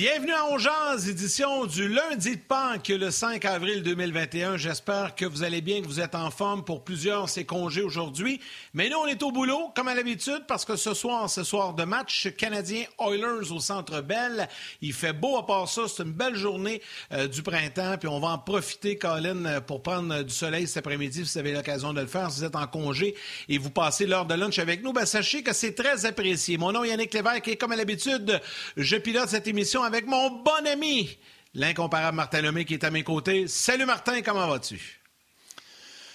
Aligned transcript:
Bienvenue 0.00 0.32
à 0.32 0.46
Ongeance, 0.46 1.08
édition 1.08 1.66
du 1.66 1.88
lundi 1.88 2.36
de 2.36 2.40
Pâques, 2.40 2.86
le 2.86 3.10
5 3.10 3.44
avril 3.44 3.82
2021. 3.82 4.56
J'espère 4.56 5.16
que 5.16 5.24
vous 5.24 5.42
allez 5.42 5.60
bien, 5.60 5.80
que 5.82 5.88
vous 5.88 5.98
êtes 5.98 6.14
en 6.14 6.30
forme. 6.30 6.64
Pour 6.64 6.84
plusieurs, 6.84 7.28
c'est 7.28 7.44
congé 7.44 7.82
aujourd'hui. 7.82 8.40
Mais 8.74 8.88
nous, 8.88 8.96
on 8.96 9.08
est 9.08 9.20
au 9.24 9.32
boulot, 9.32 9.72
comme 9.74 9.88
à 9.88 9.96
l'habitude, 9.96 10.44
parce 10.46 10.64
que 10.64 10.76
ce 10.76 10.94
soir, 10.94 11.28
ce 11.28 11.42
soir 11.42 11.74
de 11.74 11.82
match 11.82 12.28
canadien 12.36 12.84
Oilers 13.00 13.50
au 13.50 13.58
Centre 13.58 14.00
Bell. 14.00 14.48
Il 14.82 14.92
fait 14.92 15.12
beau 15.12 15.36
à 15.36 15.44
part 15.44 15.68
ça. 15.68 15.82
C'est 15.88 16.04
une 16.04 16.12
belle 16.12 16.36
journée 16.36 16.80
euh, 17.12 17.26
du 17.26 17.42
printemps. 17.42 17.96
Puis 17.98 18.08
on 18.08 18.20
va 18.20 18.28
en 18.28 18.38
profiter, 18.38 18.98
Colin, 18.98 19.60
pour 19.62 19.82
prendre 19.82 20.22
du 20.22 20.32
soleil 20.32 20.68
cet 20.68 20.86
après-midi, 20.86 21.26
si 21.26 21.32
vous 21.32 21.38
avez 21.38 21.50
l'occasion 21.50 21.92
de 21.92 22.02
le 22.02 22.06
faire. 22.06 22.30
Si 22.30 22.38
vous 22.38 22.44
êtes 22.44 22.54
en 22.54 22.68
congé 22.68 23.16
et 23.48 23.58
vous 23.58 23.70
passez 23.70 24.06
l'heure 24.06 24.26
de 24.26 24.34
lunch 24.34 24.60
avec 24.60 24.84
nous, 24.84 24.92
ben, 24.92 25.06
sachez 25.06 25.42
que 25.42 25.52
c'est 25.52 25.74
très 25.74 26.06
apprécié. 26.06 26.56
Mon 26.56 26.70
nom 26.70 26.84
est 26.84 26.90
Yannick 26.90 27.12
Lévesque 27.12 27.48
et 27.48 27.56
comme 27.56 27.72
à 27.72 27.76
l'habitude, 27.76 28.40
je 28.76 28.96
pilote 28.96 29.28
cette 29.28 29.48
émission 29.48 29.87
avec 29.88 30.06
mon 30.06 30.42
bon 30.42 30.66
ami, 30.70 31.16
l'incomparable 31.54 32.14
Martin 32.14 32.42
Lemay 32.42 32.66
qui 32.66 32.74
est 32.74 32.84
à 32.84 32.90
mes 32.90 33.02
côtés. 33.02 33.48
Salut 33.48 33.86
Martin, 33.86 34.20
comment 34.20 34.46
vas-tu? 34.46 35.00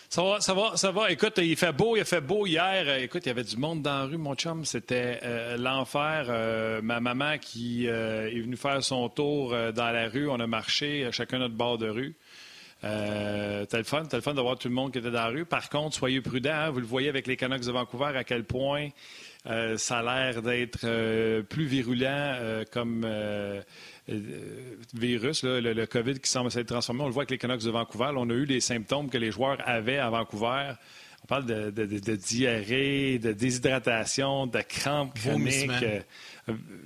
Ça 0.09 0.21
va, 0.21 0.41
ça 0.41 0.53
va, 0.53 0.77
ça 0.77 0.91
va. 0.91 1.09
Écoute, 1.09 1.39
il 1.39 1.55
fait 1.55 1.71
beau, 1.71 1.97
il 1.97 2.01
a 2.01 2.05
fait 2.05 2.21
beau 2.21 2.45
hier. 2.45 2.97
Écoute, 2.97 3.23
il 3.25 3.29
y 3.29 3.31
avait 3.31 3.43
du 3.43 3.57
monde 3.57 3.81
dans 3.81 3.97
la 3.97 4.05
rue, 4.05 4.17
mon 4.17 4.35
chum. 4.35 4.63
C'était 4.63 5.21
euh, 5.23 5.57
l'enfer. 5.57 6.27
Euh, 6.29 6.83
ma 6.83 6.99
maman 6.99 7.39
qui 7.39 7.87
euh, 7.87 8.29
est 8.29 8.41
venue 8.41 8.57
faire 8.57 8.83
son 8.83 9.09
tour 9.09 9.55
dans 9.73 9.91
la 9.91 10.07
rue. 10.07 10.29
On 10.29 10.39
a 10.39 10.45
marché 10.45 11.09
chacun 11.11 11.39
notre 11.39 11.55
bord 11.55 11.79
de 11.79 11.89
rue. 11.89 12.15
Euh, 12.83 13.65
le 13.71 13.83
fun, 13.83 14.03
le 14.11 14.21
fun 14.21 14.33
de 14.33 14.41
voir 14.41 14.57
tout 14.57 14.67
le 14.67 14.73
monde 14.73 14.91
qui 14.91 14.99
était 14.99 15.11
dans 15.11 15.23
la 15.23 15.27
rue. 15.27 15.45
Par 15.45 15.69
contre, 15.69 15.95
soyez 15.95 16.19
prudents. 16.21 16.51
Hein. 16.51 16.69
vous 16.69 16.79
le 16.79 16.85
voyez 16.85 17.07
avec 17.07 17.27
les 17.27 17.37
Canucks 17.37 17.65
de 17.65 17.71
Vancouver 17.71 18.11
à 18.15 18.23
quel 18.23 18.43
point 18.43 18.89
euh, 19.45 19.77
ça 19.77 19.99
a 19.99 20.03
l'air 20.03 20.41
d'être 20.41 20.79
euh, 20.85 21.43
plus 21.43 21.65
virulent 21.65 22.07
euh, 22.07 22.63
comme 22.71 23.05
virus, 24.93 25.43
le, 25.43 25.85
COVID 25.85 26.19
qui 26.19 26.29
semble 26.29 26.51
s'être 26.51 26.67
transformé. 26.67 27.01
On 27.01 27.07
le 27.07 27.11
voit 27.11 27.23
avec 27.23 27.31
les 27.31 27.37
Canucks 27.37 27.63
de 27.63 27.71
Vancouver. 27.71 28.11
on 28.15 28.29
a 28.29 28.33
eu 28.33 28.45
les 28.45 28.61
symptômes 28.61 29.09
que 29.09 29.17
les 29.17 29.31
joueurs 29.31 29.57
avaient 29.65 29.97
à 29.97 30.09
Vancouver. 30.09 30.73
On 31.23 31.27
parle 31.27 31.45
de, 31.45 32.15
diarrhée, 32.15 33.17
de 33.17 33.31
déshydratation, 33.31 34.45
de 34.45 34.59
crampes 34.59 35.17
chroniques, 35.17 35.71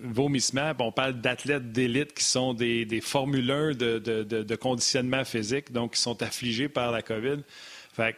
vomissement. 0.03 0.73
on 0.79 0.91
parle 0.91 1.19
d'athlètes 1.19 1.71
d'élite 1.71 2.13
qui 2.13 2.23
sont 2.23 2.53
des, 2.53 2.85
des 2.85 3.01
formuleurs 3.01 3.75
de, 3.75 4.55
conditionnement 4.55 5.25
physique, 5.25 5.71
donc 5.71 5.93
qui 5.93 6.01
sont 6.01 6.21
affligés 6.21 6.69
par 6.69 6.91
la 6.91 7.01
COVID. 7.01 7.37
Fait 7.93 8.15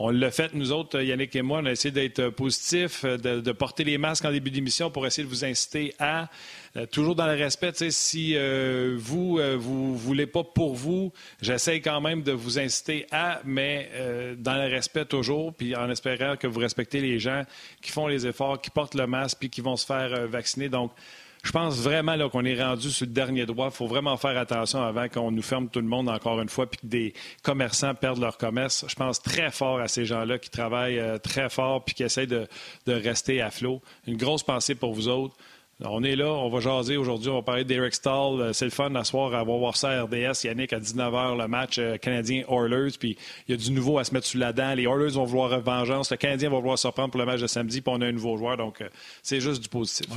on 0.00 0.10
l'a 0.10 0.30
fait, 0.30 0.54
nous 0.54 0.70
autres, 0.70 1.00
Yannick 1.02 1.34
et 1.34 1.42
moi, 1.42 1.58
on 1.60 1.66
a 1.66 1.72
essayé 1.72 1.90
d'être 1.90 2.28
positifs, 2.28 3.04
de, 3.04 3.52
porter 3.52 3.82
les 3.82 3.98
masques 3.98 4.24
en 4.24 4.30
début 4.30 4.52
d'émission 4.52 4.92
pour 4.92 5.04
essayer 5.04 5.24
de 5.24 5.28
vous 5.28 5.44
inciter 5.44 5.92
à, 5.98 6.28
euh, 6.76 6.86
toujours 6.86 7.16
dans 7.16 7.26
le 7.26 7.32
respect, 7.32 7.72
si 7.90 8.36
euh, 8.36 8.94
vous, 8.96 9.40
euh, 9.40 9.56
vous 9.58 9.96
voulez 9.96 10.26
pas 10.26 10.44
pour 10.44 10.76
vous, 10.76 11.12
j'essaie 11.42 11.80
quand 11.80 12.00
même 12.00 12.22
de 12.22 12.30
vous 12.30 12.60
inciter 12.60 13.06
à, 13.10 13.40
mais 13.44 13.90
dans 14.38 14.54
le 14.54 14.68
respect 14.68 15.04
toujours, 15.04 15.52
puis 15.52 15.74
en 15.74 15.90
espérant 15.90 16.36
que 16.36 16.46
vous 16.46 16.60
respectez 16.60 17.00
les 17.00 17.18
gens 17.18 17.42
qui 17.82 17.90
font 17.90 18.06
les 18.06 18.24
efforts, 18.24 18.60
qui 18.60 18.70
portent 18.70 18.94
le 18.94 19.08
masque, 19.08 19.38
puis 19.40 19.50
qui 19.50 19.60
vont 19.60 19.76
se 19.76 19.84
faire 19.84 20.28
vacciner. 20.28 20.68
Donc, 20.68 20.92
je 21.42 21.52
pense 21.52 21.78
vraiment 21.78 22.28
qu'on 22.28 22.44
est 22.44 22.62
rendu 22.62 22.90
sur 22.90 23.06
le 23.06 23.12
dernier 23.12 23.46
droit. 23.46 23.66
Il 23.66 23.74
faut 23.74 23.86
vraiment 23.86 24.16
faire 24.16 24.36
attention 24.36 24.82
avant 24.82 25.08
qu'on 25.08 25.30
nous 25.30 25.42
ferme 25.42 25.68
tout 25.68 25.80
le 25.80 25.86
monde 25.86 26.08
encore 26.08 26.40
une 26.40 26.48
fois 26.48 26.68
puis 26.68 26.80
que 26.80 26.86
des 26.86 27.14
commerçants 27.42 27.94
perdent 27.94 28.20
leur 28.20 28.38
commerce. 28.38 28.84
Je 28.88 28.94
pense 28.94 29.22
très 29.22 29.50
fort 29.50 29.78
à 29.80 29.88
ces 29.88 30.04
gens-là 30.04 30.38
qui 30.38 30.50
travaillent 30.50 30.98
euh, 30.98 31.18
très 31.18 31.48
fort 31.48 31.84
puis 31.84 31.94
qui 31.94 32.02
essayent 32.02 32.26
de, 32.26 32.48
rester 32.86 33.40
à 33.40 33.50
flot. 33.50 33.80
Une 34.06 34.16
grosse 34.16 34.42
pensée 34.42 34.74
pour 34.74 34.92
vous 34.92 35.08
autres. 35.08 35.36
On 35.80 36.02
est 36.02 36.16
là, 36.16 36.26
on 36.26 36.48
va 36.48 36.58
jaser 36.58 36.96
aujourd'hui, 36.96 37.30
on 37.30 37.36
va 37.36 37.42
parler 37.42 37.62
d'Eric 37.62 37.94
Stahl. 37.94 38.40
Euh, 38.40 38.52
c'est 38.52 38.64
le 38.64 38.72
fun 38.72 38.92
à 38.96 39.44
voir 39.44 39.76
ça 39.76 39.90
à 39.90 40.02
RDS. 40.02 40.42
Yannick, 40.42 40.72
à 40.72 40.80
19h, 40.80 41.38
le 41.38 41.46
match 41.46 41.78
euh, 41.78 41.96
canadien-Oilers. 41.98 42.98
Puis 42.98 43.16
il 43.46 43.52
y 43.52 43.54
a 43.54 43.56
du 43.56 43.70
nouveau 43.70 43.98
à 43.98 44.04
se 44.04 44.12
mettre 44.12 44.26
sous 44.26 44.38
la 44.38 44.52
dent. 44.52 44.74
Les 44.74 44.82
Oilers 44.82 45.12
vont 45.12 45.24
vouloir 45.24 45.60
vengeance. 45.60 46.10
Le 46.10 46.16
Canadien 46.16 46.50
va 46.50 46.56
vouloir 46.56 46.78
se 46.78 46.88
reprendre 46.88 47.12
pour 47.12 47.20
le 47.20 47.26
match 47.26 47.40
de 47.40 47.46
samedi. 47.46 47.80
Puis 47.80 47.94
on 47.94 48.00
a 48.00 48.06
un 48.06 48.12
nouveau 48.12 48.36
joueur. 48.36 48.56
Donc, 48.56 48.82
c'est 49.22 49.40
juste 49.40 49.62
du 49.62 49.68
positif. 49.68 50.08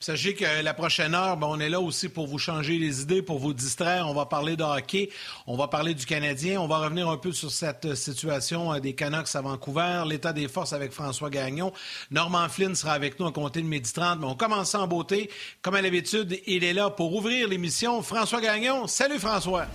Sachez 0.00 0.34
que 0.34 0.62
la 0.62 0.74
prochaine 0.74 1.12
heure, 1.12 1.36
ben, 1.36 1.48
on 1.48 1.58
est 1.58 1.68
là 1.68 1.80
aussi 1.80 2.08
pour 2.08 2.28
vous 2.28 2.38
changer 2.38 2.78
les 2.78 3.02
idées, 3.02 3.20
pour 3.20 3.40
vous 3.40 3.52
distraire. 3.52 4.06
On 4.06 4.14
va 4.14 4.26
parler 4.26 4.56
de 4.56 4.62
hockey, 4.62 5.10
on 5.48 5.56
va 5.56 5.66
parler 5.66 5.92
du 5.92 6.06
Canadien, 6.06 6.60
on 6.60 6.68
va 6.68 6.78
revenir 6.78 7.08
un 7.08 7.16
peu 7.16 7.32
sur 7.32 7.50
cette 7.50 7.96
situation 7.96 8.72
euh, 8.72 8.78
des 8.78 8.94
Canucks 8.94 9.34
à 9.34 9.40
Vancouver, 9.40 10.04
l'état 10.06 10.32
des 10.32 10.46
forces 10.46 10.72
avec 10.72 10.92
François 10.92 11.30
Gagnon. 11.30 11.72
Norman 12.12 12.48
Flynn 12.48 12.76
sera 12.76 12.92
avec 12.92 13.18
nous 13.18 13.26
à 13.26 13.32
compter 13.32 13.60
de 13.60 13.66
midi 13.66 13.92
30, 13.92 14.20
mais 14.20 14.26
on 14.26 14.36
commence 14.36 14.72
en 14.76 14.86
beauté. 14.86 15.30
Comme 15.62 15.74
à 15.74 15.82
l'habitude, 15.82 16.38
il 16.46 16.62
est 16.62 16.74
là 16.74 16.90
pour 16.90 17.12
ouvrir 17.12 17.48
l'émission. 17.48 18.00
François 18.00 18.40
Gagnon, 18.40 18.86
salut 18.86 19.18
François. 19.18 19.66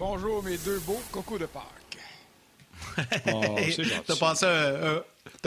Bonjour 0.00 0.42
mes 0.42 0.58
deux 0.58 0.80
beaux 0.80 1.00
cocos 1.12 1.38
de 1.38 1.46
Pâques. 1.46 1.64
oh, 3.32 3.56
T'as 4.04 4.16
passé, 4.16 4.46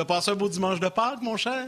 passé 0.07 0.31
un 0.31 0.35
beau 0.35 0.47
dimanche 0.47 0.79
de 0.79 0.87
Pâques, 0.87 1.21
mon 1.21 1.35
cher? 1.35 1.67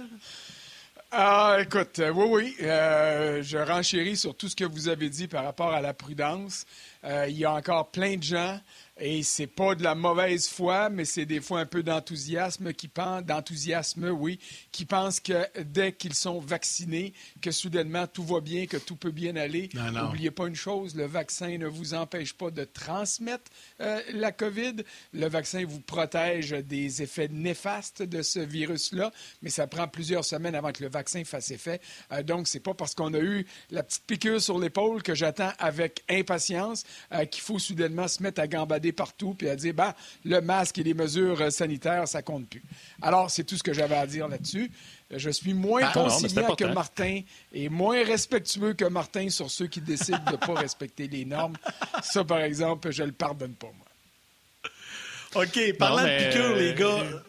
Ah, 1.12 1.58
écoute, 1.62 2.00
euh, 2.00 2.10
oui, 2.10 2.26
oui. 2.30 2.56
Euh, 2.62 3.42
je 3.42 3.58
renchéris 3.58 4.18
sur 4.18 4.36
tout 4.36 4.50
ce 4.50 4.56
que 4.56 4.66
vous 4.66 4.90
avez 4.90 5.10
dit 5.10 5.28
par 5.28 5.44
rapport 5.46 5.72
à 5.72 5.80
la 5.80 5.94
prudence. 5.94 6.66
Euh, 7.04 7.28
il 7.30 7.38
y 7.38 7.46
a 7.46 7.54
encore 7.54 7.92
plein 7.92 8.18
de 8.18 8.24
gens 8.24 8.60
et 8.98 9.24
c'est 9.24 9.48
pas 9.48 9.76
de 9.76 9.84
la 9.84 9.94
mauvaise 9.94 10.48
foi, 10.48 10.90
mais 10.90 11.04
c'est 11.04 11.26
des 11.26 11.42
fois 11.42 11.60
un 11.60 11.66
peu 11.66 11.84
d'enthousiasme 11.84 12.72
qui 12.74 12.88
pense, 12.88 13.24
d'enthousiasme, 13.24 14.10
oui, 14.10 14.40
qui 14.72 14.86
pensent 14.86 15.20
que 15.20 15.46
dès 15.64 15.92
qu'ils 15.92 16.14
sont 16.14 16.40
vaccinés, 16.40 17.14
que 17.42 17.52
soudainement 17.52 18.08
tout 18.08 18.24
va 18.24 18.40
bien, 18.40 18.68
que 18.68 18.78
tout 18.78 18.96
peut 18.96 19.12
bien 19.12 19.36
aller. 19.36 19.70
N'oubliez 19.74 20.32
pas 20.32 20.48
une 20.48 20.56
chose, 20.56 20.96
le 20.96 21.06
vaccin 21.06 21.58
ne 21.58 21.68
vous 21.68 21.94
empêche 21.94 22.34
pas 22.34 22.52
de 22.52 22.64
transmettre 22.64 23.52
euh, 23.82 24.02
la 24.14 24.32
COVID. 24.32 24.76
Le 25.14 25.28
vaccin 25.28 25.66
vous 25.66 25.82
protège 25.82 26.52
des 26.52 27.02
effets 27.02 27.28
néfastes 27.28 28.02
de 28.02 28.22
ce 28.22 28.40
virus-là, 28.40 29.12
mais 29.42 29.50
ça 29.50 29.68
prend 29.68 29.88
plusieurs 29.90 30.24
semaines 30.24 30.56
avant 30.56 30.72
que 30.72 30.84
le 30.84 30.90
vaccin 30.90 31.24
fasse 31.26 31.52
effet. 31.52 31.82
Euh, 32.14 32.24
donc, 32.24 32.48
c'est 32.48 32.62
pas 32.62 32.74
parce 32.74 32.96
qu'on 32.96 33.14
a 33.14 33.20
eu 33.20 33.46
la 33.72 33.84
petite 33.84 34.06
piqûre 34.06 34.42
sur 34.42 34.58
l'épaule 34.58 35.04
que 35.04 35.16
j'attends 35.16 35.52
avec 35.60 36.04
impatience 36.10 36.86
euh, 37.12 37.26
qu'il 37.26 37.44
faut 37.44 37.60
soudainement 37.60 38.08
se 38.08 38.24
mettre 38.24 38.40
à 38.40 38.48
gambader 38.48 38.85
partout 38.92 39.36
puis 39.38 39.50
à 39.50 39.56
dire, 39.56 39.74
bah, 39.74 39.96
le 40.24 40.42
masque 40.42 40.78
et 40.80 40.84
les 40.84 40.94
mesures 40.94 41.42
euh, 41.42 41.50
sanitaires, 41.50 42.08
ça 42.08 42.22
compte 42.22 42.48
plus. 42.48 42.64
Alors, 43.02 43.30
c'est 43.30 43.44
tout 43.44 43.58
ce 43.58 43.64
que 43.64 43.74
j'avais 43.74 43.96
à 43.96 44.08
dire 44.08 44.28
là-dessus. 44.28 44.72
Je 45.12 45.30
suis 45.30 45.54
moins 45.54 45.82
ah, 45.84 45.92
conciliant 45.94 46.56
que 46.56 46.66
Martin 46.66 47.22
et 47.54 47.70
moins 47.70 48.04
respectueux 48.04 48.74
que 48.74 48.86
Martin 48.86 49.30
sur 49.30 49.52
ceux 49.52 49.68
qui 49.68 49.82
décident 49.82 50.24
de 50.26 50.32
ne 50.32 50.38
pas 50.38 50.54
respecter 50.60 51.08
les 51.08 51.26
normes. 51.26 51.58
Ça, 52.02 52.24
par 52.24 52.40
exemple, 52.40 52.92
je 52.92 53.04
ne 53.04 53.08
le 53.08 53.14
pardonne 53.14 53.54
pas, 53.54 53.72
moi. 53.78 55.44
OK, 55.44 55.78
parlant 55.78 56.04
de 56.04 56.30
piqûre, 56.30 56.56
les 56.56 56.74
gars. 56.74 56.86
Euh, 56.86 57.20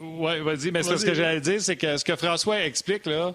oui, 0.00 0.40
vas-y, 0.40 0.70
mais 0.70 0.82
ce 0.82 1.04
que 1.04 1.14
j'allais 1.14 1.40
dire, 1.40 1.60
c'est 1.60 1.76
que 1.76 1.96
ce 1.96 2.04
que 2.04 2.16
François 2.16 2.64
explique, 2.64 3.06
là, 3.06 3.34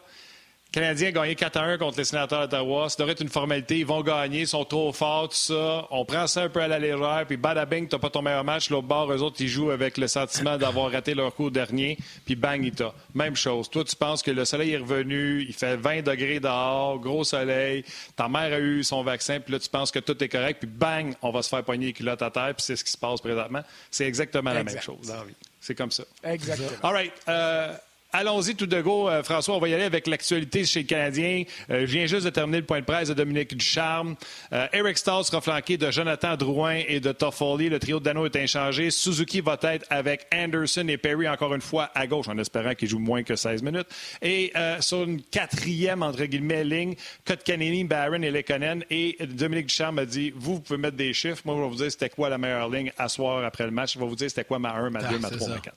Canadiens 0.71 1.09
ont 1.09 1.13
gagné 1.13 1.35
4 1.35 1.57
1 1.57 1.77
contre 1.77 1.97
les 1.97 2.03
sénateurs 2.03 2.47
d'Ottawa. 2.47 2.89
Ça 2.89 2.97
devrait 2.99 3.13
être 3.13 3.21
une 3.21 3.29
formalité. 3.29 3.79
Ils 3.79 3.85
vont 3.85 4.01
gagner, 4.01 4.41
ils 4.41 4.47
sont 4.47 4.65
trop 4.65 4.91
forts, 4.91 5.29
tout 5.29 5.35
ça. 5.35 5.87
On 5.91 6.03
prend 6.05 6.27
ça 6.27 6.43
un 6.43 6.49
peu 6.49 6.61
à 6.61 6.67
la 6.67 6.77
légère, 6.77 7.23
puis 7.27 7.37
bing, 7.37 7.87
t'as 7.87 7.97
pas 7.97 8.09
ton 8.09 8.21
meilleur 8.21 8.43
match. 8.43 8.69
L'autre 8.69 8.87
bord, 8.87 9.11
eux 9.11 9.21
autres, 9.21 9.37
ils 9.39 9.47
jouent 9.47 9.71
avec 9.71 9.97
le 9.97 10.07
sentiment 10.07 10.57
d'avoir 10.57 10.91
raté 10.91 11.13
leur 11.13 11.33
coup 11.33 11.49
dernier, 11.49 11.97
puis 12.25 12.35
bang, 12.35 12.63
il 12.63 12.73
t'a. 12.73 12.93
Même 13.15 13.35
chose. 13.35 13.69
Toi, 13.69 13.83
tu 13.85 13.95
penses 13.95 14.21
que 14.21 14.31
le 14.31 14.45
soleil 14.45 14.73
est 14.73 14.77
revenu, 14.77 15.43
il 15.47 15.53
fait 15.53 15.77
20 15.77 16.03
degrés 16.03 16.39
dehors, 16.39 16.99
gros 16.99 17.23
soleil, 17.23 17.83
ta 18.15 18.27
mère 18.27 18.53
a 18.53 18.59
eu 18.59 18.83
son 18.83 19.03
vaccin, 19.03 19.39
puis 19.39 19.53
là, 19.53 19.59
tu 19.59 19.69
penses 19.69 19.91
que 19.91 19.99
tout 19.99 20.21
est 20.23 20.29
correct, 20.29 20.59
puis 20.59 20.69
bang, 20.69 21.13
on 21.21 21.31
va 21.31 21.41
se 21.41 21.49
faire 21.49 21.63
poigner 21.63 21.87
les 21.87 21.93
culottes 21.93 22.21
à 22.21 22.29
terre, 22.29 22.53
puis 22.55 22.63
c'est 22.63 22.75
ce 22.75 22.83
qui 22.83 22.91
se 22.91 22.97
passe 22.97 23.21
présentement. 23.21 23.63
C'est 23.89 24.05
exactement 24.05 24.51
la 24.51 24.63
même 24.63 24.81
chose. 24.81 25.13
C'est 25.59 25.75
comme 25.75 25.91
ça. 25.91 26.03
Exactement. 26.23 26.69
All 26.83 26.93
right. 26.93 27.13
Euh, 27.27 27.73
Allons-y 28.19 28.55
tout 28.55 28.65
de 28.65 28.81
go, 28.81 29.07
euh, 29.07 29.21
François. 29.21 29.55
On 29.55 29.59
va 29.59 29.69
y 29.69 29.75
aller 29.75 29.83
avec 29.83 30.07
l'actualité 30.07 30.65
chez 30.65 30.79
le 30.79 30.87
Canadien. 30.87 31.43
Euh, 31.69 31.81
je 31.81 31.85
viens 31.85 32.07
juste 32.07 32.25
de 32.25 32.31
terminer 32.31 32.61
le 32.61 32.65
point 32.65 32.79
de 32.79 32.85
presse 32.85 33.09
de 33.09 33.13
Dominique 33.13 33.55
Ducharme. 33.55 34.15
Euh, 34.53 34.65
Eric 34.73 34.97
Stahl 34.97 35.23
sera 35.23 35.39
flanqué 35.39 35.77
de 35.77 35.91
Jonathan 35.91 36.35
Drouin 36.35 36.81
et 36.87 36.99
de 36.99 37.11
Toffoli. 37.11 37.69
Le 37.69 37.77
trio 37.77 37.99
de 37.99 38.05
Dano 38.05 38.25
est 38.25 38.35
inchangé. 38.35 38.89
Suzuki 38.89 39.39
va 39.39 39.59
être 39.61 39.85
avec 39.91 40.25
Anderson 40.33 40.87
et 40.87 40.97
Perry 40.97 41.29
encore 41.29 41.53
une 41.53 41.61
fois 41.61 41.91
à 41.93 42.07
gauche, 42.07 42.27
en 42.27 42.39
espérant 42.39 42.73
qu'il 42.73 42.89
joue 42.89 42.97
moins 42.97 43.21
que 43.21 43.35
16 43.35 43.61
minutes. 43.61 43.87
Et 44.23 44.51
sur 44.79 45.03
une 45.03 45.21
quatrième, 45.21 46.01
entre 46.01 46.23
guillemets, 46.25 46.63
ligne, 46.63 46.95
Kotkanini, 47.23 47.83
Barron 47.83 48.23
et 48.23 48.31
Lekonen. 48.31 48.83
Et 48.89 49.15
Dominique 49.27 49.67
Ducharme 49.67 49.99
a 49.99 50.05
dit, 50.05 50.33
vous, 50.35 50.55
vous 50.55 50.61
pouvez 50.61 50.79
mettre 50.79 50.97
des 50.97 51.13
chiffres. 51.13 51.43
Moi, 51.45 51.53
je 51.55 51.61
vais 51.61 51.69
vous 51.69 51.75
dire 51.75 51.91
c'était 51.91 52.09
quoi 52.09 52.29
la 52.29 52.39
meilleure 52.39 52.67
ligne 52.67 52.91
à 52.97 53.09
soir 53.09 53.45
après 53.45 53.65
le 53.65 53.71
match. 53.71 53.93
Je 53.93 53.99
vais 53.99 54.07
vous 54.07 54.15
dire 54.15 54.27
c'était 54.27 54.43
quoi 54.43 54.57
ma 54.57 54.71
1, 54.71 54.89
ma 54.89 55.03
2, 55.03 55.07
ah, 55.07 55.19
ma 55.19 55.29
3, 55.29 55.49
ma 55.49 55.59
4. 55.59 55.75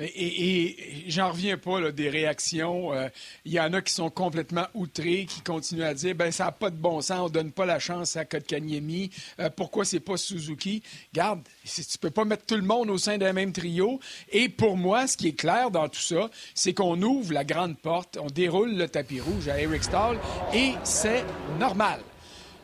Et, 0.00 1.04
j'en 1.08 1.30
reviens 1.30 1.58
pas 1.58 1.90
des 1.92 2.08
réactions. 2.08 2.92
Euh, 2.92 3.08
il 3.44 3.52
y 3.52 3.60
en 3.60 3.72
a 3.72 3.82
qui 3.82 3.92
sont 3.92 4.10
complètement 4.10 4.66
outrés, 4.74 5.26
qui 5.26 5.42
continuent 5.42 5.84
à 5.84 5.94
dire 5.94 6.14
ben 6.14 6.32
ça 6.32 6.46
n'a 6.46 6.52
pas 6.52 6.70
de 6.70 6.76
bon 6.76 7.00
sens, 7.00 7.20
on 7.20 7.28
donne 7.28 7.52
pas 7.52 7.66
la 7.66 7.78
chance 7.78 8.16
à 8.16 8.24
Kotkaniemi. 8.24 9.10
Euh, 9.38 9.50
pourquoi 9.50 9.84
c'est 9.84 10.00
pas 10.00 10.16
Suzuki? 10.16 10.82
Garde, 11.12 11.40
tu 11.64 11.98
peux 11.98 12.10
pas 12.10 12.24
mettre 12.24 12.46
tout 12.46 12.56
le 12.56 12.62
monde 12.62 12.90
au 12.90 12.98
sein 12.98 13.18
d'un 13.18 13.32
même 13.32 13.52
trio. 13.52 14.00
Et 14.30 14.48
pour 14.48 14.76
moi, 14.76 15.06
ce 15.06 15.16
qui 15.16 15.28
est 15.28 15.38
clair 15.38 15.70
dans 15.70 15.88
tout 15.88 16.00
ça, 16.00 16.30
c'est 16.54 16.72
qu'on 16.72 17.00
ouvre 17.02 17.32
la 17.32 17.44
grande 17.44 17.76
porte, 17.78 18.18
on 18.20 18.28
déroule 18.28 18.76
le 18.76 18.88
tapis 18.88 19.20
rouge 19.20 19.48
à 19.48 19.60
Eric 19.60 19.84
Stahl, 19.84 20.18
et 20.54 20.72
c'est 20.84 21.24
normal. 21.58 22.00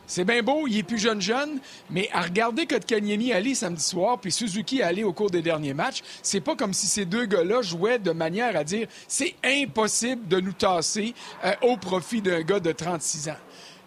C'est 0.06 0.24
bien 0.24 0.42
beau, 0.42 0.66
il 0.68 0.78
est 0.78 0.82
plus 0.82 0.98
jeune 0.98 1.20
jeune, 1.20 1.58
mais 1.90 2.08
à 2.12 2.22
regarder 2.22 2.66
Kotkaniemi 2.66 3.32
aller 3.32 3.54
samedi 3.54 3.82
soir, 3.82 4.18
puis 4.20 4.30
Suzuki 4.30 4.82
aller 4.82 5.02
au 5.02 5.12
cours 5.12 5.30
des 5.30 5.42
derniers 5.42 5.74
matchs, 5.74 6.02
c'est 6.22 6.40
pas 6.40 6.54
comme 6.54 6.72
si 6.72 6.86
ces 6.86 7.04
deux 7.04 7.26
gars-là 7.26 7.62
jouaient 7.62 7.98
de 7.98 8.12
manière 8.12 8.56
à 8.56 8.64
dire 8.64 8.86
c'est 9.08 9.34
impossible 9.44 10.28
de 10.28 10.40
nous 10.40 10.52
tasser 10.52 11.14
euh, 11.44 11.52
au 11.62 11.76
profit 11.76 12.22
d'un 12.22 12.42
gars 12.42 12.60
de 12.60 12.72
36 12.72 13.30
ans. 13.30 13.36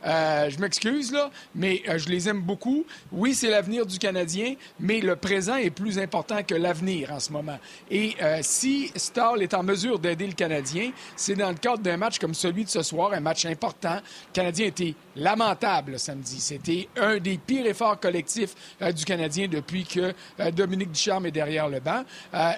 Euh, 0.06 0.50
je 0.50 0.60
m'excuse, 0.60 1.12
là, 1.12 1.30
mais 1.56 1.82
euh, 1.88 1.98
je 1.98 2.10
les 2.10 2.30
aime 2.30 2.42
beaucoup. 2.42 2.86
Oui, 3.12 3.34
c'est 3.34 3.50
l'avenir 3.50 3.86
du 3.86 3.98
Canadien, 4.00 4.56
mais 4.80 5.02
le 5.02 5.16
présent 5.16 5.56
est 5.56 5.70
plus 5.70 6.00
important 6.00 6.42
que 6.44 6.56
l'avenir 6.56 7.12
en 7.12 7.20
ce 7.20 7.32
moment. 7.32 7.60
Et 7.92 8.16
euh, 8.22 8.40
si 8.42 8.92
Stahl 8.96 9.42
est 9.44 9.54
en 9.54 9.64
mesure 9.64 10.00
d'aider 10.00 10.28
le 10.28 10.34
Canadien, 10.34 10.92
c'est 11.16 11.36
dans 11.36 11.50
le 11.50 11.56
cadre 11.56 11.84
d'un 11.84 11.98
match 11.98 12.18
comme 12.20 12.34
celui 12.34 12.64
de 12.64 12.70
ce 12.70 12.82
soir, 12.82 13.14
un 13.14 13.20
match 13.20 13.46
important. 13.46 13.96
Le 13.96 14.34
Canadien 14.34 14.68
était 14.68 14.96
lamentable 15.16 16.00
samedi. 16.00 16.40
C'était 16.40 16.88
un 16.98 17.18
des 17.18 17.38
pires 17.38 17.66
efforts 17.66 18.00
collectifs 18.00 18.56
du 18.96 19.04
Canadien 19.04 19.48
depuis 19.48 19.84
que 19.84 20.14
Dominique 20.52 20.92
Ducharme 20.92 21.26
est 21.26 21.32
derrière 21.32 21.68
le 21.68 21.80
banc. 21.80 22.04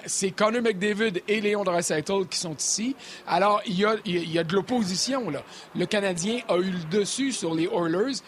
c'est 0.06 0.30
Connor 0.30 0.62
McDavid 0.62 1.22
et 1.26 1.40
Léon 1.40 1.64
Draisaitl 1.64 2.26
qui 2.28 2.38
sont 2.38 2.54
ici. 2.54 2.94
Alors, 3.26 3.60
il 3.66 3.78
y 3.78 3.84
a, 3.84 3.96
il 4.04 4.30
y 4.30 4.38
a 4.38 4.44
de 4.44 4.54
l'opposition, 4.54 5.30
là. 5.30 5.42
Le 5.74 5.86
Canadien 5.86 6.40
a 6.48 6.56
eu 6.56 6.70
le 6.70 6.98
dessus 6.98 7.31
sur 7.32 7.54
les 7.54 7.64
Oilers. 7.64 8.20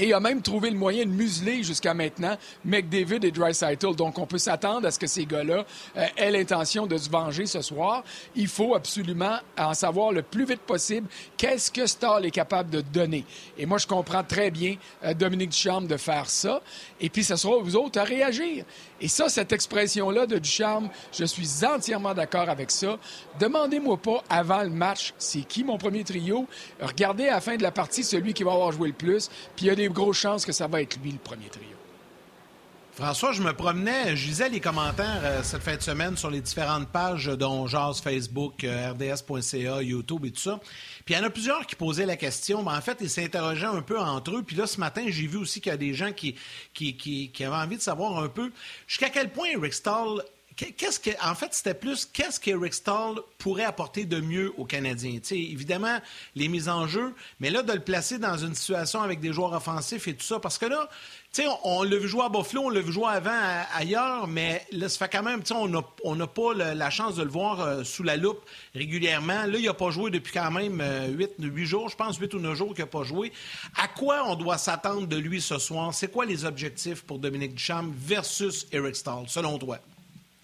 Et 0.00 0.12
a 0.12 0.20
même 0.20 0.42
trouvé 0.42 0.70
le 0.70 0.78
moyen 0.78 1.04
de 1.04 1.10
museler 1.10 1.64
jusqu'à 1.64 1.92
maintenant 1.92 2.36
McDavid 2.64 3.24
et 3.24 3.32
Dreisaitl. 3.32 3.96
Donc, 3.96 4.16
on 4.18 4.26
peut 4.26 4.38
s'attendre 4.38 4.86
à 4.86 4.92
ce 4.92 4.98
que 4.98 5.08
ces 5.08 5.26
gars-là 5.26 5.64
euh, 5.96 6.06
aient 6.16 6.30
l'intention 6.30 6.86
de 6.86 6.96
se 6.96 7.10
venger 7.10 7.46
ce 7.46 7.62
soir. 7.62 8.04
Il 8.36 8.46
faut 8.46 8.76
absolument 8.76 9.38
en 9.58 9.74
savoir 9.74 10.12
le 10.12 10.22
plus 10.22 10.44
vite 10.44 10.60
possible 10.60 11.08
qu'est-ce 11.36 11.72
que 11.72 11.86
Stahl 11.86 12.24
est 12.24 12.30
capable 12.30 12.70
de 12.70 12.80
donner. 12.80 13.24
Et 13.56 13.66
moi, 13.66 13.78
je 13.78 13.88
comprends 13.88 14.22
très 14.22 14.52
bien 14.52 14.76
euh, 15.02 15.14
Dominique 15.14 15.50
Ducharme 15.50 15.88
de 15.88 15.96
faire 15.96 16.30
ça. 16.30 16.62
Et 17.00 17.08
puis, 17.10 17.24
ce 17.24 17.34
sera 17.34 17.58
vous 17.58 17.74
autres 17.74 17.98
à 17.98 18.04
réagir. 18.04 18.64
Et 19.00 19.08
ça, 19.08 19.28
cette 19.28 19.52
expression-là 19.52 20.26
de 20.26 20.38
Ducharme, 20.38 20.88
je 21.12 21.24
suis 21.24 21.64
entièrement 21.64 22.14
d'accord 22.14 22.48
avec 22.48 22.70
ça. 22.70 22.98
Demandez-moi 23.38 23.96
pas 23.96 24.24
avant 24.28 24.62
le 24.62 24.70
match, 24.70 25.14
c'est 25.18 25.42
qui 25.42 25.62
mon 25.62 25.78
premier 25.78 26.02
trio. 26.02 26.46
Regardez 26.80 27.28
à 27.28 27.34
la 27.34 27.40
fin 27.40 27.56
de 27.56 27.62
la 27.62 27.70
partie 27.70 28.02
celui 28.02 28.34
qui 28.34 28.42
va 28.42 28.52
avoir 28.52 28.72
joué 28.72 28.88
le 28.88 28.94
plus. 28.94 29.28
Puis 29.54 29.66
il 29.66 29.68
y 29.68 29.70
a 29.70 29.76
des 29.76 29.88
grosses 29.88 30.18
chances 30.18 30.44
que 30.44 30.52
ça 30.52 30.66
va 30.66 30.82
être 30.82 30.98
lui 31.00 31.12
le 31.12 31.18
premier 31.18 31.48
trio. 31.48 31.77
François, 32.98 33.30
je 33.30 33.42
me 33.42 33.52
promenais, 33.52 34.16
je 34.16 34.26
lisais 34.26 34.48
les 34.48 34.58
commentaires 34.58 35.20
euh, 35.22 35.40
cette 35.44 35.62
fin 35.62 35.76
de 35.76 35.80
semaine 35.80 36.16
sur 36.16 36.32
les 36.32 36.40
différentes 36.40 36.88
pages 36.88 37.26
dont 37.26 37.68
Jazz, 37.68 38.00
Facebook, 38.00 38.64
euh, 38.64 38.90
RDS.ca, 38.90 39.82
YouTube 39.82 40.24
et 40.24 40.32
tout 40.32 40.40
ça. 40.40 40.58
Puis 41.04 41.14
il 41.14 41.16
y 41.16 41.20
en 41.20 41.22
a 41.22 41.30
plusieurs 41.30 41.64
qui 41.64 41.76
posaient 41.76 42.06
la 42.06 42.16
question. 42.16 42.66
En 42.66 42.80
fait, 42.80 42.98
ils 43.00 43.08
s'interrogeaient 43.08 43.66
un 43.66 43.82
peu 43.82 44.00
entre 44.00 44.38
eux. 44.38 44.42
Puis 44.42 44.56
là, 44.56 44.66
ce 44.66 44.80
matin, 44.80 45.04
j'ai 45.06 45.28
vu 45.28 45.36
aussi 45.36 45.60
qu'il 45.60 45.70
y 45.70 45.74
a 45.74 45.78
des 45.78 45.94
gens 45.94 46.10
qui, 46.10 46.34
qui, 46.74 47.32
avaient 47.38 47.54
envie 47.54 47.76
de 47.76 47.82
savoir 47.82 48.18
un 48.18 48.28
peu 48.28 48.50
jusqu'à 48.88 49.10
quel 49.10 49.30
point 49.30 49.50
Rick 49.56 49.74
Stahl 49.74 50.24
qu'est-ce 50.64 50.98
que, 50.98 51.10
en 51.24 51.34
fait, 51.34 51.54
c'était 51.54 51.74
plus 51.74 52.04
qu'est-ce 52.04 52.40
qu'Eric 52.40 52.74
Stahl 52.74 53.16
pourrait 53.38 53.64
apporter 53.64 54.04
de 54.04 54.20
mieux 54.20 54.52
aux 54.56 54.64
Canadiens? 54.64 55.18
sais, 55.22 55.38
évidemment, 55.38 55.98
les 56.34 56.48
mises 56.48 56.68
en 56.68 56.86
jeu, 56.86 57.14
mais 57.40 57.50
là, 57.50 57.62
de 57.62 57.72
le 57.72 57.80
placer 57.80 58.18
dans 58.18 58.36
une 58.36 58.54
situation 58.54 59.00
avec 59.00 59.20
des 59.20 59.32
joueurs 59.32 59.52
offensifs 59.52 60.08
et 60.08 60.14
tout 60.14 60.24
ça, 60.24 60.40
parce 60.40 60.58
que 60.58 60.66
là, 60.66 60.88
sais, 61.32 61.44
on, 61.64 61.82
l'a 61.82 61.96
vu 61.96 62.08
jouer 62.08 62.24
à 62.24 62.28
Buffalo, 62.28 62.62
on 62.64 62.70
l'a 62.70 62.80
vu 62.80 62.92
jouer 62.92 63.08
avant 63.08 63.30
ailleurs, 63.74 64.26
mais 64.26 64.66
là, 64.72 64.88
ça 64.88 64.98
fait 64.98 65.16
quand 65.16 65.22
même, 65.22 65.42
on 65.54 65.68
n'a 65.68 65.82
on 66.02 66.16
pas 66.26 66.54
la 66.54 66.90
chance 66.90 67.16
de 67.16 67.22
le 67.22 67.30
voir 67.30 67.60
euh, 67.60 67.84
sous 67.84 68.02
la 68.02 68.16
loupe 68.16 68.40
régulièrement. 68.74 69.46
Là, 69.46 69.58
il 69.58 69.64
n'a 69.64 69.74
pas 69.74 69.90
joué 69.90 70.10
depuis 70.10 70.32
quand 70.32 70.50
même 70.50 70.82
8, 71.16 71.30
euh, 71.40 71.46
8 71.46 71.66
jours, 71.66 71.88
je 71.88 71.96
pense, 71.96 72.18
8 72.18 72.34
ou 72.34 72.40
9 72.40 72.54
jours 72.54 72.74
qu'il 72.74 72.84
n'a 72.84 72.86
pas 72.86 73.04
joué. 73.04 73.32
À 73.76 73.88
quoi 73.88 74.24
on 74.26 74.34
doit 74.34 74.58
s'attendre 74.58 75.06
de 75.06 75.16
lui 75.16 75.40
ce 75.40 75.58
soir? 75.58 75.94
C'est 75.94 76.10
quoi 76.10 76.24
les 76.24 76.44
objectifs 76.44 77.02
pour 77.02 77.18
Dominique 77.18 77.54
Duchamp 77.54 77.86
versus 77.94 78.66
Eric 78.72 78.96
Stahl, 78.96 79.24
selon 79.28 79.58
toi? 79.58 79.78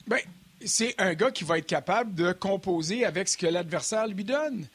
Bien, 0.06 0.18
c'est 0.64 0.94
un 0.98 1.14
gars 1.14 1.30
qui 1.30 1.44
va 1.44 1.58
être 1.58 1.66
capable 1.66 2.14
de 2.14 2.32
composer 2.32 3.04
avec 3.04 3.28
ce 3.28 3.36
que 3.36 3.46
l'adversaire 3.46 4.06
lui 4.06 4.24
donne. 4.24 4.66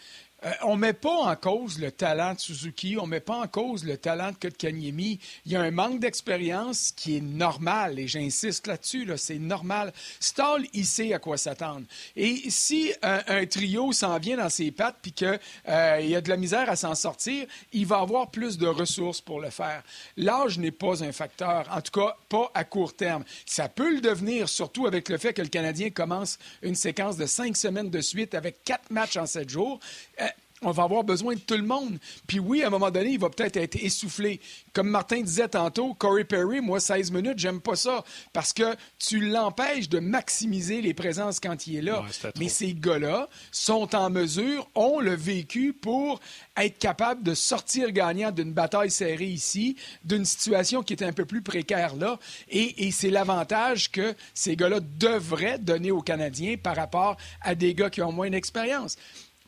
Euh, 0.45 0.51
on 0.63 0.75
ne 0.75 0.81
met 0.81 0.93
pas 0.93 1.13
en 1.13 1.35
cause 1.35 1.79
le 1.79 1.91
talent 1.91 2.33
de 2.33 2.39
Suzuki, 2.39 2.97
on 2.97 3.05
ne 3.05 3.11
met 3.11 3.19
pas 3.19 3.35
en 3.35 3.47
cause 3.47 3.83
le 3.83 3.97
talent 3.97 4.31
de 4.31 4.37
Kotkaniemi. 4.37 5.19
Il 5.45 5.51
y 5.51 5.55
a 5.57 5.61
un 5.61 5.71
manque 5.71 5.99
d'expérience 5.99 6.93
qui 6.95 7.17
est 7.17 7.21
normal, 7.21 7.99
et 7.99 8.07
j'insiste 8.07 8.67
là-dessus, 8.67 9.07
c'est 9.17 9.39
normal. 9.39 9.91
Stall, 10.19 10.65
il 10.73 10.85
sait 10.85 11.13
à 11.13 11.19
quoi 11.19 11.37
s'attendre. 11.37 11.85
Et 12.15 12.49
si 12.49 12.93
un, 13.01 13.45
trio 13.45 13.91
s'en 13.91 14.17
vient 14.17 14.37
dans 14.37 14.49
ses 14.49 14.71
pattes 14.71 14.97
puis 15.01 15.11
qu'il 15.11 15.39
euh, 15.67 16.01
y 16.01 16.15
a 16.15 16.21
de 16.21 16.29
la 16.29 16.37
misère 16.37 16.69
à 16.69 16.75
s'en 16.75 16.95
sortir, 16.95 17.45
il 17.73 17.85
va 17.85 17.99
avoir 17.99 18.31
plus 18.31 18.57
de 18.57 18.67
ressources 18.67 19.21
pour 19.21 19.41
le 19.41 19.49
faire. 19.49 19.83
L'âge 20.15 20.57
n'est 20.57 20.71
pas 20.71 21.03
un 21.03 21.11
facteur, 21.11 21.67
en 21.71 21.81
tout 21.81 21.99
cas 21.99 22.15
pas 22.29 22.49
à 22.53 22.63
court 22.63 22.95
terme. 22.95 23.23
Ça 23.45 23.67
peut 23.67 23.93
le 23.93 24.01
devenir, 24.01 24.47
surtout 24.47 24.87
avec 24.87 25.09
le 25.09 25.17
fait 25.17 25.33
que 25.33 25.41
le 25.41 25.49
Canadien 25.49 25.89
commence 25.89 26.37
une 26.61 26.75
séquence 26.75 27.17
de 27.17 27.25
cinq 27.25 27.57
semaines 27.57 27.89
de 27.89 28.01
suite 28.01 28.35
avec 28.35 28.63
quatre 28.63 28.89
matchs 28.91 29.17
en 29.17 29.25
sept 29.25 29.49
jours. 29.49 29.79
Euh, 30.21 30.28
on 30.61 30.71
va 30.71 30.83
avoir 30.83 31.03
besoin 31.03 31.35
de 31.35 31.39
tout 31.39 31.55
le 31.55 31.63
monde. 31.63 31.97
Puis 32.27 32.39
oui, 32.39 32.63
à 32.63 32.67
un 32.67 32.69
moment 32.69 32.91
donné, 32.91 33.11
il 33.11 33.19
va 33.19 33.29
peut-être 33.29 33.57
être 33.57 33.77
essoufflé. 33.81 34.41
Comme 34.73 34.89
Martin 34.89 35.21
disait 35.21 35.47
tantôt, 35.47 35.93
Corey 35.93 36.25
Perry, 36.25 36.59
moi, 36.59 36.79
16 36.79 37.11
minutes, 37.11 37.39
j'aime 37.39 37.61
pas 37.61 37.75
ça 37.75 38.03
parce 38.33 38.51
que 38.51 38.75
tu 38.97 39.19
l'empêches 39.19 39.89
de 39.89 39.99
maximiser 39.99 40.81
les 40.81 40.93
présences 40.93 41.39
quand 41.39 41.67
il 41.67 41.77
est 41.77 41.81
là. 41.81 42.03
Mais 42.37 42.49
ces 42.49 42.73
gars-là 42.73 43.29
sont 43.51 43.95
en 43.95 44.09
mesure, 44.09 44.67
ont 44.75 44.99
le 44.99 45.15
vécu 45.15 45.73
pour 45.73 46.19
être 46.57 46.77
capables 46.77 47.23
de 47.23 47.33
sortir 47.33 47.91
gagnant 47.91 48.31
d'une 48.31 48.51
bataille 48.51 48.91
serrée 48.91 49.25
ici, 49.25 49.77
d'une 50.03 50.25
situation 50.25 50.83
qui 50.83 50.93
est 50.93 51.03
un 51.03 51.13
peu 51.13 51.25
plus 51.25 51.41
précaire 51.41 51.95
là. 51.95 52.19
Et, 52.49 52.87
et 52.87 52.91
c'est 52.91 53.09
l'avantage 53.09 53.91
que 53.91 54.13
ces 54.33 54.55
gars-là 54.55 54.79
devraient 54.81 55.57
donner 55.59 55.91
aux 55.91 56.01
Canadiens 56.01 56.57
par 56.57 56.75
rapport 56.75 57.15
à 57.41 57.55
des 57.55 57.73
gars 57.73 57.89
qui 57.89 58.01
ont 58.01 58.11
moins 58.11 58.29
d'expérience. 58.29 58.97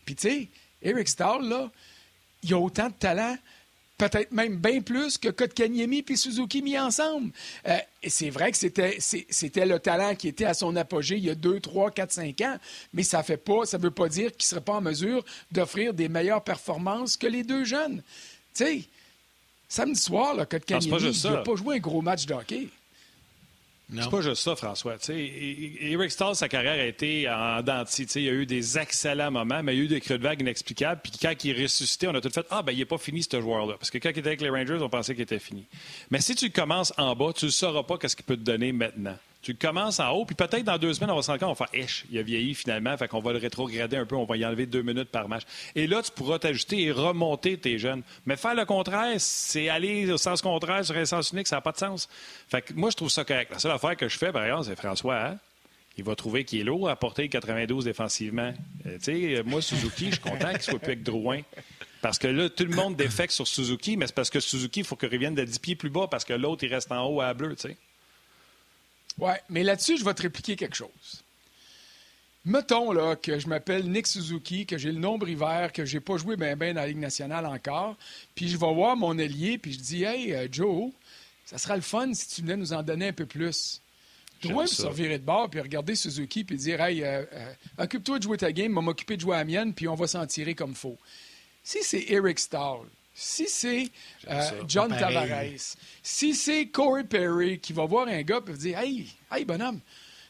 Puis 0.05 0.15
tu 0.15 0.29
sais, 0.29 0.49
Eric 0.81 1.07
Stahl, 1.07 1.47
là, 1.47 1.69
il 2.43 2.53
a 2.53 2.57
autant 2.57 2.87
de 2.87 2.93
talent, 2.93 3.37
peut-être 3.97 4.31
même 4.31 4.57
bien 4.57 4.81
plus 4.81 5.17
que 5.17 5.29
Kotkaniemi 5.29 6.03
et 6.07 6.15
Suzuki 6.15 6.61
mis 6.61 6.77
ensemble. 6.77 7.31
Euh, 7.67 7.77
et 8.01 8.09
c'est 8.09 8.31
vrai 8.31 8.51
que 8.51 8.57
c'était, 8.57 8.97
c'était 8.99 9.65
le 9.65 9.79
talent 9.79 10.15
qui 10.15 10.27
était 10.27 10.45
à 10.45 10.53
son 10.53 10.75
apogée 10.75 11.17
il 11.17 11.25
y 11.25 11.29
a 11.29 11.35
2, 11.35 11.59
3, 11.59 11.91
4, 11.91 12.11
5 12.11 12.41
ans, 12.41 12.57
mais 12.93 13.03
ça 13.03 13.21
fait 13.21 13.37
pas, 13.37 13.65
ça 13.65 13.77
veut 13.77 13.91
pas 13.91 14.09
dire 14.09 14.31
qu'il 14.31 14.43
ne 14.45 14.49
serait 14.49 14.61
pas 14.61 14.73
en 14.73 14.81
mesure 14.81 15.23
d'offrir 15.51 15.93
des 15.93 16.09
meilleures 16.09 16.43
performances 16.43 17.15
que 17.15 17.27
les 17.27 17.43
deux 17.43 17.63
jeunes. 17.63 18.01
Tu 18.55 18.65
sais, 18.65 18.81
samedi 19.69 19.99
soir, 19.99 20.33
là, 20.35 20.45
Kotkaniemi 20.45 20.89
n'a 21.23 21.37
pas 21.43 21.55
joué 21.55 21.75
un 21.75 21.79
gros 21.79 22.01
match 22.01 22.25
de 22.25 22.33
hockey. 22.33 22.69
C'est 23.93 24.09
pas 24.09 24.21
juste 24.21 24.41
ça, 24.41 24.55
François. 24.55 24.95
Eric 25.09 26.11
Stahl, 26.11 26.35
sa 26.35 26.47
carrière 26.47 26.79
a 26.79 26.85
été 26.85 27.29
en 27.29 27.61
denti. 27.61 28.03
Il 28.15 28.21
y 28.21 28.29
a 28.29 28.33
eu 28.33 28.45
des 28.45 28.77
excellents 28.77 29.31
moments, 29.31 29.61
mais 29.63 29.75
il 29.75 29.79
y 29.79 29.81
a 29.81 29.83
eu 29.85 29.87
des 29.87 30.01
creux 30.01 30.17
de 30.17 30.23
vague 30.23 30.41
inexplicables. 30.41 31.01
Puis 31.03 31.13
quand 31.21 31.33
il 31.43 31.59
est 31.59 31.63
ressuscité, 31.63 32.07
on 32.07 32.15
a 32.15 32.21
tout 32.21 32.29
fait 32.29 32.45
Ah, 32.49 32.61
ben 32.61 32.71
il 32.71 32.79
n'est 32.79 32.85
pas 32.85 32.97
fini, 32.97 33.23
ce 33.23 33.41
joueur-là. 33.41 33.75
Parce 33.77 33.91
que 33.91 33.97
quand 33.97 34.09
il 34.09 34.19
était 34.19 34.27
avec 34.27 34.41
les 34.41 34.49
Rangers, 34.49 34.79
on 34.81 34.89
pensait 34.89 35.13
qu'il 35.13 35.23
était 35.23 35.39
fini. 35.39 35.65
Mais 36.09 36.21
si 36.21 36.35
tu 36.35 36.49
commences 36.51 36.93
en 36.97 37.15
bas, 37.15 37.33
tu 37.35 37.45
ne 37.45 37.51
sauras 37.51 37.83
pas 37.83 37.97
qu'est-ce 37.97 38.15
qu'il 38.15 38.25
peut 38.25 38.37
te 38.37 38.41
donner 38.41 38.71
maintenant. 38.71 39.17
Tu 39.41 39.55
commences 39.55 39.99
en 39.99 40.09
haut, 40.11 40.25
puis 40.25 40.35
peut-être 40.35 40.63
dans 40.63 40.77
deux 40.77 40.93
semaines, 40.93 41.09
on 41.09 41.15
va 41.15 41.21
se 41.23 41.31
rendre 41.31 41.39
compte, 41.39 41.49
on 41.49 41.63
va 41.63 41.67
faire 41.67 41.83
Esh, 41.83 42.05
il 42.11 42.19
a 42.19 42.21
vieilli 42.21 42.53
finalement, 42.53 42.95
fait 42.95 43.07
qu'on 43.07 43.21
va 43.21 43.31
le 43.31 43.39
rétrograder 43.39 43.97
un 43.97 44.05
peu, 44.05 44.15
on 44.15 44.25
va 44.25 44.37
y 44.37 44.45
enlever 44.45 44.67
deux 44.67 44.83
minutes 44.83 45.09
par 45.09 45.27
match. 45.27 45.43
Et 45.75 45.87
là, 45.87 46.03
tu 46.03 46.11
pourras 46.11 46.37
t'ajuster 46.37 46.83
et 46.83 46.91
remonter 46.91 47.57
tes 47.57 47.79
jeunes. 47.79 48.03
Mais 48.25 48.37
faire 48.37 48.53
le 48.53 48.65
contraire, 48.65 49.15
c'est 49.17 49.69
aller 49.69 50.11
au 50.11 50.17
sens 50.17 50.41
contraire 50.41 50.85
sur 50.85 50.95
un 50.95 51.05
sens 51.05 51.31
unique, 51.31 51.47
ça 51.47 51.55
n'a 51.55 51.61
pas 51.61 51.71
de 51.71 51.77
sens. 51.77 52.07
Fait 52.49 52.61
que 52.61 52.73
moi, 52.73 52.91
je 52.91 52.97
trouve 52.97 53.09
ça 53.09 53.23
correct. 53.23 53.51
La 53.51 53.59
seule 53.59 53.71
affaire 53.71 53.97
que 53.97 54.07
je 54.07 54.17
fais, 54.17 54.31
par 54.31 54.43
exemple, 54.45 54.65
c'est 54.65 54.75
François, 54.75 55.25
hein? 55.25 55.37
il 55.97 56.03
va 56.03 56.15
trouver 56.15 56.45
qu'il 56.45 56.59
est 56.59 56.63
lourd 56.63 56.89
à 56.89 56.95
porter 56.95 57.27
92 57.27 57.85
défensivement. 57.85 58.53
Euh, 58.85 58.97
tu 59.03 59.35
sais, 59.35 59.43
moi, 59.43 59.61
Suzuki, 59.61 60.05
je 60.05 60.11
suis 60.11 60.19
content 60.19 60.51
qu'il 60.51 60.61
soit 60.61 60.79
plus 60.79 60.93
avec 60.93 61.03
Drouin. 61.03 61.41
Parce 62.01 62.17
que 62.17 62.27
là, 62.27 62.49
tout 62.49 62.63
le 62.63 62.75
monde 62.75 62.95
défecte 62.95 63.33
sur 63.33 63.47
Suzuki, 63.47 63.97
mais 63.97 64.07
c'est 64.07 64.15
parce 64.15 64.29
que 64.29 64.39
Suzuki, 64.39 64.79
il 64.79 64.85
faut 64.85 64.95
qu'il 64.95 65.09
revienne 65.09 65.35
de 65.35 65.43
10 65.43 65.59
pieds 65.59 65.75
plus 65.75 65.89
bas 65.89 66.07
parce 66.09 66.25
que 66.25 66.33
l'autre, 66.33 66.63
il 66.63 66.73
reste 66.73 66.91
en 66.91 67.05
haut 67.05 67.21
à 67.21 67.33
bleu, 67.33 67.55
tu 67.55 67.69
sais. 67.69 67.77
Oui, 69.17 69.33
mais 69.49 69.63
là-dessus, 69.63 69.97
je 69.97 70.05
vais 70.05 70.13
te 70.13 70.21
répliquer 70.21 70.55
quelque 70.55 70.75
chose. 70.75 71.23
Mettons 72.43 72.91
là, 72.91 73.15
que 73.15 73.37
je 73.37 73.47
m'appelle 73.47 73.89
Nick 73.91 74.07
Suzuki, 74.07 74.65
que 74.65 74.77
j'ai 74.77 74.91
le 74.91 74.97
nombre 74.97 75.29
hiver, 75.29 75.71
que 75.71 75.85
j'ai 75.85 75.99
pas 75.99 76.17
joué 76.17 76.35
bien 76.37 76.55
ben 76.55 76.73
dans 76.73 76.81
la 76.81 76.87
Ligue 76.87 76.97
nationale 76.97 77.45
encore, 77.45 77.95
puis 78.33 78.49
je 78.49 78.57
vais 78.57 78.73
voir 78.73 78.95
mon 78.95 79.17
allié, 79.19 79.59
puis 79.59 79.73
je 79.73 79.79
dis 79.79 80.03
Hey, 80.03 80.33
euh, 80.33 80.47
Joe, 80.51 80.91
ça 81.45 81.59
sera 81.59 81.75
le 81.75 81.83
fun 81.83 82.11
si 82.13 82.27
tu 82.29 82.41
venais 82.41 82.57
nous 82.57 82.73
en 82.73 82.81
donner 82.81 83.09
un 83.09 83.13
peu 83.13 83.27
plus. 83.27 83.79
Drouin 84.41 84.63
peut 84.63 84.69
se 84.69 84.87
revirer 84.87 85.19
de 85.19 85.23
bord, 85.23 85.51
puis 85.51 85.59
regarder 85.59 85.93
Suzuki, 85.93 86.43
puis 86.43 86.57
dire 86.57 86.81
Hey, 86.81 87.03
euh, 87.03 87.23
euh, 87.31 87.53
occupe-toi 87.77 88.17
de 88.17 88.23
jouer 88.23 88.37
ta 88.37 88.51
game, 88.51 88.71
moi 88.71 88.81
m'occuper 88.81 89.17
de 89.17 89.21
jouer 89.21 89.35
à 89.35 89.39
la 89.39 89.45
mienne, 89.45 89.75
puis 89.75 89.87
on 89.87 89.93
va 89.93 90.07
s'en 90.07 90.25
tirer 90.25 90.55
comme 90.55 90.73
faut. 90.73 90.97
Si 91.63 91.83
c'est 91.83 92.05
Eric 92.07 92.39
Stahl, 92.39 92.79
si 93.13 93.47
c'est 93.47 93.89
euh, 94.29 94.63
John 94.67 94.89
Tavares, 94.89 95.75
si 96.01 96.33
c'est 96.33 96.67
Corey 96.67 97.03
Perry 97.03 97.59
qui 97.59 97.73
va 97.73 97.85
voir 97.85 98.07
un 98.07 98.21
gars 98.21 98.41
et 98.47 98.53
dire 98.53 98.79
Hey, 98.79 99.07
hey, 99.31 99.45
bonhomme, 99.45 99.79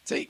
tu 0.06 0.16
sais, 0.16 0.30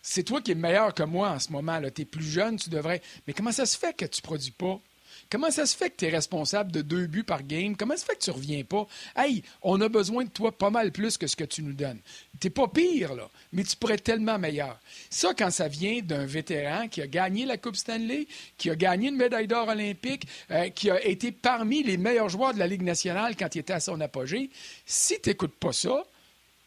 c'est 0.00 0.22
toi 0.22 0.40
qui 0.40 0.52
es 0.52 0.54
meilleur 0.54 0.94
que 0.94 1.02
moi 1.02 1.30
en 1.30 1.38
ce 1.38 1.52
moment. 1.52 1.80
Tu 1.94 2.02
es 2.02 2.04
plus 2.04 2.24
jeune, 2.24 2.56
tu 2.56 2.70
devrais. 2.70 3.02
Mais 3.26 3.32
comment 3.32 3.52
ça 3.52 3.66
se 3.66 3.76
fait 3.76 3.94
que 3.94 4.06
tu 4.06 4.20
ne 4.20 4.26
produis 4.26 4.52
pas? 4.52 4.80
Comment 5.30 5.50
ça 5.50 5.66
se 5.66 5.76
fait 5.76 5.90
que 5.90 5.96
tu 5.96 6.04
es 6.06 6.08
responsable 6.08 6.72
de 6.72 6.80
deux 6.80 7.06
buts 7.06 7.22
par 7.22 7.42
game? 7.42 7.76
Comment 7.76 7.94
ça 7.94 8.00
se 8.00 8.06
fait 8.06 8.14
que 8.14 8.24
tu 8.24 8.30
reviens 8.30 8.64
pas? 8.64 8.86
Hey, 9.14 9.42
on 9.60 9.78
a 9.82 9.90
besoin 9.90 10.24
de 10.24 10.30
toi 10.30 10.56
pas 10.56 10.70
mal 10.70 10.90
plus 10.90 11.18
que 11.18 11.26
ce 11.26 11.36
que 11.36 11.44
tu 11.44 11.62
nous 11.62 11.74
donnes. 11.74 11.98
T'es 12.40 12.48
pas 12.48 12.66
pire, 12.66 13.14
là, 13.14 13.28
mais 13.52 13.62
tu 13.62 13.76
pourrais 13.76 13.94
être 13.94 14.04
tellement 14.04 14.38
meilleur. 14.38 14.78
Ça, 15.10 15.34
quand 15.36 15.50
ça 15.50 15.68
vient 15.68 16.00
d'un 16.00 16.24
vétéran 16.24 16.88
qui 16.88 17.02
a 17.02 17.06
gagné 17.06 17.44
la 17.44 17.58
Coupe 17.58 17.76
Stanley, 17.76 18.26
qui 18.56 18.70
a 18.70 18.74
gagné 18.74 19.08
une 19.08 19.16
médaille 19.16 19.48
d'or 19.48 19.68
olympique, 19.68 20.26
euh, 20.50 20.70
qui 20.70 20.90
a 20.90 21.04
été 21.04 21.30
parmi 21.30 21.82
les 21.82 21.98
meilleurs 21.98 22.30
joueurs 22.30 22.54
de 22.54 22.58
la 22.58 22.66
Ligue 22.66 22.82
nationale 22.82 23.36
quand 23.36 23.54
il 23.54 23.58
était 23.58 23.74
à 23.74 23.80
son 23.80 24.00
apogée, 24.00 24.48
si 24.86 25.20
tu 25.20 25.28
n'écoutes 25.28 25.56
pas 25.56 25.74
ça, 25.74 26.04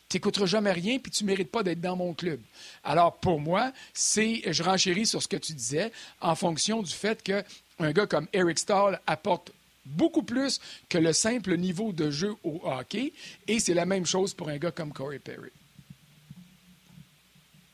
tu 0.08 0.18
n'écouteras 0.18 0.46
jamais 0.46 0.74
rien, 0.74 1.00
puis 1.00 1.10
tu 1.10 1.24
mérites 1.24 1.50
pas 1.50 1.64
d'être 1.64 1.80
dans 1.82 1.96
mon 1.96 2.14
club. 2.14 2.42
Alors, 2.84 3.18
pour 3.18 3.40
moi, 3.40 3.72
c'est, 3.94 4.42
je 4.46 4.62
renchéris 4.62 5.06
sur 5.06 5.24
ce 5.24 5.28
que 5.28 5.38
tu 5.38 5.54
disais, 5.54 5.92
en 6.20 6.36
fonction 6.36 6.84
du 6.84 6.92
fait 6.92 7.24
que 7.24 7.44
un 7.84 7.92
gars 7.92 8.08
comme 8.08 8.28
Eric 8.34 8.60
Stahl 8.60 9.00
apporte 9.08 9.52
beaucoup 9.86 10.24
plus 10.24 10.60
que 10.90 10.98
le 10.98 11.14
simple 11.14 11.58
niveau 11.58 11.92
de 11.92 12.12
jeu 12.12 12.34
au 12.44 12.62
hockey. 12.64 13.14
Et 13.48 13.60
c'est 13.60 13.74
la 13.74 13.86
même 13.86 14.06
chose 14.06 14.34
pour 14.34 14.50
un 14.50 14.58
gars 14.58 14.72
comme 14.72 14.94
Corey 14.94 15.20
Perry. 15.20 15.50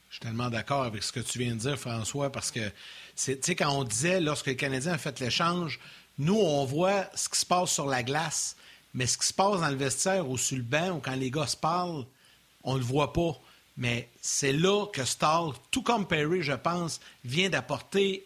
Je 0.10 0.16
suis 0.16 0.22
tellement 0.22 0.50
d'accord 0.50 0.84
avec 0.84 1.04
ce 1.04 1.12
que 1.12 1.20
tu 1.20 1.40
viens 1.40 1.54
de 1.54 1.60
dire, 1.60 1.78
François, 1.78 2.32
parce 2.32 2.50
que, 2.50 2.68
tu 3.16 3.38
sais, 3.42 3.56
quand 3.56 3.72
on 3.72 3.84
disait, 3.84 4.20
lorsque 4.20 4.48
le 4.48 4.54
Canadien 4.54 4.94
a 4.94 4.98
fait 4.98 5.20
l'échange, 5.20 5.80
nous, 6.18 6.38
on 6.38 6.66
voit 6.66 7.06
ce 7.14 7.30
qui 7.30 7.38
se 7.38 7.46
passe 7.46 7.72
sur 7.72 7.86
la 7.86 8.02
glace, 8.02 8.56
mais 8.94 9.06
ce 9.06 9.18
qui 9.18 9.28
se 9.28 9.34
passe 9.34 9.62
dans 9.62 9.70
le 9.70 9.76
vestiaire 9.76 10.28
ou 10.28 10.38
sur 10.38 10.58
le 10.58 10.64
banc 10.64 10.92
ou 10.92 11.00
quand 11.00 11.16
les 11.16 11.30
gars 11.30 11.46
se 11.46 11.58
parlent, 11.58 12.06
on 12.64 12.74
ne 12.74 12.80
le 12.80 12.86
voit 12.86 13.14
pas. 13.14 13.40
Mais 13.76 14.10
c'est 14.22 14.54
là 14.54 14.88
que 14.88 15.06
Stahl, 15.06 15.52
tout 15.70 15.84
comme 15.84 16.08
Perry, 16.08 16.42
je 16.42 16.54
pense, 16.54 17.00
vient 17.24 17.50
d'apporter 17.50 18.26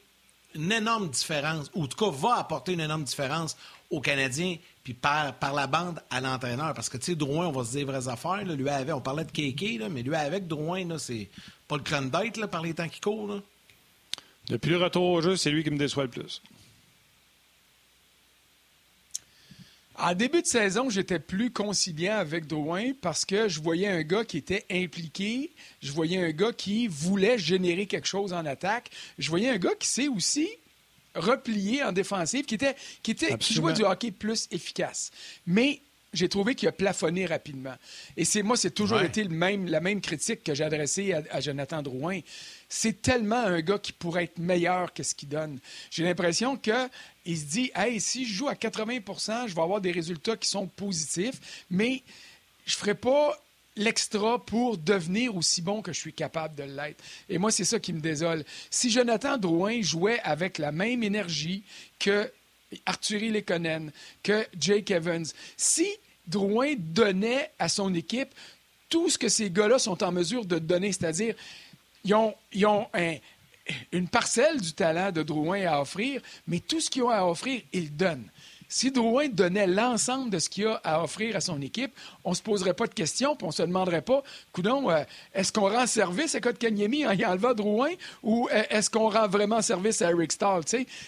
une 0.56 0.72
énorme 0.72 1.10
différence, 1.10 1.70
ou 1.74 1.84
en 1.84 1.88
tout 1.88 1.98
cas 1.98 2.12
va 2.12 2.38
apporter 2.38 2.74
une 2.74 2.80
énorme 2.80 3.04
différence 3.04 3.58
aux 3.90 4.02
Canadiens, 4.02 4.58
puis 4.84 4.94
par, 4.94 5.34
par 5.36 5.54
la 5.54 5.68
bande 5.68 6.02
à 6.10 6.22
l'entraîneur. 6.22 6.74
Parce 6.74 6.90
que, 6.90 6.98
tu 6.98 7.06
sais, 7.06 7.16
Drouin, 7.16 7.48
on 7.48 7.52
va 7.52 7.66
se 7.66 7.78
dire 7.78 7.86
vraies 7.86 8.08
affaires. 8.08 8.44
lui 8.44 8.70
avait, 8.70 8.94
on 8.94 9.02
parlait 9.02 9.26
de 9.26 9.32
Kéké, 9.32 9.78
là, 9.78 9.90
mais 9.90 10.02
lui 10.02 10.16
avec 10.16 10.48
Drouin, 10.48 10.98
c'est 10.98 11.30
pas 11.68 11.78
le 11.78 11.84
crâne 11.84 12.10
d'être 12.10 12.48
par 12.48 12.62
les 12.62 12.74
temps 12.74 12.88
qui 12.88 13.00
courent. 13.00 13.42
Depuis 14.48 14.72
le 14.72 14.78
retour 14.78 15.04
au 15.04 15.22
jeu, 15.22 15.36
c'est 15.36 15.52
lui 15.52 15.64
qui 15.64 15.72
me 15.72 15.78
déçoit 15.78 16.04
le 16.04 16.10
plus. 16.10 16.42
En 20.02 20.16
début 20.16 20.42
de 20.42 20.48
saison, 20.48 20.90
j'étais 20.90 21.20
plus 21.20 21.52
conciliant 21.52 22.16
avec 22.16 22.48
Drouin 22.48 22.94
parce 23.02 23.24
que 23.24 23.48
je 23.48 23.62
voyais 23.62 23.88
un 23.88 24.02
gars 24.02 24.26
qui 24.26 24.38
était 24.38 24.66
impliqué, 24.72 25.52
je 25.80 25.92
voyais 25.92 26.18
un 26.18 26.32
gars 26.32 26.54
qui 26.54 26.88
voulait 26.88 27.38
générer 27.38 27.86
quelque 27.86 28.08
chose 28.08 28.34
en 28.34 28.44
attaque, 28.48 28.90
je 29.20 29.30
voyais 29.30 29.50
un 29.50 29.58
gars 29.58 29.76
qui 29.78 29.88
sait 29.88 30.08
aussi 30.08 30.50
replier 31.14 31.84
en 31.84 31.92
défensive, 31.92 32.46
qui 32.46 32.56
était, 32.56 32.76
qui 33.04 33.12
était, 33.12 33.38
qui 33.38 33.54
jouait 33.54 33.74
du 33.74 33.84
hockey 33.84 34.10
plus 34.10 34.48
efficace. 34.50 35.12
Mais 35.46 35.82
j'ai 36.14 36.30
trouvé 36.30 36.56
qu'il 36.56 36.68
a 36.68 36.72
plafonné 36.72 37.26
rapidement. 37.26 37.76
Et 38.18 38.26
c'est 38.26 38.44
moi, 38.44 38.58
c'est 38.58 38.72
toujours 38.72 39.02
été 39.02 39.24
le 39.24 39.30
même, 39.30 39.68
la 39.68 39.80
même 39.80 40.02
critique 40.02 40.44
que 40.44 40.54
j'ai 40.54 40.64
adressée 40.64 41.14
à, 41.14 41.40
Jonathan 41.40 41.82
Drouin. 41.82 42.20
C'est 42.74 43.02
tellement 43.02 43.44
un 43.44 43.60
gars 43.60 43.80
qui 43.80 43.92
pourrait 43.92 44.24
être 44.24 44.40
meilleur 44.40 44.94
que 44.94 45.04
ce 45.04 45.14
qu'il 45.14 45.28
donne. 45.28 45.60
J'ai 45.90 46.06
l'impression 46.06 46.56
qu'il 46.56 47.38
se 47.38 47.44
dit, 47.44 47.70
hey, 47.76 48.00
si 48.00 48.26
je 48.26 48.34
joue 48.34 48.48
à 48.48 48.54
80% 48.54 49.50
je 49.50 49.54
vais 49.54 49.62
avoir 49.62 49.82
des 49.82 49.92
résultats 49.92 50.38
qui 50.38 50.48
sont 50.48 50.68
positifs, 50.68 51.66
mais 51.70 52.02
je 52.66 52.76
ne 52.76 52.80
ferai 52.80 52.96
pas 52.96 53.38
l'extra 53.76 54.44
pour 54.46 54.78
devenir 54.78 55.36
aussi 55.36 55.62
bon 55.62 55.82
que 55.82 55.92
je 55.92 56.00
suis 56.00 56.14
capable 56.14 56.56
de 56.56 56.64
l'être. 56.64 57.04
Et 57.28 57.38
moi, 57.38 57.52
c'est 57.52 57.66
ça 57.66 57.78
qui 57.78 57.92
me 57.92 58.00
désole. 58.00 58.46
Si 58.70 58.90
Jonathan 58.90 59.38
Drouin 59.38 59.82
jouait 59.82 60.22
avec 60.22 60.58
la 60.58 60.72
même 60.72 61.04
énergie 61.04 61.64
que 62.00 62.32
Arthurie 62.86 63.32
Lekonen, 63.32 63.92
que 64.24 64.48
Jake 64.58 64.92
Evans. 64.92 65.26
Si 65.58 65.90
Drouin 66.26 66.76
donnait 66.78 67.52
à 67.60 67.68
son 67.68 67.94
équipe 67.94 68.34
tout 68.88 69.10
ce 69.10 69.18
que 69.18 69.28
ces 69.28 69.50
gars-là 69.50 69.78
sont 69.78 70.02
en 70.04 70.14
mesure 70.14 70.46
de 70.46 70.58
donner, 70.58 70.94
c'est-à-dire, 70.94 71.36
ils 72.04 72.16
ont, 72.66 72.88
une 73.92 74.08
parcelle 74.08 74.60
du 74.60 74.74
talent 74.74 75.12
de 75.12 75.24
Drouin 75.24 75.66
à 75.66 75.82
offrir, 75.82 76.22
mais 76.48 76.60
tout 76.60 76.80
ce 76.80 76.90
qu'ils 76.90 77.04
ont 77.04 77.10
à 77.10 77.24
offrir, 77.24 77.62
ils 77.74 77.96
donnent. 77.96 78.30
Si 78.72 78.90
Drouin 78.90 79.28
donnait 79.28 79.68
l'ensemble 79.68 80.30
de 80.30 80.40
ce 80.40 80.48
qu'il 80.48 80.66
a 80.66 80.76
à 80.86 81.04
offrir 81.04 81.36
à 81.36 81.42
son 81.42 81.62
équipe, 81.62 81.92
on 82.24 82.30
ne 82.30 82.36
se 82.36 82.42
poserait 82.42 82.74
pas 82.74 82.88
de 82.88 82.94
questions, 82.94 83.36
puis 83.36 83.44
on 83.44 83.50
ne 83.50 83.54
se 83.54 83.64
demanderait 83.64 84.02
pas, 84.02 84.24
coudon, 84.54 84.90
euh, 84.90 85.04
est-ce 85.34 85.52
qu'on 85.52 85.70
rend 85.70 85.86
service 85.86 86.36
à 86.36 86.40
Kotkaniemi 86.40 87.06
en 87.06 87.12
y 87.12 87.26
enlevant 87.26 87.54
Drouin, 87.54 87.92
ou 88.24 88.48
euh, 88.50 88.64
est-ce 88.70 88.90
qu'on 88.90 89.10
rend 89.10 89.28
vraiment 89.28 89.62
service 89.62 90.02
à 90.02 90.12
Eric 90.12 90.32
Stahl? 90.32 90.62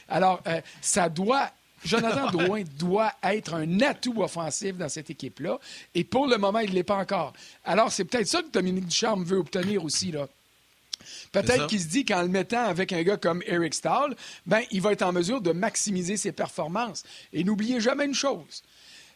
Alors, 0.09 0.41
euh, 0.45 0.59
ça 0.81 1.07
doit 1.07 1.51
Jonathan 1.85 2.29
Drouin 2.31 2.63
doit 2.77 3.13
être 3.23 3.53
un 3.53 3.79
atout 3.79 4.21
offensif 4.21 4.75
dans 4.75 4.89
cette 4.89 5.09
équipe-là. 5.09 5.57
Et 5.95 6.03
pour 6.03 6.27
le 6.27 6.38
moment, 6.38 6.59
il 6.59 6.69
ne 6.69 6.75
l'est 6.75 6.83
pas 6.83 6.97
encore. 6.97 7.31
Alors, 7.63 7.93
c'est 7.93 8.03
peut-être 8.03 8.27
ça 8.27 8.41
que 8.41 8.50
Dominique 8.50 8.88
Ducharme 8.88 9.23
veut 9.23 9.38
obtenir 9.38 9.83
aussi. 9.85 10.12
Là. 10.12 10.27
Peut-être 11.31 11.67
qu'il 11.67 11.81
se 11.81 11.88
dit 11.88 12.05
qu'en 12.05 12.22
le 12.22 12.27
mettant 12.27 12.65
avec 12.65 12.93
un 12.93 13.03
gars 13.03 13.17
comme 13.17 13.43
Eric 13.45 13.74
Stahl, 13.74 14.15
ben, 14.45 14.62
il 14.72 14.81
va 14.81 14.91
être 14.91 15.01
en 15.01 15.12
mesure 15.12 15.41
de 15.41 15.51
maximiser 15.51 16.17
ses 16.17 16.31
performances. 16.31 17.03
Et 17.31 17.43
n'oubliez 17.43 17.79
jamais 17.79 18.05
une 18.05 18.13
chose. 18.13 18.63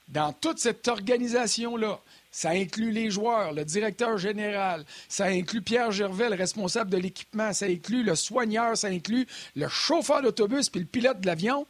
Dans 0.08 0.32
toute 0.32 0.60
cette 0.60 0.88
organisation-là, 0.88 2.00
ça 2.32 2.51
inclut 2.51 2.91
les 2.91 3.10
joueurs, 3.10 3.51
le 3.51 3.65
directeur 3.65 4.17
général, 4.17 4.86
ça 5.10 5.25
inclut 5.25 5.62
Pierre 5.62 5.91
Gervais, 5.91 6.29
le 6.29 6.36
responsable 6.36 6.89
de 6.89 6.98
l'équipement, 6.98 7.51
ça 7.51 7.65
inclut 7.65 8.03
le 8.03 8.15
soigneur, 8.15 8.77
ça 8.77 8.88
inclut 8.88 9.27
le 9.56 9.67
chauffeur 9.67 10.22
d'autobus 10.22 10.70
puis 10.70 10.82
le 10.82 10.86
pilote 10.86 11.20
de 11.20 11.25
l'avion. 11.25 11.65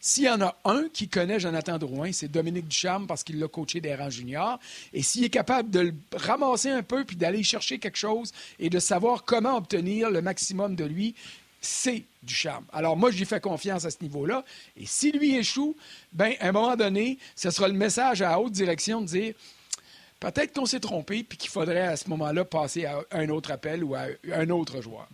S'il 0.00 0.24
y 0.24 0.28
en 0.28 0.40
a 0.40 0.56
un 0.64 0.88
qui 0.92 1.08
connaît 1.08 1.40
Jonathan 1.40 1.76
Drouin, 1.76 2.12
c'est 2.12 2.28
Dominique 2.28 2.68
Ducharme 2.68 3.08
parce 3.08 3.24
qu'il 3.24 3.40
l'a 3.40 3.48
coaché 3.48 3.80
des 3.80 3.96
rangs 3.96 4.10
juniors. 4.10 4.60
Et 4.92 5.02
s'il 5.02 5.24
est 5.24 5.30
capable 5.30 5.70
de 5.70 5.80
le 5.80 5.94
ramasser 6.14 6.70
un 6.70 6.84
peu 6.84 7.04
puis 7.04 7.16
d'aller 7.16 7.42
chercher 7.42 7.78
quelque 7.78 7.96
chose 7.96 8.32
et 8.60 8.70
de 8.70 8.78
savoir 8.78 9.24
comment 9.24 9.56
obtenir 9.56 10.10
le 10.10 10.22
maximum 10.22 10.76
de 10.76 10.84
lui, 10.84 11.14
c'est 11.60 12.04
Ducharme. 12.22 12.64
Alors 12.72 12.96
moi, 12.96 13.10
j'y 13.10 13.24
fais 13.24 13.40
confiance 13.40 13.84
à 13.84 13.90
ce 13.90 13.98
niveau-là. 14.02 14.44
Et 14.76 14.86
si 14.86 15.10
lui 15.10 15.34
échoue, 15.36 15.76
ben 16.12 16.34
à 16.38 16.48
un 16.48 16.52
moment 16.52 16.76
donné, 16.76 17.18
ce 17.34 17.50
sera 17.50 17.66
le 17.66 17.74
message 17.74 18.22
à 18.22 18.38
haute 18.38 18.52
direction 18.52 19.00
de 19.00 19.06
dire 19.06 19.34
peut-être 20.20 20.52
qu'on 20.52 20.66
s'est 20.66 20.80
trompé 20.80 21.24
puis 21.24 21.38
qu'il 21.38 21.50
faudrait 21.50 21.86
à 21.86 21.96
ce 21.96 22.08
moment-là 22.10 22.44
passer 22.44 22.84
à 22.84 23.00
un 23.10 23.28
autre 23.30 23.50
appel 23.50 23.82
ou 23.82 23.96
à 23.96 24.06
un 24.32 24.50
autre 24.50 24.80
joueur. 24.80 25.08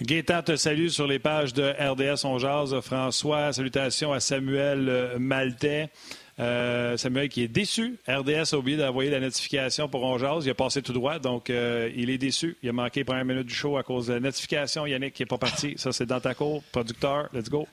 Gaétan 0.00 0.42
te 0.42 0.54
salue 0.54 0.88
sur 0.88 1.08
les 1.08 1.18
pages 1.18 1.52
de 1.52 1.62
RDS 1.62 2.24
On. 2.24 2.80
François, 2.80 3.52
salutations 3.52 4.12
à 4.12 4.20
Samuel 4.20 4.88
euh, 4.88 5.18
Maltais. 5.18 5.90
Euh, 6.38 6.96
Samuel 6.96 7.28
qui 7.28 7.42
est 7.42 7.48
déçu. 7.48 7.98
RDS 8.06 8.52
a 8.54 8.58
oublié 8.58 8.76
d'envoyer 8.76 9.10
la 9.10 9.18
notification 9.18 9.88
pour 9.88 10.04
On 10.04 10.40
Il 10.40 10.50
a 10.50 10.54
passé 10.54 10.82
tout 10.82 10.92
droit, 10.92 11.18
donc 11.18 11.50
euh, 11.50 11.90
il 11.96 12.10
est 12.10 12.18
déçu. 12.18 12.56
Il 12.62 12.68
a 12.68 12.72
manqué 12.72 13.02
première 13.02 13.24
minute 13.24 13.46
du 13.46 13.54
show 13.54 13.76
à 13.76 13.82
cause 13.82 14.06
de 14.06 14.14
la 14.14 14.20
notification. 14.20 14.86
Yannick 14.86 15.14
qui 15.14 15.22
n'est 15.22 15.26
pas 15.26 15.38
parti. 15.38 15.74
Ça, 15.76 15.90
c'est 15.90 16.06
dans 16.06 16.20
ta 16.20 16.34
cour. 16.34 16.62
Producteur, 16.70 17.28
let's 17.32 17.48
go. 17.48 17.66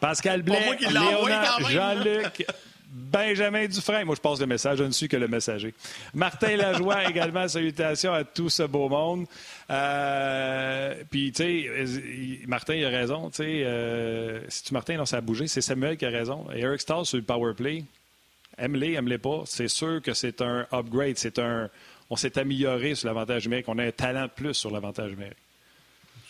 Pascal 0.00 0.42
Blais, 0.42 0.76
Léonard, 0.80 1.60
Jean-Luc. 1.70 2.46
Benjamin 2.90 3.66
Dufresne. 3.66 4.04
Moi, 4.04 4.16
je 4.16 4.20
passe 4.20 4.40
le 4.40 4.46
message. 4.46 4.78
Je 4.78 4.84
ne 4.84 4.90
suis 4.90 5.08
que 5.08 5.16
le 5.16 5.28
messager. 5.28 5.72
Martin 6.12 6.56
Lajoie, 6.56 7.04
également, 7.08 7.46
salutations 7.46 8.12
à 8.12 8.24
tout 8.24 8.50
ce 8.50 8.64
beau 8.64 8.88
monde. 8.88 9.26
Euh, 9.70 10.94
puis, 11.08 11.30
tu 11.30 11.42
sais, 11.42 12.44
Martin, 12.46 12.74
il 12.74 12.84
a 12.84 12.88
raison. 12.88 13.30
Tu 13.30 13.36
sais, 13.36 13.62
euh, 13.64 14.40
si 14.48 14.64
tu 14.64 14.74
Martin, 14.74 14.96
non, 14.96 15.06
ça 15.06 15.18
a 15.18 15.20
bougé. 15.20 15.46
C'est 15.46 15.60
Samuel 15.60 15.96
qui 15.96 16.04
a 16.04 16.10
raison. 16.10 16.46
Eric 16.52 16.80
Stahl 16.80 17.06
sur 17.06 17.16
le 17.16 17.22
power 17.22 17.54
play. 17.54 17.84
Aime-les, 18.58 18.94
aime-les 18.94 19.18
pas. 19.18 19.42
C'est 19.46 19.68
sûr 19.68 20.02
que 20.02 20.12
c'est 20.12 20.42
un 20.42 20.66
upgrade. 20.72 21.16
C'est 21.16 21.38
un. 21.38 21.70
On 22.10 22.16
s'est 22.16 22.36
amélioré 22.38 22.96
sur 22.96 23.06
l'avantage 23.06 23.44
numérique. 23.44 23.68
On 23.68 23.78
a 23.78 23.84
un 23.84 23.92
talent 23.92 24.24
de 24.24 24.30
plus 24.30 24.54
sur 24.54 24.72
l'avantage 24.72 25.12
numérique. 25.12 25.38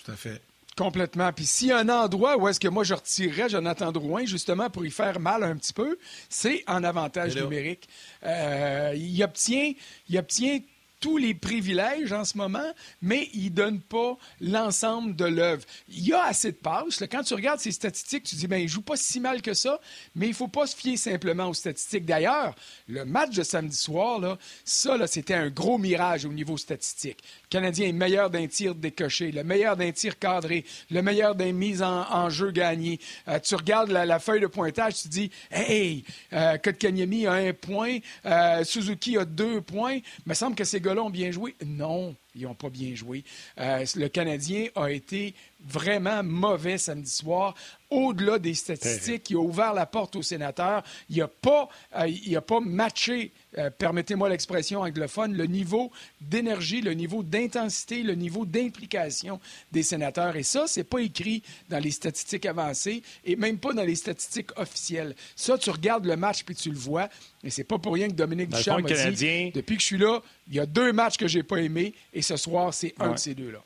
Tout 0.05 0.13
à 0.13 0.17
fait. 0.17 0.43
Complètement. 0.81 1.31
Puis 1.31 1.45
s'il 1.45 1.69
y 1.69 1.73
a 1.73 1.77
un 1.77 1.91
endroit 1.91 2.39
où 2.39 2.49
est-ce 2.49 2.59
que 2.59 2.67
moi 2.67 2.85
je 2.85 2.95
retirerais 2.95 3.51
Jonathan 3.51 3.93
Drouin, 3.93 4.25
justement 4.25 4.71
pour 4.71 4.87
y 4.87 4.91
faire 4.91 5.21
mal 5.21 5.45
un 5.45 5.55
petit 5.57 5.75
peu, 5.75 5.99
c'est 6.31 6.65
en 6.67 6.83
avantage 6.85 7.37
numérique. 7.37 7.87
Euh, 8.25 8.95
il, 8.97 9.23
obtient, 9.23 9.75
il 10.09 10.19
obtient 10.19 10.61
tous 11.01 11.17
les 11.19 11.35
privilèges 11.35 12.13
en 12.13 12.25
ce 12.25 12.39
moment, 12.39 12.73
mais 13.03 13.29
il 13.35 13.47
ne 13.47 13.51
donne 13.51 13.81
pas 13.81 14.17
l'ensemble 14.41 15.17
de 15.17 15.25
l'œuvre. 15.25 15.65
Il 15.89 16.07
y 16.07 16.15
a 16.15 16.25
assez 16.25 16.53
de 16.53 16.57
passes. 16.57 17.03
Quand 17.11 17.25
tu 17.25 17.35
regardes 17.35 17.61
ses 17.61 17.73
statistiques, 17.73 18.25
tu 18.25 18.37
dis, 18.37 18.47
ben, 18.47 18.59
il 18.59 18.69
joue 18.69 18.83
pas 18.83 18.97
si 18.97 19.19
mal 19.19 19.43
que 19.43 19.55
ça, 19.55 19.81
mais 20.15 20.29
il 20.29 20.35
faut 20.35 20.49
pas 20.49 20.67
se 20.67 20.77
fier 20.77 20.97
simplement 20.97 21.49
aux 21.49 21.55
statistiques. 21.55 22.05
D'ailleurs, 22.05 22.55
le 22.87 23.05
match 23.05 23.35
de 23.35 23.43
samedi 23.43 23.77
soir, 23.77 24.19
là, 24.19 24.39
ça, 24.65 24.97
là, 24.97 25.07
c'était 25.07 25.35
un 25.35 25.49
gros 25.49 25.79
mirage 25.79 26.27
au 26.27 26.33
niveau 26.33 26.57
statistique. 26.57 27.23
Le 27.53 27.59
Canadien 27.59 27.89
est 27.89 27.93
meilleur 27.93 28.31
d'un 28.31 28.47
tir 28.47 28.77
décoché, 28.77 29.33
le 29.33 29.43
meilleur 29.43 29.77
d'un 29.77 29.91
tir 29.91 30.21
cadré, 30.21 30.65
le 30.89 31.03
meilleur 31.03 31.35
d'un 31.35 31.51
mise 31.51 31.83
en, 31.83 32.31
jeu 32.31 32.53
gagné. 32.53 33.01
Euh, 33.27 33.41
tu 33.41 33.57
regardes 33.57 33.91
la, 33.91 34.21
feuille 34.21 34.41
de 34.41 34.47
pointage, 34.47 35.03
tu 35.03 35.09
dis, 35.09 35.33
hey, 35.51 36.05
euh, 36.33 36.59
Kotkaniemi 36.59 37.27
a 37.27 37.33
un 37.33 37.53
point, 37.53 37.99
euh, 38.25 38.63
Suzuki 38.63 39.19
a 39.19 39.25
deux 39.25 39.63
points. 39.63 39.95
Il 39.95 40.27
me 40.27 40.35
semble 40.35 40.55
que 40.55 40.63
ces 40.63 40.81
gars-là 40.81 41.03
ont 41.03 41.11
bien 41.11 41.33
joué. 41.33 41.57
Non, 41.67 42.15
ils 42.35 42.43
n'ont 42.43 42.55
pas 42.55 42.71
bien 42.71 42.95
joué. 42.95 43.25
Euh, 43.59 43.85
le 43.97 44.09
Canadien 44.09 44.67
a 44.77 44.91
été 44.91 45.35
vraiment 45.61 46.23
mauvais 46.23 46.79
samedi 46.79 47.11
soir. 47.11 47.55
Au-delà 47.91 48.39
des 48.39 48.55
statistiques, 48.55 49.31
il 49.31 49.37
a 49.37 49.41
ouvert 49.41 49.75
la 49.75 49.87
porte 49.87 50.17
aux 50.17 50.23
sénateurs. 50.23 50.83
Il 51.09 51.19
n'a 51.19 51.29
pas, 51.29 51.69
euh, 51.99 52.41
pas 52.41 52.61
matché, 52.61 53.33
euh, 53.59 53.71
permettez-moi 53.71 54.29
l'expression 54.29 54.81
anglophone, 54.81 55.37
le 55.37 55.47
niveau 55.47 55.91
d'énergie, 56.21 56.81
le 56.81 56.95
niveau 56.95 57.23
d'intensité, 57.23 58.03
le 58.03 58.15
niveau 58.15 58.45
d'implication 58.45 59.41
des 59.73 59.83
sénateurs. 59.83 60.37
Et 60.37 60.43
ça, 60.43 60.65
c'est 60.67 60.85
pas 60.85 61.01
écrit 61.01 61.43
dans 61.69 61.79
les 61.79 61.91
statistiques 61.91 62.47
avancées 62.47 63.03
et 63.25 63.37
même 63.37 63.59
pas 63.59 63.73
dans 63.73 63.83
les 63.83 63.97
statistiques 63.97 64.57
officielles. 64.57 65.15
Ça, 65.35 65.59
tu 65.59 65.71
regardes 65.71 66.07
le 66.07 66.17
match 66.17 66.45
puis 66.45 66.55
tu 66.55 66.71
le 66.71 66.79
vois. 66.79 67.09
Et 67.43 67.51
c'est 67.51 67.65
pas 67.65 67.79
pour 67.79 67.95
rien 67.95 68.09
que 68.09 68.15
Dominique 68.15 68.51
Ducharme 68.51 68.87
a 68.87 69.11
dit, 69.11 69.51
depuis 69.53 69.77
que 69.77 69.83
je 69.83 69.87
suis 69.87 69.99
là, 69.99 70.21
il 70.49 70.55
y 70.55 70.61
a 70.61 70.67
deux 70.67 70.93
matchs 70.93 71.17
que 71.17 71.27
j'ai 71.27 71.43
pas 71.43 71.57
aimés 71.59 71.95
et 72.13 72.23
ce 72.23 72.37
soir, 72.37 72.73
c'est 72.73 72.95
un 72.99 73.13
de 73.13 73.19
ces 73.19 73.35
deux-là. 73.35 73.63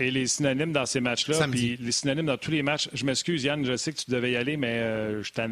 Et 0.00 0.10
les 0.10 0.26
synonymes 0.28 0.72
dans 0.72 0.86
ces 0.86 1.00
matchs-là, 1.00 1.48
puis 1.50 1.76
les 1.80 1.92
synonymes 1.92 2.26
dans 2.26 2.36
tous 2.36 2.52
les 2.52 2.62
matchs. 2.62 2.88
Je 2.92 3.04
m'excuse, 3.04 3.42
Yann, 3.42 3.64
je 3.64 3.76
sais 3.76 3.92
que 3.92 3.98
tu 3.98 4.10
devais 4.10 4.32
y 4.32 4.36
aller, 4.36 4.56
mais 4.56 4.78
euh, 4.78 5.22
je 5.24 5.32
t'en 5.32 5.50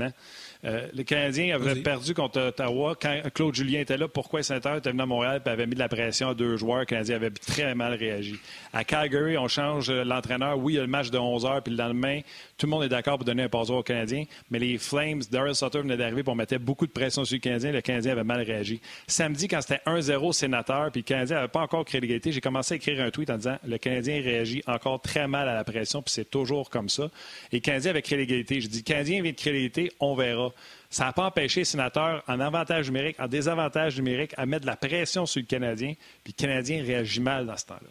euh, 0.65 0.87
les 0.93 1.05
Canadiens 1.05 1.55
avaient 1.55 1.77
perdu 1.77 2.15
contre 2.15 2.41
Ottawa. 2.41 2.97
Quand 3.01 3.21
Claude 3.35 3.55
Julien 3.55 3.81
était 3.81 3.97
là, 3.97 4.09
pourquoi 4.09 4.43
Saint-Heure 4.43 4.77
était 4.77 4.91
venu 4.91 5.03
à 5.03 5.07
Montréal 5.07 5.43
et 5.45 5.49
avait 5.49 5.67
mis 5.67 5.75
de 5.75 5.81
la 5.81 5.89
pression 5.89 6.31
à 6.31 6.35
deux 6.35 6.57
joueurs? 6.57 6.81
Les 6.81 6.87
Canadiens 6.87 7.17
avaient 7.17 7.31
très 7.31 7.75
mal 7.75 7.95
réagi. 7.95 8.37
À 8.73 8.85
Calgary, 8.85 9.37
on 9.39 9.49
change 9.49 9.91
l'entraîneur. 9.91 10.59
Oui, 10.59 10.75
il 10.75 10.77
y 10.77 10.79
a 10.79 10.83
le 10.83 10.89
match 10.89 11.11
de 11.11 11.19
11 11.19 11.45
h 11.45 11.63
puis 11.63 11.75
le 11.75 11.83
lendemain, 11.83 12.21
tout 12.59 12.67
le 12.67 12.71
monde 12.71 12.85
est 12.85 12.89
d'accord 12.89 13.17
pour 13.17 13.25
donner 13.25 13.45
un 13.45 13.49
passeur 13.49 13.77
aux 13.77 13.83
Canadiens. 13.83 14.25
Mais 14.51 14.59
les 14.59 14.79
Flames, 14.79 15.23
Daryl 15.31 15.55
Sutter 15.55 15.81
venait 15.81 15.97
d'arriver 15.97 16.23
pour 16.23 16.37
mettre 16.37 16.57
beaucoup 16.59 16.87
de 16.87 16.93
pression 16.93 17.25
sur 17.25 17.35
les 17.35 17.41
Canadiens. 17.41 17.73
Le 17.73 17.81
Canadien 17.81 18.13
avait 18.13 18.25
mal 18.25 18.43
réagi. 18.43 18.81
Samedi, 19.07 19.49
quand 19.49 19.61
c'était 19.61 19.81
1-0 19.87 20.33
sénateur, 20.33 20.91
puis 20.91 21.01
le 21.01 21.05
Canadien 21.07 21.37
n'avait 21.37 21.49
pas 21.49 21.61
encore 21.61 21.85
créé 21.85 22.01
l'égalité, 22.01 22.33
j'ai 22.33 22.41
commencé 22.41 22.75
à 22.75 22.77
écrire 22.77 23.01
un 23.03 23.11
tweet 23.11 23.31
en 23.31 23.37
disant 23.37 23.57
le 23.67 23.79
Canadien 23.79 24.21
réagit 24.23 24.63
encore 24.67 25.01
très 25.01 25.29
mal 25.29 25.49
à 25.49 25.55
la 25.55 25.65
pression, 25.65 26.03
puis 26.03 26.13
c'est 26.13 26.31
toujours 26.31 26.71
comme 26.71 26.89
ça. 26.89 27.11
Et 27.53 27.57
le 27.57 27.61
Canadien 27.61 27.91
avait 27.91 28.03
créé 28.03 28.19
l'égalité. 28.19 28.61
Je 28.61 28.69
dis, 28.69 28.79
le 28.79 28.85
Canadien 28.85 29.23
vient 29.23 29.33
de 29.33 29.37
créer 29.37 29.53
l'égalité, 29.53 29.93
on 30.01 30.15
verra. 30.15 30.53
Ça 30.91 31.05
n'a 31.05 31.13
pas 31.13 31.25
empêché 31.25 31.61
les 31.61 31.65
sénateurs, 31.65 32.23
en 32.27 32.41
avantage 32.41 32.87
numérique, 32.87 33.21
en 33.21 33.29
désavantage 33.29 33.97
numérique, 33.97 34.35
à 34.37 34.47
mettre 34.47 34.63
de 34.63 34.67
la 34.67 34.77
pression 34.77 35.27
sur 35.27 35.41
le 35.41 35.47
Canadien, 35.47 35.95
puis 36.25 36.35
le 36.37 36.41
Canadien 36.41 36.83
réagit 36.83 37.21
mal 37.21 37.47
dans 37.47 37.57
ce 37.57 37.67
temps-là. 37.67 37.89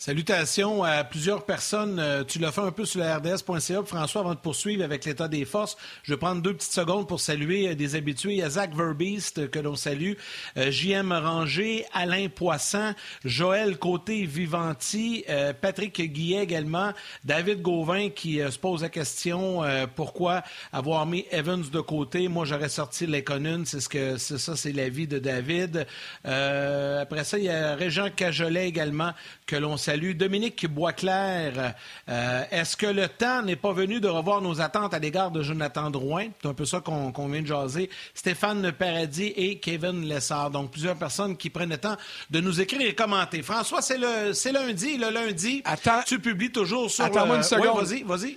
Salutations 0.00 0.84
à 0.84 1.02
plusieurs 1.02 1.44
personnes. 1.44 1.98
Euh, 1.98 2.22
tu 2.22 2.38
l'as 2.38 2.52
fait 2.52 2.60
un 2.60 2.70
peu 2.70 2.84
sur 2.84 3.00
la 3.00 3.16
RDS.ca. 3.16 3.82
François, 3.84 4.20
avant 4.20 4.34
de 4.34 4.38
poursuivre 4.38 4.84
avec 4.84 5.04
l'état 5.04 5.26
des 5.26 5.44
forces, 5.44 5.76
je 6.04 6.12
vais 6.12 6.16
prendre 6.16 6.40
deux 6.40 6.54
petites 6.54 6.72
secondes 6.72 7.08
pour 7.08 7.18
saluer 7.18 7.70
euh, 7.70 7.74
des 7.74 7.96
habitués. 7.96 8.34
Il 8.34 8.38
y 8.38 8.42
a 8.42 8.50
Zach 8.50 8.72
Verbeest 8.76 9.38
euh, 9.38 9.48
que 9.48 9.58
l'on 9.58 9.74
salue, 9.74 10.12
JM 10.54 11.10
Ranger, 11.10 11.84
Alain 11.92 12.28
Poisson, 12.28 12.94
Joël 13.24 13.76
Côté-Vivanti, 13.76 15.24
Patrick 15.60 16.00
Guillet 16.00 16.44
également, 16.44 16.92
David 17.24 17.62
Gauvin 17.62 18.10
qui 18.10 18.38
se 18.38 18.58
pose 18.58 18.82
la 18.82 18.88
question 18.88 19.62
pourquoi 19.94 20.42
avoir 20.72 21.06
mis 21.06 21.26
Evans 21.30 21.64
de 21.70 21.80
côté? 21.80 22.28
Moi, 22.28 22.44
j'aurais 22.44 22.68
sorti 22.68 23.06
Lekonen. 23.06 23.64
C'est 23.66 23.80
ce 23.80 23.88
que 23.88 24.16
c'est 24.16 24.38
ça, 24.38 24.56
c'est 24.56 24.72
l'avis 24.72 25.06
de 25.06 25.18
David. 25.18 25.86
après 26.24 27.24
ça, 27.24 27.38
il 27.38 27.44
y 27.44 27.50
a 27.50 27.74
Régent 27.74 28.10
Cajolet 28.14 28.68
également 28.68 29.12
que 29.46 29.56
l'on 29.56 29.76
salue 29.76 29.87
Salut. 29.88 30.14
Dominique 30.14 30.66
Boisclair, 30.66 31.74
euh, 32.10 32.44
est-ce 32.50 32.76
que 32.76 32.84
le 32.84 33.08
temps 33.08 33.40
n'est 33.40 33.56
pas 33.56 33.72
venu 33.72 34.00
de 34.00 34.08
revoir 34.08 34.42
nos 34.42 34.60
attentes 34.60 34.92
à 34.92 34.98
l'égard 34.98 35.30
de 35.30 35.42
Jonathan 35.42 35.88
Drouin? 35.88 36.26
C'est 36.42 36.48
un 36.48 36.52
peu 36.52 36.66
ça 36.66 36.82
qu'on 36.82 37.28
vient 37.28 37.40
de 37.40 37.46
jaser. 37.46 37.88
Stéphane 38.12 38.70
Paradis 38.70 39.32
et 39.34 39.58
Kevin 39.58 40.06
Lessard. 40.06 40.50
Donc, 40.50 40.72
plusieurs 40.72 40.96
personnes 40.96 41.38
qui 41.38 41.48
prennent 41.48 41.70
le 41.70 41.78
temps 41.78 41.96
de 42.28 42.38
nous 42.38 42.60
écrire 42.60 42.82
et 42.82 42.94
commenter. 42.94 43.40
François, 43.40 43.80
c'est 43.80 43.96
lundi. 43.96 44.98
Le 44.98 45.08
lundi, 45.08 45.62
Attends, 45.64 46.02
tu 46.04 46.18
publies 46.18 46.52
toujours 46.52 46.90
sur... 46.90 47.06
Attends-moi 47.06 47.36
une 47.36 47.42
seconde. 47.42 47.82
vas-y, 47.82 48.02
vas-y. 48.02 48.36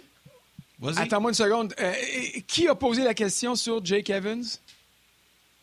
Attends-moi 0.99 1.31
une 1.31 1.35
seconde. 1.35 1.73
Euh, 1.81 1.91
qui 2.47 2.69
a 2.69 2.75
posé 2.75 3.03
la 3.03 3.13
question 3.13 3.55
sur 3.55 3.83
Jake 3.83 4.09
Evans? 4.09 4.45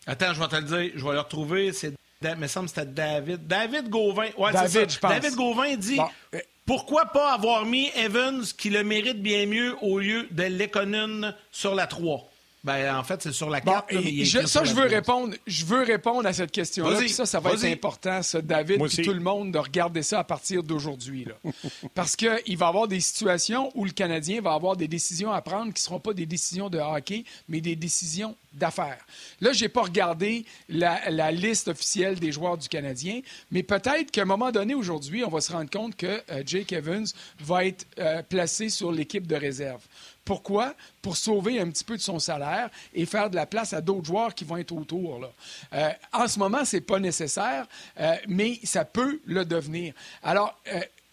Attends, 0.06 0.34
je 0.34 0.40
vais 0.40 0.48
te 0.48 0.56
le 0.56 0.62
dire. 0.64 0.92
Je 0.96 1.02
vais 1.02 1.12
le 1.14 1.20
retrouver. 1.20 1.72
C'est 1.72 1.94
il 2.22 2.36
me 2.36 2.46
semble 2.46 2.66
que 2.66 2.74
c'était 2.74 2.86
David. 2.86 3.46
David 3.46 3.88
Gauvin. 3.88 4.28
Ouais, 4.36 4.52
David, 4.52 4.90
je 4.90 4.98
pense. 4.98 5.10
David 5.10 5.34
Gauvin 5.34 5.76
dit 5.76 5.98
Pourquoi 6.66 7.06
pas 7.06 7.32
avoir 7.32 7.64
mis 7.64 7.90
Evans 7.96 8.44
qui 8.56 8.70
le 8.70 8.82
mérite 8.82 9.22
bien 9.22 9.46
mieux 9.46 9.76
au 9.82 9.98
lieu 9.98 10.26
de 10.30 10.44
Lekonen 10.44 11.34
sur 11.50 11.74
la 11.74 11.86
3 11.86 12.28
ben, 12.64 12.96
en 12.96 13.04
fait, 13.04 13.22
c'est 13.22 13.32
sur 13.32 13.48
la 13.48 13.60
carte. 13.60 13.90
ça, 14.46 14.64
je 14.64 14.74
veux 14.74 14.86
répondre. 14.86 15.34
Je 15.46 15.64
veux 15.64 15.82
répondre 15.84 16.26
à 16.26 16.32
cette 16.32 16.50
question-là. 16.50 17.06
Ça, 17.08 17.24
ça 17.24 17.40
va 17.40 17.52
être 17.52 17.64
important, 17.64 18.22
ça, 18.22 18.42
David, 18.42 18.82
et 18.82 19.02
tout 19.02 19.12
le 19.12 19.20
monde, 19.20 19.52
de 19.52 19.58
regarder 19.58 20.02
ça 20.02 20.18
à 20.18 20.24
partir 20.24 20.62
d'aujourd'hui. 20.62 21.26
Parce 21.94 22.16
qu'il 22.16 22.58
va 22.58 22.66
y 22.66 22.68
avoir 22.68 22.88
des 22.88 23.00
situations 23.00 23.70
où 23.74 23.84
le 23.84 23.92
Canadien 23.92 24.40
va 24.40 24.52
avoir 24.52 24.76
des 24.76 24.88
décisions 24.88 25.30
à 25.30 25.40
prendre 25.40 25.66
qui 25.66 25.80
ne 25.80 25.84
seront 25.84 26.00
pas 26.00 26.12
des 26.12 26.26
décisions 26.26 26.68
de 26.68 26.78
hockey, 26.78 27.24
mais 27.48 27.60
des 27.60 27.76
décisions 27.76 28.36
Là, 29.40 29.52
je 29.52 29.64
n'ai 29.64 29.68
pas 29.68 29.82
regardé 29.82 30.44
la, 30.68 31.30
liste 31.30 31.68
officielle 31.68 32.18
des 32.18 32.32
joueurs 32.32 32.58
du 32.58 32.68
Canadien, 32.68 33.20
mais 33.50 33.62
peut-être 33.62 34.10
qu'à 34.10 34.22
un 34.22 34.26
moment 34.26 34.50
donné, 34.50 34.74
aujourd'hui, 34.74 35.24
on 35.24 35.30
va 35.30 35.40
se 35.40 35.52
rendre 35.52 35.70
compte 35.70 35.96
que 35.96 36.06
euh, 36.30 36.42
Jake 36.44 36.72
Evans 36.72 37.06
va 37.40 37.64
être 37.64 37.86
euh, 37.98 38.22
placé 38.22 38.68
sur 38.68 38.92
l'équipe 38.92 39.26
de 39.26 39.36
réserve. 39.36 39.82
Pourquoi? 40.24 40.74
Pour 41.00 41.16
sauver 41.16 41.58
un 41.58 41.70
petit 41.70 41.84
peu 41.84 41.96
de 41.96 42.02
son 42.02 42.18
salaire 42.18 42.68
et 42.92 43.06
faire 43.06 43.30
de 43.30 43.36
la 43.36 43.46
place 43.46 43.72
à 43.72 43.80
d'autres 43.80 44.06
joueurs 44.06 44.34
qui 44.34 44.44
vont 44.44 44.58
être 44.58 44.72
autour. 44.72 45.20
Euh, 45.72 45.90
en 46.12 46.28
ce 46.28 46.38
moment, 46.38 46.64
ce 46.66 46.76
n'est 46.76 46.82
pas 46.82 46.98
nécessaire, 46.98 47.66
mais 48.26 48.60
ça 48.62 48.84
peut 48.84 49.20
le 49.24 49.46
devenir. 49.46 49.94
Alors, 50.22 50.60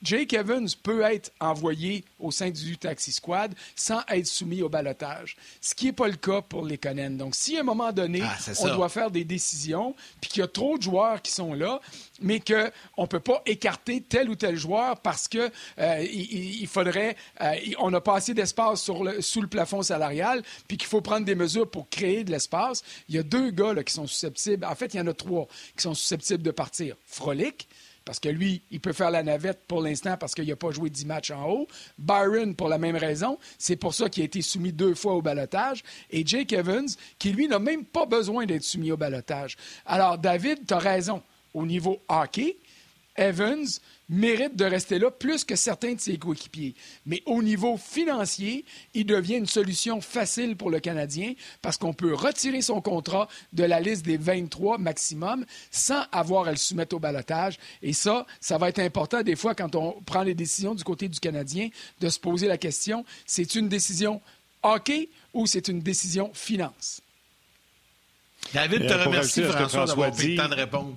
Jake 0.06 0.34
Evans 0.34 0.68
peut 0.84 1.02
être 1.02 1.32
envoyé 1.39 2.06
au 2.20 2.32
sein 2.32 2.52
du 2.52 2.78
Taxi 2.78 3.12
Squad 3.12 3.54
sans 3.76 4.02
être 4.10 4.28
soumis 4.28 4.62
au 4.62 4.70
balotage, 4.70 5.36
ce 5.62 5.74
qui 5.74 5.88
n'est 5.88 5.94
pas 5.94 6.08
le 6.08 6.15
cas 6.15 6.41
pour 6.41 6.65
les 6.65 6.78
Conan. 6.78 7.10
Donc, 7.12 7.36
si 7.36 7.58
à 7.58 7.62
un 7.62 7.63
moment 7.63 7.91
donné, 7.91 8.22
ah, 8.24 8.38
on 8.62 8.76
doit 8.76 8.89
faire 8.89 9.10
des 9.10 9.24
décisions, 9.24 9.96
puis 10.22 10.30
qu'il 10.30 10.41
y 10.41 10.44
a 10.44 10.48
trop 10.48 10.78
de 10.78 10.84
joueurs 10.84 11.22
qui 11.22 11.32
sont 11.32 11.54
là, 11.54 11.82
mais 12.22 12.39
qu'on 12.39 13.02
ne 13.02 13.08
peut 13.08 13.20
pas 13.20 13.41
écarter 13.46 14.02
tel 14.02 14.30
ou 14.30 14.36
tel 14.36 14.56
joueur 14.56 15.00
parce 15.00 15.28
que 15.28 15.52
euh, 15.80 16.06
il, 16.12 16.68
faudrait, 16.68 17.15
euh, 17.41 17.56
on 17.80 17.89
n'a 17.89 18.02
pas 18.02 18.15
assez 18.15 18.34
d'espace 18.34 18.89
sous 19.20 19.41
le 19.41 19.48
plafond 19.48 19.82
salarial, 19.82 20.44
puis 20.68 20.78
qu'il 20.78 20.88
faut 20.88 21.02
prendre 21.02 21.26
des 21.26 21.36
mesures 21.36 21.70
pour 21.70 21.89
créer 21.89 22.24
de 22.24 22.32
l'espace. 22.32 22.84
Il 23.10 23.15
y 23.15 23.18
a 23.18 23.24
deux 23.24 23.50
gars 23.50 23.74
qui 23.84 23.94
sont 23.94 24.08
susceptibles, 24.08 24.65
en 24.65 24.76
fait, 24.76 24.94
il 24.94 24.98
y 24.98 25.02
en 25.02 25.08
a 25.08 25.13
trois 25.13 25.48
qui 25.76 25.84
sont 25.84 25.94
susceptibles 25.94 26.44
de 26.44 26.52
partir. 26.52 26.96
Frolic, 27.06 27.68
parce 28.06 28.20
que 28.20 28.30
lui, 28.30 28.62
il 28.70 28.80
peut 28.80 28.94
faire 28.94 29.10
la 29.10 29.24
navette 29.24 29.62
pour 29.68 29.82
l'instant 29.82 30.15
parce 30.15 30.36
qu'il 30.36 30.48
n'a 30.48 30.56
pas 30.56 30.70
joué 30.70 30.91
10 30.91 31.06
matchs 31.08 31.32
en 31.32 31.50
haut. 31.50 31.68
Byron, 31.98 32.56
pour 32.56 32.70
la 32.70 32.78
même 32.78 32.96
raison. 32.96 33.39
C'est 33.58 33.76
pour 33.76 33.96
ça 33.96 34.10
qu'il 34.10 34.22
a 34.22 34.26
été 34.26 34.44
soumis 34.44 34.72
deux 34.72 34.94
fois 34.94 35.13
au 35.13 35.24
balotage. 35.24 35.84
Et 36.12 36.26
Jake 36.26 36.54
Evans, 36.54 36.88
qui 37.18 37.32
lui 37.32 37.48
n'a 37.48 37.58
même 37.58 37.84
pas 37.84 38.06
besoin 38.06 38.46
d'être 38.46 38.63
soumis 38.63 38.91
au 38.91 38.98
balotage. 38.98 39.58
Alors, 39.88 40.20
David, 40.20 40.68
tu 40.68 40.74
as 40.76 40.80
raison. 40.80 41.24
Au 41.56 41.65
niveau 41.65 42.00
hockey, 42.08 42.58
Evans, 43.15 43.65
mérite 44.10 44.56
de 44.56 44.65
rester 44.65 45.00
là 45.00 45.12
plus 45.12 45.44
que 45.44 45.56
certains 45.56 45.94
de 45.94 46.00
ses 46.00 46.18
coéquipiers. 46.18 46.76
Mais 47.06 47.22
au 47.26 47.41
niveau 47.41 47.78
financier, 47.78 48.65
il 48.94 49.06
devient 49.06 49.36
une 49.36 49.48
solution 49.48 50.02
facile 50.02 50.56
pour 50.56 50.70
le 50.70 50.80
Canadien 50.80 51.34
parce 51.62 51.78
qu'on 51.78 51.94
peut 51.94 52.13
retirer 52.13 52.62
son 52.62 52.82
contrat 52.82 53.28
de 53.54 53.63
la 53.63 53.80
liste 53.80 54.06
des 54.06 54.18
23 54.18 54.78
maximum 54.78 55.46
sans 55.72 56.04
avoir 56.12 56.48
à 56.48 56.52
le 56.52 56.58
soumettre 56.58 56.96
au 56.96 57.00
balotage. 57.00 57.58
Et 57.82 57.94
ça, 57.94 58.26
ça 58.39 58.58
va 58.58 58.70
être 58.70 58.80
important 58.80 59.24
des 59.24 59.36
fois 59.36 59.56
quand 59.56 59.76
on 59.76 60.02
prend 60.06 60.24
les 60.24 60.36
décisions 60.36 60.76
du 60.76 60.84
côté 60.84 61.10
du 61.10 61.20
Canadien 61.20 61.70
de 62.00 62.10
se 62.10 62.20
poser 62.20 62.48
la 62.48 62.58
question, 62.58 63.06
c'est 63.26 63.56
une 63.56 63.70
décision 63.70 64.22
hockey 64.63 65.10
ou 65.34 65.46
c'est 65.46 65.68
une 65.68 65.80
décision 65.80 66.32
finance? 66.34 67.02
David 68.54 68.88
te 68.88 68.94
remercie, 68.94 69.44
François, 69.44 69.86
d'avoir 69.86 70.12
pris 70.12 70.36
le 70.36 70.41
temps 70.41 70.50
de 70.50 70.56
répondre. 70.56 70.96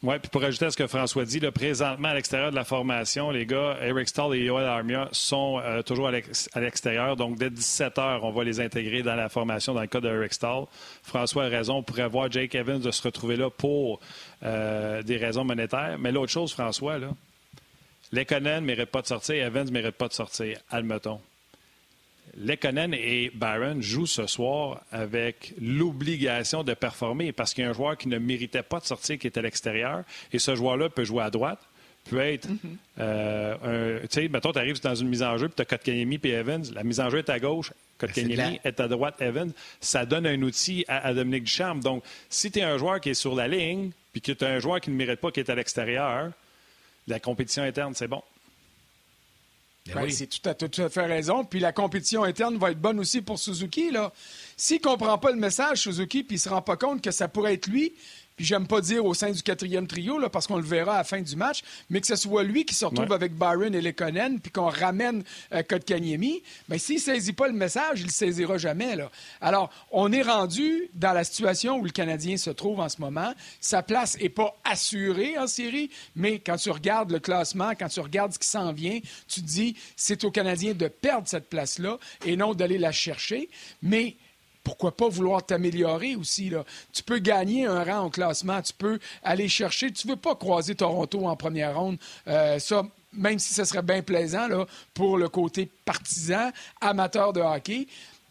Oui, 0.00 0.14
puis 0.20 0.30
pour 0.30 0.44
ajouter 0.44 0.66
à 0.66 0.70
ce 0.70 0.76
que 0.76 0.86
François 0.86 1.24
dit, 1.24 1.40
là, 1.40 1.50
présentement 1.50 2.08
à 2.08 2.14
l'extérieur 2.14 2.52
de 2.52 2.54
la 2.54 2.62
formation, 2.62 3.32
les 3.32 3.46
gars, 3.46 3.76
Eric 3.82 4.08
Stahl 4.08 4.32
et 4.36 4.44
Yoel 4.44 4.64
Armia 4.64 5.08
sont 5.10 5.58
euh, 5.58 5.82
toujours 5.82 6.06
à 6.06 6.60
l'extérieur. 6.60 7.16
Donc, 7.16 7.36
dès 7.36 7.50
17 7.50 7.98
heures, 7.98 8.22
on 8.22 8.30
va 8.30 8.44
les 8.44 8.60
intégrer 8.60 9.02
dans 9.02 9.16
la 9.16 9.28
formation 9.28 9.74
dans 9.74 9.80
le 9.80 9.88
cas 9.88 10.00
d'Eric 10.00 10.32
Stahl. 10.32 10.66
François 11.02 11.46
a 11.46 11.48
raison. 11.48 11.78
On 11.78 11.82
pourrait 11.82 12.08
voir 12.08 12.30
Jake 12.30 12.54
Evans 12.54 12.78
de 12.78 12.92
se 12.92 13.02
retrouver 13.02 13.34
là 13.34 13.50
pour 13.50 13.98
euh, 14.44 15.02
des 15.02 15.16
raisons 15.16 15.42
monétaires. 15.42 15.96
Mais 15.98 16.12
l'autre 16.12 16.30
chose, 16.30 16.52
François, 16.52 16.98
là, 16.98 17.08
Lekonen 18.12 18.60
ne 18.60 18.66
mérite 18.66 18.90
pas 18.90 19.02
de 19.02 19.08
sortir, 19.08 19.44
Evans 19.44 19.66
ne 19.66 19.72
mérite 19.72 19.96
pas 19.96 20.06
de 20.06 20.12
sortir, 20.12 20.58
admettons. 20.70 21.20
Lekonen 22.38 22.94
et 22.94 23.30
Barron 23.34 23.80
jouent 23.80 24.06
ce 24.06 24.26
soir 24.26 24.82
avec 24.92 25.54
l'obligation 25.60 26.62
de 26.62 26.74
performer 26.74 27.32
parce 27.32 27.52
qu'il 27.52 27.64
y 27.64 27.66
a 27.66 27.70
un 27.70 27.74
joueur 27.74 27.96
qui 27.96 28.08
ne 28.08 28.18
méritait 28.18 28.62
pas 28.62 28.78
de 28.78 28.84
sortir, 28.84 29.18
qui 29.18 29.26
est 29.26 29.36
à 29.36 29.42
l'extérieur. 29.42 30.04
Et 30.32 30.38
ce 30.38 30.54
joueur-là 30.54 30.88
peut 30.88 31.04
jouer 31.04 31.24
à 31.24 31.30
droite, 31.30 31.60
peut 32.08 32.20
être. 32.20 32.48
Mm-hmm. 32.48 32.76
Euh, 33.00 34.00
tu 34.02 34.06
sais, 34.10 34.28
mettons, 34.28 34.52
tu 34.52 34.58
arrives 34.58 34.80
dans 34.80 34.94
une 34.94 35.08
mise 35.08 35.22
en 35.22 35.36
jeu, 35.36 35.48
puis 35.48 35.56
tu 35.56 35.62
as 35.62 35.64
Kotkaniemi 35.64 36.20
et 36.22 36.30
Evans. 36.30 36.64
La 36.74 36.84
mise 36.84 37.00
en 37.00 37.10
jeu 37.10 37.18
est 37.18 37.30
à 37.30 37.40
gauche, 37.40 37.72
Kotkaniemi 37.98 38.36
ben, 38.36 38.58
est 38.64 38.78
à 38.78 38.86
droite, 38.86 39.20
Evans. 39.20 39.52
Ça 39.80 40.06
donne 40.06 40.26
un 40.26 40.40
outil 40.42 40.84
à, 40.86 41.12
Dominique 41.12 41.44
Ducharme. 41.44 41.80
Donc, 41.80 42.04
si 42.30 42.52
tu 42.52 42.60
es 42.60 42.62
un 42.62 42.78
joueur 42.78 43.00
qui 43.00 43.10
est 43.10 43.14
sur 43.14 43.34
la 43.34 43.48
ligne, 43.48 43.90
puis 44.12 44.20
que 44.20 44.32
tu 44.32 44.44
as 44.44 44.48
un 44.48 44.60
joueur 44.60 44.80
qui 44.80 44.90
ne 44.90 44.96
mérite 44.96 45.20
pas, 45.20 45.32
qui 45.32 45.40
est 45.40 45.50
à 45.50 45.54
l'extérieur, 45.56 46.30
la 47.08 47.18
compétition 47.18 47.64
interne, 47.64 47.94
c'est 47.94 48.08
bon. 48.08 48.22
Ben 49.94 50.02
oui. 50.04 50.12
C'est 50.12 50.26
tout 50.26 50.48
à, 50.48 50.54
tout 50.54 50.82
à 50.82 50.88
fait 50.88 51.06
raison. 51.06 51.44
Puis 51.44 51.60
la 51.60 51.72
compétition 51.72 52.24
interne 52.24 52.56
va 52.58 52.70
être 52.70 52.80
bonne 52.80 53.00
aussi 53.00 53.22
pour 53.22 53.38
Suzuki. 53.38 53.90
S'il 54.56 54.76
ne 54.76 54.82
comprend 54.82 55.18
pas 55.18 55.30
le 55.30 55.38
message, 55.38 55.82
Suzuki, 55.82 56.22
puis 56.22 56.36
il 56.36 56.38
ne 56.38 56.42
se 56.42 56.48
rend 56.48 56.62
pas 56.62 56.76
compte 56.76 57.02
que 57.02 57.10
ça 57.10 57.28
pourrait 57.28 57.54
être 57.54 57.66
lui 57.66 57.94
puis 58.38 58.46
j'aime 58.46 58.68
pas 58.68 58.80
dire 58.80 59.04
au 59.04 59.14
sein 59.14 59.32
du 59.32 59.42
quatrième 59.42 59.88
trio, 59.88 60.16
là, 60.16 60.28
parce 60.28 60.46
qu'on 60.46 60.58
le 60.58 60.62
verra 60.62 60.94
à 60.94 60.98
la 60.98 61.04
fin 61.04 61.20
du 61.20 61.34
match, 61.34 61.64
mais 61.90 62.00
que 62.00 62.06
ce 62.06 62.14
soit 62.14 62.44
lui 62.44 62.64
qui 62.64 62.72
se 62.72 62.84
retrouve 62.84 63.12
avec 63.12 63.34
Byron 63.34 63.74
et 63.74 63.80
Lekonen, 63.80 64.38
puis 64.38 64.52
qu'on 64.52 64.68
ramène 64.68 65.24
euh, 65.52 65.64
Kotkaniemi, 65.64 66.44
bien, 66.68 66.78
s'il 66.78 67.00
saisit 67.00 67.32
pas 67.32 67.48
le 67.48 67.54
message, 67.54 67.98
il 67.98 68.04
le 68.04 68.12
saisira 68.12 68.56
jamais. 68.56 68.94
Là. 68.94 69.10
Alors, 69.40 69.70
on 69.90 70.12
est 70.12 70.22
rendu 70.22 70.88
dans 70.94 71.12
la 71.12 71.24
situation 71.24 71.78
où 71.78 71.84
le 71.84 71.90
Canadien 71.90 72.36
se 72.36 72.50
trouve 72.50 72.78
en 72.78 72.88
ce 72.88 73.00
moment. 73.00 73.34
Sa 73.60 73.82
place 73.82 74.16
est 74.20 74.28
pas 74.28 74.56
assurée 74.62 75.36
en 75.36 75.48
série, 75.48 75.90
mais 76.14 76.38
quand 76.38 76.58
tu 76.58 76.70
regardes 76.70 77.10
le 77.10 77.18
classement, 77.18 77.72
quand 77.76 77.88
tu 77.88 77.98
regardes 77.98 78.34
ce 78.34 78.38
qui 78.38 78.46
s'en 78.46 78.72
vient, 78.72 79.00
tu 79.26 79.42
te 79.42 79.46
dis, 79.46 79.76
c'est 79.96 80.22
au 80.22 80.30
Canadien 80.30 80.74
de 80.74 80.86
perdre 80.86 81.26
cette 81.26 81.48
place-là 81.48 81.98
et 82.24 82.36
non 82.36 82.54
d'aller 82.54 82.78
la 82.78 82.92
chercher. 82.92 83.48
Mais 83.82 84.14
pourquoi 84.64 84.96
pas 84.96 85.08
vouloir 85.08 85.44
t'améliorer 85.44 86.16
aussi? 86.16 86.50
Là. 86.50 86.64
Tu 86.92 87.02
peux 87.02 87.18
gagner 87.18 87.66
un 87.66 87.84
rang 87.84 88.06
au 88.06 88.10
classement, 88.10 88.60
tu 88.62 88.72
peux 88.72 88.98
aller 89.22 89.48
chercher. 89.48 89.90
Tu 89.92 90.06
ne 90.06 90.12
veux 90.12 90.18
pas 90.18 90.34
croiser 90.34 90.74
Toronto 90.74 91.26
en 91.26 91.36
première 91.36 91.78
ronde. 91.78 91.98
Euh, 92.26 92.58
même 93.12 93.38
si 93.38 93.54
ce 93.54 93.64
serait 93.64 93.82
bien 93.82 94.02
plaisant 94.02 94.48
là, 94.48 94.66
pour 94.94 95.16
le 95.16 95.28
côté 95.28 95.70
partisan, 95.84 96.50
amateur 96.80 97.32
de 97.32 97.40
hockey. 97.40 97.86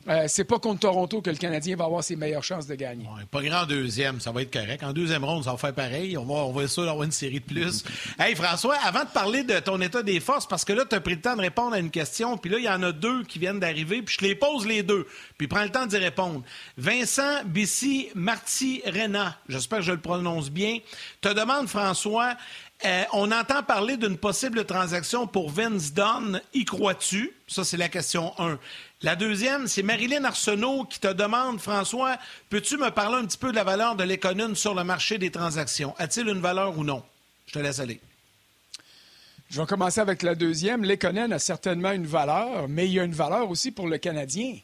Euh, 0.08 0.26
c'est 0.28 0.44
pas 0.44 0.60
contre 0.60 0.82
Toronto 0.82 1.22
que 1.22 1.30
le 1.30 1.36
Canadien 1.36 1.76
va 1.76 1.86
avoir 1.86 2.04
ses 2.04 2.16
meilleures 2.16 2.44
chances 2.44 2.68
de 2.68 2.76
gagner. 2.76 3.06
pas 3.30 3.42
grand 3.42 3.66
deuxième, 3.66 4.20
ça 4.20 4.32
va 4.32 4.42
être 4.42 4.54
correct. 4.54 4.84
En 4.84 4.94
deuxième 4.94 5.24
ronde, 5.24 5.44
ça 5.44 5.52
va 5.52 5.58
faire 5.58 5.74
pareil. 5.74 6.18
On 6.18 6.26
va, 6.26 6.36
on 6.36 6.52
va 6.52 6.64
essayer 6.64 6.86
d'avoir 6.86 7.04
une 7.04 7.12
série 7.12 7.40
de 7.40 7.46
plus. 7.46 7.84
hey 8.20 8.36
François, 8.36 8.76
avant 8.84 9.04
de 9.04 9.10
parler 9.10 9.44
de 9.44 9.60
ton 9.60 9.82
état 9.82 10.04
des 10.04 10.20
forces, 10.20 10.48
parce 10.48 10.64
que 10.64 10.74
là, 10.74 10.86
tu 10.90 10.96
as 10.96 11.02
pris 11.02 11.16
le 11.16 11.22
temps 11.22 11.36
de 11.36 11.42
répondre 11.42 11.74
à 11.74 11.80
une 11.80 11.92
question, 11.92 12.38
puis 12.38 12.52
là, 12.52 12.58
il 12.60 12.66
y 12.66 12.70
en 12.70 12.84
a 12.84 12.92
deux 12.92 13.24
qui 13.24 13.40
viennent 13.40 13.60
d'arriver, 13.60 14.02
puis 14.02 14.16
je 14.20 14.26
les 14.26 14.36
pose 14.36 14.66
les 14.66 14.84
deux, 14.84 15.08
puis 15.38 15.48
prends 15.48 15.64
le 15.64 15.70
temps 15.70 15.86
d'y 15.86 15.98
répondre. 15.98 16.44
Vincent 16.78 17.44
Bissi 17.46 18.10
Marty 18.16 18.82
Rena, 18.86 19.38
j'espère 19.50 19.80
que 19.80 19.86
je 19.86 19.92
le 19.92 20.00
prononce 20.00 20.50
bien, 20.50 20.80
te 21.22 21.30
demande, 21.30 21.68
François, 21.68 22.36
euh, 22.86 23.04
on 23.12 23.32
entend 23.32 23.64
parler 23.64 23.98
d'une 23.98 24.18
possible 24.18 24.64
transaction 24.66 25.26
pour 25.26 25.50
Vince 25.50 25.94
Dunn. 25.94 26.40
Y 26.54 26.66
crois-tu? 26.66 27.34
Ça, 27.48 27.64
c'est 27.64 27.78
la 27.78 27.90
question 27.90 28.34
1. 28.38 28.60
La 29.04 29.16
deuxième, 29.16 29.68
c'est 29.68 29.84
Marilyn 29.84 30.24
Arsenault 30.24 30.86
qui 30.86 31.00
te 31.00 31.14
demande, 31.14 31.60
François, 31.60 32.18
peux-tu 32.50 32.78
me 32.78 32.90
parler 32.90 33.18
un 33.18 33.26
petit 33.26 33.38
peu 33.38 33.52
de 33.52 33.56
la 33.56 33.64
valeur 33.64 33.96
de 33.96 34.04
l'économie 34.04 34.56
sur 34.56 34.74
le 34.74 34.84
marché 34.84 35.20
des 35.20 35.30
transactions? 35.30 35.94
A-t-il 36.00 36.28
une 36.28 36.42
valeur 36.42 36.76
ou 36.80 36.84
non? 36.84 37.04
Je 37.46 37.54
te 37.54 37.60
laisse 37.60 37.80
aller. 37.80 38.02
Je 39.52 39.62
vais 39.62 39.68
commencer 39.68 40.02
avec 40.02 40.24
la 40.24 40.34
deuxième. 40.34 40.84
L'économie 40.84 41.32
a 41.32 41.38
certainement 41.38 41.92
une 41.92 42.08
valeur, 42.08 42.68
mais 42.68 42.88
il 42.88 42.94
y 42.94 43.00
a 43.00 43.04
une 43.04 43.14
valeur 43.14 43.52
aussi 43.52 43.70
pour 43.70 43.88
le 43.88 44.00
Canadien. 44.00 44.56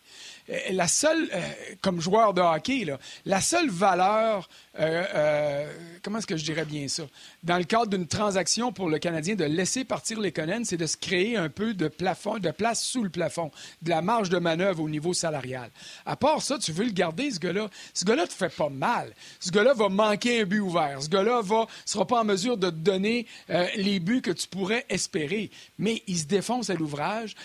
Euh, 0.49 0.57
la 0.71 0.87
seule, 0.87 1.29
euh, 1.31 1.41
comme 1.81 2.01
joueur 2.01 2.33
de 2.33 2.41
hockey, 2.41 2.87
la 3.25 3.39
seule 3.39 3.69
valeur 3.69 4.49
euh, 4.79 5.05
euh, 5.13 5.73
comment 6.01 6.17
est-ce 6.17 6.25
que 6.25 6.35
je 6.35 6.43
dirais 6.43 6.65
bien 6.65 6.87
ça? 6.87 7.03
Dans 7.43 7.57
le 7.57 7.63
cadre 7.63 7.87
d'une 7.87 8.07
transaction 8.07 8.71
pour 8.71 8.89
le 8.89 8.97
Canadien 8.97 9.35
de 9.35 9.43
laisser 9.43 9.85
partir 9.85 10.19
les 10.19 10.31
Conan, 10.31 10.61
c'est 10.63 10.77
de 10.77 10.87
se 10.87 10.97
créer 10.97 11.37
un 11.37 11.49
peu 11.49 11.75
de 11.75 11.87
plafond, 11.87 12.39
de 12.39 12.49
place 12.49 12.83
sous 12.83 13.03
le 13.03 13.09
plafond, 13.09 13.51
de 13.83 13.91
la 13.91 14.01
marge 14.01 14.29
de 14.29 14.39
manœuvre 14.39 14.81
au 14.81 14.89
niveau 14.89 15.13
salarial. 15.13 15.69
À 16.05 16.15
part 16.15 16.41
ça, 16.41 16.57
tu 16.57 16.71
veux 16.71 16.85
le 16.85 16.91
garder, 16.91 17.29
ce 17.29 17.39
gars-là. 17.39 17.69
Ce 17.93 18.03
gars-là 18.03 18.25
te 18.25 18.33
fait 18.33 18.53
pas 18.53 18.69
mal. 18.69 19.13
Ce 19.39 19.51
gars-là 19.51 19.73
va 19.75 19.89
manquer 19.89 20.41
un 20.41 20.45
but 20.45 20.59
ouvert. 20.59 21.03
Ce 21.03 21.09
gars-là 21.09 21.41
va 21.41 21.67
sera 21.85 22.07
pas 22.07 22.21
en 22.21 22.25
mesure 22.25 22.57
de 22.57 22.69
te 22.69 22.75
donner 22.75 23.27
euh, 23.51 23.67
les 23.75 23.99
buts 23.99 24.21
que 24.21 24.31
tu 24.31 24.47
pourrais 24.47 24.85
espérer. 24.89 25.51
Mais 25.77 26.01
il 26.07 26.17
se 26.17 26.25
défonce 26.25 26.71
à 26.71 26.73
l'ouvrage. 26.73 27.35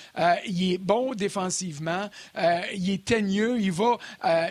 il 0.46 0.72
est 0.72 0.78
bon 0.78 1.14
défensivement. 1.14 2.08
il 2.74 2.90
est 2.90 3.04
teigneux. 3.04 3.60
Il 3.60 3.72
va, 3.72 3.98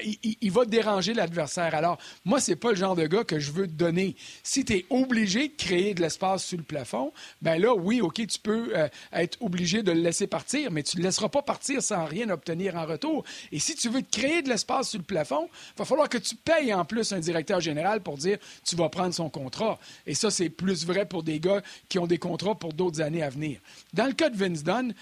il, 0.04 0.52
va 0.52 0.66
déranger 0.66 1.14
l'adversaire. 1.14 1.74
Alors, 1.74 1.98
moi, 2.24 2.40
c'est 2.40 2.56
pas 2.56 2.67
le 2.70 2.76
genre 2.76 2.96
de 2.96 3.08
gars 3.08 3.24
que 3.24 3.40
je 3.40 3.52
veux 3.52 3.68
te 3.68 3.74
donner. 3.74 4.16
Si 4.44 4.66
tu 4.66 4.74
es 4.74 4.86
obligé 4.90 5.48
de 5.48 5.54
créer 5.56 5.94
de 5.94 6.02
l'espace 6.02 6.46
sous 6.46 6.58
le 6.58 6.64
plafond, 6.64 7.12
ben 7.42 7.60
là, 7.62 7.74
oui, 7.74 8.02
OK, 8.02 8.26
tu 8.28 8.40
peux 8.40 8.72
euh, 8.76 8.88
être 9.14 9.38
obligé 9.42 9.84
de 9.84 9.92
le 9.92 10.02
laisser 10.02 10.28
partir, 10.28 10.72
mais 10.72 10.84
tu 10.84 10.98
ne 10.98 11.02
le 11.02 11.08
laisseras 11.08 11.30
pas 11.30 11.42
partir 11.42 11.82
sans 11.82 12.06
rien 12.06 12.30
obtenir 12.30 12.76
en 12.76 12.86
retour. 12.86 13.24
Et 13.52 13.60
si 13.60 13.76
tu 13.76 13.90
veux 13.90 14.02
créer 14.02 14.42
de 14.42 14.50
l'espace 14.50 14.92
sous 14.92 14.98
le 14.98 15.04
plafond, 15.04 15.50
il 15.76 15.80
va 15.80 15.86
falloir 15.86 16.10
que 16.10 16.18
tu 16.18 16.36
payes 16.36 16.74
en 16.74 16.86
plus 16.86 17.12
un 17.12 17.20
directeur 17.20 17.60
général 17.60 18.02
pour 18.02 18.18
dire 18.18 18.38
tu 18.64 18.76
vas 18.76 18.90
prendre 18.90 19.14
son 19.14 19.30
contrat. 19.30 19.80
Et 20.06 20.14
ça, 20.14 20.32
c'est 20.32 20.50
plus 20.50 20.86
vrai 20.86 21.06
pour 21.06 21.24
des 21.24 21.40
gars 21.40 21.62
qui 21.90 22.00
ont 22.00 22.08
des 22.08 22.18
contrats 22.18 22.56
pour 22.56 22.74
d'autres 22.74 23.02
années 23.02 23.24
à 23.24 23.30
venir. 23.30 23.60
Dans 23.94 24.06
le 24.06 24.14
cas 24.14 24.30
de 24.30 24.38
Vince 24.38 24.64
Dunn, 24.64 24.94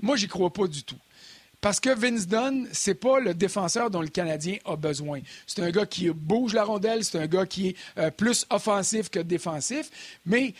moi, 0.00 0.16
j'y 0.16 0.28
crois 0.28 0.52
pas 0.52 0.66
du 0.66 0.82
tout. 0.82 0.96
Parce 1.66 1.80
que 1.80 1.90
Vince 1.90 2.28
Dunn, 2.28 2.68
c'est 2.70 2.94
pas 2.94 3.18
le 3.18 3.34
défenseur 3.34 3.90
dont 3.90 4.00
le 4.00 4.06
Canadien 4.06 4.58
a 4.66 4.76
besoin. 4.76 5.18
C'est 5.48 5.64
un 5.64 5.70
gars 5.72 5.84
qui 5.84 6.08
bouge 6.10 6.54
la 6.54 6.62
rondelle, 6.62 7.02
c'est 7.02 7.18
un 7.18 7.26
gars 7.26 7.44
qui 7.44 7.70
est 7.70 7.76
euh, 7.98 8.12
plus 8.12 8.46
offensif 8.50 9.10
que 9.10 9.18
défensif, 9.18 9.90
mais 10.24 10.54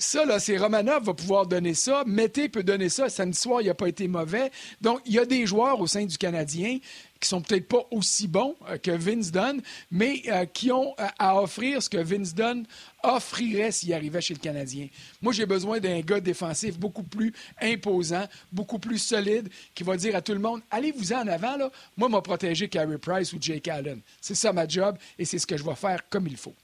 ça, 0.00 0.24
là, 0.24 0.40
c'est 0.40 0.56
Romanov 0.56 1.04
va 1.04 1.14
pouvoir 1.14 1.46
donner 1.46 1.74
ça. 1.74 2.04
Mété 2.06 2.48
peut 2.48 2.62
donner 2.62 2.88
ça. 2.88 3.10
Samedi 3.10 3.38
soir, 3.38 3.60
il 3.60 3.66
n'a 3.66 3.74
pas 3.74 3.88
été 3.88 4.08
mauvais. 4.08 4.50
Donc, 4.80 5.00
il 5.04 5.12
y 5.12 5.18
a 5.18 5.26
des 5.26 5.46
joueurs 5.46 5.78
au 5.78 5.86
sein 5.86 6.06
du 6.06 6.16
Canadien 6.16 6.78
qui 7.20 7.28
sont 7.28 7.42
peut-être 7.42 7.68
pas 7.68 7.86
aussi 7.90 8.26
bons 8.26 8.56
euh, 8.66 8.78
que 8.78 8.90
Vince 8.90 9.30
Dunn, 9.30 9.60
mais 9.90 10.22
euh, 10.28 10.46
qui 10.46 10.72
ont 10.72 10.94
euh, 10.98 11.06
à 11.18 11.38
offrir 11.40 11.82
ce 11.82 11.90
que 11.90 11.98
Vince 11.98 12.34
Dunn 12.34 12.64
offrirait 13.02 13.72
s'il 13.72 13.92
arrivait 13.92 14.22
chez 14.22 14.32
le 14.32 14.40
Canadien. 14.40 14.88
Moi, 15.20 15.34
j'ai 15.34 15.44
besoin 15.44 15.80
d'un 15.80 16.00
gars 16.00 16.20
défensif 16.20 16.78
beaucoup 16.78 17.02
plus 17.02 17.34
imposant, 17.60 18.24
beaucoup 18.50 18.78
plus 18.78 18.98
solide, 18.98 19.50
qui 19.74 19.82
va 19.82 19.98
dire 19.98 20.16
à 20.16 20.22
tout 20.22 20.32
le 20.32 20.38
monde 20.38 20.62
allez-vous 20.70 21.12
en 21.12 21.26
avant, 21.28 21.58
là. 21.58 21.70
Moi, 21.98 22.08
m'a 22.08 22.22
protégé 22.22 22.68
Carey 22.68 22.96
Price 22.96 23.34
ou 23.34 23.38
Jake 23.38 23.68
Allen. 23.68 24.00
C'est 24.22 24.34
ça 24.34 24.54
ma 24.54 24.66
job 24.66 24.96
et 25.18 25.26
c'est 25.26 25.38
ce 25.38 25.46
que 25.46 25.58
je 25.58 25.64
vais 25.64 25.74
faire 25.74 26.08
comme 26.08 26.26
il 26.26 26.38
faut. 26.38 26.54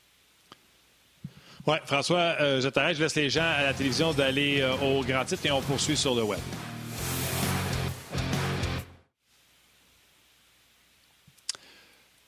Oui, 1.66 1.76
François, 1.85 2.37
je 2.38 2.68
t'arrête, 2.68 2.96
je 2.96 3.02
laisse 3.02 3.16
les 3.16 3.29
gens 3.29 3.42
à 3.42 3.64
la 3.64 3.72
télévision 3.72 4.12
d'aller 4.12 4.64
au 4.83 5.02
grand 5.02 5.24
titre 5.24 5.46
et 5.46 5.50
on 5.50 5.61
poursuit 5.61 5.96
sur 5.96 6.14
le 6.14 6.22
web. 6.22 6.38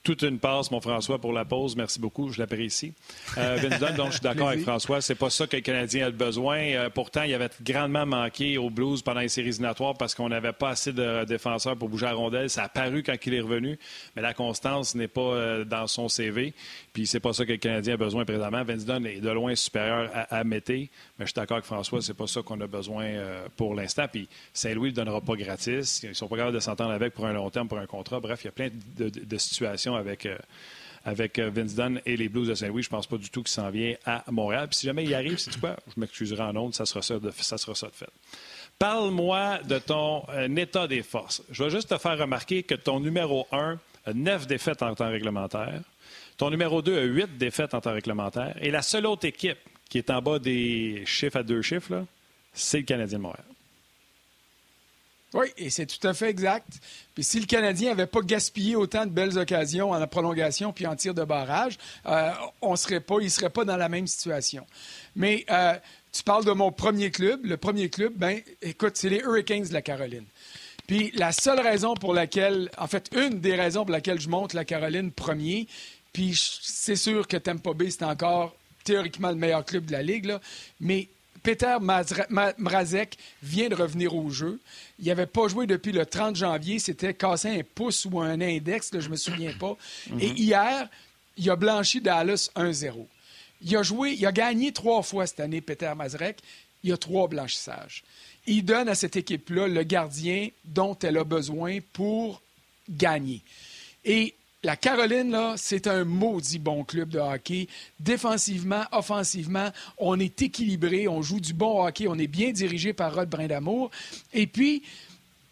Toute 0.08 0.22
une 0.22 0.38
passe, 0.38 0.70
mon 0.70 0.80
François, 0.80 1.18
pour 1.18 1.34
la 1.34 1.44
pause. 1.44 1.76
Merci 1.76 2.00
beaucoup, 2.00 2.30
je 2.30 2.38
l'apprécie. 2.38 2.94
Euh, 3.36 3.58
Vince 3.78 3.94
donc 3.94 4.06
je 4.06 4.12
suis 4.12 4.20
d'accord 4.22 4.48
avec 4.48 4.62
François. 4.62 5.02
C'est 5.02 5.14
pas 5.14 5.28
ça 5.28 5.46
que 5.46 5.56
le 5.56 5.60
Canadien 5.60 6.06
a 6.06 6.10
besoin. 6.10 6.60
Euh, 6.60 6.88
pourtant, 6.88 7.24
il 7.24 7.34
avait 7.34 7.50
grandement 7.60 8.06
manqué 8.06 8.56
aux 8.56 8.70
Blues 8.70 9.02
pendant 9.02 9.20
les 9.20 9.28
séries 9.28 9.50
éliminatoires 9.50 9.98
parce 9.98 10.14
qu'on 10.14 10.30
n'avait 10.30 10.54
pas 10.54 10.70
assez 10.70 10.94
de 10.94 11.24
défenseurs 11.24 11.76
pour 11.76 11.90
bouger 11.90 12.06
à 12.06 12.14
rondelle. 12.14 12.48
Ça 12.48 12.62
a 12.62 12.68
paru 12.70 13.02
quand 13.02 13.16
il 13.26 13.34
est 13.34 13.40
revenu, 13.40 13.78
mais 14.16 14.22
la 14.22 14.32
constance 14.32 14.94
n'est 14.94 15.08
pas 15.08 15.20
euh, 15.20 15.64
dans 15.66 15.86
son 15.86 16.08
CV. 16.08 16.54
Puis 16.94 17.06
c'est 17.06 17.20
pas 17.20 17.34
ça 17.34 17.44
que 17.44 17.52
le 17.52 17.58
Canadien 17.58 17.92
a 17.92 17.98
besoin 17.98 18.24
présentement. 18.24 18.64
Vince 18.64 18.86
Dunn 18.86 19.04
est 19.04 19.20
de 19.20 19.30
loin 19.30 19.54
supérieur 19.56 20.10
à, 20.14 20.38
à 20.38 20.42
Mété, 20.42 20.90
mais 21.18 21.26
je 21.26 21.32
suis 21.32 21.34
d'accord 21.34 21.58
avec 21.58 21.66
François, 21.66 22.00
c'est 22.00 22.14
pas 22.14 22.26
ça 22.26 22.40
qu'on 22.40 22.58
a 22.62 22.66
besoin 22.66 23.04
euh, 23.04 23.46
pour 23.58 23.74
l'instant. 23.74 24.06
Puis 24.10 24.26
Saint-Louis 24.54 24.88
ne 24.88 24.94
donnera 24.94 25.20
pas 25.20 25.34
gratis. 25.34 26.02
Ils 26.02 26.14
sont 26.14 26.28
pas 26.28 26.36
capables 26.36 26.54
de 26.54 26.60
s'entendre 26.60 26.92
avec 26.92 27.12
pour 27.12 27.26
un 27.26 27.34
long 27.34 27.50
terme, 27.50 27.68
pour 27.68 27.78
un 27.78 27.86
contrat. 27.86 28.20
Bref, 28.20 28.40
il 28.42 28.46
y 28.46 28.48
a 28.48 28.52
plein 28.52 28.70
de, 28.96 29.36
situations 29.36 29.97
avec. 29.98 30.26
Euh, 30.26 30.38
avec 31.04 31.38
euh, 31.38 31.48
Vince 31.48 31.74
Dunn 31.74 32.00
et 32.04 32.16
les 32.16 32.28
Blues 32.28 32.48
de 32.48 32.54
Saint-Louis. 32.54 32.82
Je 32.82 32.90
pense 32.90 33.06
pas 33.06 33.16
du 33.16 33.30
tout 33.30 33.42
qu'il 33.42 33.52
s'en 33.52 33.70
vient 33.70 33.94
à 34.04 34.24
Montréal. 34.30 34.68
Puis 34.68 34.78
si 34.78 34.86
jamais 34.86 35.04
il 35.04 35.14
arrive, 35.14 35.38
c'est 35.38 35.58
quoi? 35.58 35.76
Je 35.94 35.98
m'excuserai 35.98 36.42
en 36.42 36.54
honte, 36.56 36.74
ça 36.74 36.84
sera 36.84 37.00
ça 37.00 37.18
de, 37.18 37.30
ça 37.30 37.56
fait. 37.92 38.10
Parle-moi 38.78 39.60
de 39.62 39.78
ton 39.78 40.24
état 40.56 40.86
des 40.86 41.02
forces. 41.02 41.42
Je 41.50 41.64
vais 41.64 41.70
juste 41.70 41.88
te 41.88 41.98
faire 41.98 42.18
remarquer 42.18 42.62
que 42.62 42.74
ton 42.74 43.00
numéro 43.00 43.46
1 43.52 43.78
a 44.04 44.12
neuf 44.12 44.46
défaites 44.46 44.82
en 44.82 44.94
temps 44.94 45.08
réglementaire. 45.08 45.80
Ton 46.36 46.50
numéro 46.50 46.82
2 46.82 46.98
a 46.98 47.02
8 47.02 47.38
défaites 47.38 47.74
en 47.74 47.80
temps 47.80 47.92
réglementaire. 47.92 48.54
Et 48.60 48.70
la 48.70 48.82
seule 48.82 49.06
autre 49.06 49.26
équipe 49.26 49.58
qui 49.88 49.98
est 49.98 50.10
en 50.10 50.20
bas 50.20 50.38
des 50.38 51.04
chiffres 51.06 51.38
à 51.38 51.42
deux 51.42 51.62
chiffres, 51.62 52.04
c'est 52.52 52.78
le 52.78 52.84
Canadien 52.84 53.18
de 53.18 53.22
Montréal. 53.22 53.44
Oui, 55.34 55.48
et 55.58 55.68
c'est 55.68 55.84
tout 55.84 56.06
à 56.06 56.14
fait 56.14 56.30
exact. 56.30 56.66
Puis 57.14 57.22
si 57.22 57.38
le 57.38 57.46
Canadien 57.46 57.90
n'avait 57.90 58.06
pas 58.06 58.20
gaspillé 58.22 58.76
autant 58.76 59.04
de 59.04 59.10
belles 59.10 59.36
occasions 59.36 59.90
en 59.90 59.98
la 59.98 60.06
prolongation 60.06 60.72
puis 60.72 60.86
en 60.86 60.96
tir 60.96 61.12
de 61.12 61.24
barrage, 61.24 61.76
euh, 62.06 62.30
on 62.62 62.76
serait 62.76 63.00
pas, 63.00 63.16
il 63.20 63.24
ne 63.24 63.30
serait 63.30 63.50
pas 63.50 63.64
dans 63.66 63.76
la 63.76 63.90
même 63.90 64.06
situation. 64.06 64.66
Mais 65.16 65.44
euh, 65.50 65.74
tu 66.12 66.22
parles 66.22 66.46
de 66.46 66.52
mon 66.52 66.72
premier 66.72 67.10
club. 67.10 67.44
Le 67.44 67.58
premier 67.58 67.90
club, 67.90 68.14
ben, 68.16 68.40
écoute, 68.62 68.96
c'est 68.96 69.10
les 69.10 69.18
Hurricanes 69.18 69.64
de 69.64 69.74
la 69.74 69.82
Caroline. 69.82 70.24
Puis 70.86 71.12
la 71.14 71.32
seule 71.32 71.60
raison 71.60 71.92
pour 71.92 72.14
laquelle, 72.14 72.70
en 72.78 72.86
fait, 72.86 73.10
une 73.14 73.40
des 73.40 73.54
raisons 73.54 73.84
pour 73.84 73.92
laquelle 73.92 74.18
je 74.18 74.30
monte 74.30 74.54
la 74.54 74.64
Caroline 74.64 75.12
premier, 75.12 75.68
puis 76.14 76.40
c'est 76.62 76.96
sûr 76.96 77.28
que 77.28 77.36
Tampa 77.36 77.74
Bay, 77.74 77.90
c'est 77.90 78.04
encore 78.04 78.56
théoriquement 78.84 79.28
le 79.28 79.34
meilleur 79.34 79.66
club 79.66 79.84
de 79.84 79.92
la 79.92 80.02
Ligue, 80.02 80.24
là, 80.24 80.40
mais 80.80 81.08
Peter 81.42 81.76
Mrazek 81.80 83.18
vient 83.42 83.68
de 83.68 83.74
revenir 83.74 84.14
au 84.14 84.30
jeu. 84.30 84.60
Il 84.98 85.06
n'avait 85.06 85.26
pas 85.26 85.48
joué 85.48 85.66
depuis 85.66 85.92
le 85.92 86.06
30 86.06 86.36
janvier. 86.36 86.78
C'était 86.78 87.14
cassé 87.14 87.48
un 87.48 87.62
pouce 87.74 88.06
ou 88.10 88.20
un 88.20 88.40
index, 88.40 88.90
je 88.92 88.98
ne 88.98 89.08
me 89.08 89.16
souviens 89.16 89.52
pas. 89.58 89.76
Et 90.20 90.30
mhm. 90.30 90.36
hier, 90.36 90.88
il 91.36 91.50
a 91.50 91.56
blanchi 91.56 92.00
Dallas 92.00 92.50
1-0. 92.56 93.06
Il 93.62 93.76
a 93.76 93.82
joué, 93.82 94.12
il 94.12 94.26
a 94.26 94.32
gagné 94.32 94.72
trois 94.72 95.02
fois 95.02 95.26
cette 95.26 95.40
année, 95.40 95.60
Peter 95.60 95.92
Mazrek. 95.96 96.38
Il 96.84 96.92
a 96.92 96.96
trois 96.96 97.26
blanchissages. 97.26 98.04
Il 98.46 98.64
donne 98.64 98.88
à 98.88 98.94
cette 98.94 99.16
équipe-là 99.16 99.66
le 99.66 99.82
gardien 99.82 100.48
dont 100.64 100.96
elle 101.02 101.18
a 101.18 101.24
besoin 101.24 101.78
pour 101.92 102.40
gagner. 102.88 103.42
Et 104.04 104.34
la 104.64 104.76
Caroline, 104.76 105.30
là, 105.30 105.54
c'est 105.56 105.86
un 105.86 106.04
maudit 106.04 106.58
bon 106.58 106.82
club 106.82 107.10
de 107.10 107.18
hockey. 107.18 107.68
Défensivement, 108.00 108.82
offensivement, 108.90 109.70
on 109.98 110.18
est 110.18 110.42
équilibré, 110.42 111.06
on 111.06 111.22
joue 111.22 111.40
du 111.40 111.54
bon 111.54 111.84
hockey, 111.84 112.06
on 112.08 112.18
est 112.18 112.26
bien 112.26 112.50
dirigé 112.50 112.92
par 112.92 113.14
Rod 113.14 113.28
Brindamour. 113.28 113.90
Et 114.32 114.48
puis, 114.48 114.82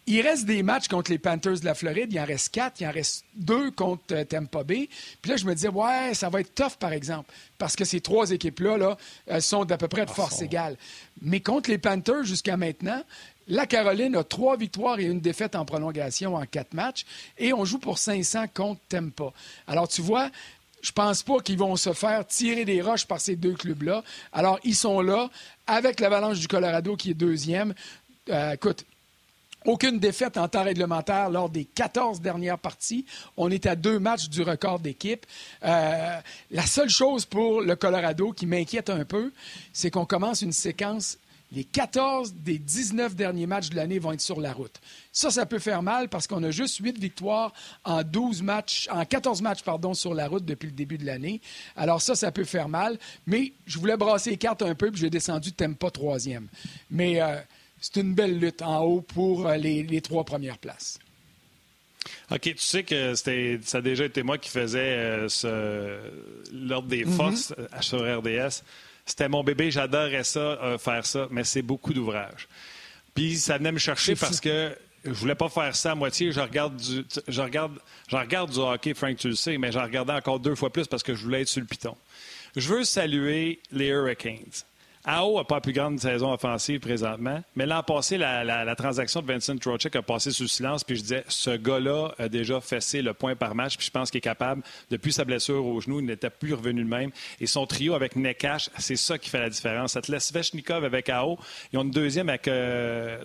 il 0.07 0.21
reste 0.21 0.45
des 0.45 0.63
matchs 0.63 0.87
contre 0.87 1.11
les 1.11 1.19
Panthers 1.19 1.59
de 1.59 1.65
la 1.65 1.73
Floride. 1.73 2.11
Il 2.11 2.19
en 2.19 2.25
reste 2.25 2.53
quatre. 2.53 2.79
Il 2.79 2.87
en 2.87 2.91
reste 2.91 3.25
deux 3.35 3.71
contre 3.71 4.03
euh, 4.13 4.23
Tampa 4.23 4.63
Bay. 4.63 4.87
Puis 5.21 5.31
là, 5.31 5.37
je 5.37 5.45
me 5.45 5.53
disais, 5.53 5.67
ouais, 5.67 6.13
ça 6.13 6.29
va 6.29 6.39
être 6.39 6.55
tough, 6.55 6.77
par 6.79 6.93
exemple, 6.93 7.31
parce 7.57 7.75
que 7.75 7.83
ces 7.83 7.99
trois 7.99 8.31
équipes-là 8.31 8.77
là, 8.77 9.41
sont 9.41 9.65
d'à 9.65 9.77
peu 9.77 9.89
près 9.89 10.05
de 10.05 10.11
ah, 10.11 10.15
force 10.15 10.41
égale. 10.41 10.77
Mais 11.21 11.41
contre 11.41 11.69
les 11.69 11.77
Panthers, 11.77 12.23
jusqu'à 12.23 12.55
maintenant, 12.55 13.03
la 13.47 13.65
Caroline 13.65 14.15
a 14.15 14.23
trois 14.23 14.57
victoires 14.57 14.99
et 14.99 15.05
une 15.05 15.21
défaite 15.21 15.55
en 15.55 15.65
prolongation 15.65 16.35
en 16.35 16.45
quatre 16.45 16.73
matchs 16.73 17.05
et 17.37 17.53
on 17.53 17.65
joue 17.65 17.79
pour 17.79 17.97
500 17.97 18.45
contre 18.53 18.81
Tempa. 18.89 19.31
Alors, 19.67 19.87
tu 19.87 20.01
vois, 20.01 20.29
je 20.81 20.91
pense 20.91 21.23
pas 21.23 21.39
qu'ils 21.39 21.57
vont 21.57 21.75
se 21.75 21.93
faire 21.93 22.25
tirer 22.27 22.65
des 22.65 22.81
roches 22.81 23.05
par 23.05 23.19
ces 23.19 23.35
deux 23.35 23.53
clubs-là. 23.53 24.03
Alors, 24.31 24.59
ils 24.63 24.75
sont 24.75 25.01
là 25.01 25.29
avec 25.65 25.99
l'Avalanche 25.99 26.39
du 26.39 26.47
Colorado 26.47 26.95
qui 26.95 27.11
est 27.11 27.15
deuxième. 27.15 27.73
Euh, 28.29 28.53
écoute, 28.53 28.85
aucune 29.65 29.99
défaite 29.99 30.37
en 30.37 30.47
temps 30.47 30.63
réglementaire 30.63 31.29
lors 31.29 31.49
des 31.49 31.65
14 31.65 32.21
dernières 32.21 32.57
parties. 32.57 33.05
On 33.35 33.51
est 33.51 33.65
à 33.65 33.75
deux 33.75 33.99
matchs 33.99 34.29
du 34.29 34.41
record 34.41 34.79
d'équipe. 34.79 35.25
Euh, 35.63 36.19
la 36.51 36.65
seule 36.65 36.89
chose 36.89 37.25
pour 37.25 37.61
le 37.61 37.75
Colorado 37.75 38.31
qui 38.31 38.45
m'inquiète 38.45 38.89
un 38.89 39.03
peu, 39.03 39.31
c'est 39.73 39.91
qu'on 39.91 40.05
commence 40.05 40.41
une 40.41 40.53
séquence 40.53 41.17
les 41.51 41.63
14 41.63 42.33
des 42.35 42.59
19 42.59 43.15
derniers 43.15 43.47
matchs 43.47 43.69
de 43.69 43.75
l'année 43.75 43.99
vont 43.99 44.11
être 44.11 44.21
sur 44.21 44.41
la 44.41 44.51
route. 44.51 44.79
Ça, 45.11 45.31
ça 45.31 45.45
peut 45.45 45.59
faire 45.59 45.81
mal 45.81 46.09
parce 46.09 46.27
qu'on 46.27 46.43
a 46.43 46.51
juste 46.51 46.77
8 46.77 46.99
victoires 46.99 47.53
en 47.85 48.03
12 48.03 48.41
matchs, 48.41 48.87
en 48.91 49.05
14 49.05 49.41
matchs, 49.41 49.63
pardon, 49.63 49.93
sur 49.93 50.13
la 50.13 50.27
route 50.27 50.43
depuis 50.43 50.67
le 50.67 50.73
début 50.73 50.97
de 50.97 51.05
l'année. 51.05 51.41
Alors 51.75 52.01
ça, 52.01 52.15
ça 52.15 52.31
peut 52.31 52.43
faire 52.43 52.67
mal. 52.67 52.97
Mais 53.25 53.53
je 53.65 53.79
voulais 53.79 53.97
brasser 53.97 54.31
les 54.31 54.37
cartes 54.37 54.61
un 54.61 54.75
peu, 54.75 54.91
puis 54.91 55.01
j'ai 55.01 55.09
descendu 55.09 55.51
pas 55.51 55.91
troisième. 55.91 56.47
Mais 56.91 57.21
euh, 57.21 57.37
c'est 57.79 57.97
une 57.97 58.13
belle 58.13 58.39
lutte 58.39 58.61
en 58.61 58.83
haut 58.83 59.01
pour 59.01 59.47
euh, 59.47 59.55
les, 59.55 60.01
trois 60.01 60.23
premières 60.23 60.57
places. 60.57 60.99
OK, 62.31 62.41
tu 62.41 62.57
sais 62.57 62.83
que 62.83 63.15
ça 63.15 63.77
a 63.77 63.81
déjà 63.81 64.05
été 64.05 64.23
moi 64.23 64.37
qui 64.37 64.49
faisais 64.49 65.27
euh, 65.45 66.09
l'ordre 66.53 66.87
des 66.87 67.05
mm-hmm. 67.05 67.15
forces 67.15 67.53
sur 67.81 67.99
RDS. 67.99 68.63
C'était 69.07 69.29
mon 69.29 69.43
bébé, 69.43 69.71
j'adorais 69.71 70.25
ça, 70.25 70.39
euh, 70.39 70.77
faire 70.77 71.05
ça, 71.05 71.27
mais 71.31 71.45
c'est 71.45 71.61
beaucoup 71.61 71.93
d'ouvrage. 71.93 72.47
Puis 73.15 73.37
ça 73.37 73.57
venait 73.57 73.71
me 73.71 73.79
chercher 73.79 74.15
parce 74.15 74.41
que 74.41 74.77
je 75.05 75.11
voulais 75.11 75.33
pas 75.33 75.47
faire 75.47 75.73
ça 75.75 75.93
à 75.93 75.95
moitié. 75.95 76.33
Je 76.33 76.41
regarde 76.41 76.75
du, 76.75 77.05
je 77.27 77.41
regarde, 77.41 77.79
je 78.09 78.17
regarde 78.17 78.51
du 78.51 78.59
hockey, 78.59 78.93
Frank, 78.93 79.15
tu 79.15 79.29
le 79.29 79.35
sais, 79.35 79.57
mais 79.57 79.71
j'en 79.71 79.83
regardais 79.83 80.13
encore 80.13 80.41
deux 80.41 80.55
fois 80.55 80.71
plus 80.71 80.87
parce 80.87 81.03
que 81.03 81.15
je 81.15 81.23
voulais 81.23 81.41
être 81.41 81.47
sur 81.47 81.61
le 81.61 81.67
piton. 81.67 81.95
Je 82.55 82.67
veux 82.67 82.83
saluer 82.83 83.61
les 83.71 83.87
Hurricanes. 83.87 84.63
AO 85.05 85.37
n'a 85.37 85.43
pas 85.43 85.55
la 85.55 85.61
plus 85.61 85.73
grande 85.73 85.99
saison 85.99 86.33
offensive 86.33 86.79
présentement, 86.79 87.41
mais 87.55 87.65
l'an 87.65 87.83
passé, 87.83 88.17
la, 88.17 88.75
transaction 88.75 89.21
de 89.21 89.27
Vincent 89.27 89.57
Trocek 89.57 89.95
a 89.95 90.01
passé 90.01 90.31
sous 90.31 90.47
silence, 90.47 90.83
puis 90.83 90.97
je 90.97 91.01
disais, 91.01 91.23
ce 91.27 91.51
gars-là 91.51 92.09
a 92.17 92.27
déjà 92.27 92.59
fessé 92.59 93.01
le 93.01 93.13
point 93.13 93.35
par 93.35 93.55
match, 93.55 93.77
puis 93.77 93.85
je 93.85 93.91
pense 93.91 94.11
qu'il 94.11 94.17
est 94.17 94.21
capable, 94.21 94.63
depuis 94.91 95.13
sa 95.13 95.23
blessure 95.23 95.65
au 95.65 95.79
genou, 95.79 95.99
il 95.99 96.05
n'était 96.05 96.29
plus 96.29 96.53
revenu 96.53 96.81
le 96.81 96.87
même. 96.87 97.11
Et 97.39 97.47
son 97.47 97.65
trio 97.65 97.93
avec 97.93 98.15
Nekash, 98.15 98.69
c'est 98.77 98.95
ça 98.95 99.17
qui 99.17 99.29
fait 99.29 99.39
la 99.39 99.49
différence. 99.49 99.93
Ça 99.93 100.01
te 100.01 100.11
laisse 100.11 100.27
Svechnikov 100.27 100.83
avec 100.83 101.09
AO, 101.09 101.37
ils 101.71 101.79
ont 101.79 101.83
une 101.83 101.91
deuxième 101.91 102.29
avec 102.29 102.47
euh, 102.47 103.23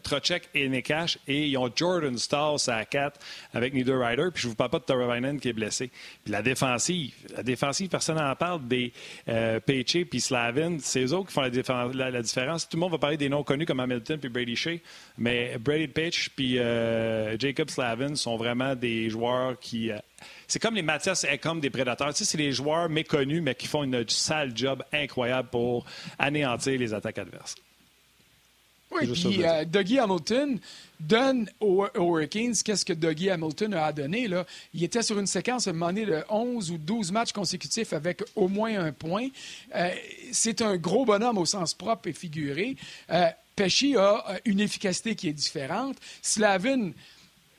et 0.54 0.68
Nekash, 0.68 1.18
et 1.26 1.48
ils 1.48 1.56
ont 1.56 1.70
Jordan 1.74 2.16
Stalls 2.16 2.68
à 2.68 2.84
4 2.84 3.18
avec 3.54 3.74
Niederreiter, 3.74 4.30
puis 4.32 4.42
je 4.42 4.48
vous 4.48 4.54
parle 4.54 4.70
pas 4.70 4.78
de 4.78 4.84
Toravainen 4.84 5.40
qui 5.40 5.48
est 5.48 5.52
blessé. 5.52 5.90
Puis 6.22 6.32
la 6.32 6.42
défensive, 6.42 7.12
la 7.36 7.42
défensive, 7.42 7.88
personne 7.88 8.16
n'en 8.16 8.36
parle, 8.36 8.66
des 8.68 8.92
euh, 9.28 9.58
puis 9.60 10.20
Slavin, 10.20 10.76
c'est 10.78 11.04
eux 11.04 11.24
qui 11.26 11.32
font 11.32 11.40
la 11.40 11.50
défensive 11.50 11.71
la, 11.94 12.22
différence. 12.22 12.68
Tout 12.68 12.76
le 12.76 12.80
monde 12.80 12.92
va 12.92 12.98
parler 12.98 13.16
des 13.16 13.28
noms 13.28 13.42
connus 13.42 13.66
comme 13.66 13.80
Hamilton 13.80 14.18
puis 14.18 14.28
Brady 14.28 14.56
Shea, 14.56 14.80
mais 15.18 15.56
Brady 15.58 15.88
Pitch 15.88 16.30
puis 16.30 16.58
euh, 16.58 17.36
Jacob 17.38 17.70
Slavin 17.70 18.14
sont 18.14 18.36
vraiment 18.36 18.74
des 18.74 19.10
joueurs 19.10 19.58
qui. 19.58 19.90
Euh, 19.90 19.98
c'est 20.46 20.60
comme 20.60 20.74
les 20.74 20.82
Mathias 20.82 21.26
comme 21.42 21.60
des 21.60 21.70
prédateurs. 21.70 22.08
Tu 22.10 22.18
sais, 22.18 22.24
c'est 22.24 22.38
des 22.38 22.52
joueurs 22.52 22.88
méconnus, 22.88 23.42
mais 23.42 23.54
qui 23.54 23.66
font 23.66 23.82
une 23.84 24.08
sale 24.08 24.52
job 24.54 24.82
incroyable 24.92 25.48
pour 25.50 25.84
anéantir 26.18 26.78
les 26.78 26.94
attaques 26.94 27.18
adverses. 27.18 27.56
Oui, 28.94 29.06
puis 29.06 29.44
euh, 29.44 29.64
Dougie 29.64 29.98
Hamilton 29.98 30.58
donne 31.08 31.48
aux, 31.60 31.86
Hurricanes 31.94 32.54
qu'est-ce 32.64 32.84
que 32.84 32.92
Dougie 32.92 33.30
Hamilton 33.30 33.74
a 33.74 33.92
donné. 33.92 34.28
Là. 34.28 34.46
Il 34.74 34.82
était 34.84 35.02
sur 35.02 35.18
une 35.18 35.26
séquence 35.26 35.66
à 35.66 35.70
un 35.70 35.72
moment 35.72 35.92
donné 35.92 36.06
de 36.06 36.22
11 36.28 36.70
ou 36.70 36.78
12 36.78 37.12
matchs 37.12 37.32
consécutifs 37.32 37.92
avec 37.92 38.22
au 38.36 38.48
moins 38.48 38.78
un 38.78 38.92
point. 38.92 39.28
Euh, 39.74 39.90
c'est 40.32 40.62
un 40.62 40.76
gros 40.76 41.04
bonhomme 41.04 41.38
au 41.38 41.46
sens 41.46 41.74
propre 41.74 42.08
et 42.08 42.12
figuré. 42.12 42.76
Euh, 43.10 43.28
Pesci 43.56 43.96
a 43.96 44.24
euh, 44.30 44.38
une 44.44 44.60
efficacité 44.60 45.14
qui 45.14 45.28
est 45.28 45.32
différente. 45.32 45.96
Slavin 46.22 46.92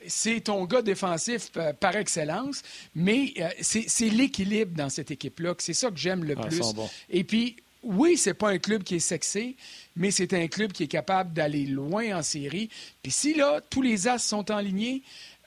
c'est 0.06 0.40
ton 0.40 0.66
gars 0.66 0.82
défensif 0.82 1.50
par 1.80 1.96
excellence, 1.96 2.60
mais 2.94 3.32
c'est 3.62 4.10
l'équilibre 4.10 4.76
dans 4.76 4.90
cette 4.90 5.10
équipe-là. 5.10 5.54
C'est 5.56 5.72
ça 5.72 5.90
que 5.90 5.96
j'aime 5.96 6.24
le 6.24 6.34
ah, 6.36 6.46
plus. 6.46 6.74
Et 7.08 7.24
puis, 7.24 7.56
oui, 7.84 8.16
c'est 8.16 8.34
pas 8.34 8.50
un 8.50 8.58
club 8.58 8.82
qui 8.82 8.96
est 8.96 9.00
sexy, 9.00 9.56
mais 9.96 10.10
c'est 10.10 10.32
un 10.32 10.48
club 10.48 10.72
qui 10.72 10.84
est 10.84 10.88
capable 10.88 11.32
d'aller 11.32 11.66
loin 11.66 12.18
en 12.18 12.22
série. 12.22 12.68
Puis 13.02 13.12
si 13.12 13.34
là, 13.34 13.60
tous 13.70 13.82
les 13.82 14.08
As 14.08 14.18
sont 14.18 14.50
en 14.50 14.60
ligne, 14.60 15.00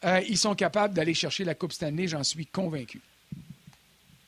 euh, 0.06 0.21
ils 0.28 0.38
sont 0.38 0.56
capables 0.56 0.93
d'aller 0.93 1.13
chercher 1.13 1.43
la 1.43 1.56
Coupe 1.56 1.73
Stanley, 1.73 2.08
j'en 2.08 2.23
suis 2.23 2.45
convaincu. 2.45 3.02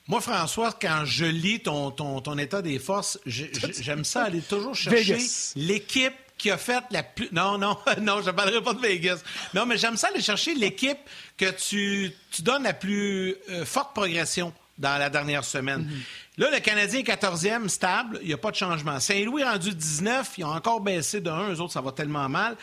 Moi, 0.07 0.21
François, 0.21 0.73
quand 0.73 1.03
je 1.05 1.25
lis 1.25 1.59
ton, 1.59 1.91
ton, 1.91 2.37
état 2.39 2.63
des 2.63 2.79
forces, 2.79 3.19
j'aime 3.27 4.03
ça 4.03 4.23
aller 4.23 4.41
toujours 4.41 4.73
chercher 4.73 5.19
l'équipe 5.55 6.15
qui 6.35 6.49
a 6.49 6.57
fait 6.57 6.83
la 6.89 7.03
plus. 7.03 7.29
Non, 7.31 7.59
non, 7.59 7.77
non, 8.01 8.21
je 8.21 8.27
ne 8.27 8.31
parlerai 8.31 8.63
pas 8.63 8.73
de 8.73 8.79
Vegas. 8.79 9.19
Non, 9.53 9.67
mais 9.67 9.77
j'aime 9.77 9.97
ça 9.97 10.07
aller 10.07 10.21
chercher 10.21 10.55
l'équipe 10.55 10.97
que 11.37 11.51
tu, 11.51 12.11
tu 12.31 12.41
donnes 12.41 12.63
la 12.63 12.73
plus 12.73 13.35
euh, 13.49 13.65
forte 13.65 13.93
progression 13.93 14.51
dans 14.79 14.97
la 14.97 15.11
dernière 15.11 15.43
semaine. 15.43 15.81
Mhm. 15.81 16.01
Là, 16.39 16.49
le 16.49 16.59
Canadien 16.61 17.01
est 17.01 17.03
14e, 17.03 17.67
stable, 17.67 18.17
il 18.21 18.29
n'y 18.29 18.33
a 18.33 18.37
pas 18.37 18.51
de 18.51 18.55
changement. 18.55 18.97
Saint-Louis 19.01 19.43
rendu 19.43 19.75
19, 19.75 20.35
ils 20.37 20.45
ont 20.45 20.53
encore 20.53 20.79
baissé 20.79 21.19
de 21.19 21.29
1, 21.29 21.49
eux 21.49 21.59
autres, 21.59 21.73
ça 21.73 21.81
va 21.81 21.91
tellement 21.91 22.29
mal. 22.29 22.55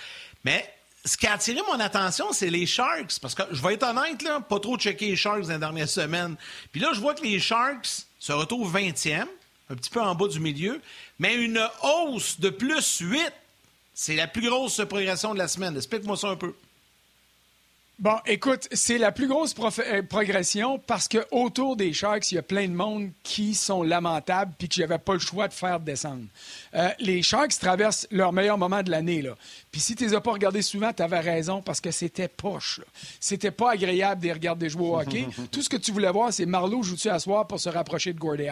Mais 0.45 0.67
ce 1.05 1.19
qui 1.19 1.27
a 1.27 1.35
attiré 1.35 1.61
mon 1.71 1.79
attention, 1.79 2.33
c'est 2.33 2.49
les 2.49 2.65
Sharks. 2.65 3.21
Parce 3.21 3.35
que 3.35 3.43
je 3.51 3.63
vais 3.63 3.75
être 3.75 3.83
honnête, 3.83 4.23
là, 4.23 4.41
pas 4.41 4.61
trop 4.61 4.79
checker 4.79 5.09
les 5.09 5.17
Sharks 5.17 5.43
dans 5.43 5.53
les 5.53 5.59
dernières 5.59 5.91
semaines. 5.91 6.37
Puis 6.73 6.81
là, 6.81 6.89
je 6.95 7.01
vois 7.01 7.15
que 7.15 7.23
les 7.23 7.39
Sharks 7.39 8.07
se 8.19 8.33
retrouvent 8.33 8.75
20e, 8.75 9.27
un 9.69 9.75
petit 9.75 9.91
peu 9.91 10.01
en 10.01 10.15
bas 10.15 10.29
du 10.29 10.41
milieu, 10.41 10.81
mais 11.19 11.35
une 11.35 11.61
hausse 11.83 12.41
de 12.41 12.49
plus 12.49 13.01
8. 13.01 13.31
C'est 13.93 14.17
la 14.17 14.27
plus 14.27 14.49
grosse 14.49 14.81
progression 14.89 15.35
de 15.35 15.39
la 15.39 15.49
semaine. 15.49 15.77
Explique-moi 15.77 16.17
ça 16.17 16.29
un 16.29 16.37
peu. 16.37 16.55
Bon, 17.99 18.17
écoute, 18.27 18.69
c'est 18.73 18.99
la 18.99 19.11
plus 19.11 19.27
grosse 19.27 19.55
euh, 19.79 20.03
progression 20.03 20.79
parce 20.79 21.09
que 21.09 21.27
autour 21.31 21.77
des 21.77 21.95
Sharks, 21.95 22.31
il 22.31 22.35
y 22.35 22.39
a 22.39 22.43
plein 22.43 22.69
de 22.69 22.75
monde 22.75 23.09
qui 23.23 23.55
sont 23.55 23.83
lamentables 23.83 24.53
puis 24.59 24.69
que 24.69 24.75
j'avais 24.75 24.99
pas 24.99 25.15
le 25.15 25.19
choix 25.19 25.49
de 25.49 25.55
faire 25.55 25.81
descendre. 25.81 26.27
Euh, 26.75 26.91
les 26.99 27.23
Sharks 27.23 27.59
traversent 27.59 28.07
leur 28.11 28.35
meilleur 28.35 28.59
moment 28.59 28.83
de 28.83 28.91
l'année 28.91 29.23
là. 29.23 29.35
Puis 29.77 29.83
si 29.83 29.95
tu 29.95 30.05
les 30.07 30.15
as 30.15 30.23
pas 30.23 30.33
regardés 30.33 30.63
souvent, 30.63 30.91
tu 30.91 31.03
avais 31.03 31.21
raison 31.21 31.61
parce 31.61 31.83
que 31.83 31.91
c'était 31.91 32.29
poche. 32.29 32.81
C'était 33.21 33.51
pas 33.51 33.73
agréable 33.73 34.23
de 34.23 34.31
regarder 34.31 34.71
jouer 34.71 34.87
au 34.87 34.99
hockey. 34.99 35.29
Tout 35.53 35.61
ce 35.61 35.69
que 35.69 35.77
tu 35.77 35.93
voulais 35.93 36.11
voir, 36.11 36.33
c'est 36.33 36.47
Marlowe 36.47 36.83
joue-tu 36.83 37.11
à 37.11 37.19
soir 37.19 37.47
pour 37.47 37.61
se 37.61 37.69
rapprocher 37.69 38.15
de 38.15 38.19
Gordie 38.19 38.49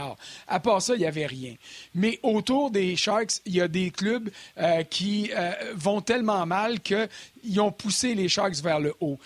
À 0.47 0.61
part 0.61 0.83
ça, 0.83 0.95
il 0.97 1.01
y 1.01 1.07
avait 1.07 1.25
rien. 1.25 1.55
Mais 1.95 2.21
autour 2.23 2.71
des 2.71 2.95
Sharks, 2.95 3.41
il 3.47 3.55
y 3.55 3.63
a 3.63 3.69
des 3.69 3.91
clubs 3.91 4.29
euh, 4.59 4.83
qui 4.83 5.31
vont 5.75 6.03
tellement 6.03 6.45
mal 6.45 6.81
qu'ils 6.81 7.59
ont 7.59 7.73
poussé 7.73 8.15
les 8.15 8.29
Sharks 8.29 8.57
vers 8.57 8.79
le 8.79 8.93
haut. 9.01 9.19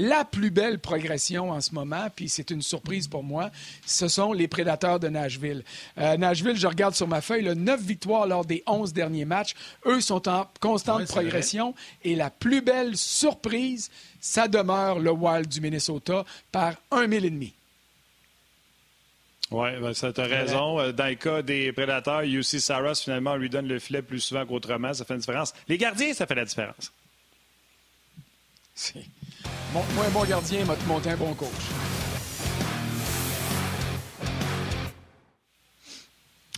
La 0.00 0.24
plus 0.24 0.52
belle 0.52 0.78
progression 0.78 1.50
en 1.50 1.60
ce 1.60 1.74
moment, 1.74 2.06
puis 2.14 2.28
c'est 2.28 2.52
une 2.52 2.62
surprise 2.62 3.08
pour 3.08 3.24
moi, 3.24 3.50
ce 3.84 4.06
sont 4.06 4.32
les 4.32 4.46
prédateurs 4.46 5.00
de 5.00 5.08
Nashville. 5.08 5.64
Euh, 5.98 6.16
Nashville, 6.16 6.54
je 6.56 6.68
regarde 6.68 6.94
sur 6.94 7.08
ma 7.08 7.20
feuille, 7.20 7.42
là, 7.42 7.56
9 7.56 7.80
victoires 7.80 8.28
lors 8.28 8.44
des 8.44 8.62
11 8.68 8.92
derniers 8.92 9.24
matchs. 9.24 9.56
Eux 9.86 10.00
sont 10.00 10.28
en 10.28 10.46
constante 10.60 11.08
progression. 11.08 11.74
Et 12.04 12.14
la 12.14 12.30
plus 12.30 12.62
belle 12.62 12.96
surprise, 12.96 13.90
ça 14.20 14.46
demeure 14.46 15.00
le 15.00 15.10
Wild 15.10 15.48
du 15.48 15.60
Minnesota 15.60 16.24
par 16.52 16.74
un 16.92 17.08
mille 17.08 17.24
et 17.24 17.30
demi. 17.30 17.52
Oui, 19.50 19.70
ben, 19.80 19.94
ça 19.94 20.12
tu 20.12 20.20
as 20.20 20.26
raison. 20.26 20.78
Euh, 20.78 20.92
dans 20.92 21.06
le 21.06 21.16
cas 21.16 21.42
des 21.42 21.72
prédateurs, 21.72 22.20
UC 22.20 22.60
Saras, 22.60 23.00
finalement, 23.02 23.34
lui 23.34 23.50
donne 23.50 23.66
le 23.66 23.80
filet 23.80 24.02
plus 24.02 24.20
souvent 24.20 24.46
qu'autrement. 24.46 24.94
Ça 24.94 25.04
fait 25.04 25.14
une 25.14 25.20
différence. 25.20 25.54
Les 25.66 25.76
gardiens, 25.76 26.14
ça 26.14 26.24
fait 26.24 26.36
la 26.36 26.44
différence. 26.44 26.92
Montre-moi 29.72 30.04
un 30.06 30.10
bon 30.10 30.24
gardien, 30.24 30.64
m'a 30.64 30.76
monté 30.86 31.10
un 31.10 31.16
bon 31.16 31.34
coach? 31.34 31.87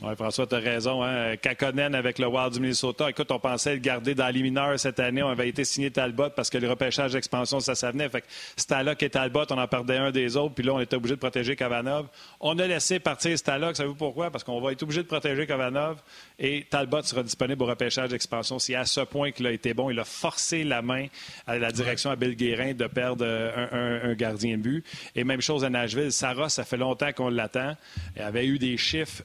Oui, 0.02 0.14
François, 0.16 0.46
tu 0.46 0.54
as 0.54 0.60
raison. 0.60 1.02
Hein? 1.02 1.36
Kakonen 1.36 1.94
avec 1.94 2.18
le 2.18 2.26
Wild 2.26 2.54
du 2.54 2.60
Minnesota. 2.60 3.10
Écoute, 3.10 3.30
on 3.30 3.38
pensait 3.38 3.74
le 3.74 3.80
garder 3.80 4.14
dans 4.14 4.28
les 4.28 4.40
mineurs 4.40 4.80
cette 4.80 4.98
année. 4.98 5.22
On 5.22 5.28
avait 5.28 5.50
été 5.50 5.62
signé 5.62 5.90
Talbot 5.90 6.30
parce 6.30 6.48
que 6.48 6.56
le 6.56 6.70
repêchage 6.70 7.12
d'expansion, 7.12 7.60
ça 7.60 7.74
s'avenait. 7.74 8.08
Fait 8.08 8.22
que 8.22 8.26
Stalock 8.56 9.02
et 9.02 9.10
Talbot, 9.10 9.44
on 9.50 9.58
en 9.58 9.68
perdait 9.68 9.98
un 9.98 10.10
des 10.10 10.38
autres. 10.38 10.54
Puis 10.54 10.64
là, 10.64 10.72
on 10.72 10.80
était 10.80 10.96
obligé 10.96 11.16
de 11.16 11.20
protéger 11.20 11.54
Kavanov. 11.54 12.06
On 12.40 12.58
a 12.58 12.66
laissé 12.66 12.98
partir 12.98 13.36
Stalock. 13.36 13.76
Savez-vous 13.76 13.94
pourquoi? 13.94 14.30
Parce 14.30 14.42
qu'on 14.42 14.58
va 14.58 14.72
être 14.72 14.82
obligé 14.82 15.02
de 15.02 15.06
protéger 15.06 15.46
Kavanov. 15.46 15.98
Et 16.38 16.66
Talbot 16.70 17.02
sera 17.02 17.22
disponible 17.22 17.62
au 17.62 17.66
repêchage 17.66 18.08
d'expansion. 18.08 18.58
C'est 18.58 18.76
à 18.76 18.86
ce 18.86 19.02
point 19.02 19.32
qu'il 19.32 19.46
a 19.46 19.52
été 19.52 19.74
bon. 19.74 19.90
Il 19.90 20.00
a 20.00 20.04
forcé 20.04 20.64
la 20.64 20.80
main 20.80 21.08
à 21.46 21.58
la 21.58 21.72
direction 21.72 22.10
à 22.10 22.16
Bill 22.16 22.36
Guérin 22.36 22.72
de 22.72 22.86
perdre 22.86 23.26
un, 23.26 24.14
gardien 24.14 24.56
de 24.56 24.62
but. 24.62 24.86
Et 25.14 25.24
même 25.24 25.42
chose 25.42 25.62
à 25.62 25.68
Nashville. 25.68 26.10
Sarah, 26.10 26.48
ça 26.48 26.64
fait 26.64 26.78
longtemps 26.78 27.12
qu'on 27.12 27.28
l'attend. 27.28 27.76
Il 28.16 28.22
avait 28.22 28.46
eu 28.46 28.58
des 28.58 28.78
chiffres 28.78 29.22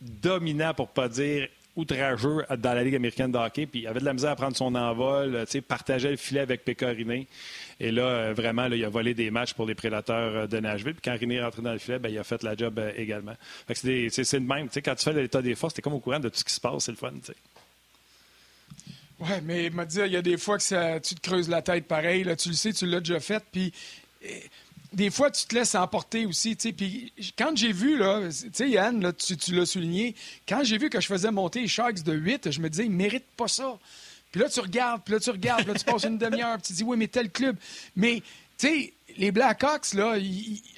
dominant, 0.00 0.74
pour 0.74 0.88
pas 0.88 1.08
dire 1.08 1.48
outrageux 1.76 2.44
dans 2.58 2.74
la 2.74 2.82
Ligue 2.82 2.96
américaine 2.96 3.32
de 3.32 3.38
hockey. 3.38 3.66
Puis 3.66 3.80
il 3.80 3.86
avait 3.86 4.00
de 4.00 4.04
la 4.04 4.12
misère 4.12 4.30
à 4.30 4.36
prendre 4.36 4.56
son 4.56 4.74
envol, 4.74 5.44
partageait 5.66 6.10
le 6.10 6.16
filet 6.16 6.40
avec 6.40 6.64
Pécoriné. 6.64 7.26
Et 7.78 7.90
là, 7.90 8.02
euh, 8.02 8.34
vraiment, 8.34 8.66
il 8.66 8.84
a 8.84 8.88
volé 8.90 9.14
des 9.14 9.30
matchs 9.30 9.54
pour 9.54 9.66
les 9.66 9.74
prédateurs 9.74 10.36
euh, 10.36 10.46
de 10.46 10.58
Nashville. 10.58 10.94
Puis 10.94 11.02
quand 11.02 11.16
Riné 11.18 11.36
est 11.36 11.42
rentré 11.42 11.62
dans 11.62 11.72
le 11.72 11.78
filet, 11.78 11.98
ben, 11.98 12.10
il 12.10 12.18
a 12.18 12.24
fait 12.24 12.42
la 12.42 12.54
job 12.54 12.78
euh, 12.78 12.92
également. 12.96 13.34
c'est 13.72 13.88
le 13.88 14.40
même. 14.40 14.68
quand 14.68 14.94
tu 14.94 15.04
fais 15.04 15.12
l'état 15.14 15.40
des 15.40 15.54
forces, 15.54 15.74
tu 15.74 15.80
es 15.80 15.82
comme 15.82 15.94
au 15.94 16.00
courant 16.00 16.20
de 16.20 16.28
tout 16.28 16.38
ce 16.38 16.44
qui 16.44 16.52
se 16.52 16.60
passe. 16.60 16.84
C'est 16.84 16.92
le 16.92 16.98
fun. 16.98 17.12
Oui, 19.20 19.28
mais 19.44 19.70
m'a 19.70 19.86
dit, 19.86 19.98
il 20.00 20.12
y 20.12 20.16
a 20.16 20.22
des 20.22 20.36
fois 20.36 20.58
que 20.58 20.98
tu 20.98 21.14
te 21.14 21.20
creuses 21.20 21.48
la 21.48 21.62
tête 21.62 21.86
pareil. 21.86 22.24
Là, 22.24 22.36
tu 22.36 22.50
le 22.50 22.54
sais, 22.54 22.72
tu 22.72 22.86
l'as 22.86 23.00
déjà 23.00 23.20
fait. 23.20 23.42
Puis 23.50 23.72
eh, 24.22 24.42
des 24.92 25.10
fois, 25.10 25.30
tu 25.30 25.44
te 25.46 25.54
laisses 25.54 25.74
emporter 25.74 26.26
aussi. 26.26 26.56
Puis 26.56 27.12
quand 27.38 27.56
j'ai 27.56 27.72
vu, 27.72 27.96
là, 27.96 28.28
Yann, 28.58 29.00
là, 29.00 29.12
tu, 29.12 29.54
l'as 29.54 29.66
souligné, 29.66 30.14
quand 30.48 30.62
j'ai 30.64 30.78
vu 30.78 30.90
que 30.90 31.00
je 31.00 31.06
faisais 31.06 31.30
monter 31.30 31.60
les 31.60 31.68
Sharks 31.68 32.02
de 32.02 32.12
8, 32.12 32.50
je 32.50 32.60
me 32.60 32.68
disais, 32.68 32.84
ils 32.86 32.92
ne 32.92 32.96
méritent 32.96 33.30
pas 33.36 33.48
ça. 33.48 33.78
Puis 34.32 34.40
là, 34.40 34.48
tu 34.48 34.60
regardes, 34.60 35.02
puis 35.02 35.14
là, 35.14 35.20
tu 35.20 35.30
regardes, 35.30 35.64
puis 35.64 35.72
là, 35.72 35.78
tu 35.78 35.84
passes 35.84 36.04
une 36.04 36.18
demi-heure, 36.18 36.56
puis 36.58 36.68
tu 36.68 36.72
dis, 36.72 36.84
oui, 36.84 36.96
mais 36.96 37.08
tel 37.08 37.30
club. 37.30 37.56
Mais, 37.96 38.22
tu 38.58 38.68
sais, 38.68 38.92
les 39.16 39.32
Blackhawks, 39.32 39.94
là, 39.94 40.16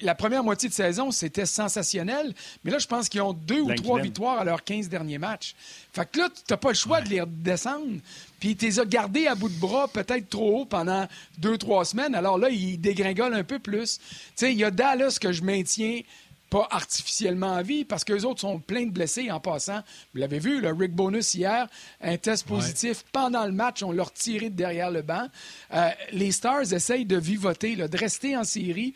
la 0.01 0.15
première 0.15 0.43
moitié 0.43 0.69
de 0.69 0.73
saison, 0.73 1.11
c'était 1.11 1.45
sensationnel. 1.45 2.33
Mais 2.63 2.71
là, 2.71 2.79
je 2.79 2.87
pense 2.87 3.09
qu'ils 3.09 3.21
ont 3.21 3.33
deux 3.33 3.61
ou 3.61 3.73
trois 3.75 4.01
victoires 4.01 4.39
à 4.39 4.43
leurs 4.43 4.63
15 4.63 4.89
derniers 4.89 5.17
matchs. 5.17 5.55
Fait 5.91 6.09
que 6.09 6.19
là, 6.19 6.29
tu 6.29 6.41
n'as 6.49 6.57
pas 6.57 6.69
le 6.69 6.75
choix 6.75 7.01
de 7.01 7.09
les 7.09 7.21
redescendre. 7.21 7.99
Puis 8.43 8.57
tu 8.57 8.65
les 8.65 8.77
as 8.81 8.85
gardés 8.85 9.27
à 9.27 9.35
bout 9.35 9.47
de 9.47 9.57
bras 9.57 9.87
peut-être 9.87 10.27
trop 10.27 10.59
haut 10.59 10.65
pendant 10.65 11.07
deux, 11.37 11.57
trois 11.57 11.85
semaines. 11.85 12.13
Alors 12.13 12.37
là, 12.37 12.49
ils 12.49 12.77
dégringolent 12.77 13.35
un 13.35 13.45
peu 13.45 13.57
plus. 13.57 13.99
Tu 13.99 14.05
sais, 14.35 14.51
il 14.51 14.59
y 14.59 14.65
a 14.65 14.69
Dallas 14.69 15.17
que 15.17 15.31
je 15.31 15.43
maintiens 15.43 16.01
pas 16.49 16.67
artificiellement 16.69 17.53
à 17.53 17.63
vie, 17.63 17.85
parce 17.85 18.03
qu'eux 18.03 18.25
autres 18.25 18.41
sont 18.41 18.59
pleins 18.59 18.85
de 18.85 18.91
blessés 18.91 19.31
en 19.31 19.39
passant. 19.39 19.79
Vous 20.13 20.19
l'avez 20.19 20.39
vu, 20.39 20.59
le 20.59 20.73
Rick 20.73 20.91
Bonus 20.91 21.35
hier, 21.35 21.69
un 22.01 22.17
test 22.17 22.45
positif 22.45 23.05
pendant 23.13 23.45
le 23.45 23.53
match, 23.53 23.81
on 23.81 23.93
l'a 23.93 24.03
retiré 24.03 24.49
de 24.49 24.55
derrière 24.55 24.91
le 24.91 25.03
banc. 25.03 25.25
Euh, 25.73 25.89
les 26.11 26.33
Stars 26.33 26.73
essayent 26.73 27.05
de 27.05 27.17
vivoter, 27.17 27.77
de 27.77 27.97
rester 27.97 28.35
en 28.35 28.43
série, 28.43 28.93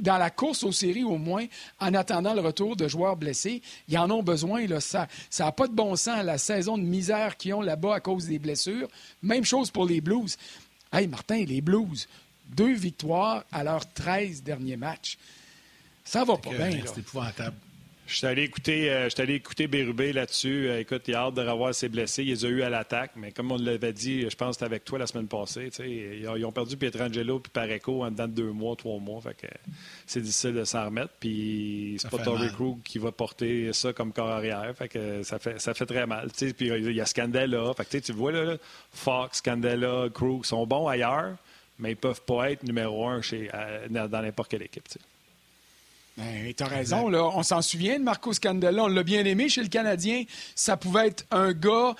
dans 0.00 0.18
la 0.18 0.30
course 0.30 0.62
aux 0.64 0.72
séries 0.72 1.04
au 1.04 1.18
moins, 1.18 1.46
en 1.78 1.94
attendant 1.94 2.34
le 2.34 2.40
retour 2.40 2.76
de 2.76 2.88
joueurs 2.88 3.16
blessés. 3.16 3.62
Ils 3.88 3.98
en 3.98 4.10
ont 4.10 4.22
besoin. 4.22 4.66
Là. 4.66 4.80
Ça 4.80 5.06
n'a 5.38 5.52
pas 5.52 5.68
de 5.68 5.74
bon 5.74 5.96
sens, 5.96 6.24
la 6.24 6.38
saison 6.38 6.76
de 6.78 6.82
misère 6.82 7.36
qu'ils 7.36 7.54
ont 7.54 7.62
là-bas 7.62 7.96
à 7.96 8.00
cause 8.00 8.26
des 8.26 8.38
blessures. 8.38 8.88
Même 9.22 9.44
chose 9.44 9.70
pour 9.70 9.86
les 9.86 10.00
Blues. 10.00 10.36
Hey, 10.92 11.06
Martin, 11.06 11.44
les 11.44 11.60
Blues, 11.60 12.08
deux 12.48 12.74
victoires 12.74 13.44
à 13.52 13.62
leurs 13.62 13.90
13 13.92 14.42
derniers 14.42 14.76
matchs. 14.76 15.18
Ça 16.04 16.24
va 16.24 16.36
pas 16.36 16.50
bien. 16.50 16.80
C'est 16.86 16.98
épouvantable. 16.98 17.56
Je 18.10 18.16
suis 18.16 18.26
allé 18.26 18.42
écouter, 18.42 18.90
euh, 18.90 19.08
allé 19.18 19.34
écouter 19.34 19.68
Bérubé 19.68 20.12
là-dessus. 20.12 20.68
Euh, 20.68 20.80
écoute, 20.80 21.02
il 21.06 21.14
a 21.14 21.20
hâte 21.26 21.34
de 21.34 21.42
revoir 21.42 21.72
ses 21.72 21.88
blessés. 21.88 22.24
Il 22.24 22.30
les 22.30 22.44
a 22.44 22.48
eu 22.48 22.62
à 22.62 22.68
l'attaque, 22.68 23.12
mais 23.14 23.30
comme 23.30 23.52
on 23.52 23.56
l'avait 23.56 23.92
dit, 23.92 24.28
je 24.28 24.34
pense 24.34 24.48
que 24.48 24.52
c'était 24.54 24.64
avec 24.64 24.84
toi 24.84 24.98
la 24.98 25.06
semaine 25.06 25.28
passée. 25.28 25.70
Ils, 25.78 26.24
ils, 26.24 26.44
ont 26.44 26.50
perdu 26.50 26.76
Pietrangelo 26.76 27.38
puis 27.38 27.52
Pareco 27.52 28.02
en 28.02 28.10
dedans 28.10 28.26
de 28.26 28.32
deux 28.32 28.50
mois, 28.50 28.74
trois 28.74 28.98
mois. 28.98 29.20
Fait 29.20 29.34
que 29.34 29.46
c'est 30.06 30.20
difficile 30.20 30.54
de 30.54 30.64
s'en 30.64 30.86
remettre. 30.86 31.12
Puis 31.20 31.98
c'est 32.00 32.10
pas 32.10 32.18
Torrey 32.18 32.48
Krug 32.48 32.82
qui 32.82 32.98
va 32.98 33.12
porter 33.12 33.72
ça 33.72 33.92
comme 33.92 34.12
corps 34.12 34.30
arrière. 34.30 34.74
Fait 34.76 34.88
que 34.88 35.22
ça 35.22 35.38
fait, 35.38 35.60
ça 35.60 35.72
fait 35.72 35.86
très 35.86 36.04
mal. 36.04 36.30
Puis 36.36 36.54
il 36.58 36.92
y 36.92 37.00
a 37.00 37.06
Scandella. 37.06 37.72
Fait 37.76 37.84
que 37.84 38.04
tu 38.04 38.12
vois, 38.12 38.32
là, 38.32 38.56
Fox, 38.90 39.38
Scandella, 39.38 40.08
Krug 40.12 40.44
sont 40.44 40.66
bons 40.66 40.88
ailleurs, 40.88 41.36
mais 41.78 41.92
ils 41.92 41.96
peuvent 41.96 42.22
pas 42.22 42.50
être 42.50 42.64
numéro 42.64 43.06
un 43.06 43.22
chez, 43.22 43.48
dans 43.88 44.08
n'importe 44.20 44.50
quelle 44.50 44.62
équipe. 44.62 44.88
Ben, 46.20 46.52
tu 46.54 46.62
as 46.62 46.66
raison. 46.66 47.08
Là. 47.08 47.24
On 47.34 47.42
s'en 47.42 47.62
souvient 47.62 47.98
de 47.98 48.04
Marco 48.04 48.32
Scandella. 48.32 48.84
On 48.84 48.88
l'a 48.88 49.02
bien 49.02 49.24
aimé 49.24 49.48
chez 49.48 49.62
le 49.62 49.68
Canadien. 49.68 50.24
Ça 50.54 50.76
pouvait 50.76 51.08
être 51.08 51.24
un 51.30 51.52
gars 51.52 51.94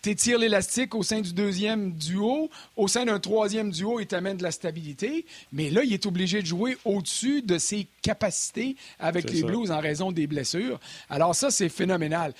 t'étires 0.00 0.38
l'élastique 0.38 0.94
au 0.94 1.02
sein 1.02 1.22
du 1.22 1.32
deuxième 1.32 1.92
duo. 1.92 2.50
Au 2.76 2.88
sein 2.88 3.06
d'un 3.06 3.18
troisième 3.18 3.70
duo, 3.70 4.00
il 4.00 4.06
t'amène 4.06 4.36
de 4.36 4.42
la 4.42 4.50
stabilité. 4.50 5.24
Mais 5.50 5.70
là, 5.70 5.82
il 5.82 5.94
est 5.94 6.04
obligé 6.04 6.42
de 6.42 6.46
jouer 6.46 6.76
au-dessus 6.84 7.40
de 7.40 7.56
ses 7.56 7.86
capacités 8.02 8.76
avec 9.00 9.30
les 9.30 9.42
Blues 9.42 9.70
en 9.70 9.80
raison 9.80 10.12
des 10.12 10.26
blessures. 10.26 10.78
Alors 11.08 11.34
ça, 11.34 11.50
c'est 11.50 11.70
phénoménal. 11.70 12.34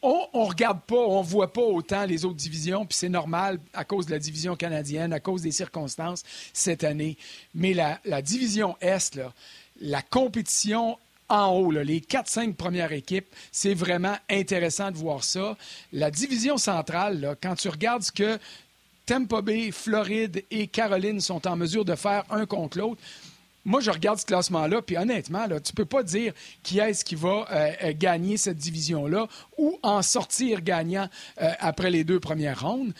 On 0.00 0.28
ne 0.32 0.46
regarde 0.46 0.80
pas, 0.80 0.96
on 0.96 1.22
voit 1.22 1.52
pas 1.52 1.62
autant 1.62 2.04
les 2.06 2.24
autres 2.24 2.36
divisions, 2.36 2.86
puis 2.86 2.96
c'est 2.96 3.08
normal 3.08 3.58
à 3.72 3.84
cause 3.84 4.06
de 4.06 4.12
la 4.12 4.18
division 4.20 4.54
canadienne, 4.54 5.12
à 5.12 5.20
cause 5.20 5.42
des 5.42 5.52
circonstances 5.52 6.22
cette 6.52 6.84
année. 6.84 7.16
Mais 7.54 7.74
la, 7.74 8.00
la 8.04 8.22
division 8.22 8.76
Est, 8.80 9.16
là, 9.16 9.32
la 9.82 10.00
compétition 10.00 10.98
en 11.28 11.48
haut, 11.48 11.70
les 11.70 12.00
4-5 12.00 12.54
premières 12.54 12.92
équipes, 12.92 13.26
c'est 13.50 13.74
vraiment 13.74 14.16
intéressant 14.30 14.90
de 14.90 14.96
voir 14.96 15.24
ça. 15.24 15.56
La 15.92 16.10
division 16.10 16.56
centrale, 16.56 17.36
quand 17.42 17.54
tu 17.54 17.68
regardes 17.68 18.02
ce 18.02 18.12
que 18.12 18.38
Tampa 19.06 19.40
Bay, 19.42 19.70
Floride 19.72 20.44
et 20.50 20.66
Caroline 20.66 21.20
sont 21.20 21.46
en 21.46 21.56
mesure 21.56 21.84
de 21.84 21.94
faire 21.94 22.24
un 22.30 22.46
contre 22.46 22.78
l'autre, 22.78 23.00
moi, 23.64 23.80
je 23.80 23.90
regarde 23.90 24.18
ce 24.18 24.26
classement-là, 24.26 24.82
puis 24.82 24.96
honnêtement, 24.96 25.46
tu 25.46 25.54
ne 25.54 25.76
peux 25.76 25.84
pas 25.84 26.02
dire 26.02 26.32
qui 26.64 26.80
est-ce 26.80 27.04
qui 27.04 27.14
va 27.14 27.46
euh, 27.50 27.72
euh, 27.84 27.92
gagner 27.96 28.36
cette 28.36 28.58
division-là 28.58 29.28
ou 29.56 29.78
en 29.82 30.02
sortir 30.02 30.62
gagnant 30.62 31.08
euh, 31.40 31.50
après 31.60 31.90
les 31.90 32.02
deux 32.02 32.18
premières 32.18 32.60
rondes. 32.62 32.92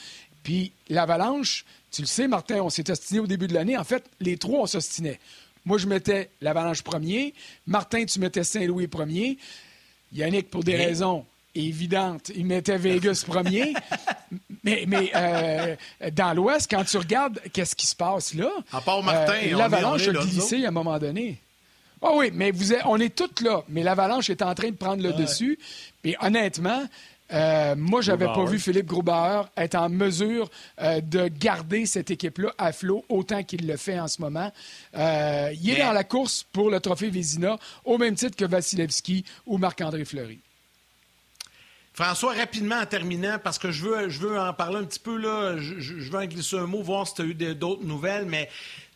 Puis 0.45 0.73
l'Avalanche, 0.89 1.65
tu 1.91 2.03
le 2.03 2.07
sais, 2.07 2.29
Martin, 2.29 2.61
on 2.61 2.71
s'est 2.71 2.89
ostiné 2.91 3.21
au 3.21 3.27
début 3.27 3.49
de 3.49 3.55
l'année. 3.55 3.77
En 3.77 3.85
fait, 3.85 4.05
les 4.21 4.37
trois, 4.39 4.61
on 4.61 4.67
s'ostinait. 4.67 5.19
Moi, 5.65 5.79
je 5.79 5.87
mettais 5.87 6.31
l'Avalanche 6.41 6.83
premier. 6.83 7.35
Martin, 7.67 8.05
tu 8.05 8.19
mettais 8.19 8.45
Saint-Louis 8.45 8.89
premier. 8.89 9.39
Yannick, 10.13 10.51
pour 10.51 10.65
des 10.65 10.77
raisons 10.77 11.25
évidentes, 11.55 12.31
il 12.35 12.47
mettait 12.47 12.79
Vegas 12.79 13.25
premier. 13.29 13.75
mais, 14.65 14.87
euh, 15.15 15.77
dans 16.13 16.35
l'Ouest, 16.35 16.71
quand 16.71 16.85
tu 16.85 16.97
regardes 16.97 17.41
qu'est-ce 17.53 17.77
qui 17.77 17.87
se 17.87 17.97
passe 17.97 18.35
là, 18.35 18.51
à 18.73 18.81
part 18.81 19.03
Martin, 19.03 19.35
euh, 19.35 19.57
l'Avalanche 19.57 20.09
a 20.09 20.13
glissé 20.13 20.65
à 20.65 20.69
un 20.69 20.73
moment 20.73 20.99
donné. 20.99 21.39
Ah 22.05 22.11
oui, 22.15 22.31
mais 22.35 22.51
vous 22.51 22.73
on 22.87 22.99
est 22.99 23.15
tous 23.15 23.45
là. 23.45 23.63
Mais 23.69 23.85
l'Avalanche 23.85 24.29
est 24.29 24.43
en 24.43 24.55
train 24.55 24.71
de 24.71 24.77
prendre 24.77 25.03
le 25.03 25.13
dessus. 25.13 25.57
Et 26.03 26.17
honnêtement, 26.21 26.83
Euh, 27.33 27.75
moi, 27.77 28.01
j'avais 28.01 28.27
pas 28.27 28.45
vu 28.45 28.59
Philippe 28.59 28.87
Grubauer 28.87 29.45
être 29.57 29.75
en 29.75 29.89
mesure 29.89 30.51
euh, 30.81 31.01
de 31.01 31.29
garder 31.29 31.87
cette 31.87 32.11
équipe-là 32.11 32.53
à 32.59 32.73
flot 32.73 33.05
autant 33.09 33.43
qu'il 33.43 33.67
le 33.67 33.77
fait 33.77 33.99
en 33.99 34.09
ce 34.09 34.21
moment. 34.21 34.53
Euh, 34.97 35.53
il 35.61 35.71
est 35.71 35.83
dans 35.83 35.93
la 35.93 36.05
course 36.05 36.45
pour 36.53 36.71
le 36.71 36.81
trophée 36.81 37.11
Vézina 37.11 37.59
au 37.85 37.99
même 37.99 38.15
titre 38.15 38.37
que 38.37 38.45
Vasilevski 38.45 39.25
ou 39.47 39.59
Marc-André 39.59 40.05
Fleury. 40.05 40.41
François, 41.95 42.33
rapidement 42.33 42.77
en 42.77 42.87
terminant, 42.87 43.39
parce 43.43 43.59
que 43.59 43.71
je 43.71 43.85
veux, 43.85 44.09
je 44.09 44.19
veux 44.19 44.41
en 44.41 44.55
parler 44.55 44.79
un 44.79 44.85
petit 44.85 44.99
peu, 44.99 45.17
là, 45.19 45.59
je, 45.59 45.79
je 45.79 46.11
veux 46.11 46.19
en 46.19 46.25
glisser 46.25 46.57
un 46.57 46.67
mot, 46.67 46.83
voir 46.83 47.07
si 47.07 47.15
tu 47.15 47.23
as 47.23 47.25
eu 47.27 47.35
d'autres 47.55 47.85
nouvelles, 47.85 48.25
mais 48.25 48.49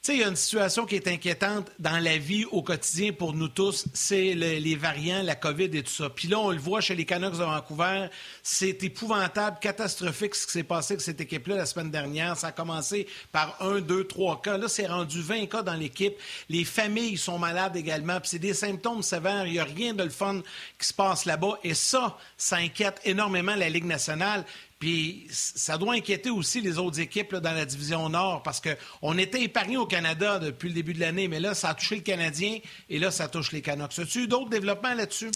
sais, 0.07 0.14
il 0.14 0.20
y 0.20 0.24
a 0.24 0.28
une 0.28 0.36
situation 0.36 0.86
qui 0.86 0.94
est 0.94 1.09
inquiétante 1.09 1.70
dans 1.80 1.98
la 1.98 2.16
vie 2.16 2.44
au 2.46 2.62
quotidien 2.62 3.12
pour 3.12 3.32
nous 3.32 3.48
tous, 3.48 3.86
c'est 3.92 4.34
les 4.34 4.76
variants, 4.76 5.22
la 5.22 5.34
COVID 5.34 5.64
et 5.72 5.82
tout 5.82 5.90
ça. 5.90 6.09
Puis 6.11 6.28
là, 6.28 6.38
on 6.38 6.50
le 6.50 6.59
voit 6.59 6.80
chez 6.80 6.94
les 6.94 7.04
Canucks 7.04 7.32
de 7.32 7.38
Vancouver, 7.38 8.07
c'est 8.42 8.84
épouvantable, 8.84 9.59
catastrophique 9.61 10.36
ce 10.36 10.46
qui 10.46 10.52
s'est 10.52 10.62
passé 10.62 10.94
avec 10.94 11.00
cette 11.00 11.20
équipe-là 11.20 11.57
la 11.57 11.66
semaine 11.66 11.90
dernière. 11.90 12.36
Ça 12.36 12.48
a 12.48 12.52
commencé 12.52 13.09
par 13.32 13.57
un, 13.61 13.80
deux, 13.80 14.04
trois 14.04 14.40
cas. 14.40 14.57
Là, 14.57 14.68
c'est 14.68 14.86
rendu 14.86 15.20
20 15.20 15.46
cas 15.46 15.62
dans 15.62 15.74
l'équipe. 15.74 16.14
Les 16.48 16.64
familles 16.64 17.16
sont 17.16 17.38
malades 17.38 17.74
également. 17.74 18.20
Puis 18.20 18.30
c'est 18.30 18.38
des 18.38 18.54
symptômes 18.54 19.02
sévères. 19.02 19.46
Il 19.46 19.54
n'y 19.54 19.59
a 19.59 19.64
rien 19.64 19.92
de 19.92 20.04
le 20.04 20.11
fun 20.11 20.40
qui 20.78 20.86
se 20.86 20.94
passe 20.94 21.24
là-bas. 21.24 21.59
Et 21.64 21.74
ça, 21.74 22.16
ça 22.36 22.57
inquiète 22.57 23.00
énormément 23.04 23.57
la 23.57 23.68
Ligue 23.68 23.86
nationale. 23.86 24.44
Puis 24.79 25.27
ça 25.31 25.79
doit 25.79 25.95
inquiéter 25.95 26.29
aussi 26.29 26.61
les 26.61 26.79
autres 26.79 27.01
équipes 27.01 27.35
dans 27.37 27.53
la 27.53 27.64
division 27.64 28.09
Nord 28.11 28.43
parce 28.43 28.61
qu'on 28.61 29.16
était 29.16 29.43
épargnés 29.43 29.79
au 29.79 29.87
Canada 29.87 30.39
depuis 30.39 30.68
le 30.68 30.74
début 30.74 30.93
de 30.93 31.01
l'année, 31.01 31.29
mais 31.29 31.41
là, 31.41 31.55
ça 31.55 31.70
a 31.70 31.74
touché 31.74 31.97
le 31.97 32.03
Canadien 32.03 32.59
et 32.91 32.99
là, 32.99 33.11
ça 33.11 33.29
touche 33.29 33.53
les 33.53 33.62
Canucks. 33.62 33.99
As-tu 33.99 34.29
d'autres 34.29 34.51
développements 34.51 34.95
là-dessus? 34.95 35.31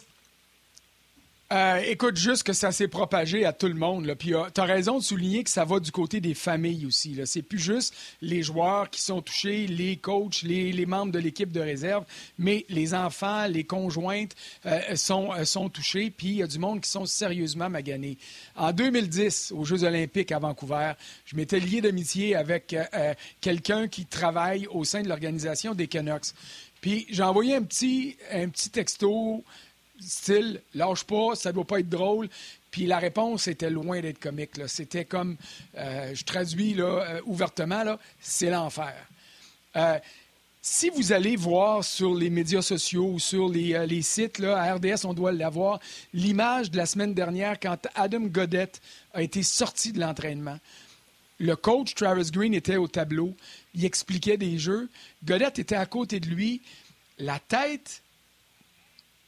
Euh, 1.53 1.83
écoute, 1.85 2.17
juste 2.17 2.45
que 2.45 2.53
ça 2.53 2.71
s'est 2.71 2.87
propagé 2.87 3.45
à 3.45 3.53
tout 3.53 3.67
le 3.67 3.75
monde. 3.75 4.07
Là. 4.07 4.15
Puis 4.15 4.35
euh, 4.35 4.45
tu 4.55 4.61
as 4.61 4.65
raison 4.65 4.99
de 4.99 5.03
souligner 5.03 5.43
que 5.43 5.51
ça 5.51 5.65
va 5.65 5.81
du 5.81 5.91
côté 5.91 6.21
des 6.21 6.35
familles 6.35 6.87
aussi. 6.87 7.19
C'est 7.25 7.43
plus 7.43 7.59
juste 7.59 7.93
les 8.23 8.45
joueurs 8.45 8.89
qui 8.89 9.01
sont 9.01 9.21
touchés, 9.21 9.67
les 9.67 9.97
coachs, 9.97 10.43
les, 10.43 10.87
membres 10.87 11.11
de 11.11 11.19
l'équipe 11.19 11.51
de 11.51 11.59
réserve, 11.59 12.05
mais 12.39 12.65
les 12.69 12.95
enfants, 12.95 13.49
les 13.49 13.65
conjointes 13.65 14.37
euh, 14.65 14.95
sont, 14.95 15.31
sont 15.45 15.69
touchés. 15.69 16.13
Puis 16.17 16.29
il 16.29 16.37
y 16.37 16.43
a 16.45 16.47
du 16.47 16.61
monde 16.61 16.83
qui 16.83 16.91
sont 16.91 17.05
sérieusement 17.05 17.69
maganés. 17.69 18.17
En 18.55 18.71
2010, 18.73 19.53
aux 19.57 19.65
Jeux 19.65 19.83
olympiques 19.83 20.31
à 20.31 20.39
Vancouver, 20.39 20.93
je 21.25 21.35
m'étais 21.35 21.59
lié 21.59 21.81
d'amitié 21.81 22.37
avec 22.37 22.77
quelqu'un 23.41 23.89
qui 23.89 24.07
travaille 24.07 24.69
au 24.69 24.85
sein 24.85 25.03
de 25.03 25.09
l'organisation 25.09 25.75
des 25.75 25.89
Canucks. 25.89 26.33
Puis 26.81 27.07
j'ai 27.11 27.23
envoyé 27.23 27.57
un 27.57 27.63
petit, 27.63 28.17
un 28.33 28.49
petit 28.49 28.71
texto 28.71 29.45
style 30.01 30.61
lâche 30.75 31.05
pas, 31.05 31.35
ça 31.35 31.53
doit 31.53 31.67
pas 31.67 31.81
être 31.81 31.89
drôle. 31.89 32.29
Puis 32.71 32.87
la 32.87 32.99
réponse 32.99 33.49
était 33.49 33.71
loin 33.71 34.01
d'être 34.01 34.21
comique. 34.21 34.53
C'était 34.67 35.05
comme, 35.05 35.37
euh, 35.77 36.15
je 36.15 36.25
traduis 36.25 36.75
là, 36.75 36.85
euh, 36.85 37.21
ouvertement, 37.27 37.83
là, 37.83 37.99
c'est 38.21 38.51
l'enfer. 38.51 38.95
Euh, 39.77 39.99
si 40.63 40.91
vous 40.91 41.13
allez 41.13 41.37
voir 41.37 41.83
sur 41.83 42.15
les 42.15 42.31
médias 42.31 42.63
sociaux 42.63 43.13
ou 43.13 43.19
sur 43.19 43.49
les, 43.49 44.03
sites, 44.03 44.39
là, 44.39 44.59
à 44.59 44.75
RDS, 44.75 45.05
on 45.05 45.15
doit 45.15 45.33
l'avoir, 45.33 45.81
l'image 46.13 46.71
de 46.71 46.77
la 46.77 46.87
semaine 46.87 47.15
dernière 47.15 47.59
quand 47.59 47.79
Adam 47.95 48.21
Godette 48.21 48.81
a 49.15 49.23
été 49.23 49.43
sorti 49.43 49.93
de 49.93 50.01
l'entraînement. 50.01 50.59
Le 51.39 51.57
coach 51.57 51.95
Travis 51.95 52.31
Green 52.31 52.53
était 52.53 52.77
au 52.77 52.87
tableau. 52.87 53.35
Il 53.75 53.87
expliquait 53.87 54.37
des 54.37 54.59
jeux. 54.59 54.91
Godette 55.25 55.59
était 55.59 55.77
à 55.77 55.87
côté 55.87 56.21
de 56.21 56.27
lui. 56.27 56.61
La 57.19 57.39
tête 57.39 58.03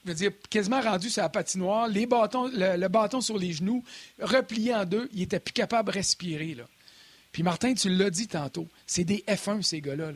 je 0.05 0.11
veux 0.11 0.17
dire, 0.17 0.31
quasiment 0.51 0.81
rendu 0.81 1.11
sur 1.11 1.23
la 1.23 1.29
patinoire, 1.29 1.87
les 1.89 2.07
bâtons, 2.07 2.51
le, 2.53 2.89
bâton 2.89 3.21
sur 3.21 3.39
les 3.39 3.53
genoux, 3.53 3.85
replié 4.21 4.75
en 4.75 4.85
deux, 4.85 5.09
il 5.13 5.23
était 5.23 5.41
plus 5.41 5.53
capable 5.53 5.91
de 5.91 5.95
respirer. 5.95 6.55
Là. 6.55 6.65
Puis 7.31 7.43
Martin, 7.43 7.75
tu 7.75 7.89
l'as 7.89 8.11
dit 8.11 8.27
tantôt, 8.27 8.67
c'est 8.87 9.05
des 9.05 9.25
F1, 9.29 9.63
ces 9.63 9.81
gars-là. 9.81 10.13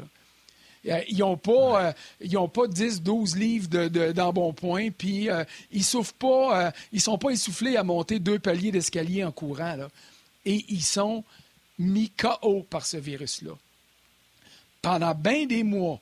Euh, 0.89 1.01
ils 1.09 1.18
n'ont 1.18 1.37
pas, 1.37 1.95
euh, 2.20 2.47
pas 2.49 2.66
10, 2.66 3.03
12 3.03 3.37
livres 3.37 3.68
d'embonpoint, 4.12 4.91
puis 4.91 5.30
euh, 5.30 5.45
ils 5.72 5.84
souffrent 5.84 6.14
pas, 6.14 6.72
ils 6.93 7.01
sont 7.01 7.18
pas 7.18 7.30
essoufflés 7.30 7.76
à 7.76 7.82
monter 7.82 8.18
deux 8.18 8.39
paliers 8.39 8.72
d'escalier 8.72 9.24
en 9.24 9.32
courant. 9.32 9.76
Là. 9.76 9.89
Et 10.45 10.64
ils 10.68 10.84
sont 10.84 11.24
mis 11.78 12.11
KO 12.11 12.66
par 12.68 12.87
ce 12.87 12.97
virus-là. 12.97 13.53
Pendant 14.82 15.14
bien 15.14 15.47
des 15.47 15.62
mois, 15.64 16.01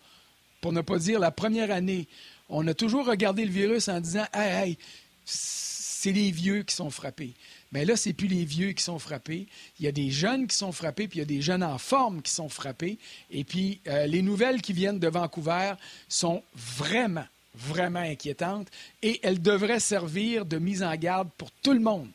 pour 0.61 0.73
ne 0.73 0.81
pas 0.81 0.99
dire 0.99 1.19
la 1.19 1.31
première 1.31 1.71
année, 1.71 2.07
on 2.49 2.67
a 2.67 2.75
toujours 2.75 3.07
regardé 3.07 3.45
le 3.45 3.51
virus 3.51 3.89
en 3.89 4.01
disant 4.01 4.27
Hey, 4.33 4.69
hey, 4.69 4.79
c'est 5.25 6.13
les 6.13 6.31
vieux 6.31 6.63
qui 6.63 6.75
sont 6.75 6.91
frappés. 6.91 7.35
Mais 7.73 7.85
là, 7.85 7.97
c'est 7.97 8.13
plus 8.13 8.29
les 8.29 8.45
vieux 8.45 8.73
qui 8.73 8.85
sont 8.85 8.99
frappés. 8.99 9.49
Il 9.81 9.85
y 9.85 9.89
a 9.89 9.93
des 9.93 10.11
jeunes 10.11 10.47
qui 10.47 10.57
sont 10.57 10.71
frappés, 10.71 11.09
puis 11.09 11.19
il 11.19 11.23
y 11.23 11.25
a 11.25 11.27
des 11.27 11.43
jeunes 11.43 11.65
en 11.65 11.79
forme 11.79 12.23
qui 12.23 12.31
sont 12.31 12.49
frappés. 12.49 12.99
Et 13.31 13.43
puis, 13.43 13.81
euh, 13.89 14.07
les 14.07 14.23
nouvelles 14.23 14.63
qui 14.63 14.73
viennent 14.73 15.01
de 15.01 15.09
Vancouver 15.09 15.73
sont 16.09 16.43
vraiment, 16.55 17.27
vraiment 17.55 18.01
inquiétantes 18.01 18.69
et 19.03 19.19
elles 19.23 19.43
devraient 19.43 19.81
servir 19.81 20.45
de 20.45 20.59
mise 20.59 20.83
en 20.83 20.95
garde 20.95 21.31
pour 21.37 21.51
tout 21.51 21.73
le 21.73 21.81
monde 21.81 22.09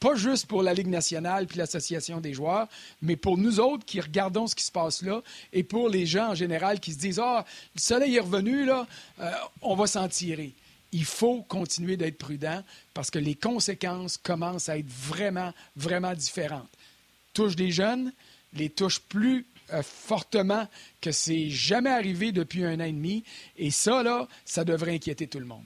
pas 0.00 0.14
juste 0.14 0.46
pour 0.46 0.62
la 0.62 0.72
Ligue 0.72 0.88
nationale 0.88 1.46
puis 1.46 1.58
l'Association 1.58 2.20
des 2.20 2.32
joueurs, 2.32 2.66
mais 3.02 3.16
pour 3.16 3.36
nous 3.36 3.60
autres 3.60 3.84
qui 3.84 4.00
regardons 4.00 4.46
ce 4.46 4.54
qui 4.54 4.64
se 4.64 4.72
passe 4.72 5.02
là 5.02 5.22
et 5.52 5.62
pour 5.62 5.88
les 5.88 6.06
gens 6.06 6.30
en 6.30 6.34
général 6.34 6.80
qui 6.80 6.92
se 6.92 6.98
disent 6.98 7.20
Ah, 7.22 7.44
le 7.74 7.80
soleil 7.80 8.16
est 8.16 8.20
revenu, 8.20 8.64
là, 8.64 8.86
euh, 9.20 9.30
on 9.60 9.76
va 9.76 9.86
s'en 9.86 10.08
tirer. 10.08 10.52
Il 10.92 11.04
faut 11.04 11.42
continuer 11.42 11.96
d'être 11.96 12.18
prudent 12.18 12.64
parce 12.94 13.10
que 13.10 13.18
les 13.18 13.34
conséquences 13.34 14.16
commencent 14.16 14.68
à 14.68 14.78
être 14.78 14.88
vraiment, 14.88 15.52
vraiment 15.76 16.14
différentes. 16.14 16.68
Touche 17.34 17.54
des 17.54 17.70
jeunes, 17.70 18.12
les 18.54 18.70
touche 18.70 18.98
plus 19.00 19.46
euh, 19.72 19.82
fortement 19.82 20.66
que 21.00 21.12
c'est 21.12 21.50
jamais 21.50 21.90
arrivé 21.90 22.32
depuis 22.32 22.64
un 22.64 22.80
an 22.80 22.84
et 22.84 22.92
demi. 22.92 23.22
Et 23.56 23.70
ça, 23.70 24.02
là, 24.02 24.26
ça 24.44 24.64
devrait 24.64 24.94
inquiéter 24.94 25.28
tout 25.28 25.38
le 25.38 25.46
monde. 25.46 25.64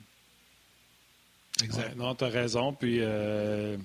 Exact. 1.62 1.96
non, 1.96 2.16
tu 2.16 2.24
as 2.24 2.28
raison. 2.28 2.72
Puis. 2.72 2.98
Euh, 3.00 3.76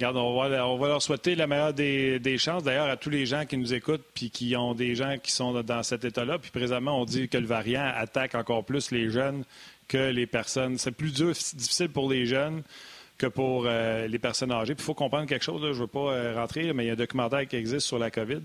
Regarde, 0.00 0.16
on 0.16 0.78
va, 0.78 0.88
leur 0.88 1.02
souhaiter 1.02 1.34
la 1.34 1.46
meilleure 1.46 1.74
des, 1.74 2.38
chances. 2.38 2.62
D'ailleurs, 2.62 2.88
à 2.88 2.96
tous 2.96 3.10
les 3.10 3.26
gens 3.26 3.44
qui 3.44 3.58
nous 3.58 3.74
écoutent 3.74 4.06
puis 4.14 4.30
qui 4.30 4.56
ont 4.56 4.72
des 4.72 4.94
gens 4.94 5.16
qui 5.22 5.30
sont 5.30 5.52
dans 5.62 5.82
cet 5.82 6.06
état-là. 6.06 6.38
Puis 6.38 6.50
présentement, 6.50 6.98
on 6.98 7.04
dit 7.04 7.28
que 7.28 7.36
le 7.36 7.44
variant 7.44 7.84
attaque 7.94 8.34
encore 8.34 8.64
plus 8.64 8.92
les 8.92 9.10
jeunes 9.10 9.44
que 9.88 10.10
les 10.10 10.26
personnes. 10.26 10.78
C'est 10.78 10.92
plus 10.92 11.12
dur, 11.12 11.32
difficile 11.32 11.90
pour 11.90 12.10
les 12.10 12.24
jeunes 12.24 12.62
que 13.18 13.26
pour 13.26 13.64
euh, 13.66 14.06
les 14.06 14.18
personnes 14.18 14.52
âgées. 14.52 14.74
Puis 14.74 14.84
il 14.84 14.86
faut 14.86 14.94
comprendre 14.94 15.26
quelque 15.26 15.44
chose. 15.44 15.60
je 15.60 15.66
ne 15.66 15.72
veux 15.74 15.86
pas 15.86 16.14
euh, 16.14 16.34
rentrer, 16.34 16.72
mais 16.72 16.84
il 16.84 16.86
y 16.86 16.90
a 16.90 16.94
un 16.94 16.96
documentaire 16.96 17.46
qui 17.46 17.56
existe 17.56 17.86
sur 17.86 17.98
la 17.98 18.10
COVID. 18.10 18.40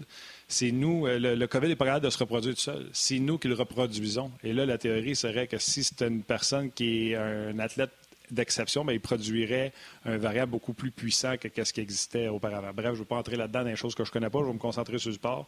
C'est 0.49 0.71
nous, 0.71 1.07
euh, 1.07 1.37
le, 1.37 1.47
COVID 1.47 1.69
n'est 1.69 1.77
pas 1.77 1.85
capable 1.85 2.03
de 2.03 2.09
se 2.09 2.17
reproduire 2.17 2.55
tout 2.55 2.59
seul. 2.59 2.89
C'est 2.91 3.19
nous 3.19 3.37
qui 3.37 3.47
le 3.47 3.53
reproduisons. 3.53 4.29
Et 4.43 4.51
là, 4.51 4.65
la 4.65 4.77
théorie 4.77 5.15
serait 5.15 5.47
que 5.47 5.57
si 5.57 5.85
c'est 5.85 6.01
une 6.01 6.21
personne 6.21 6.69
qui 6.69 7.11
est 7.11 7.15
un 7.15 7.57
athlète 7.59 7.91
d'exception, 8.32 8.84
mais 8.84 8.95
il 8.95 8.99
produirait 8.99 9.73
un 10.05 10.17
variable 10.17 10.51
beaucoup 10.51 10.73
plus 10.73 10.91
puissant 10.91 11.36
que 11.38 11.63
ce 11.63 11.73
qui 11.73 11.82
existait 11.82 12.28
auparavant. 12.28 12.71
Bref, 12.73 12.88
je 12.88 12.91
ne 12.91 12.97
veux 12.97 13.05
pas 13.05 13.17
entrer 13.17 13.36
là-dedans 13.36 13.63
dans 13.63 13.69
des 13.69 13.76
choses 13.76 13.95
que 13.95 14.03
je 14.03 14.09
ne 14.09 14.13
connais 14.13 14.30
pas. 14.30 14.39
Je 14.39 14.45
vais 14.45 14.53
me 14.53 14.59
concentrer 14.59 14.97
sur 14.97 15.09
le 15.09 15.15
sport. 15.15 15.47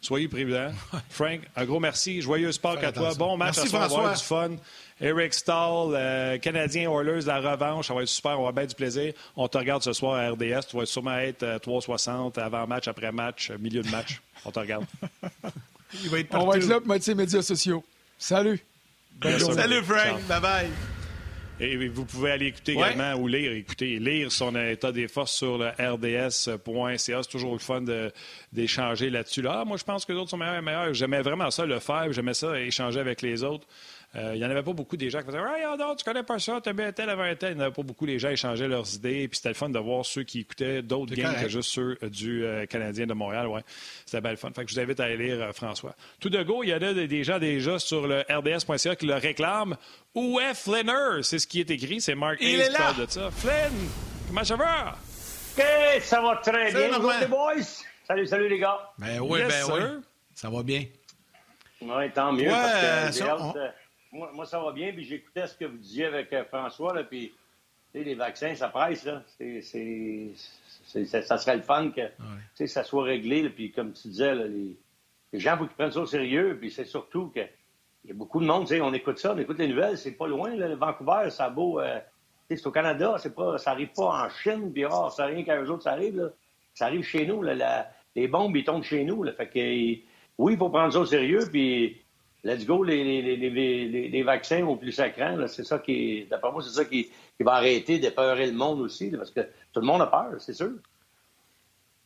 Soyez 0.00 0.28
prudents. 0.28 0.70
Frank, 1.10 1.40
un 1.56 1.64
gros 1.64 1.80
merci. 1.80 2.20
Joyeux 2.22 2.52
sport 2.52 2.78
à 2.82 2.92
toi. 2.92 3.14
Bon 3.14 3.36
match, 3.36 3.56
merci, 3.56 3.76
à 3.76 3.88
soir, 3.88 4.14
du 4.14 4.22
fun. 4.22 4.50
Eric 5.00 5.34
Stahl, 5.34 5.94
euh, 5.94 6.38
Canadien 6.38 6.90
Oilers, 6.90 7.22
la 7.26 7.40
revanche, 7.40 7.88
ça 7.88 7.94
va 7.94 8.02
être 8.02 8.08
super, 8.08 8.32
on 8.32 8.34
va 8.34 8.38
avoir 8.38 8.52
bien 8.52 8.66
du 8.66 8.74
plaisir. 8.74 9.12
On 9.36 9.46
te 9.48 9.58
regarde 9.58 9.82
ce 9.82 9.92
soir 9.92 10.14
à 10.14 10.30
RDS, 10.30 10.66
tu 10.68 10.76
vas 10.76 10.86
sûrement 10.86 11.18
être 11.18 11.44
3,60 11.44 12.38
euh, 12.38 12.42
avant 12.42 12.66
match, 12.66 12.88
après 12.88 13.12
match, 13.12 13.50
euh, 13.50 13.58
milieu 13.58 13.82
de 13.82 13.90
match. 13.90 14.20
On 14.44 14.50
te 14.52 14.58
regarde. 14.60 14.86
Il 16.02 16.10
va 16.10 16.20
être 16.20 16.34
on 16.34 16.46
va 16.46 16.58
être 16.58 16.68
là 16.68 16.78
pour 16.78 16.88
mettre 16.88 17.04
ses 17.04 17.14
médias 17.14 17.42
sociaux. 17.42 17.82
Salut. 18.18 18.60
Salut 19.20 19.82
Frank, 19.82 20.22
bye 20.28 20.40
bye. 20.40 20.70
Et 21.60 21.88
vous 21.88 22.04
pouvez 22.04 22.30
aller 22.30 22.46
écouter 22.46 22.72
également 22.72 23.14
ou 23.14 23.26
lire, 23.26 23.52
écouter, 23.52 23.98
lire 23.98 24.30
son 24.30 24.54
état 24.56 24.92
des 24.92 25.08
forces 25.08 25.32
sur 25.32 25.58
le 25.58 25.70
rds.ca. 25.70 26.30
C'est 26.98 27.28
toujours 27.28 27.52
le 27.52 27.58
fun 27.58 27.82
d'échanger 28.52 29.10
là-dessus. 29.10 29.42
Là, 29.42 29.60
ah, 29.60 29.64
moi, 29.64 29.76
je 29.76 29.84
pense 29.84 30.04
que 30.04 30.12
les 30.12 30.18
autres 30.18 30.30
sont 30.30 30.36
meilleurs 30.36 30.58
et 30.58 30.62
meilleurs. 30.62 30.94
J'aimais 30.94 31.22
vraiment 31.22 31.50
ça, 31.50 31.66
le 31.66 31.80
faire. 31.80 32.12
J'aimais 32.12 32.34
ça, 32.34 32.58
échanger 32.60 33.00
avec 33.00 33.22
les 33.22 33.42
autres. 33.42 33.66
Euh, 34.16 34.32
il 34.34 34.38
n'y 34.40 34.46
en 34.46 34.50
avait 34.50 34.62
pas 34.62 34.72
beaucoup 34.72 34.96
des 34.96 35.10
gens 35.10 35.18
qui 35.20 35.26
faisaient 35.26 35.38
Ah, 35.38 35.76
non, 35.78 35.94
tu 35.94 36.02
connais 36.02 36.22
pas 36.22 36.38
ça, 36.38 36.60
tu 36.62 36.72
bien 36.72 36.92
tel 36.92 37.10
avant 37.10 37.24
tel. 37.34 37.52
Il 37.52 37.56
n'y 37.56 37.60
en 37.60 37.64
avait 37.66 37.74
pas 37.74 37.82
beaucoup 37.82 38.06
des 38.06 38.18
gens 38.18 38.28
qui 38.28 38.34
échangeaient 38.34 38.68
leurs 38.68 38.94
idées. 38.94 39.28
Puis 39.28 39.36
c'était 39.36 39.50
le 39.50 39.54
fun 39.54 39.68
de 39.68 39.78
voir 39.78 40.06
ceux 40.06 40.22
qui 40.22 40.40
écoutaient 40.40 40.80
d'autres 40.80 41.14
games 41.14 41.34
que 41.42 41.48
juste 41.48 41.70
ceux 41.70 41.98
euh, 42.02 42.08
du 42.08 42.42
euh, 42.44 42.64
Canadien 42.64 43.06
de 43.06 43.12
Montréal. 43.12 43.48
Ouais, 43.48 43.60
c'était 44.06 44.22
bien 44.22 44.30
le 44.30 44.38
fun. 44.38 44.50
Fait 44.54 44.64
que 44.64 44.70
je 44.70 44.76
vous 44.76 44.80
invite 44.80 44.98
à 45.00 45.04
aller 45.04 45.16
lire 45.18 45.54
François. 45.54 45.94
Tout 46.20 46.30
de 46.30 46.42
go, 46.42 46.62
il 46.62 46.70
y 46.70 46.72
a 46.72 46.78
des 46.78 47.24
gens 47.24 47.38
déjà 47.38 47.78
sur 47.78 48.06
le 48.06 48.20
RDS.ca 48.30 48.96
qui 48.96 49.06
le 49.06 49.14
réclament. 49.14 49.76
Où 50.14 50.40
est 50.40 50.54
Flinner? 50.54 51.22
C'est 51.22 51.38
ce 51.38 51.46
qui 51.46 51.60
est 51.60 51.70
écrit. 51.70 52.00
C'est 52.00 52.14
Mark 52.14 52.40
Hayes 52.40 52.62
qui 52.66 52.76
parle 52.76 53.06
de 53.06 53.10
ça. 53.10 53.30
Flynn, 53.30 53.72
comment 54.26 54.44
ça 54.44 54.56
va? 54.56 54.96
OK, 55.58 55.64
ça 56.00 56.22
va 56.22 56.36
très 56.36 56.72
bien. 56.72 56.98
les 57.20 57.26
boys? 57.26 57.54
Salut, 58.06 58.26
salut 58.26 58.48
les 58.48 58.58
gars. 58.58 58.78
Ben 58.96 59.20
oui, 59.20 59.40
ben 59.46 59.64
oui. 59.70 59.80
Ça 60.34 60.48
va 60.48 60.62
bien. 60.62 60.84
Oui, 61.82 62.10
tant 62.14 62.32
mieux. 62.32 62.48
parce 62.48 63.18
que 63.18 63.58
moi, 64.12 64.30
moi, 64.34 64.46
ça 64.46 64.58
va 64.60 64.72
bien. 64.72 64.92
Puis 64.92 65.04
j'écoutais 65.04 65.46
ce 65.46 65.56
que 65.56 65.64
vous 65.64 65.76
disiez 65.76 66.06
avec 66.06 66.32
euh, 66.32 66.44
François. 66.44 66.94
Là, 66.94 67.04
puis 67.04 67.32
les 67.94 68.14
vaccins, 68.14 68.54
ça 68.54 68.68
presse, 68.68 69.04
là. 69.04 69.22
C'est, 69.38 70.32
ça 71.06 71.38
serait 71.38 71.56
le 71.56 71.62
fun 71.62 71.90
que 71.90 72.66
ça 72.66 72.84
soit 72.84 73.04
réglé. 73.04 73.48
puis 73.50 73.72
comme 73.72 73.92
tu 73.92 74.08
disais, 74.08 74.34
les, 74.34 74.76
gens, 75.32 75.54
il 75.54 75.58
faut 75.58 75.66
qu'ils 75.66 75.76
prennent 75.76 75.92
ça 75.92 76.00
au 76.00 76.06
sérieux. 76.06 76.56
Puis 76.60 76.70
c'est 76.70 76.84
surtout 76.84 77.28
que 77.34 77.40
il 78.04 78.08
y 78.08 78.10
a 78.12 78.14
beaucoup 78.14 78.40
de 78.40 78.46
monde, 78.46 78.66
on 78.80 78.94
écoute 78.94 79.18
ça, 79.18 79.34
on 79.34 79.38
écoute 79.38 79.58
les 79.58 79.68
nouvelles, 79.68 79.98
c'est 79.98 80.12
pas 80.12 80.28
loin, 80.28 80.54
là, 80.54 80.74
Vancouver, 80.76 81.30
ça 81.30 81.46
a 81.46 81.50
beau... 81.50 81.80
Euh, 81.80 81.98
c'est 82.48 82.66
au 82.66 82.70
Canada, 82.70 83.16
c'est 83.18 83.34
pas, 83.34 83.58
ça 83.58 83.72
arrive 83.72 83.90
pas 83.94 84.24
en 84.24 84.30
Chine, 84.30 84.72
puis 84.72 84.86
oh, 84.86 85.10
ça 85.10 85.26
rien 85.26 85.44
qu'à 85.44 85.60
eux 85.60 85.70
autres, 85.70 85.82
ça 85.82 85.92
arrive, 85.92 86.16
là. 86.16 86.28
Ça 86.72 86.86
arrive 86.86 87.02
chez 87.02 87.26
nous, 87.26 87.42
là, 87.42 87.90
les 88.16 88.28
bombes, 88.28 88.56
ils 88.56 88.64
tombent 88.64 88.84
chez 88.84 89.04
nous, 89.04 89.22
là. 89.22 89.32
Fait 89.32 89.48
que, 89.48 89.58
oui, 90.38 90.52
il 90.54 90.56
faut 90.56 90.70
prendre 90.70 90.92
ça 90.92 91.00
au 91.00 91.04
sérieux, 91.04 91.46
puis 91.50 92.00
let's 92.44 92.64
go, 92.64 92.82
les, 92.82 93.22
les, 93.22 94.08
les, 94.08 94.22
vaccins 94.22 94.64
au 94.64 94.76
plus 94.76 94.92
sacrants, 94.92 95.46
c'est 95.46 95.64
ça 95.64 95.78
qui, 95.78 96.26
d'après 96.30 96.52
moi, 96.52 96.62
c'est 96.62 96.74
ça 96.74 96.84
qui, 96.84 97.08
qui, 97.36 97.42
va 97.42 97.54
arrêter 97.54 97.98
d'épeurer 97.98 98.46
le 98.46 98.52
monde 98.52 98.80
aussi, 98.80 99.10
parce 99.10 99.30
que 99.30 99.40
tout 99.72 99.80
le 99.80 99.86
monde 99.86 100.02
a 100.02 100.06
peur, 100.06 100.34
c'est 100.38 100.54
sûr. 100.54 100.72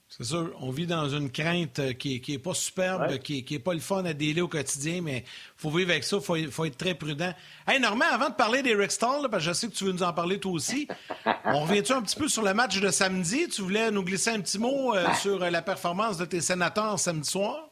C'est 0.09 0.25
sûr, 0.25 0.55
on 0.61 0.71
vit 0.71 0.87
dans 0.87 1.09
une 1.09 1.31
crainte 1.31 1.79
euh, 1.79 1.93
qui 1.95 2.23
n'est 2.29 2.39
pas 2.39 2.53
superbe, 2.53 3.17
qui 3.21 3.47
n'est 3.51 3.59
pas 3.59 3.73
le 3.73 3.81
fun 3.81 4.05
à 4.05 4.13
délai 4.13 4.43
au 4.43 4.49
quotidien, 4.49 5.01
mais 5.01 5.25
il 5.25 5.25
faut 5.57 5.71
vivre 5.71 5.91
avec 5.91 6.05
ça, 6.05 6.17
il 6.17 6.23
faut, 6.23 6.37
faut, 6.51 6.65
être 6.67 6.77
très 6.77 6.95
prudent. 6.95 7.33
Hey, 7.67 7.81
Normand, 7.81 8.05
avant 8.13 8.29
de 8.29 8.35
parler 8.35 8.61
d'Eric 8.63 8.91
Stall, 8.91 9.31
parce 9.31 9.43
que 9.43 9.49
je 9.49 9.55
sais 9.55 9.69
que 9.69 9.73
tu 9.73 9.85
veux 9.85 9.93
nous 9.93 10.03
en 10.03 10.13
parler 10.13 10.39
toi 10.39 10.53
aussi, 10.53 10.87
on 11.47 11.61
revient-tu 11.61 11.93
un 11.93 12.03
petit 12.03 12.17
peu 12.17 12.29
sur 12.29 12.43
le 12.43 12.53
match 12.53 12.79
de 12.79 12.91
samedi? 12.91 13.49
Tu 13.49 13.63
voulais 13.63 13.91
nous 13.91 14.05
glisser 14.05 14.31
un 14.31 14.41
petit 14.41 14.59
mot 14.59 14.95
euh, 14.95 15.07
sur 15.15 15.43
euh, 15.43 15.49
la 15.49 15.63
performance 15.63 16.19
de 16.19 16.27
tes 16.27 16.43
sénateurs 16.43 16.99
samedi 16.99 17.31
soir? 17.31 17.72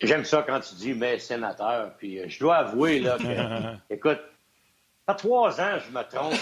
J'aime 0.00 0.24
ça 0.24 0.42
quand 0.46 0.60
tu 0.60 0.74
dis 0.76 0.94
mes 0.94 1.18
sénateurs, 1.18 1.94
puis 1.98 2.28
je 2.28 2.38
dois 2.40 2.56
avouer, 2.56 3.00
là, 3.00 3.18
que, 3.18 3.94
écoute, 3.94 4.20
à 5.06 5.14
trois 5.14 5.60
ans, 5.60 5.78
je 5.78 5.90
me 5.92 6.02
trompe. 6.02 6.38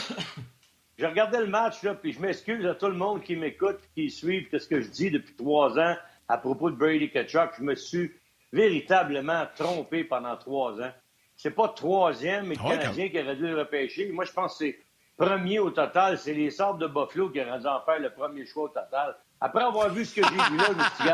Je 0.97 1.07
regardais 1.07 1.41
le 1.41 1.47
match, 1.47 1.83
là, 1.83 1.95
puis 1.95 2.13
je 2.13 2.21
m'excuse 2.21 2.67
à 2.67 2.75
tout 2.75 2.89
le 2.89 2.95
monde 2.95 3.23
qui 3.23 3.37
m'écoute, 3.37 3.79
qui 3.95 4.11
suit 4.11 4.49
ce 4.53 4.67
que 4.67 4.81
je 4.81 4.89
dis 4.89 5.11
depuis 5.11 5.35
trois 5.35 5.79
ans 5.79 5.97
à 6.29 6.39
propos 6.39 6.71
de 6.71 6.77
Brady 6.77 7.11
Kachuk. 7.11 7.51
Je 7.57 7.63
me 7.63 7.75
suis 7.75 8.13
véritablement 8.53 9.47
trompé 9.57 10.05
pendant 10.05 10.37
trois 10.37 10.81
ans. 10.81 10.93
C'est 11.37 11.53
pas 11.53 11.69
troisième, 11.69 12.47
mais 12.49 12.57
le 12.57 12.61
Canadien 12.61 13.09
qui 13.09 13.21
aurait 13.21 13.37
dû 13.37 13.47
le 13.47 13.59
repêcher. 13.61 14.11
Moi, 14.11 14.25
je 14.25 14.33
pense 14.33 14.59
que 14.59 14.65
c'est 14.65 14.79
premier 15.17 15.61
au 15.61 15.71
total. 15.71 16.19
C'est 16.19 16.35
les 16.35 16.51
sortes 16.51 16.79
de 16.79 16.89
Buffalo 16.89 17.31
qui 17.31 17.41
auraient 17.41 17.61
dû 17.61 17.67
en 17.67 17.81
faire 17.83 18.01
le 18.01 18.11
premier 18.11 18.45
choix 18.45 18.65
au 18.65 18.69
total. 18.69 19.17
Après 19.41 19.63
avoir 19.63 19.89
vu 19.91 20.05
ce 20.05 20.17
que 20.17 20.27
j'ai 20.27 20.51
vu 20.51 20.57
là, 20.57 20.65
je 20.69 20.75
me 20.75 20.83
suis 20.83 21.11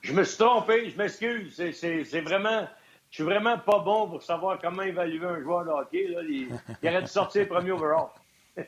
je 0.00 0.12
me 0.12 0.24
suis 0.24 0.38
trompé, 0.38 0.90
je 0.90 0.96
m'excuse. 0.96 1.62
C'est 1.72 2.20
vraiment... 2.20 2.68
Je 3.10 3.16
suis 3.16 3.24
vraiment 3.24 3.58
pas 3.58 3.80
bon 3.80 4.08
pour 4.08 4.22
savoir 4.22 4.60
comment 4.60 4.82
évaluer 4.82 5.26
un 5.26 5.42
joueur 5.42 5.64
de 5.64 5.70
hockey. 5.70 6.06
Là. 6.08 6.20
Il, 6.22 6.48
il 6.80 6.88
aurait 6.88 7.02
dû 7.02 7.08
sortir 7.08 7.48
premier 7.48 7.72
overall. 7.72 8.08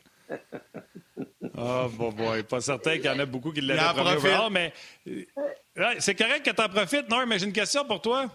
Ah, 1.54 1.84
oh, 1.84 1.88
bon, 1.90 2.08
bon, 2.12 2.42
pas 2.44 2.62
certain 2.62 2.96
qu'il 2.96 3.04
y 3.04 3.10
en 3.10 3.18
a 3.18 3.26
beaucoup 3.26 3.52
qui 3.52 3.60
l'avaient 3.60 4.16
premier 4.16 4.48
mais 4.50 4.72
euh, 5.06 5.94
c'est 5.98 6.14
correct 6.14 6.44
que 6.46 6.50
tu 6.50 6.62
en 6.62 6.68
profites. 6.68 7.10
Non, 7.10 7.26
mais 7.26 7.38
j'ai 7.38 7.44
une 7.44 7.52
question 7.52 7.84
pour 7.84 8.00
toi. 8.00 8.26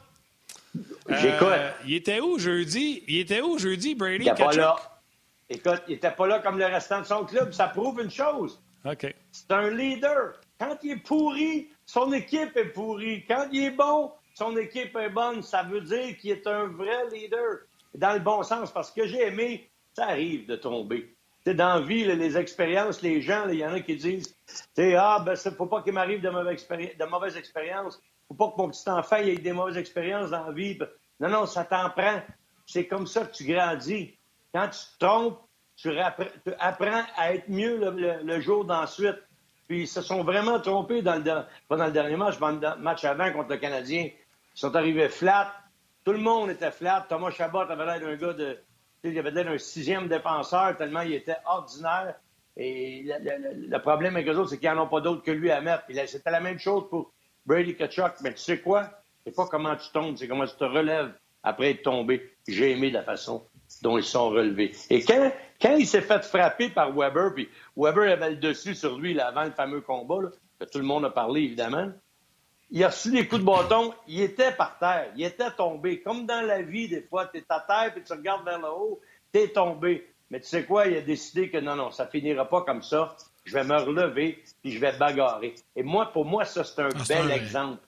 J'écoute. 1.10 1.48
Euh, 1.50 1.72
il 1.86 1.96
était 1.96 2.20
où 2.20 2.38
jeudi? 2.38 3.04
Il 3.08 3.18
était 3.20 3.42
où 3.42 3.58
jeudi, 3.58 3.96
Brady? 3.96 4.26
Il 4.26 4.30
n'était 4.30 4.44
pas 4.44 4.54
là. 4.54 4.76
Écoute, 5.50 5.82
il 5.88 5.94
n'était 5.94 6.12
pas 6.12 6.28
là 6.28 6.40
comme 6.40 6.60
le 6.60 6.66
restant 6.66 7.02
de 7.02 7.06
son 7.06 7.26
club. 7.26 7.54
Ça 7.54 7.68
prouve 7.68 8.02
une 8.02 8.12
chose. 8.12 8.62
OK. 8.86 9.14
C'est 9.32 9.52
un 9.52 9.70
leader. 9.72 10.34
Quand 10.60 10.78
il 10.84 10.92
est 10.92 10.98
pourri, 10.98 11.70
son 11.86 12.12
équipe 12.14 12.56
est 12.56 12.74
pourrie. 12.74 13.26
Quand 13.28 13.48
il 13.52 13.66
est 13.66 13.72
bon, 13.72 14.12
son 14.34 14.56
équipe 14.58 14.96
est 14.96 15.10
bonne. 15.10 15.42
Ça 15.44 15.64
veut 15.64 15.82
dire 15.82 16.18
qu'il 16.18 16.32
est 16.32 16.48
un 16.48 16.68
vrai 16.68 17.10
leader. 17.12 17.60
Dans 17.94 18.14
le 18.14 18.20
bon 18.20 18.44
sens, 18.44 18.72
parce 18.72 18.92
que 18.92 19.08
j'ai 19.08 19.28
aimé, 19.28 19.70
ça 19.94 20.08
arrive 20.08 20.46
de 20.46 20.56
tomber 20.56 21.18
dans 21.54 21.76
la 21.76 21.82
vie, 21.82 22.04
les 22.04 22.38
expériences, 22.38 23.02
les 23.02 23.22
gens, 23.22 23.48
il 23.50 23.60
y 23.60 23.66
en 23.66 23.74
a 23.74 23.80
qui 23.80 23.96
disent 23.96 24.36
Ah, 24.78 25.22
ben, 25.26 25.36
faut 25.36 25.66
pas 25.66 25.82
qu'il 25.82 25.94
m'arrive 25.94 26.22
de, 26.22 26.30
mauvaises 26.30 27.38
expériences. 27.38 28.02
faut 28.28 28.34
pas 28.34 28.52
que 28.52 28.58
mon 28.58 28.70
petit 28.70 28.90
enfant 28.90 29.18
ait 29.18 29.36
des 29.36 29.52
mauvaises 29.52 29.78
expériences 29.78 30.32
dans 30.32 30.46
la 30.46 30.52
vie. 30.52 30.78
Non, 31.20 31.30
non, 31.30 31.46
ça 31.46 31.64
t'en 31.64 31.90
prend. 31.90 32.22
C'est 32.66 32.88
comme 32.88 33.08
ça 33.08 33.26
que 33.26 33.36
tu 33.36 33.46
grandis. 33.46 34.18
Quand 34.54 34.70
tu 34.70 34.80
te 34.80 35.06
trompes, 35.06 35.40
tu, 35.76 35.92
apprends 36.60 37.04
à 37.16 37.34
être 37.34 37.50
mieux 37.50 37.80
le, 38.24 38.42
jour 38.42 38.66
d'ensuite. 38.66 39.18
Puis 39.68 39.82
ils 39.82 39.88
se 39.88 40.02
sont 40.02 40.24
vraiment 40.24 40.60
trompés 40.60 41.02
dans 41.02 41.16
le, 41.16 41.44
pas 41.68 41.76
dans 41.76 41.86
le 41.86 41.92
dernier 41.92 42.16
match, 42.16 42.40
le 42.40 42.82
match 42.82 43.04
avant 43.04 43.32
contre 43.32 43.50
le 43.50 43.58
Canadien. 43.58 44.04
Ils 44.04 44.60
sont 44.60 44.76
arrivés 44.76 45.10
flat. 45.10 45.54
Tout 46.06 46.14
le 46.14 46.20
monde 46.20 46.50
était 46.50 46.72
flat. 46.72 47.06
Thomas 47.10 47.32
Chabot 47.32 47.60
avait 47.60 47.86
l'air 47.86 48.00
d'un 48.00 48.16
gars 48.16 48.34
de, 48.34 48.58
il 49.04 49.20
avait 49.20 49.32
l'air 49.32 49.50
un 49.50 49.58
sixième 49.58 50.08
défenseur 50.08 50.76
tellement 50.78 51.02
il 51.02 51.14
était 51.14 51.38
ordinaire. 51.46 52.16
Et 52.56 53.04
le, 53.04 53.78
problème 53.80 54.16
avec 54.16 54.28
eux 54.28 54.38
autres, 54.38 54.50
c'est 54.50 54.58
qu'ils 54.58 54.72
n'en 54.72 54.86
ont 54.86 54.88
pas 54.88 55.02
d'autres 55.02 55.22
que 55.22 55.32
lui 55.32 55.52
à 55.52 55.62
mettre. 55.62 55.84
C'était 56.08 56.32
la 56.32 56.40
même 56.40 56.58
chose 56.58 56.90
pour 56.90 57.12
Brady 57.46 57.76
Kachuk. 57.76 58.14
Mais 58.24 58.34
tu 58.34 58.40
sais 58.40 58.60
quoi? 58.60 58.90
C'est 59.24 59.36
pas 59.36 59.46
comment 59.46 59.76
tu 59.76 59.92
tombes, 59.92 60.16
c'est 60.18 60.28
comment 60.28 60.46
tu 60.46 60.56
te 60.56 60.64
relèves 60.64 61.12
après 61.44 61.72
être 61.72 61.84
tombé. 61.84 62.34
J'ai 62.48 62.72
aimé 62.72 62.90
la 62.90 63.04
façon 63.04 63.44
dont 63.82 63.98
ils 63.98 64.04
sont 64.04 64.30
relevés. 64.30 64.72
Et 64.90 65.04
quand, 65.04 65.32
quand 65.62 65.76
il 65.76 65.86
s'est 65.86 66.02
fait 66.02 66.24
frapper 66.24 66.70
par 66.70 66.92
Weber, 66.94 67.34
puis 67.36 67.50
Weber 67.78 68.12
avait 68.12 68.32
le 68.32 68.38
dessus 68.38 68.76
sur 68.76 68.98
lui 68.98 69.20
avant 69.20 69.44
le 69.44 69.52
fameux 69.52 69.82
combat, 69.82 70.32
que 70.60 70.66
tout 70.66 70.80
le 70.80 70.84
monde 70.84 71.06
a 71.06 71.12
parlé 71.12 71.44
évidemment, 71.44 71.92
il 72.70 72.84
a 72.84 72.88
reçu 72.88 73.12
des 73.12 73.28
coups 73.28 73.42
de 73.42 73.46
bâton, 73.46 73.94
il 74.08 74.22
était 74.22 74.52
par 74.52 74.78
terre, 74.78 75.12
il 75.16 75.24
était 75.24 75.52
tombé. 75.52 76.02
Comme 76.02 76.26
dans 76.26 76.46
la 76.46 76.62
vie, 76.62 76.90
des 76.90 77.02
fois, 77.02 77.28
tu 77.28 77.38
es 77.38 77.46
à 77.50 77.62
terre 77.62 77.94
puis 77.94 78.04
tu 78.04 78.12
regardes 78.12 78.44
vers 78.44 78.60
le 78.60 78.68
haut, 78.68 79.00
tu 79.34 79.40
es 79.40 79.48
tombé. 79.50 80.06
Mais 80.30 80.42
tu 80.42 80.48
sais 80.48 80.66
quoi, 80.66 80.88
il 80.88 80.98
a 80.98 81.02
décidé 81.02 81.50
que 81.50 81.58
non, 81.58 81.76
non, 81.76 81.92
ça 81.92 82.08
finira 82.08 82.50
pas 82.50 82.64
comme 82.64 82.84
ça. 82.84 83.16
Je 83.46 83.54
vais 83.54 83.64
me 83.64 83.78
relever 83.78 84.44
puis 84.62 84.74
je 84.74 84.80
vais 84.80 84.98
bagarrer. 84.98 85.56
Et 85.76 85.84
moi, 85.84 86.12
pour 86.12 86.26
moi, 86.26 86.44
ça, 86.44 86.66
c'est 86.66 86.82
un 86.82 86.90
ah, 86.94 87.04
bel 87.08 87.32
exemple. 87.32 87.82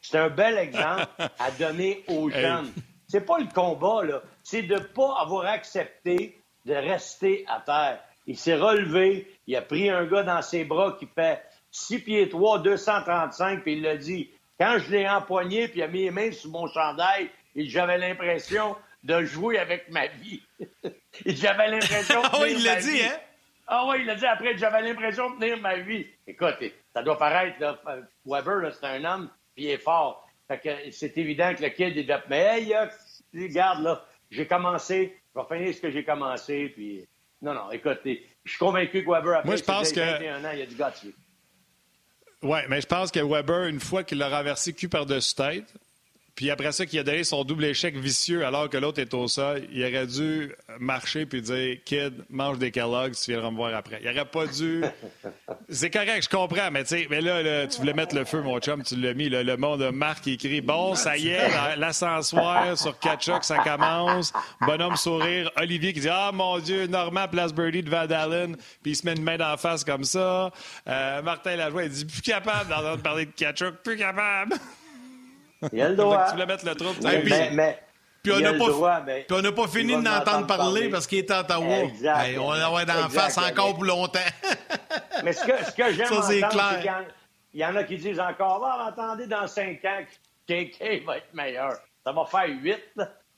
C'est 0.00 0.18
un 0.18 0.30
bel 0.30 0.56
exemple 0.58 1.08
à 1.18 1.50
donner 1.58 2.04
aux 2.06 2.30
jeunes. 2.30 2.70
C'est 3.08 3.26
pas 3.26 3.38
le 3.38 3.52
combat, 3.52 4.04
là. 4.04 4.22
C'est 4.44 4.62
de 4.62 4.78
pas 4.78 5.16
avoir 5.18 5.46
accepté 5.46 6.40
de 6.64 6.74
rester 6.74 7.44
à 7.48 7.60
terre. 7.60 8.00
Il 8.26 8.36
s'est 8.36 8.56
relevé, 8.56 9.30
il 9.46 9.56
a 9.56 9.62
pris 9.62 9.90
un 9.90 10.04
gars 10.04 10.22
dans 10.22 10.42
ses 10.42 10.64
bras 10.64 10.96
qui 10.98 11.06
fait 11.06 11.42
6 11.70 11.98
pieds 12.00 12.28
3, 12.28 12.60
235, 12.60 13.62
puis 13.62 13.74
il 13.74 13.82
l'a 13.82 13.96
dit. 13.96 14.30
Quand 14.58 14.78
je 14.78 14.90
l'ai 14.92 15.08
empoigné, 15.08 15.66
puis 15.66 15.80
il 15.80 15.82
a 15.82 15.88
mis 15.88 16.02
les 16.04 16.10
mains 16.10 16.30
sur 16.30 16.50
mon 16.50 16.68
chandail, 16.68 17.30
j'avais 17.56 17.98
l'impression 17.98 18.76
de 19.02 19.24
jouer 19.24 19.58
avec 19.58 19.88
ma 19.90 20.06
vie. 20.06 20.42
j'avais 21.26 21.68
l'impression 21.68 22.22
de 22.22 22.28
Ah 22.30 22.38
oui, 22.40 22.54
il 22.56 22.64
l'a 22.64 22.76
dit, 22.76 23.02
hein? 23.02 23.18
Ah 23.66 23.86
oui, 23.88 23.96
il 24.00 24.06
l'a 24.06 24.14
dit 24.14 24.26
après, 24.26 24.56
j'avais 24.56 24.82
l'impression 24.82 25.30
de 25.30 25.40
tenir 25.40 25.58
ma 25.60 25.78
vie. 25.78 26.06
Écoute, 26.26 26.56
ça 26.92 27.02
doit 27.02 27.18
paraître, 27.18 27.58
là, 27.60 27.78
Weber, 28.24 28.72
c'est 28.74 28.86
un 28.86 29.04
homme, 29.04 29.30
puis 29.54 29.64
il 29.64 29.70
est 29.70 29.78
fort. 29.78 30.28
Fait 30.46 30.58
que 30.58 30.90
c'est 30.90 31.16
évident 31.18 31.54
que 31.54 31.62
le 31.62 31.70
kid, 31.70 31.96
il 31.96 32.06
doit... 32.06 32.22
Mais 32.28 32.60
hey, 32.60 32.74
regarde, 33.34 33.82
là, 33.82 34.04
j'ai 34.30 34.46
commencé, 34.46 35.18
je 35.34 35.40
vais 35.40 35.46
finir 35.56 35.74
ce 35.74 35.80
que 35.80 35.90
j'ai 35.90 36.04
commencé, 36.04 36.68
puis... 36.68 37.08
Non, 37.42 37.54
non, 37.54 37.70
écoute, 37.72 37.98
je 38.04 38.50
suis 38.50 38.58
convaincu 38.58 39.04
que 39.04 39.10
Weber, 39.10 39.34
après 39.34 39.46
Moi, 39.48 39.56
je 39.56 39.64
pense 39.64 39.92
que... 39.92 40.00
21 40.00 40.44
ans, 40.44 40.50
il 40.54 40.62
a 40.62 40.66
du 40.66 40.76
gars 40.76 40.92
oui, 42.42 42.58
mais 42.68 42.80
je 42.80 42.86
pense 42.88 43.12
que 43.12 43.20
Weber, 43.20 43.66
une 43.68 43.78
fois 43.78 44.02
qu'il 44.02 44.18
l'a 44.18 44.28
renversé 44.28 44.72
cul 44.72 44.88
par-dessus 44.88 45.34
tête, 45.34 45.74
puis 46.34 46.50
après 46.50 46.72
ça, 46.72 46.86
qu'il 46.86 46.98
a 46.98 47.02
donné 47.02 47.24
son 47.24 47.44
double 47.44 47.66
échec 47.66 47.94
vicieux 47.94 48.46
alors 48.46 48.70
que 48.70 48.78
l'autre 48.78 49.00
est 49.00 49.12
au 49.12 49.28
sol, 49.28 49.62
il 49.70 49.82
aurait 49.84 50.06
dû 50.06 50.52
marcher 50.80 51.26
puis 51.26 51.42
dire 51.42 51.76
Kid, 51.84 52.24
mange 52.30 52.58
des 52.58 52.70
Kellogg's, 52.70 53.22
tu 53.22 53.32
viendras 53.32 53.50
me 53.50 53.56
voir 53.56 53.74
après. 53.74 54.00
Il 54.02 54.08
aurait 54.08 54.24
pas 54.24 54.46
dû. 54.46 54.82
C'est 55.68 55.90
correct, 55.90 56.24
je 56.24 56.28
comprends, 56.28 56.70
mais, 56.70 56.84
mais 57.10 57.20
là, 57.20 57.66
tu 57.66 57.78
voulais 57.78 57.92
mettre 57.92 58.14
le 58.14 58.24
feu, 58.24 58.40
mon 58.40 58.58
chum, 58.60 58.82
tu 58.82 58.96
l'as 58.96 59.12
mis. 59.14 59.28
le 59.28 59.56
monde 59.56 59.90
Marc 59.92 60.26
écrit 60.26 60.62
Bon, 60.62 60.94
ça 60.94 61.16
y 61.16 61.28
est, 61.28 61.76
l'ascensoir 61.76 62.78
sur 62.78 62.98
Kachuk, 62.98 63.44
ça 63.44 63.58
commence. 63.58 64.32
Bonhomme 64.62 64.96
sourire. 64.96 65.50
Olivier 65.56 65.92
qui 65.92 66.00
dit 66.00 66.08
Ah, 66.10 66.30
mon 66.32 66.58
Dieu, 66.58 66.86
Normand 66.86 67.28
place 67.28 67.52
Birdie 67.52 67.82
de 67.82 67.90
Van 67.90 68.06
puis 68.82 68.92
il 68.92 68.96
se 68.96 69.06
met 69.06 69.12
une 69.12 69.22
main 69.22 69.36
d'en 69.36 69.56
face 69.56 69.84
comme 69.84 70.04
ça. 70.04 70.50
Euh, 70.88 71.22
Martin 71.22 71.56
Lajoie, 71.56 71.84
il 71.84 71.90
dit 71.90 72.04
Plus 72.04 72.22
capable 72.22 72.70
d'entendre 72.70 73.02
parler 73.02 73.26
de 73.26 73.32
Kachuk, 73.32 73.76
plus 73.82 73.96
capable. 73.96 74.56
Il 75.72 75.80
a 75.80 75.88
le 75.88 75.96
droit. 75.96 76.26
tu 76.26 76.32
voulais 76.32 76.46
mettre 76.46 76.66
le 76.66 76.74
trou. 76.74 76.90
Mais, 77.02 77.78
puis 78.22 78.32
on 78.32 78.38
n'a 78.38 78.52
pas, 78.52 79.52
pas, 79.52 79.68
fini 79.68 79.96
de 79.96 80.04
l'entendre 80.04 80.46
parler, 80.46 80.88
parce 80.88 81.08
qu'il 81.08 81.18
est 81.18 81.30
à 81.30 81.40
Ottawa. 81.40 81.78
Exact. 81.78 82.38
on 82.38 82.50
va 82.50 82.66
avoir 82.66 82.86
d'en 82.86 83.08
face 83.08 83.36
encore 83.36 83.74
pour 83.74 83.84
longtemps. 83.84 84.20
mais 85.24 85.32
ce 85.32 85.44
que, 85.44 85.64
ce 85.64 85.72
que 85.72 85.92
j'aime 85.92 86.06
entendre, 86.06 86.24
c'est 86.24 86.48
qu'il 86.48 86.92
y, 87.54 87.58
y, 87.58 87.64
en 87.66 87.74
a 87.74 87.82
qui 87.82 87.96
disent 87.96 88.20
encore, 88.20 88.64
ah, 88.64 88.88
attendez, 88.88 89.26
dans 89.26 89.48
cinq 89.48 89.84
ans, 89.84 90.04
KK 90.46 91.04
va 91.04 91.16
être 91.16 91.34
meilleur. 91.34 91.72
Ça 92.04 92.12
va 92.12 92.24
faire 92.26 92.48
huit. 92.48 92.82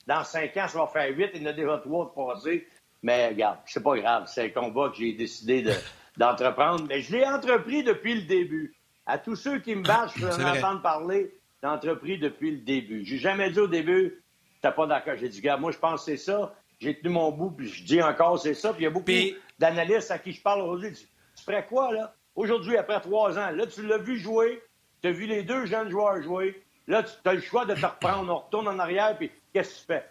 Dans 0.05 0.23
cinq 0.23 0.55
ans, 0.57 0.67
ça 0.67 0.77
va 0.77 0.87
faire 0.87 1.09
huit. 1.15 1.31
Il 1.33 1.41
y 1.41 1.45
en 1.45 1.49
a 1.49 1.53
déjà 1.53 1.77
trois 1.79 2.05
de 2.05 2.11
passer. 2.11 2.67
Mais 3.01 3.29
regarde, 3.29 3.57
c'est 3.65 3.83
pas 3.83 3.97
grave. 3.97 4.23
C'est 4.27 4.45
un 4.45 4.49
combat 4.49 4.89
que 4.89 4.97
j'ai 4.97 5.13
décidé 5.13 5.63
d'entreprendre. 6.17 6.85
mais 6.87 7.01
je 7.01 7.11
l'ai 7.11 7.25
entrepris 7.25 7.83
depuis 7.83 8.15
le 8.15 8.21
début. 8.21 8.75
À 9.07 9.17
tous 9.17 9.35
ceux 9.35 9.59
qui 9.59 9.75
me 9.75 9.83
battent, 9.83 10.11
je 10.15 10.25
peux 10.27 10.43
entendre 10.43 10.81
parler 10.81 11.31
entrepris 11.65 12.17
depuis 12.17 12.51
le 12.51 12.57
début. 12.57 13.05
J'ai 13.05 13.17
jamais 13.17 13.49
dit 13.51 13.59
au 13.59 13.67
début, 13.67 14.23
t'as 14.61 14.71
pas 14.71 14.87
d'accord. 14.87 15.15
J'ai 15.17 15.29
dit, 15.29 15.41
gars, 15.41 15.57
moi, 15.57 15.71
je 15.71 15.77
pense 15.77 16.05
que 16.05 16.11
c'est 16.11 16.17
ça. 16.17 16.53
J'ai 16.79 16.97
tenu 16.97 17.13
mon 17.13 17.31
bout, 17.31 17.51
puis 17.51 17.69
je 17.69 17.83
dis 17.83 18.01
encore, 18.01 18.39
c'est 18.39 18.53
ça. 18.53 18.73
Puis 18.73 18.81
il 18.81 18.85
y 18.85 18.87
a 18.87 18.91
beaucoup 18.91 19.11
d'analystes 19.59 20.11
à 20.11 20.19
qui 20.19 20.33
je 20.33 20.41
parle 20.41 20.61
aujourd'hui. 20.61 20.91
Tu, 20.93 21.43
ferais 21.43 21.65
quoi, 21.65 21.93
là? 21.93 22.13
Aujourd'hui, 22.35 22.75
après 22.77 22.99
trois 22.99 23.37
ans, 23.37 23.51
là, 23.51 23.65
tu 23.67 23.85
l'as 23.85 23.97
vu 23.97 24.17
jouer, 24.17 24.61
tu 25.01 25.07
as 25.07 25.11
vu 25.11 25.25
les 25.25 25.43
deux 25.43 25.65
jeunes 25.65 25.89
joueurs 25.89 26.21
jouer. 26.21 26.61
Là, 26.87 27.03
tu 27.03 27.11
as 27.23 27.33
le 27.33 27.41
choix 27.41 27.65
de 27.65 27.73
te 27.73 27.85
reprendre. 27.85 28.31
On 28.31 28.39
retourne 28.39 28.67
en 28.67 28.79
arrière, 28.79 29.15
puis 29.17 29.31
qu'est-ce 29.53 29.75
que 29.75 29.79
tu 29.79 29.85
fais? 29.87 30.05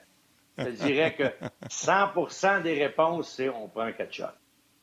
Je 0.59 0.87
dirais 0.87 1.15
que 1.15 1.25
100% 1.69 2.63
des 2.63 2.83
réponses, 2.83 3.35
c'est 3.37 3.49
on 3.49 3.69
prend 3.69 3.83
un 3.83 3.93
catch-up. 3.93 4.35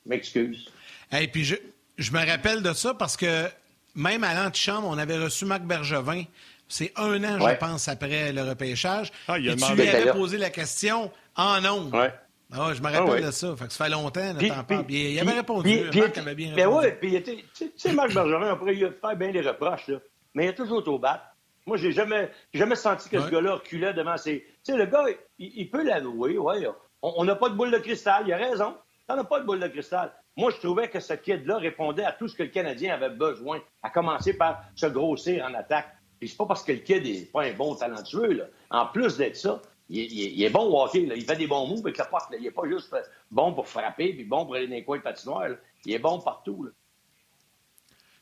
M'excuse. 0.05 0.69
Et 1.11 1.27
puis, 1.27 1.43
je, 1.43 1.55
je, 1.97 2.11
me 2.11 2.25
rappelle 2.25 2.61
de 2.61 2.73
ça 2.73 2.93
parce 2.93 3.15
que 3.15 3.47
même 3.95 4.23
à 4.23 4.33
l'antichambre, 4.33 4.87
on 4.87 4.97
avait 4.97 5.17
reçu 5.17 5.45
Marc 5.45 5.63
Bergevin. 5.63 6.23
C'est 6.71 6.93
un 6.95 7.21
an, 7.23 7.37
je 7.39 7.55
pense, 7.57 7.87
après 7.89 8.31
le 8.31 8.43
repêchage. 8.43 9.11
Ah, 9.27 9.37
il 9.37 9.49
a 9.49 9.55
tu 9.55 9.75
lui 9.75 9.87
avais 9.87 10.11
posé 10.11 10.37
la 10.37 10.49
question 10.49 11.11
en 11.35 11.63
ondes. 11.65 11.93
Ouais. 11.93 12.13
Ah, 12.53 12.71
je 12.73 12.81
me 12.81 12.89
rappelle 12.89 13.23
ah 13.23 13.27
de 13.27 13.31
ça. 13.31 13.55
Fait 13.55 13.67
que 13.67 13.73
ça 13.73 13.85
fait 13.85 13.91
longtemps, 13.91 14.33
puis, 14.37 15.11
il 15.13 15.19
avait 15.19 15.31
répondu. 15.31 15.83
Puis, 15.89 15.99
Marc 15.99 16.17
avait 16.17 16.35
bien 16.35 16.53
ben 16.53 16.67
répondu. 16.67 16.87
Oui, 16.87 17.19
puis 17.21 17.43
tu 17.53 17.71
sais, 17.75 17.93
Marc 17.93 18.13
Bergevin, 18.13 18.51
après, 18.51 18.75
il 18.75 18.85
a 18.85 18.89
fait 18.89 19.15
bien 19.15 19.31
des 19.31 19.41
reproches, 19.41 19.87
là. 19.87 19.97
mais 20.33 20.45
il 20.45 20.49
a 20.49 20.53
toujours 20.53 20.85
au 20.87 20.97
bat. 20.97 21.33
Moi, 21.65 21.77
j'ai 21.77 21.91
jamais, 21.91 22.29
jamais 22.53 22.75
senti 22.75 23.09
que 23.09 23.19
ce 23.19 23.29
gars-là 23.29 23.55
reculait 23.55 23.93
devant 23.93 24.17
ses. 24.17 24.45
Tu 24.63 24.71
sais, 24.71 24.77
le 24.77 24.85
gars, 24.85 25.05
il, 25.39 25.69
peut 25.69 25.83
l'avouer, 25.83 26.37
ouais. 26.37 26.67
On 27.01 27.23
n'a 27.23 27.35
pas 27.35 27.49
de 27.49 27.55
boule 27.55 27.71
de 27.71 27.77
cristal, 27.77 28.23
il 28.27 28.33
a 28.33 28.37
raison. 28.37 28.75
On 29.09 29.15
n'a 29.15 29.23
pas 29.23 29.39
de 29.39 29.45
boule 29.45 29.59
de 29.59 29.67
cristal. 29.67 30.11
Moi, 30.37 30.51
je 30.51 30.57
trouvais 30.57 30.89
que 30.89 30.99
ce 30.99 31.13
kid-là 31.13 31.57
répondait 31.57 32.05
à 32.05 32.13
tout 32.13 32.27
ce 32.27 32.35
que 32.35 32.43
le 32.43 32.49
Canadien 32.49 32.93
avait 32.93 33.09
besoin, 33.09 33.59
à 33.83 33.89
commencer 33.89 34.33
par 34.33 34.61
se 34.75 34.85
grossir 34.85 35.45
en 35.45 35.53
attaque. 35.53 35.93
Puis 36.21 36.29
c'est 36.29 36.37
pas 36.37 36.45
parce 36.45 36.63
que 36.63 36.71
le 36.71 36.77
kid 36.77 37.03
n'est 37.03 37.25
pas 37.25 37.45
un 37.45 37.53
bon 37.53 37.73
talentueux, 37.73 38.33
là. 38.33 38.45
En 38.69 38.85
plus 38.85 39.17
d'être 39.17 39.35
ça, 39.35 39.59
il, 39.89 40.43
est 40.43 40.49
bon 40.51 40.65
au 40.65 40.83
hockey, 40.83 41.07
là. 41.07 41.15
il 41.15 41.25
fait 41.25 41.35
des 41.35 41.47
bons 41.47 41.65
moves 41.65 41.79
avec 41.83 41.97
la 41.97 42.05
porte. 42.05 42.31
Il 42.37 42.43
n'est 42.43 42.51
pas 42.51 42.61
juste 42.69 42.95
bon 43.31 43.53
pour 43.55 43.67
frapper, 43.67 44.13
puis 44.13 44.23
bon 44.23 44.45
pour 44.45 44.53
aller 44.53 44.67
dans 44.67 44.75
les 44.75 44.83
coins 44.83 44.99
de 44.99 45.01
patinoire. 45.01 45.49
Il 45.83 45.93
est 45.93 45.99
bon 45.99 46.19
partout. 46.19 46.65
Là. 46.65 46.69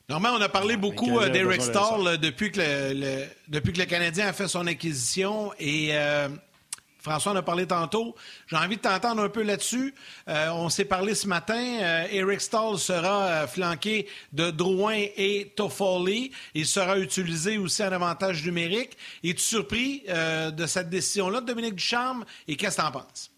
Normalement, 0.08 0.38
on 0.38 0.41
a 0.41 0.47
parlé 0.47 0.78
beaucoup 0.78 1.20
euh, 1.20 1.28
d'Eric 1.28 1.62
Stahl 1.62 2.18
depuis, 2.20 2.54
que 2.54 2.62
le, 2.62 3.26
depuis 3.50 3.74
que 3.74 3.80
le 3.80 3.86
Canadien 3.86 4.28
a 4.28 4.34
fait 4.34 4.47
son 4.47 4.66
acquisition 4.66 5.52
et 5.60 5.89
euh, 5.91 6.30
François 7.00 7.32
en 7.32 7.36
a 7.36 7.41
parlé 7.41 7.66
tantôt. 7.66 8.16
J'ai 8.47 8.58
envie 8.58 8.78
de 8.78 8.82
t'entendre 8.82 9.22
un 9.22 9.30
peu 9.30 9.41
là-dessus. 9.41 9.93
Euh, 10.28 10.50
on 10.52 10.70
s'est 10.70 10.86
parlé 10.86 11.16
ce 11.16 11.28
matin. 11.28 12.06
Eric 12.12 12.41
Stahl 12.41 12.78
sera 12.78 13.47
flanqué 13.47 14.08
de 14.34 14.52
Drouin 14.52 15.06
et 15.16 15.54
Toffoli. 15.56 16.32
Il 16.54 16.66
sera 16.66 17.00
utilisé 17.00 17.58
aussi 17.58 17.84
en 17.84 17.91
avantage 17.91 18.45
numérique. 18.45 18.97
Es-tu 19.24 19.39
surpris 19.39 20.04
de 20.08 20.66
cette 20.66 20.89
décision-là 20.89 21.41
de 21.41 21.45
Dominique 21.45 21.76
Ducharme? 21.76 22.26
Et 22.47 22.56
qu'est-ce 22.56 22.78
que 22.78 22.82
tu 22.82 22.88
en 22.88 22.91
penses? 22.91 23.32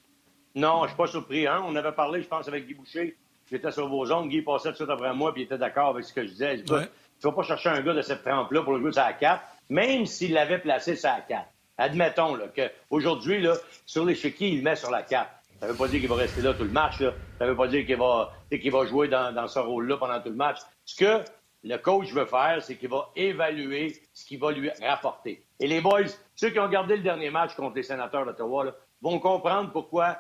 Non, 0.55 0.80
je 0.80 0.84
ne 0.84 0.88
suis 0.89 0.97
pas 0.97 1.07
surpris. 1.07 1.47
Hein. 1.47 1.64
On 1.66 1.76
avait 1.76 1.91
parlé, 1.91 2.22
je 2.22 2.28
pense, 2.28 2.47
avec 2.47 2.68
Guy 2.68 2.74
Boucher 2.74 3.18
J'étais 3.51 3.72
sur 3.72 3.89
vos 3.89 4.09
ondes, 4.14 4.30
Guy 4.30 4.41
passait 4.41 4.70
tout 4.70 4.72
de 4.72 4.76
suite 4.78 4.89
après 4.89 5.14
moi, 5.14 5.34
puis 5.34 5.41
il 5.41 5.45
était 5.45 5.57
d'accord 5.57 5.89
avec 5.89 6.05
ce 6.05 6.14
que 6.14 6.24
je 6.24 6.30
disais. 6.30 6.64
Ouais. 6.72 6.88
Tu 7.20 7.28
vas 7.28 7.34
pas 7.34 7.43
chercher 7.43 7.70
un 7.70 7.82
gars 7.82 7.93
de 7.93 8.01
cette 8.01 8.24
trempe-là 8.24 8.62
pour 8.62 8.74
le 8.74 8.80
jouer 8.80 8.93
sur 8.93 9.01
la 9.01 9.12
4, 9.12 9.43
même 9.70 10.05
s'il 10.05 10.34
l'avait 10.34 10.59
placé 10.59 10.95
sur 10.95 11.09
la 11.09 11.20
4. 11.20 11.45
Admettons 11.78 12.38
qu'aujourd'hui, 12.55 13.47
sur 13.86 14.05
l'échiquier, 14.05 14.49
il 14.49 14.63
met 14.63 14.76
sur 14.76 14.91
la 14.91 15.03
4. 15.03 15.30
Ça 15.59 15.67
ne 15.67 15.72
veut 15.72 15.78
pas 15.78 15.88
dire 15.88 15.99
qu'il 15.99 16.09
va 16.09 16.15
rester 16.15 16.41
là 16.41 16.53
tout 16.53 16.63
le 16.63 16.72
match. 16.72 16.99
Là. 16.99 17.13
Ça 17.38 17.45
ne 17.45 17.51
veut 17.51 17.55
pas 17.55 17.67
dire 17.67 17.86
qu'il 17.86 17.97
va, 17.97 18.32
va 18.51 18.86
jouer 18.86 19.07
dans, 19.07 19.34
dans 19.34 19.47
ce 19.47 19.59
rôle-là 19.59 19.97
pendant 19.97 20.19
tout 20.19 20.30
le 20.30 20.36
match. 20.36 20.57
Ce 20.86 20.95
que 20.95 21.24
le 21.63 21.78
coach 21.78 22.11
veut 22.11 22.26
faire, 22.26 22.57
c'est 22.61 22.76
qu'il 22.76 22.89
va 22.89 23.09
évaluer 23.15 24.01
ce 24.13 24.26
qu'il 24.26 24.39
va 24.39 24.51
lui 24.51 24.72
rapporter. 24.82 25.43
Et 25.59 25.67
les 25.67 25.82
boys, 25.82 26.07
ceux 26.36 26.49
qui 26.49 26.59
ont 26.59 26.65
regardé 26.65 26.97
le 26.97 27.03
dernier 27.03 27.30
match 27.30 27.53
contre 27.55 27.76
les 27.76 27.84
sénateurs 27.84 28.26
d'Ottawa, 28.26 28.76
vont 29.01 29.19
comprendre 29.19 29.72
pourquoi 29.72 30.17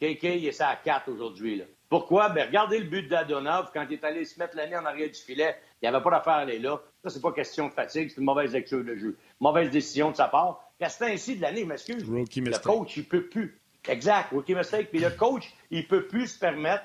KK 0.00 0.24
est 0.24 0.52
ça 0.52 0.68
à 0.68 0.76
4 0.76 1.10
aujourd'hui. 1.10 1.62
Pourquoi? 1.88 2.28
Ben, 2.28 2.46
regardez 2.46 2.78
le 2.78 2.84
but 2.84 3.08
d'Adonov 3.08 3.70
quand 3.72 3.86
il 3.88 3.94
est 3.94 4.04
allé 4.04 4.24
se 4.24 4.38
mettre 4.38 4.54
l'année 4.56 4.76
en 4.76 4.84
arrière 4.84 5.08
du 5.08 5.18
filet. 5.18 5.56
Il 5.80 5.88
n'y 5.88 5.94
avait 5.94 6.02
pas 6.02 6.10
d'affaire 6.10 6.34
à 6.34 6.38
aller 6.38 6.58
là. 6.58 6.78
Ça, 7.02 7.08
c'est 7.08 7.22
pas 7.22 7.32
question 7.32 7.68
de 7.68 7.72
fatigue, 7.72 8.10
c'est 8.10 8.18
une 8.18 8.26
mauvaise 8.26 8.52
lecture 8.52 8.84
de 8.84 8.94
jeu. 8.94 9.16
Mauvaise 9.40 9.70
décision 9.70 10.10
de 10.10 10.16
sa 10.16 10.28
part. 10.28 10.67
Restant 10.80 11.06
ainsi 11.06 11.36
de 11.36 11.42
l'année, 11.42 11.64
m'excuse. 11.64 12.08
Le 12.08 12.58
coach, 12.58 12.96
il 12.96 13.04
peut 13.04 13.26
plus. 13.26 13.58
Exact, 13.88 14.30
rookie 14.30 14.54
mistake. 14.54 14.90
Puis 14.90 15.00
le 15.00 15.10
coach, 15.10 15.52
il 15.70 15.86
peut 15.86 16.06
plus 16.06 16.28
se 16.28 16.38
permettre 16.38 16.84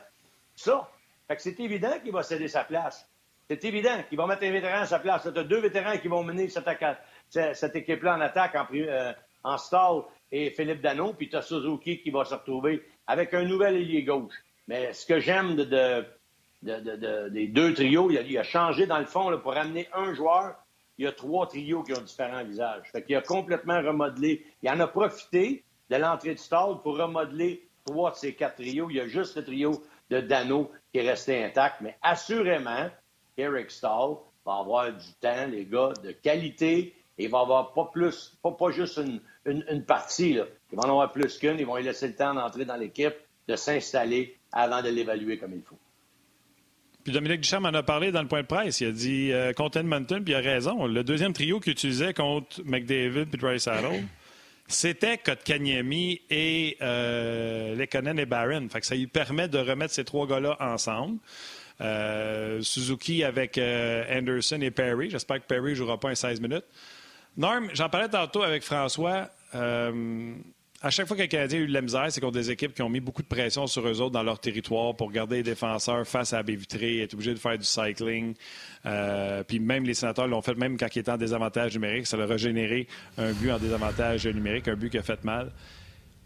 ça. 0.55 0.89
Fait 1.27 1.35
que 1.35 1.41
c'est 1.41 1.59
évident 1.59 1.99
qu'il 2.01 2.11
va 2.11 2.23
céder 2.23 2.47
sa 2.47 2.63
place. 2.63 3.07
C'est 3.49 3.63
évident 3.65 4.01
qu'il 4.07 4.17
va 4.17 4.25
mettre 4.25 4.43
un 4.43 4.51
vétéran 4.51 4.81
à 4.81 4.85
sa 4.85 4.99
place. 4.99 5.23
Tu 5.23 5.37
as 5.37 5.43
deux 5.43 5.59
vétérans 5.59 5.97
qui 5.97 6.07
vont 6.07 6.23
mener 6.23 6.49
cette, 6.49 7.75
équipe-là 7.75 8.15
en 8.15 8.21
attaque 8.21 8.55
en, 8.55 8.65
euh, 8.73 9.13
en 9.43 9.57
stall 9.57 10.03
et 10.31 10.49
Philippe 10.51 10.81
Dano, 10.81 11.13
puis 11.13 11.29
tu 11.29 11.35
as 11.35 11.41
Suzuki 11.41 12.01
qui 12.01 12.09
va 12.09 12.25
se 12.25 12.33
retrouver 12.33 12.83
avec 13.05 13.33
un 13.33 13.43
nouvel 13.43 13.75
ailier 13.75 14.03
gauche. 14.03 14.33
Mais 14.67 14.93
ce 14.93 15.05
que 15.05 15.19
j'aime 15.19 15.55
de, 15.55 16.05
des 16.61 17.47
deux 17.47 17.73
trios, 17.73 18.09
il 18.09 18.37
a, 18.37 18.43
changé 18.43 18.87
dans 18.87 18.99
le 18.99 19.05
fond 19.05 19.37
pour 19.39 19.55
amener 19.55 19.87
un 19.93 20.13
joueur. 20.13 20.55
Il 20.97 21.05
y 21.05 21.07
a 21.07 21.11
trois 21.11 21.47
trios 21.47 21.83
qui 21.83 21.93
ont 21.93 22.01
différents 22.01 22.43
visages. 22.43 22.89
Fait 22.91 23.03
qu'il 23.03 23.15
a 23.15 23.21
complètement 23.21 23.81
remodelé. 23.81 24.45
Il 24.61 24.69
en 24.69 24.79
a 24.79 24.87
profité 24.87 25.63
de 25.89 25.95
l'entrée 25.95 26.35
du 26.35 26.41
stade 26.41 26.81
pour 26.81 26.97
remodeler 26.97 27.67
trois 27.85 28.11
de 28.11 28.15
ces 28.15 28.35
quatre 28.35 28.55
trios. 28.55 28.89
Il 28.89 28.97
y 28.97 28.99
a 28.99 29.07
juste 29.07 29.35
le 29.35 29.43
trio 29.43 29.71
de 30.09 30.21
Dano 30.21 30.71
qui 30.91 30.99
est 30.99 31.09
resté 31.09 31.43
intact. 31.43 31.81
Mais 31.81 31.97
assurément, 32.01 32.89
Eric 33.37 33.71
Stahl 33.71 34.17
va 34.45 34.57
avoir 34.57 34.91
du 34.91 35.13
temps, 35.19 35.47
les 35.47 35.65
gars, 35.65 35.93
de 36.03 36.11
qualité. 36.11 36.95
Et 37.17 37.25
il 37.25 37.29
va 37.29 37.41
avoir 37.41 37.73
pas 37.73 37.89
plus, 37.91 38.37
pas, 38.41 38.51
pas 38.51 38.71
juste 38.71 38.97
une, 38.97 39.21
une, 39.45 39.85
partie. 39.85 40.33
Là. 40.33 40.45
Ils 40.71 40.75
vont 40.75 40.83
en 40.83 40.89
avoir 40.89 41.11
plus 41.11 41.37
qu'une. 41.37 41.59
Ils 41.59 41.65
vont 41.65 41.75
lui 41.75 41.83
laisser 41.83 42.07
le 42.07 42.15
temps 42.15 42.33
d'entrer 42.33 42.65
dans 42.65 42.75
l'équipe, 42.75 43.15
de 43.47 43.55
s'installer 43.55 44.37
avant 44.51 44.81
de 44.81 44.89
l'évaluer 44.89 45.37
comme 45.37 45.53
il 45.53 45.61
faut. 45.61 45.77
Puis 47.04 47.12
Dominique 47.12 47.41
Duchamp 47.41 47.66
en 47.66 47.74
a 47.74 47.84
parlé 47.84 48.12
dans 48.12 48.22
le 48.22 48.28
point 48.28 48.41
de 48.41 48.47
presse. 48.47 48.80
Il 48.80 48.88
a 48.88 48.91
dit 48.91 49.32
euh, 49.32 49.51
contre 49.54 49.78
Edmonton, 49.78 50.24
puis 50.24 50.34
il 50.34 50.38
a 50.38 50.39
raison. 50.39 50.86
Le 50.88 51.04
deuxième 51.04 51.34
trio 51.34 51.60
qu'il 51.60 51.74
utilisait 51.74 52.14
contre 52.14 52.62
McDavid 52.64 53.26
puis 53.26 53.39
Dry 53.39 53.60
Saddle, 53.60 54.04
c'était 54.68 55.18
Kotkaniemi 55.18 56.22
et 56.30 56.78
euh, 56.82 57.76
Lekonen 57.76 58.18
et 58.20 58.26
Barron. 58.26 58.70
Fait 58.70 58.80
que 58.80 58.86
ça 58.86 58.95
lui 58.95 59.08
permet 59.08 59.49
de 59.49 59.58
remettre 59.58 59.93
ces 59.93 60.06
trois 60.06 60.28
gars-là 60.28 60.56
ensemble. 60.62 61.18
Euh, 61.82 62.62
Suzuki 62.62 63.24
avec 63.24 63.58
euh, 63.58 64.06
Anderson 64.10 64.62
et 64.62 64.72
Perry. 64.72 65.10
J'espère 65.10 65.41
que 65.41 65.47
Perry 65.47 65.72
ne 65.72 65.76
jouera 65.76 65.99
pas 65.99 66.12
en 66.12 66.16
16 66.16 66.39
minutes. 66.39 66.66
Norm, 67.36 67.68
j'en 67.74 67.89
parlais 67.89 68.10
tantôt 68.10 68.43
avec 68.43 68.64
François 68.64 69.30
à 70.84 70.89
chaque 70.89 71.07
fois 71.07 71.15
qu'un 71.15 71.27
Canadien 71.27 71.59
a 71.59 71.61
eu 71.61 71.67
de 71.67 71.73
la 71.73 71.81
misère, 71.81 72.07
c'est 72.09 72.19
contre 72.19 72.34
des 72.34 72.51
équipes 72.51 72.73
qui 72.73 72.81
ont 72.81 72.89
mis 72.89 72.99
beaucoup 72.99 73.21
de 73.21 73.27
pression 73.27 73.67
sur 73.67 73.88
eux 73.88 74.01
autres 74.01 74.11
dans 74.11 74.21
leur 74.21 74.38
territoire 74.39 74.93
pour 74.93 75.13
garder 75.13 75.38
les 75.38 75.43
défenseurs 75.43 76.05
face 76.05 76.34
à 76.34 76.38
la 76.38 76.43
vitrée, 76.43 76.99
être 76.99 77.13
obligé 77.13 77.34
de 77.34 77.39
faire 77.39 77.57
du 77.57 77.63
cycling. 77.63 78.36
Euh, 78.86 79.43
puis 79.43 79.59
même 79.59 79.86
les 79.86 79.93
sénateurs 79.93 80.27
l'ont 80.27 80.41
fait, 80.41 80.55
même 80.55 80.77
quand 80.77 80.93
ils 80.93 80.99
étaient 80.99 81.11
en 81.11 81.17
désavantage 81.17 81.73
numérique, 81.73 82.05
ça 82.05 82.17
leur 82.17 82.29
a 82.29 82.36
généré 82.36 82.88
un 83.17 83.31
but 83.31 83.51
en 83.51 83.59
désavantage 83.59 84.27
numérique, 84.27 84.67
un 84.67 84.75
but 84.75 84.89
qui 84.89 84.97
a 84.97 85.03
fait 85.03 85.23
mal. 85.23 85.53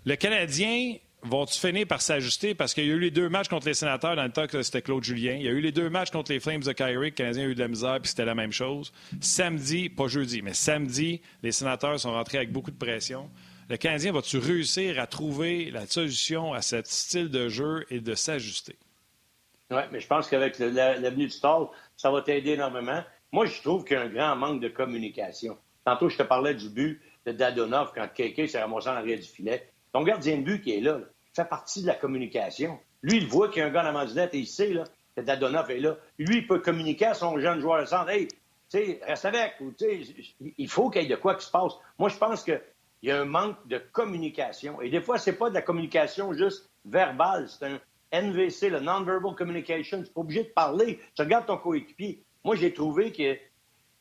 Le 0.06 0.16
Canadien 0.16 0.96
vont-tu 1.22 1.60
finir 1.60 1.86
par 1.86 2.02
s'ajuster? 2.02 2.56
Parce 2.56 2.74
qu'il 2.74 2.88
y 2.88 2.92
a 2.92 2.96
eu 2.96 3.00
les 3.00 3.12
deux 3.12 3.30
matchs 3.30 3.50
contre 3.50 3.68
les 3.68 3.76
sénateurs 3.76 4.16
dans 4.16 4.24
le 4.24 4.32
temps 4.32 4.48
que 4.48 4.64
c'était 4.64 4.82
Claude 4.82 5.04
Julien. 5.04 5.36
Il 5.36 5.44
y 5.44 5.48
a 5.50 5.52
eu 5.52 5.62
les 5.62 5.72
deux 5.72 5.92
matchs 5.92 6.10
contre 6.10 6.32
les 6.32 6.40
Flames 6.40 6.64
de 6.64 6.72
Kyrie. 6.72 6.96
Le 6.96 7.10
Canadien 7.12 7.44
a 7.44 7.48
eu 7.48 7.54
de 7.54 7.60
la 7.60 7.68
misère, 7.68 8.00
puis 8.02 8.10
c'était 8.10 8.26
la 8.26 8.34
même 8.34 8.52
chose. 8.52 8.92
Samedi, 9.22 9.90
pas 9.90 10.08
jeudi, 10.08 10.42
mais 10.42 10.56
samedi, 10.56 11.22
les 11.44 11.52
sénateurs 11.52 12.00
sont 12.00 12.12
rentrés 12.12 12.38
avec 12.38 12.52
beaucoup 12.52 12.72
de 12.72 12.78
pression 12.78 13.30
le 13.70 13.78
Canadien 13.78 14.12
va-tu 14.14 14.38
réussir 14.38 15.00
à 15.00 15.08
trouver 15.08 15.72
la 15.72 15.86
solution 15.86 16.54
à 16.54 16.62
ce 16.62 16.82
style 16.84 17.30
de 17.30 17.50
jeu 17.50 17.86
et 17.90 18.00
de 18.00 18.16
s'ajuster? 18.16 18.78
Oui, 19.70 19.82
mais 19.92 20.00
je 20.00 20.08
pense 20.08 20.30
qu'avec 20.30 20.58
l'avenue 20.60 21.26
du 21.26 21.32
stall, 21.32 21.68
ça 21.98 22.10
va 22.10 22.22
t'aider 22.22 22.52
énormément. 22.52 23.04
Moi, 23.34 23.46
je 23.46 23.62
trouve 23.62 23.84
qu'il 23.84 23.98
y 23.98 24.00
a 24.00 24.04
un 24.04 24.10
grand 24.10 24.36
manque 24.38 24.62
de 24.62 24.70
communication. 24.70 25.58
Tantôt, 25.84 26.08
je 26.08 26.18
te 26.18 26.24
parlais 26.24 26.54
du 26.54 26.70
but 26.70 27.02
de 27.26 27.34
Dadonov 27.34 27.92
quand 27.94 28.08
Keke 28.14 28.48
s'est 28.48 28.62
ramassé 28.62 28.88
en 28.88 28.94
arrière 28.94 29.20
du 29.20 29.26
filet. 29.26 29.70
Ton 29.92 30.04
gardien 30.04 30.38
de 30.38 30.44
but 30.44 30.62
qui 30.62 30.72
est 30.72 30.82
là, 30.82 31.00
fait 31.36 31.46
partie 31.46 31.82
de 31.82 31.88
la 31.88 31.96
communication. 31.96 32.80
Lui, 33.02 33.18
il 33.18 33.28
voit 33.28 33.50
qu'il 33.50 33.60
y 33.60 33.62
a 33.62 33.68
un 33.68 33.70
gars 33.70 33.84
dans 33.84 33.92
la 33.92 34.06
manzinette 34.06 34.34
et 34.34 34.40
il 34.40 34.48
sait 34.48 34.74
là, 34.74 34.86
que 35.16 35.22
Dadonov 35.22 35.70
est 35.70 35.80
là. 35.80 35.98
Lui, 36.18 36.38
il 36.38 36.48
peut 36.48 36.60
communiquer 36.60 37.08
à 37.08 37.14
son 37.14 37.38
jeune 37.38 37.60
joueur 37.60 37.82
de 37.82 37.86
centre. 37.86 38.10
Hey, 38.10 38.28
tu 38.28 38.38
sais, 38.70 39.02
reste 39.06 39.26
avec. 39.26 39.56
Il 40.58 40.70
faut 40.70 40.90
qu'il 40.90 41.02
y 41.02 41.06
ait 41.06 41.10
de 41.10 41.16
quoi 41.16 41.36
qui 41.36 41.46
se 41.46 41.52
passe. 41.52 41.74
Moi, 41.98 42.08
je 42.08 42.18
pense 42.18 42.44
que 42.44 42.62
il 43.02 43.10
y 43.10 43.12
a 43.12 43.22
un 43.22 43.26
manque 43.26 43.68
de 43.68 43.78
communication. 43.78 44.82
Et 44.82 44.90
des 44.90 45.02
fois, 45.02 45.18
c'est 45.18 45.38
pas 45.38 45.50
de 45.50 45.54
la 45.54 45.62
communication 45.62 46.34
juste 46.34 46.70
verbale, 46.86 47.48
c'est 47.50 47.66
un 47.66 47.80
NVC, 48.12 48.70
le 48.70 48.80
non-verbal 48.80 49.36
communication. 49.36 50.02
Tu 50.02 50.12
pas 50.12 50.22
obligé 50.22 50.44
de 50.44 50.50
parler. 50.50 51.00
Tu 51.16 51.22
regardes 51.22 51.46
ton 51.46 51.58
coéquipier. 51.58 52.24
Moi, 52.44 52.56
j'ai 52.56 52.74
trouvé 52.74 53.12
que 53.12 53.38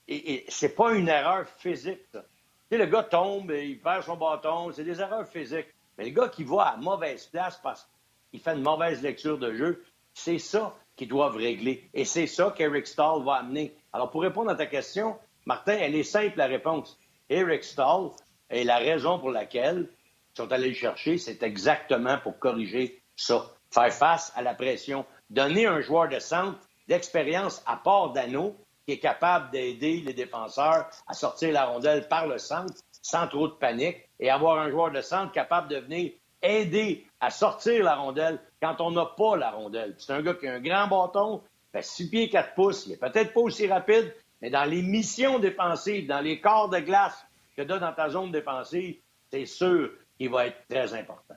et, 0.09 0.45
c'est 0.49 0.75
pas 0.75 0.93
une 0.93 1.09
erreur 1.09 1.47
physique. 1.59 2.03
Tu 2.13 2.19
sais, 2.71 2.79
le 2.79 2.87
gars 2.87 3.03
tombe, 3.03 3.51
il 3.51 3.81
perd 3.81 4.05
son 4.05 4.17
bâton, 4.17 4.71
c'est 4.73 4.85
des 4.85 5.01
erreurs 5.01 5.27
physiques. 5.27 5.67
Mais 5.99 6.05
le 6.05 6.11
gars 6.11 6.29
qui 6.29 6.45
va 6.45 6.63
à 6.63 6.77
mauvaise 6.77 7.27
place 7.27 7.59
parce 7.63 7.89
qu'il 8.31 8.41
fait 8.41 8.55
une 8.55 8.63
mauvaise 8.63 9.03
lecture 9.03 9.39
de 9.39 9.53
jeu, 9.53 9.85
c'est 10.15 10.39
ça 10.39 10.77
qu'ils 10.95 11.09
doivent 11.09 11.37
régler. 11.37 11.89
Et 11.93 12.05
c'est 12.05 12.27
ça 12.27 12.55
qu'Eric 12.57 12.87
Stahl 12.87 13.25
va 13.25 13.35
amener. 13.35 13.75
Alors, 13.93 14.11
pour 14.11 14.23
répondre 14.23 14.51
à 14.51 14.55
ta 14.55 14.67
question, 14.67 15.17
Martin, 15.45 15.77
elle 15.79 15.95
est 15.95 16.05
simple, 16.05 16.39
la 16.39 16.47
réponse. 16.47 16.99
Eric 17.29 17.65
Stahl 17.65 18.11
et 18.51 18.65
la 18.65 18.79
raison 18.79 19.19
pour 19.19 19.31
laquelle 19.31 19.89
ils 20.33 20.37
sont 20.37 20.53
allés 20.53 20.69
le 20.69 20.75
chercher, 20.75 21.19
c'est 21.19 21.43
exactement 21.43 22.19
pour 22.19 22.39
corriger 22.39 23.03
ça. 23.17 23.47
faire 23.71 23.93
face 23.93 24.33
à 24.37 24.43
la 24.43 24.55
pression. 24.55 25.05
Donner 25.31 25.67
un 25.67 25.81
joueur 25.81 26.09
de 26.09 26.19
centre 26.19 26.59
d'expérience 26.89 27.63
à 27.67 27.77
part 27.77 28.13
d'anneau 28.13 28.57
qui 28.87 28.93
est 28.93 28.99
capable 28.99 29.51
d'aider 29.51 30.01
les 30.01 30.15
défenseurs 30.15 30.89
à 31.09 31.15
sortir 31.15 31.53
la 31.53 31.65
rondelle 31.65 32.07
par 32.09 32.27
le 32.27 32.39
centre 32.39 32.75
sans 33.03 33.27
trop 33.27 33.49
de 33.49 33.55
panique 33.55 33.99
et 34.21 34.31
avoir 34.31 34.59
un 34.59 34.71
joueur 34.71 34.93
de 34.93 35.01
centre 35.01 35.33
capable 35.33 35.69
de 35.69 35.79
venir 35.79 36.13
aider 36.43 37.05
à 37.21 37.31
sortir 37.31 37.83
la 37.83 37.97
rondelle 37.97 38.41
quand 38.63 38.81
on 38.81 38.93
n'a 38.93 39.07
pas 39.07 39.37
la 39.37 39.51
rondelle. 39.51 39.95
C'est 39.99 40.13
un 40.13 40.23
gars 40.23 40.35
qui 40.35 40.47
a 40.47 40.55
un 40.55 40.61
grand 40.61 40.87
bâton, 40.87 41.43
fait 41.73 41.83
6 41.83 42.11
pieds 42.11 42.29
4 42.29 42.55
pouces, 42.55 42.87
il 42.87 42.93
est 42.93 42.97
peut-être 42.97 43.33
pas 43.33 43.41
aussi 43.41 43.67
rapide, 43.67 44.15
mais 44.41 44.51
dans 44.51 44.65
les 44.65 44.83
missions 44.83 45.39
défensives, 45.39 46.07
dans 46.07 46.21
les 46.21 46.41
corps 46.41 46.69
de 46.69 46.79
glace 46.79 47.27
que 47.57 47.63
dans 47.63 47.93
ta 47.93 48.09
zone 48.09 48.31
défensive, 48.33 48.97
c'est 49.31 49.47
sûr 49.47 49.91
qu'il 50.17 50.31
va 50.31 50.47
être 50.47 50.67
très 50.69 50.93
important. 50.95 51.37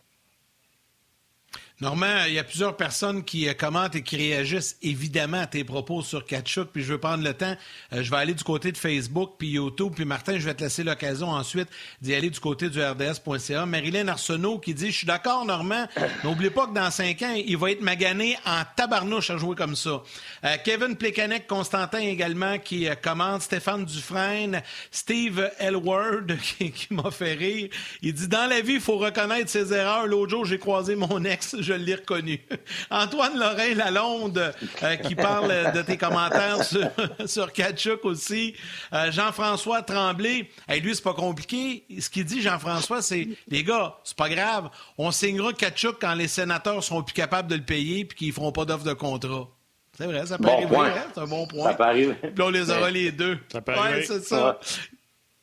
Normand, 1.81 2.25
il 2.27 2.33
y 2.33 2.39
a 2.39 2.43
plusieurs 2.43 2.75
personnes 2.75 3.23
qui 3.23 3.47
euh, 3.47 3.53
commentent 3.53 3.95
et 3.95 4.01
qui 4.01 4.17
réagissent 4.17 4.75
évidemment 4.81 5.39
à 5.39 5.47
tes 5.47 5.63
propos 5.63 6.01
sur 6.01 6.25
Kachuk, 6.25 6.67
puis 6.73 6.83
je 6.83 6.91
veux 6.91 6.97
prendre 6.97 7.23
le 7.23 7.33
temps. 7.33 7.55
Euh, 7.93 8.03
je 8.03 8.11
vais 8.11 8.17
aller 8.17 8.33
du 8.33 8.43
côté 8.43 8.73
de 8.73 8.77
Facebook, 8.77 9.35
puis 9.37 9.51
YouTube, 9.51 9.93
puis 9.95 10.03
Martin, 10.03 10.37
je 10.37 10.43
vais 10.43 10.53
te 10.53 10.61
laisser 10.61 10.83
l'occasion 10.83 11.29
ensuite 11.29 11.69
d'y 12.01 12.13
aller 12.13 12.29
du 12.29 12.39
côté 12.41 12.69
du 12.69 12.83
RDS.ca. 12.83 13.65
Marilyn 13.65 14.09
Arsenault 14.09 14.59
qui 14.59 14.73
dit, 14.73 14.91
je 14.91 14.97
suis 14.97 15.07
d'accord, 15.07 15.45
Normand, 15.45 15.87
n'oublie 16.25 16.49
pas 16.49 16.67
que 16.67 16.73
dans 16.73 16.91
cinq 16.91 17.21
ans, 17.21 17.33
il 17.33 17.55
va 17.55 17.71
être 17.71 17.81
magané 17.81 18.37
en 18.45 18.63
tabarnouche 18.75 19.29
à 19.29 19.37
jouer 19.37 19.55
comme 19.55 19.77
ça. 19.77 20.03
Euh, 20.43 20.57
Kevin 20.65 20.97
Plekanec, 20.97 21.47
Constantin 21.47 21.99
également, 21.99 22.59
qui 22.59 22.89
commente, 23.01 23.43
Stéphane 23.43 23.85
Dufresne, 23.85 24.61
Steve 24.91 25.49
Elward, 25.59 26.37
qui, 26.57 26.71
qui 26.73 26.93
m'a 26.93 27.09
fait 27.09 27.35
rire. 27.35 27.69
Il 28.01 28.13
dit, 28.13 28.27
dans 28.27 28.49
la 28.49 28.59
vie, 28.59 28.73
il 28.73 28.81
faut 28.81 28.97
reconnaître 28.97 29.49
ses 29.49 29.71
erreurs. 29.73 30.07
L'autre 30.07 30.31
jour, 30.31 30.43
j'ai 30.43 30.59
croisé 30.59 30.97
mon 30.97 31.23
ex, 31.23 31.55
je 31.69 31.73
l'ai 31.73 31.95
reconnu. 31.95 32.39
Antoine 32.89 33.37
Lorrain 33.37 33.73
Lalonde, 33.75 34.53
euh, 34.83 34.95
qui 34.97 35.15
parle 35.15 35.71
de 35.73 35.81
tes 35.81 35.97
commentaires 35.97 36.63
sur, 36.63 36.89
sur 37.25 37.53
Kachuk 37.53 38.05
aussi. 38.05 38.55
Euh, 38.93 39.11
Jean-François 39.11 39.83
Tremblay, 39.83 40.49
hey, 40.67 40.81
lui, 40.81 40.95
c'est 40.95 41.03
pas 41.03 41.13
compliqué. 41.13 41.83
Ce 41.99 42.09
qu'il 42.09 42.25
dit, 42.25 42.41
Jean-François, 42.41 43.01
c'est 43.01 43.27
les 43.47 43.63
gars, 43.63 43.95
c'est 44.03 44.17
pas 44.17 44.29
grave. 44.29 44.69
On 44.97 45.11
signera 45.11 45.53
Kachuk 45.53 45.97
quand 46.01 46.15
les 46.15 46.27
sénateurs 46.27 46.83
seront 46.83 47.03
plus 47.03 47.13
capables 47.13 47.49
de 47.49 47.55
le 47.55 47.63
payer 47.63 48.05
puis 48.05 48.17
qu'ils 48.17 48.33
feront 48.33 48.51
pas 48.51 48.65
d'offre 48.65 48.85
de 48.85 48.93
contrat. 48.93 49.47
C'est 49.97 50.05
vrai, 50.05 50.25
ça 50.25 50.37
peut 50.37 50.47
arriver, 50.47 50.75
hein? 50.77 51.07
c'est 51.13 51.19
un 51.19 51.27
bon 51.27 51.45
point. 51.45 51.71
Ça 51.71 51.73
peut 51.73 51.83
arriver. 51.83 52.13
Puis 52.13 52.41
on 52.41 52.49
les 52.49 52.71
aura 52.71 52.89
les 52.89 53.11
deux. 53.11 53.37
Ça 53.51 53.59
peut 53.59 53.73
arriver. 53.73 53.99
Ouais, 53.99 54.05
c'est 54.05 54.23
ça. 54.23 54.57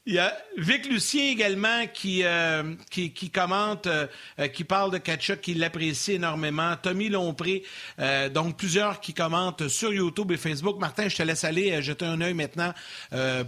Il 0.09 0.15
y 0.15 0.19
a 0.21 0.33
Vic 0.57 0.87
Lucien 0.87 1.33
également 1.33 1.85
qui, 1.93 2.23
euh, 2.23 2.77
qui, 2.91 3.11
commente, 3.29 3.89
euh, 3.89 4.07
qui 4.53 4.63
parle 4.63 4.93
de 4.93 4.99
Kachuk, 4.99 5.41
qui 5.41 5.55
l'apprécie 5.55 6.13
énormément. 6.13 6.77
Tommy 6.81 7.09
Lompré, 7.09 7.65
euh, 7.99 8.29
donc 8.29 8.57
plusieurs 8.57 9.01
qui 9.01 9.13
commentent 9.13 9.67
sur 9.67 9.93
YouTube 9.93 10.31
et 10.31 10.37
Facebook. 10.37 10.79
Martin, 10.79 11.09
je 11.09 11.17
te 11.17 11.25
laisse 11.25 11.43
aller 11.43 11.83
jeter 11.83 12.05
un 12.05 12.21
œil 12.21 12.35
maintenant 12.35 12.73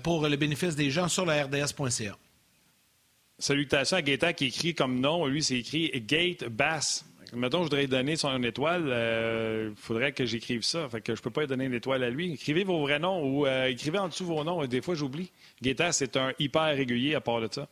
pour 0.02 0.26
le 0.26 0.36
bénéfice 0.36 0.74
des 0.74 0.90
gens 0.90 1.06
sur 1.06 1.24
la 1.24 1.44
RDS.ca. 1.44 2.16
Salutations 3.38 3.96
à 3.96 4.02
Gaëtan 4.02 4.32
qui 4.32 4.46
écrit 4.46 4.74
comme 4.74 4.98
nom. 4.98 5.26
Lui, 5.26 5.44
c'est 5.44 5.58
écrit 5.58 5.92
Gate 6.08 6.44
Bass. 6.48 7.07
Mettons, 7.34 7.58
je 7.58 7.64
voudrais 7.64 7.82
lui 7.82 7.88
donner 7.88 8.16
son 8.16 8.42
étoile. 8.42 8.82
Il 8.86 8.92
euh, 8.92 9.74
faudrait 9.76 10.12
que 10.12 10.24
j'écrive 10.24 10.62
ça. 10.62 10.88
Fait 10.88 11.00
que 11.00 11.14
je 11.14 11.20
peux 11.20 11.30
pas 11.30 11.42
lui 11.42 11.48
donner 11.48 11.66
une 11.66 11.74
étoile 11.74 12.02
à 12.02 12.10
lui. 12.10 12.32
Écrivez 12.32 12.64
vos 12.64 12.80
vrais 12.80 12.98
noms 12.98 13.22
ou 13.22 13.46
euh, 13.46 13.66
écrivez 13.66 13.98
en 13.98 14.08
dessous 14.08 14.24
vos 14.24 14.44
noms. 14.44 14.64
Des 14.66 14.80
fois, 14.80 14.94
j'oublie. 14.94 15.30
Guetta, 15.62 15.92
c'est 15.92 16.16
un 16.16 16.32
hyper 16.38 16.74
régulier 16.74 17.14
à 17.14 17.20
part 17.20 17.40
de 17.40 17.48
ça. 17.50 17.68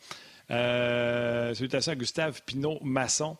Euh, 0.51 1.55
salutations 1.55 1.93
à 1.93 1.97
Gustave 1.97 2.43
Pinot-Masson. 2.45 3.37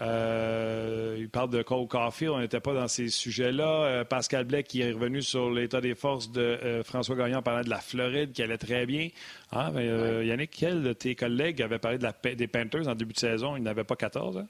Euh, 0.00 1.16
il 1.18 1.28
parle 1.28 1.50
de 1.50 1.62
Cole 1.62 1.88
Caulfield, 1.88 2.32
on 2.32 2.38
n'était 2.38 2.60
pas 2.60 2.72
dans 2.72 2.86
ces 2.86 3.08
sujets-là. 3.08 3.84
Euh, 3.84 4.04
Pascal 4.04 4.44
Blais 4.44 4.62
qui 4.62 4.80
est 4.80 4.92
revenu 4.92 5.22
sur 5.22 5.50
l'état 5.50 5.80
des 5.80 5.96
forces 5.96 6.30
de 6.30 6.40
euh, 6.40 6.84
François 6.84 7.16
Gagnon 7.16 7.38
en 7.38 7.42
parlant 7.42 7.64
de 7.64 7.70
la 7.70 7.80
Floride, 7.80 8.32
qui 8.32 8.42
allait 8.42 8.58
très 8.58 8.86
bien. 8.86 9.08
Ah, 9.50 9.70
mais, 9.74 9.86
Yannick, 10.26 10.50
quel 10.56 10.82
de 10.82 10.92
tes 10.92 11.14
collègues 11.14 11.62
avait 11.62 11.78
parlé 11.78 11.98
de 11.98 12.04
la, 12.04 12.34
des 12.34 12.46
Panthers 12.46 12.86
en 12.86 12.94
début 12.94 13.12
de 13.12 13.18
saison? 13.18 13.56
Il 13.56 13.62
n'avait 13.62 13.84
pas 13.84 13.96
14 13.96 14.38
hein? 14.38 14.46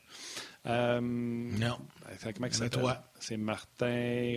Euh, 0.68 1.00
non. 1.00 1.78
Comment 2.22 2.48
c'est 2.50 2.70
toi. 2.70 3.02
C'est 3.20 3.36
Martin. 3.36 4.34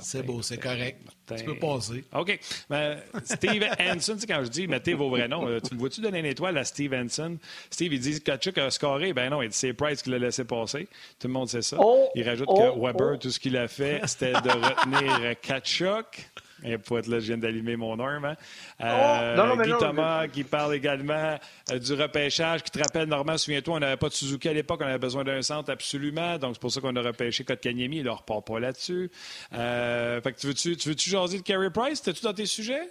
C'est 0.00 0.22
beau, 0.24 0.42
c'est 0.42 0.58
correct. 0.58 1.00
Tu 1.36 1.44
peux 1.44 1.58
passer. 1.58 2.04
OK. 2.14 2.38
Ben, 2.68 2.98
Steve 3.24 3.64
Hansen, 3.80 4.18
quand 4.28 4.44
je 4.44 4.48
dis 4.48 4.66
mettez 4.66 4.94
vos 4.94 5.08
vrais 5.10 5.28
noms, 5.28 5.60
tu 5.60 5.74
me 5.74 5.78
vois-tu 5.80 6.00
donner 6.00 6.20
une 6.20 6.26
étoile 6.26 6.56
à 6.58 6.64
Steve 6.64 6.94
Hansen? 6.94 7.38
Steve, 7.70 7.92
il 7.92 8.00
dit 8.00 8.20
que 8.20 8.24
Kachuk 8.24 8.58
a 8.58 8.70
scoré. 8.70 9.12
Ben 9.12 9.30
non, 9.30 9.40
c'est 9.50 9.72
Price 9.72 10.02
qui 10.02 10.10
l'a 10.10 10.18
laissé 10.18 10.44
passer. 10.44 10.88
Tout 11.18 11.28
le 11.28 11.32
monde 11.32 11.48
sait 11.48 11.62
ça. 11.62 11.76
Oh, 11.80 12.08
il 12.14 12.28
rajoute 12.28 12.48
oh, 12.48 12.54
que 12.54 12.80
Weber, 12.80 13.12
oh. 13.14 13.16
tout 13.16 13.30
ce 13.30 13.38
qu'il 13.38 13.56
a 13.56 13.68
fait, 13.68 14.00
c'était 14.06 14.32
de 14.32 14.50
retenir 14.50 15.40
Kachuk. 15.42 16.30
Et 16.64 16.78
pour 16.78 16.98
être 16.98 17.06
là, 17.06 17.18
je 17.18 17.26
viens 17.26 17.38
d'allumer 17.38 17.76
mon 17.76 17.98
arme. 17.98 18.24
Hein. 18.24 18.36
Euh, 18.80 19.36
non, 19.36 19.62
Guy 19.62 19.70
non, 19.70 19.78
Thomas 19.78 20.28
qui 20.28 20.44
parle 20.44 20.74
également 20.74 21.38
euh, 21.70 21.78
du 21.78 21.92
repêchage, 21.92 22.62
qui 22.62 22.70
te 22.70 22.78
rappelle, 22.78 23.08
Normand, 23.08 23.36
souviens-toi, 23.36 23.76
on 23.76 23.80
n'avait 23.80 23.96
pas 23.96 24.08
de 24.08 24.14
Suzuki 24.14 24.48
à 24.48 24.52
l'époque, 24.52 24.80
on 24.82 24.86
avait 24.86 24.98
besoin 24.98 25.24
d'un 25.24 25.42
centre 25.42 25.70
absolument. 25.70 26.38
Donc, 26.38 26.54
c'est 26.54 26.60
pour 26.60 26.72
ça 26.72 26.80
qu'on 26.80 26.96
a 26.96 27.02
repêché 27.02 27.44
Kotkaniemi. 27.44 27.98
Il 27.98 28.04
ne 28.04 28.10
repart 28.10 28.46
pas 28.46 28.58
là-dessus. 28.58 29.10
Euh, 29.52 30.20
fait 30.20 30.32
que 30.32 30.40
tu 30.40 30.46
veux-tu, 30.46 30.76
tu 30.76 30.88
veux-tu 30.88 31.10
jaser 31.10 31.38
de 31.38 31.42
Carey 31.42 31.70
Price? 31.70 32.02
T'es-tu 32.02 32.22
dans 32.22 32.34
tes 32.34 32.46
sujets? 32.46 32.88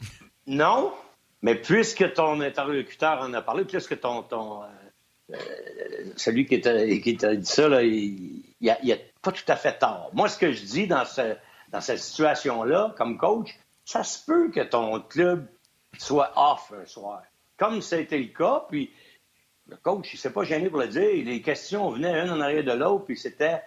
Non, 0.46 0.92
mais 1.42 1.54
puisque 1.54 2.14
ton 2.14 2.40
interlocuteur 2.40 3.20
en 3.20 3.32
a 3.34 3.42
parlé, 3.42 3.64
puisque 3.64 4.00
ton, 4.00 4.22
ton 4.22 4.62
euh, 5.32 5.36
celui 6.16 6.46
qui 6.46 6.60
t'a, 6.60 6.86
qui 6.86 7.16
t'a 7.16 7.34
dit 7.34 7.46
ça, 7.46 7.68
là, 7.68 7.82
il 7.82 8.42
n'a 8.60 8.72
a 8.72 8.96
pas 9.22 9.32
tout 9.32 9.44
à 9.48 9.56
fait 9.56 9.78
tort. 9.78 10.10
Moi, 10.12 10.28
ce 10.28 10.38
que 10.38 10.52
je 10.52 10.64
dis 10.64 10.86
dans 10.86 11.04
ce 11.04 11.36
dans 11.70 11.80
cette 11.80 11.98
situation-là, 11.98 12.94
comme 12.96 13.16
coach, 13.16 13.58
ça 13.84 14.04
se 14.04 14.24
peut 14.24 14.50
que 14.50 14.60
ton 14.60 15.00
club 15.00 15.46
soit 15.98 16.32
off 16.36 16.72
un 16.76 16.86
soir. 16.86 17.22
Comme 17.56 17.82
c'était 17.82 18.18
le 18.18 18.26
cas, 18.26 18.66
puis 18.68 18.92
le 19.66 19.76
coach, 19.76 20.12
il 20.12 20.16
ne 20.16 20.20
s'est 20.20 20.32
pas 20.32 20.44
gêné 20.44 20.68
pour 20.68 20.80
le 20.80 20.88
dire. 20.88 21.24
Les 21.24 21.42
questions 21.42 21.90
venaient 21.90 22.20
une 22.20 22.30
en 22.30 22.40
arrière 22.40 22.64
de 22.64 22.72
l'autre, 22.72 23.04
puis 23.04 23.16
c'était 23.16 23.62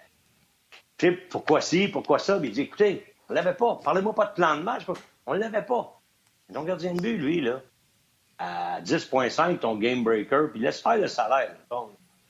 pourquoi 1.30 1.60
ci, 1.60 1.88
pourquoi 1.88 2.18
ça? 2.18 2.38
Puis 2.38 2.48
il 2.48 2.54
dit 2.54 2.62
écoutez, 2.62 3.04
on 3.28 3.34
l'avait 3.34 3.54
pas. 3.54 3.80
Parlez-moi 3.82 4.14
pas 4.14 4.26
de 4.26 4.34
plan 4.34 4.56
de 4.56 4.62
match. 4.62 4.84
On 5.26 5.32
l'avait 5.32 5.64
pas. 5.64 6.00
Ton 6.52 6.62
gardien 6.62 6.92
de 6.94 7.00
but, 7.00 7.16
lui, 7.16 7.40
là, 7.40 7.62
à 8.38 8.80
10,5, 8.82 9.58
ton 9.58 9.76
game 9.76 10.04
breaker, 10.04 10.50
puis 10.50 10.60
laisse 10.60 10.82
faire 10.82 10.98
le 10.98 11.08
salaire. 11.08 11.56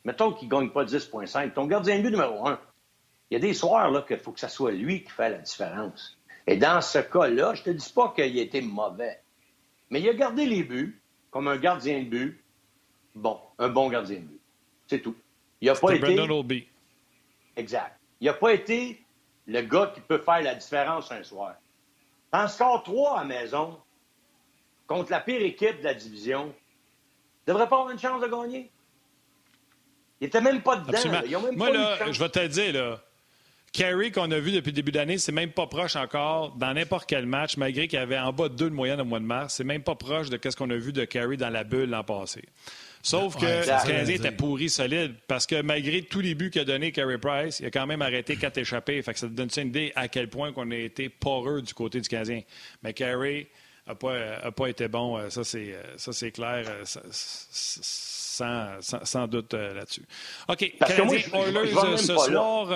Mettons 0.05 0.33
qu'il 0.33 0.49
ne 0.49 0.53
gagne 0.53 0.71
pas 0.71 0.85
10,5. 0.85 1.53
Ton 1.53 1.67
gardien 1.67 1.99
de 1.99 2.03
but 2.03 2.11
numéro 2.11 2.47
1, 2.47 2.61
il 3.31 3.35
y 3.35 3.37
a 3.37 3.41
des 3.41 3.55
soirs 3.55 3.91
là 3.91 4.03
qu'il 4.03 4.19
faut 4.19 4.33
que 4.33 4.41
ce 4.41 4.49
soit 4.49 4.73
lui 4.73 5.03
qui 5.03 5.11
fait 5.11 5.31
la 5.31 5.39
différence. 5.39 6.19
Et 6.47 6.57
dans 6.57 6.81
ce 6.81 6.99
cas-là, 6.99 7.55
je 7.55 7.63
te 7.63 7.71
dis 7.71 7.93
pas 7.95 8.13
qu'il 8.15 8.39
a 8.39 8.43
été 8.43 8.61
mauvais, 8.61 9.21
mais 9.91 10.01
il 10.01 10.09
a 10.09 10.15
gardé 10.15 10.47
les 10.47 10.63
buts 10.63 11.01
comme 11.31 11.49
un 11.49 11.57
gardien 11.57 12.01
de 12.01 12.09
but. 12.09 12.45
Bon, 13.15 13.41
un 13.59 13.69
bon 13.69 13.89
gardien 13.89 14.17
de 14.19 14.25
but. 14.25 14.41
C'est 14.87 15.01
tout. 15.01 15.17
Il 15.61 15.67
n'a 15.69 15.75
pas 15.75 15.95
été. 15.95 16.17
Exact. 17.57 17.99
Il 18.21 18.27
n'a 18.27 18.35
pas 18.35 18.53
été 18.53 19.03
le 19.47 19.61
gars 19.63 19.93
qui 19.95 20.01
peut 20.01 20.19
faire 20.19 20.43
la 20.43 20.55
différence 20.55 21.11
un 21.11 21.23
soir. 21.23 21.55
En 22.33 22.49
score 22.49 22.83
3 22.83 23.21
à 23.21 23.25
maison, 23.25 23.79
contre 24.87 25.11
la 25.13 25.21
pire 25.21 25.41
équipe 25.43 25.79
de 25.79 25.85
la 25.85 25.95
division, 25.95 26.55
il 27.47 27.51
ne 27.51 27.53
devrait 27.53 27.69
pas 27.69 27.77
avoir 27.77 27.91
une 27.91 27.99
chance 27.99 28.21
de 28.21 28.27
gagner. 28.27 28.71
Il 30.21 30.25
n'était 30.25 30.41
même 30.41 30.63
pas 30.63 30.77
dedans. 30.77 30.93
Là. 30.93 31.23
Même 31.23 31.57
Moi, 31.57 31.67
pas 31.69 31.73
là, 31.73 32.13
je 32.13 32.19
vais 32.19 32.29
te 32.29 32.39
le 32.39 32.49
dire, 32.49 32.73
là. 32.73 33.01
Carey 33.75 34.13
qu'on 34.13 34.31
a 34.31 34.39
vu 34.39 34.53
depuis 34.53 34.71
le 34.71 34.77
début 34.77 34.93
d'année, 34.93 35.19
c'est 35.19 35.33
même 35.33 35.51
pas 35.51 35.67
proche 35.67 35.97
encore 35.97 36.53
dans 36.53 36.73
n'importe 36.73 37.07
quel 37.09 37.27
match, 37.27 37.57
malgré 37.57 37.89
qu'il 37.89 37.99
avait 37.99 38.17
en 38.17 38.33
bas 38.33 38.49
de 38.49 38.55
deux 38.55 38.71
de 38.71 38.75
moyenne 38.75 39.01
au 39.01 39.05
mois 39.05 39.19
de 39.19 39.25
mars. 39.25 39.55
C'est 39.55 39.65
même 39.65 39.83
pas 39.83 39.97
proche 39.97 40.31
de 40.31 40.39
ce 40.49 40.55
qu'on 40.55 40.71
a 40.71 40.77
vu 40.77 40.93
de 40.93 41.05
Carey 41.05 41.37
dans 41.37 41.51
la 41.51 41.65
bulle 41.65 41.91
l'an 41.91 42.05
passé. 42.05 42.45
Sauf 43.03 43.37
que 43.37 43.45
le 43.45 43.87
Canadien 43.87 44.15
était 44.15 44.31
pourri 44.31 44.71
solide 44.71 45.17
parce 45.27 45.47
que 45.47 45.61
malgré 45.61 46.03
tous 46.03 46.21
les 46.21 46.37
buts 46.37 46.51
qu'a 46.51 46.65
donné 46.65 46.93
Carey 46.93 47.19
Price, 47.19 47.59
il 47.59 47.67
a 47.67 47.71
quand 47.73 47.87
même 47.87 48.01
arrêté 48.01 48.37
quatre 48.37 48.59
échappés. 48.59 49.03
Fait 49.03 49.13
que 49.13 49.19
ça 49.19 49.27
te 49.27 49.33
donne 49.33 49.51
une 49.57 49.69
idée 49.69 49.93
à 49.97 50.07
quel 50.07 50.31
point 50.31 50.53
qu'on 50.53 50.71
a 50.71 50.77
été 50.77 51.09
poreux 51.09 51.61
du 51.61 51.75
côté 51.75 52.01
du 52.01 52.09
Canadien. 52.09 52.43
Mais 52.85 52.95
Carey 52.95 53.49
n'a 53.89 53.97
pas, 53.97 54.53
pas 54.53 54.69
été 54.69 54.87
bon. 54.87 55.19
Ça, 55.31 55.43
c'est, 55.43 55.75
ça, 55.97 56.13
c'est 56.13 56.31
clair. 56.31 56.65
Sans, 57.11 58.81
sans, 58.81 59.27
doute 59.27 59.53
là-dessus. 59.53 60.05
OK. 60.49 60.75
Canadien 60.79 61.19
Oilers 61.35 61.97
ce 61.99 62.17
soir. 62.17 62.69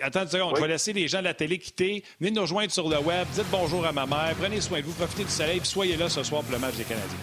Attends 0.00 0.22
une 0.22 0.28
seconde, 0.28 0.56
je 0.56 0.60
vais 0.60 0.68
laisser 0.68 0.92
les 0.92 1.06
gens 1.06 1.20
de 1.20 1.24
la 1.24 1.34
télé 1.34 1.58
quitter. 1.58 2.02
Venez 2.18 2.32
nous 2.32 2.42
rejoindre 2.42 2.72
sur 2.72 2.88
le 2.88 2.98
web. 2.98 3.28
Dites 3.32 3.46
bonjour 3.50 3.86
à 3.86 3.92
ma 3.92 4.06
mère. 4.06 4.34
Prenez 4.40 4.60
soin 4.60 4.80
de 4.80 4.84
vous. 4.84 4.92
Profitez 4.92 5.22
du 5.22 5.30
soleil. 5.30 5.60
Puis 5.60 5.68
soyez 5.68 5.96
là 5.96 6.08
ce 6.08 6.22
soir 6.24 6.42
pour 6.42 6.52
le 6.52 6.58
match 6.58 6.74
des 6.74 6.84
Canadiens. 6.84 7.18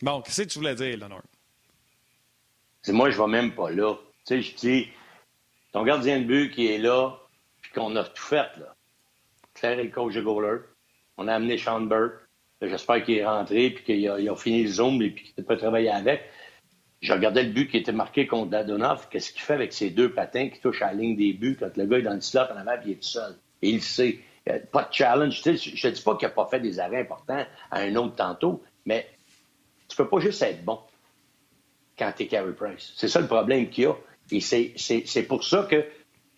Bon, 0.00 0.20
qu'est-ce 0.20 0.42
que 0.42 0.48
tu 0.48 0.58
voulais 0.58 0.76
dire? 0.76 0.96
C'est 2.82 2.92
moi, 2.92 3.10
je 3.10 3.20
ne 3.20 3.26
vais 3.26 3.32
même 3.32 3.52
pas 3.52 3.70
là. 3.70 3.94
Tu 4.26 4.36
sais, 4.36 4.42
je 4.42 4.54
dis, 4.54 4.88
ton 5.72 5.82
gardien 5.82 6.20
de 6.20 6.24
but 6.24 6.52
qui 6.52 6.68
est 6.68 6.78
là, 6.78 7.18
puis 7.62 7.72
qu'on 7.72 7.96
a 7.96 8.04
tout 8.04 8.22
fait, 8.22 8.56
là. 8.58 8.74
Claire 9.54 9.80
est 9.80 9.84
le 9.84 9.90
coach 9.90 10.14
de 10.14 10.20
goaler. 10.20 10.60
On 11.16 11.26
a 11.26 11.34
amené 11.34 11.58
Sean 11.58 11.80
Burke. 11.80 12.20
J'espère 12.62 13.02
qu'il 13.04 13.16
est 13.16 13.26
rentré, 13.26 13.70
puis 13.70 13.84
qu'il 13.84 14.08
a, 14.08 14.32
a, 14.32 14.36
fini 14.36 14.64
le 14.64 14.70
Zoom, 14.70 15.02
et 15.02 15.10
puis 15.10 15.32
qu'il 15.32 15.44
peut 15.44 15.56
travailler 15.56 15.90
avec. 15.90 16.22
Je 17.02 17.12
regardais 17.12 17.42
le 17.42 17.50
but 17.50 17.70
qui 17.70 17.76
était 17.76 17.92
marqué 17.92 18.26
contre 18.26 18.50
Dadonov. 18.50 19.08
Qu'est-ce 19.10 19.32
qu'il 19.32 19.42
fait 19.42 19.54
avec 19.54 19.72
ses 19.72 19.90
deux 19.90 20.12
patins 20.12 20.48
qui 20.48 20.60
touchent 20.60 20.82
à 20.82 20.86
la 20.86 20.94
ligne 20.94 21.16
des 21.16 21.32
buts 21.32 21.56
quand 21.58 21.76
le 21.76 21.86
gars 21.86 21.98
est 21.98 22.02
dans 22.02 22.14
le 22.14 22.20
slot 22.20 22.40
en 22.52 22.56
avant 22.56 22.72
et 22.72 22.80
il 22.86 22.90
est 22.92 22.94
tout 22.96 23.08
seul? 23.08 23.34
Et 23.62 23.70
il 23.70 23.82
sait. 23.82 24.18
Pas 24.70 24.84
de 24.84 24.92
challenge. 24.94 25.42
je 25.42 25.50
ne 25.50 25.92
dis 25.92 26.02
pas 26.02 26.16
qu'il 26.16 26.28
n'a 26.28 26.34
pas 26.34 26.46
fait 26.46 26.60
des 26.60 26.78
arrêts 26.78 27.00
importants 27.00 27.44
à 27.70 27.80
un 27.80 27.96
autre 27.96 28.14
tantôt, 28.14 28.62
mais 28.84 29.08
tu 29.88 29.96
peux 29.96 30.08
pas 30.08 30.20
juste 30.20 30.40
être 30.42 30.64
bon 30.64 30.78
quand 31.98 32.12
tu 32.16 32.22
es 32.22 32.26
Carey 32.28 32.52
Price. 32.52 32.92
C'est 32.94 33.08
ça 33.08 33.20
le 33.20 33.26
problème 33.26 33.68
qu'il 33.68 33.84
y 33.84 33.86
a. 33.88 33.94
Et 34.30 34.40
c'est 34.40 35.22
pour 35.24 35.42
ça 35.42 35.66
que 35.68 35.84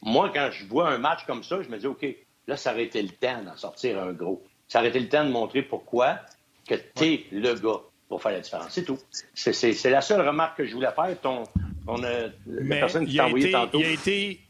moi, 0.01 0.31
quand 0.33 0.49
je 0.53 0.65
vois 0.65 0.89
un 0.89 0.99
match 0.99 1.27
comme 1.27 1.43
ça, 1.43 1.61
je 1.61 1.69
me 1.69 1.79
dis, 1.79 1.87
OK, 1.87 2.07
là, 2.47 2.57
ça 2.57 2.73
aurait 2.73 2.85
été 2.85 3.03
le 3.03 3.11
temps 3.11 3.43
d'en 3.43 3.57
sortir 3.57 4.01
un 4.01 4.13
gros. 4.13 4.43
Ça 4.69 4.79
aurait 4.81 4.89
été 4.89 5.01
le 5.01 5.09
temps 5.09 5.25
de 5.25 5.31
montrer 5.31 5.63
pourquoi 5.63 6.19
que 6.67 6.77
tu 6.77 7.05
es 7.05 7.27
le 7.31 7.55
gars 7.55 7.81
pour 8.09 8.23
faire 8.23 8.33
la 8.33 8.41
différence. 8.41 8.69
C'est 8.71 8.85
tout. 8.85 8.99
C'est 9.35 9.91
la 9.91 10.01
seule 10.01 10.27
remarque 10.27 10.59
que 10.59 10.67
je 10.67 10.75
voulais 10.75 10.89
faire. 10.95 11.21
Ton, 11.21 11.45
euh, 11.89 12.29
la 12.47 12.77
personne 12.77 13.07
qui 13.07 13.17
t'a 13.17 13.27
envoyé 13.27 13.51
tantôt. 13.51 13.79
Il 13.79 13.87
a 13.87 13.91
été. 13.91 14.41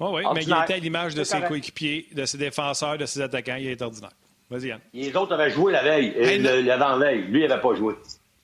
oui, 0.00 0.22
mais 0.34 0.42
il 0.44 0.56
était 0.64 0.74
à 0.74 0.78
l'image 0.78 1.14
de 1.14 1.24
ses 1.24 1.40
coéquipiers, 1.42 2.08
de 2.12 2.24
ses 2.24 2.38
défenseurs, 2.38 2.98
de 2.98 3.06
ses 3.06 3.20
attaquants. 3.20 3.56
Il 3.58 3.68
est 3.68 3.82
ordinaire. 3.82 4.12
Vas-y, 4.50 4.68
Yann. 4.68 4.80
Les 4.92 5.16
autres 5.16 5.32
avaient 5.34 5.50
joué 5.50 5.72
la 5.72 5.82
veille, 5.82 6.14
hey, 6.16 6.38
l'avant-veille. 6.38 7.22
Lui, 7.22 7.42
il 7.42 7.48
n'avait 7.48 7.60
pas 7.60 7.74
joué. 7.74 7.94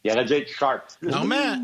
Il 0.03 0.11
aurait 0.11 0.25
dû 0.25 0.33
être 0.33 0.49
sharp. 0.49 0.83
Normand! 1.03 1.59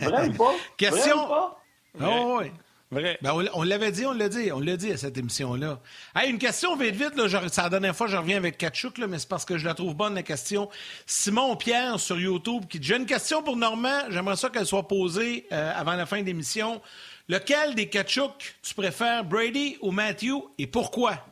Vraiment 0.00 0.34
pas? 0.34 0.54
Question. 0.76 1.28
pas? 1.28 1.62
Oh, 2.02 2.38
oui. 2.40 2.50
Vrai. 2.90 3.18
Ben, 3.20 3.32
on, 3.52 3.62
l'avait 3.64 3.92
dit, 3.92 4.06
on 4.06 4.12
l'a 4.12 4.30
dit, 4.30 4.50
on 4.50 4.60
l'a 4.60 4.76
dit 4.78 4.90
à 4.90 4.96
cette 4.96 5.18
émission-là. 5.18 5.78
Hey, 6.16 6.30
une 6.30 6.38
question 6.38 6.74
vite, 6.74 6.94
vite. 6.94 7.16
Là, 7.16 7.28
c'est 7.48 7.60
la 7.60 7.68
dernière 7.68 7.94
fois 7.94 8.06
je 8.06 8.16
reviens 8.16 8.38
avec 8.38 8.56
Kachuk, 8.56 8.96
là, 8.96 9.06
mais 9.06 9.18
c'est 9.18 9.28
parce 9.28 9.44
que 9.44 9.58
je 9.58 9.66
la 9.66 9.74
trouve 9.74 9.94
bonne, 9.94 10.14
la 10.14 10.22
question. 10.22 10.70
Simon 11.04 11.54
Pierre 11.56 12.00
sur 12.00 12.18
YouTube 12.18 12.64
qui 12.66 12.80
dit 12.80 12.88
J'ai 12.88 12.96
une 12.96 13.04
question 13.04 13.42
pour 13.42 13.56
Normand. 13.56 14.08
J'aimerais 14.08 14.36
ça 14.36 14.48
qu'elle 14.48 14.64
soit 14.64 14.88
posée 14.88 15.46
euh, 15.52 15.72
avant 15.76 15.96
la 15.96 16.06
fin 16.06 16.22
de 16.22 16.26
l'émission. 16.26 16.80
Lequel 17.28 17.74
des 17.74 17.90
Kachuk 17.90 18.56
tu 18.62 18.74
préfères, 18.74 19.22
Brady 19.22 19.76
ou 19.82 19.90
Matthew, 19.90 20.36
et 20.56 20.66
pourquoi? 20.66 21.26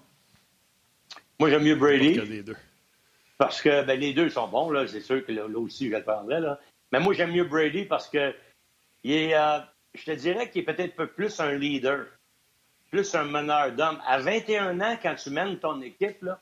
Moi, 1.41 1.49
j'aime 1.49 1.63
mieux 1.63 1.77
Brady. 1.77 2.21
Parce 3.39 3.63
que 3.63 3.83
ben, 3.83 3.99
les 3.99 4.13
deux 4.13 4.29
sont 4.29 4.49
bons, 4.49 4.71
là. 4.71 4.87
C'est 4.87 5.01
sûr 5.01 5.25
que 5.25 5.33
là, 5.33 5.47
aussi, 5.55 5.89
je 5.89 5.97
le 5.97 6.03
prendrais, 6.03 6.41
là. 6.41 6.61
Mais 6.93 7.01
moi, 7.01 7.15
j'aime 7.15 7.33
mieux 7.33 7.45
Brady 7.45 7.87
parce 7.87 8.09
que 8.11 8.35
il 9.05 9.13
est. 9.13 9.35
Euh, 9.35 9.59
je 9.97 10.05
te 10.05 10.11
dirais 10.13 10.51
qu'il 10.51 10.63
est 10.63 10.65
peut-être 10.65 11.05
plus 11.07 11.41
un 11.41 11.53
leader, 11.53 12.07
plus 12.91 13.15
un 13.15 13.25
meneur 13.25 13.73
d'hommes. 13.73 14.01
À 14.07 14.19
21 14.19 14.81
ans, 14.81 14.97
quand 15.03 15.15
tu 15.15 15.31
mènes 15.31 15.59
ton 15.59 15.81
équipe, 15.83 16.23
là, 16.23 16.41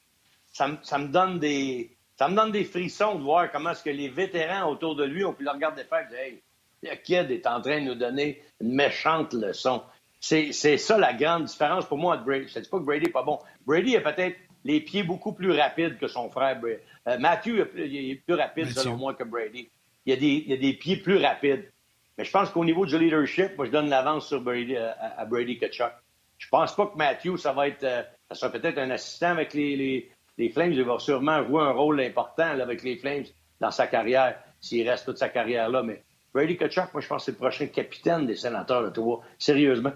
ça, 0.53 0.69
me 0.69 1.09
donne 1.09 1.39
des. 1.39 1.91
Ça 2.17 2.29
me 2.29 2.37
donne 2.37 2.53
des 2.53 2.65
frissons 2.65 3.17
de 3.17 3.23
voir 3.23 3.51
comment 3.51 3.71
est-ce 3.71 3.83
que 3.83 3.91
les 3.91 4.09
vétérans 4.09 4.71
autour 4.71 4.95
de 4.95 5.05
lui 5.05 5.25
ont 5.25 5.33
pu 5.33 5.43
le 5.43 5.51
regarder 5.51 5.83
faire 5.85 6.07
et 6.07 6.11
dire 6.11 6.19
Hey, 6.19 6.43
le 6.83 6.97
kid 6.97 7.31
est 7.31 7.47
en 7.47 7.61
train 7.61 7.81
de 7.81 7.87
nous 7.87 7.95
donner 7.95 8.43
une 8.61 8.75
méchante 8.75 9.33
leçon. 9.33 9.83
C'est 10.21 10.53
ça 10.53 10.97
la 10.97 11.13
grande 11.13 11.45
différence 11.45 11.87
pour 11.87 11.99
moi 11.99 12.17
de 12.17 12.25
Brady. 12.25 12.49
Je 12.49 12.59
ne 12.59 12.65
dis 12.65 12.71
pas 12.71 12.79
que 12.79 12.85
Brady 12.85 13.07
n'est 13.07 13.13
pas 13.13 13.25
bon. 13.25 13.39
Brady 13.67 13.97
a 13.97 14.01
peut-être 14.01 14.37
les 14.65 14.81
pieds 14.81 15.03
beaucoup 15.03 15.33
plus 15.33 15.51
rapides 15.51 15.99
que 15.99 16.07
son 16.07 16.31
frère. 16.31 16.59
Euh, 16.65 17.19
Matthew 17.19 17.59
est 17.77 18.15
plus 18.25 18.35
rapide, 18.35 18.71
selon 18.71 18.97
moi, 18.97 19.15
que 19.15 19.25
Brady. 19.25 19.69
Il 20.07 20.13
a, 20.13 20.17
des, 20.17 20.45
il 20.47 20.53
a 20.53 20.57
des 20.57 20.73
pieds 20.73 20.97
plus 20.97 21.19
rapides. 21.19 21.71
Mais 22.17 22.25
je 22.25 22.31
pense 22.31 22.51
qu'au 22.51 22.65
niveau 22.65 22.87
du 22.87 22.99
leadership, 22.99 23.57
moi, 23.57 23.67
je 23.67 23.71
donne 23.71 23.89
l'avance 23.89 24.29
sur 24.29 24.41
Brady, 24.41 24.77
euh, 24.77 24.91
à, 25.17 25.25
Brady 25.25 25.59
Kachuk. 25.59 25.93
Je 26.39 26.49
pense 26.49 26.75
pas 26.75 26.87
que 26.87 26.97
Matthew, 26.97 27.37
ça 27.37 27.53
va 27.53 27.69
être, 27.69 27.85
euh, 27.85 28.03
ça 28.29 28.35
sera 28.35 28.53
peut-être 28.53 28.79
un 28.79 28.91
assistant 28.91 29.31
avec 29.31 29.55
les, 29.55 30.11
les, 30.39 30.49
Flames. 30.51 30.73
Il 30.73 30.83
va 30.85 30.99
sûrement 30.99 31.45
jouer 31.45 31.63
un 31.63 31.73
rôle 31.73 32.01
important 32.01 32.61
avec 32.61 32.83
les 32.83 32.97
Flames 32.97 33.25
dans 33.61 33.71
sa 33.71 33.87
carrière, 33.87 34.39
s'il 34.61 34.89
reste 34.89 35.07
toute 35.07 35.19
sa 35.19 35.29
carrière 35.29 35.69
là. 35.69 35.83
Mais 35.83 36.05
Brady 36.33 36.57
Kachuk, 36.57 36.93
moi, 36.93 37.01
je 37.01 37.09
pense 37.09 37.23
que 37.23 37.25
c'est 37.27 37.33
le 37.33 37.39
prochain 37.39 37.67
capitaine 37.67 38.27
des 38.27 38.37
sénateurs 38.37 38.93
Tours. 38.93 39.25
Sérieusement. 39.39 39.93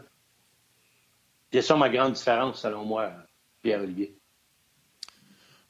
C'est 1.52 1.62
ça 1.62 1.76
ma 1.76 1.88
grande 1.88 2.12
différence, 2.12 2.60
selon 2.62 2.84
moi, 2.84 3.10
Pierre-Olivier. 3.62 4.17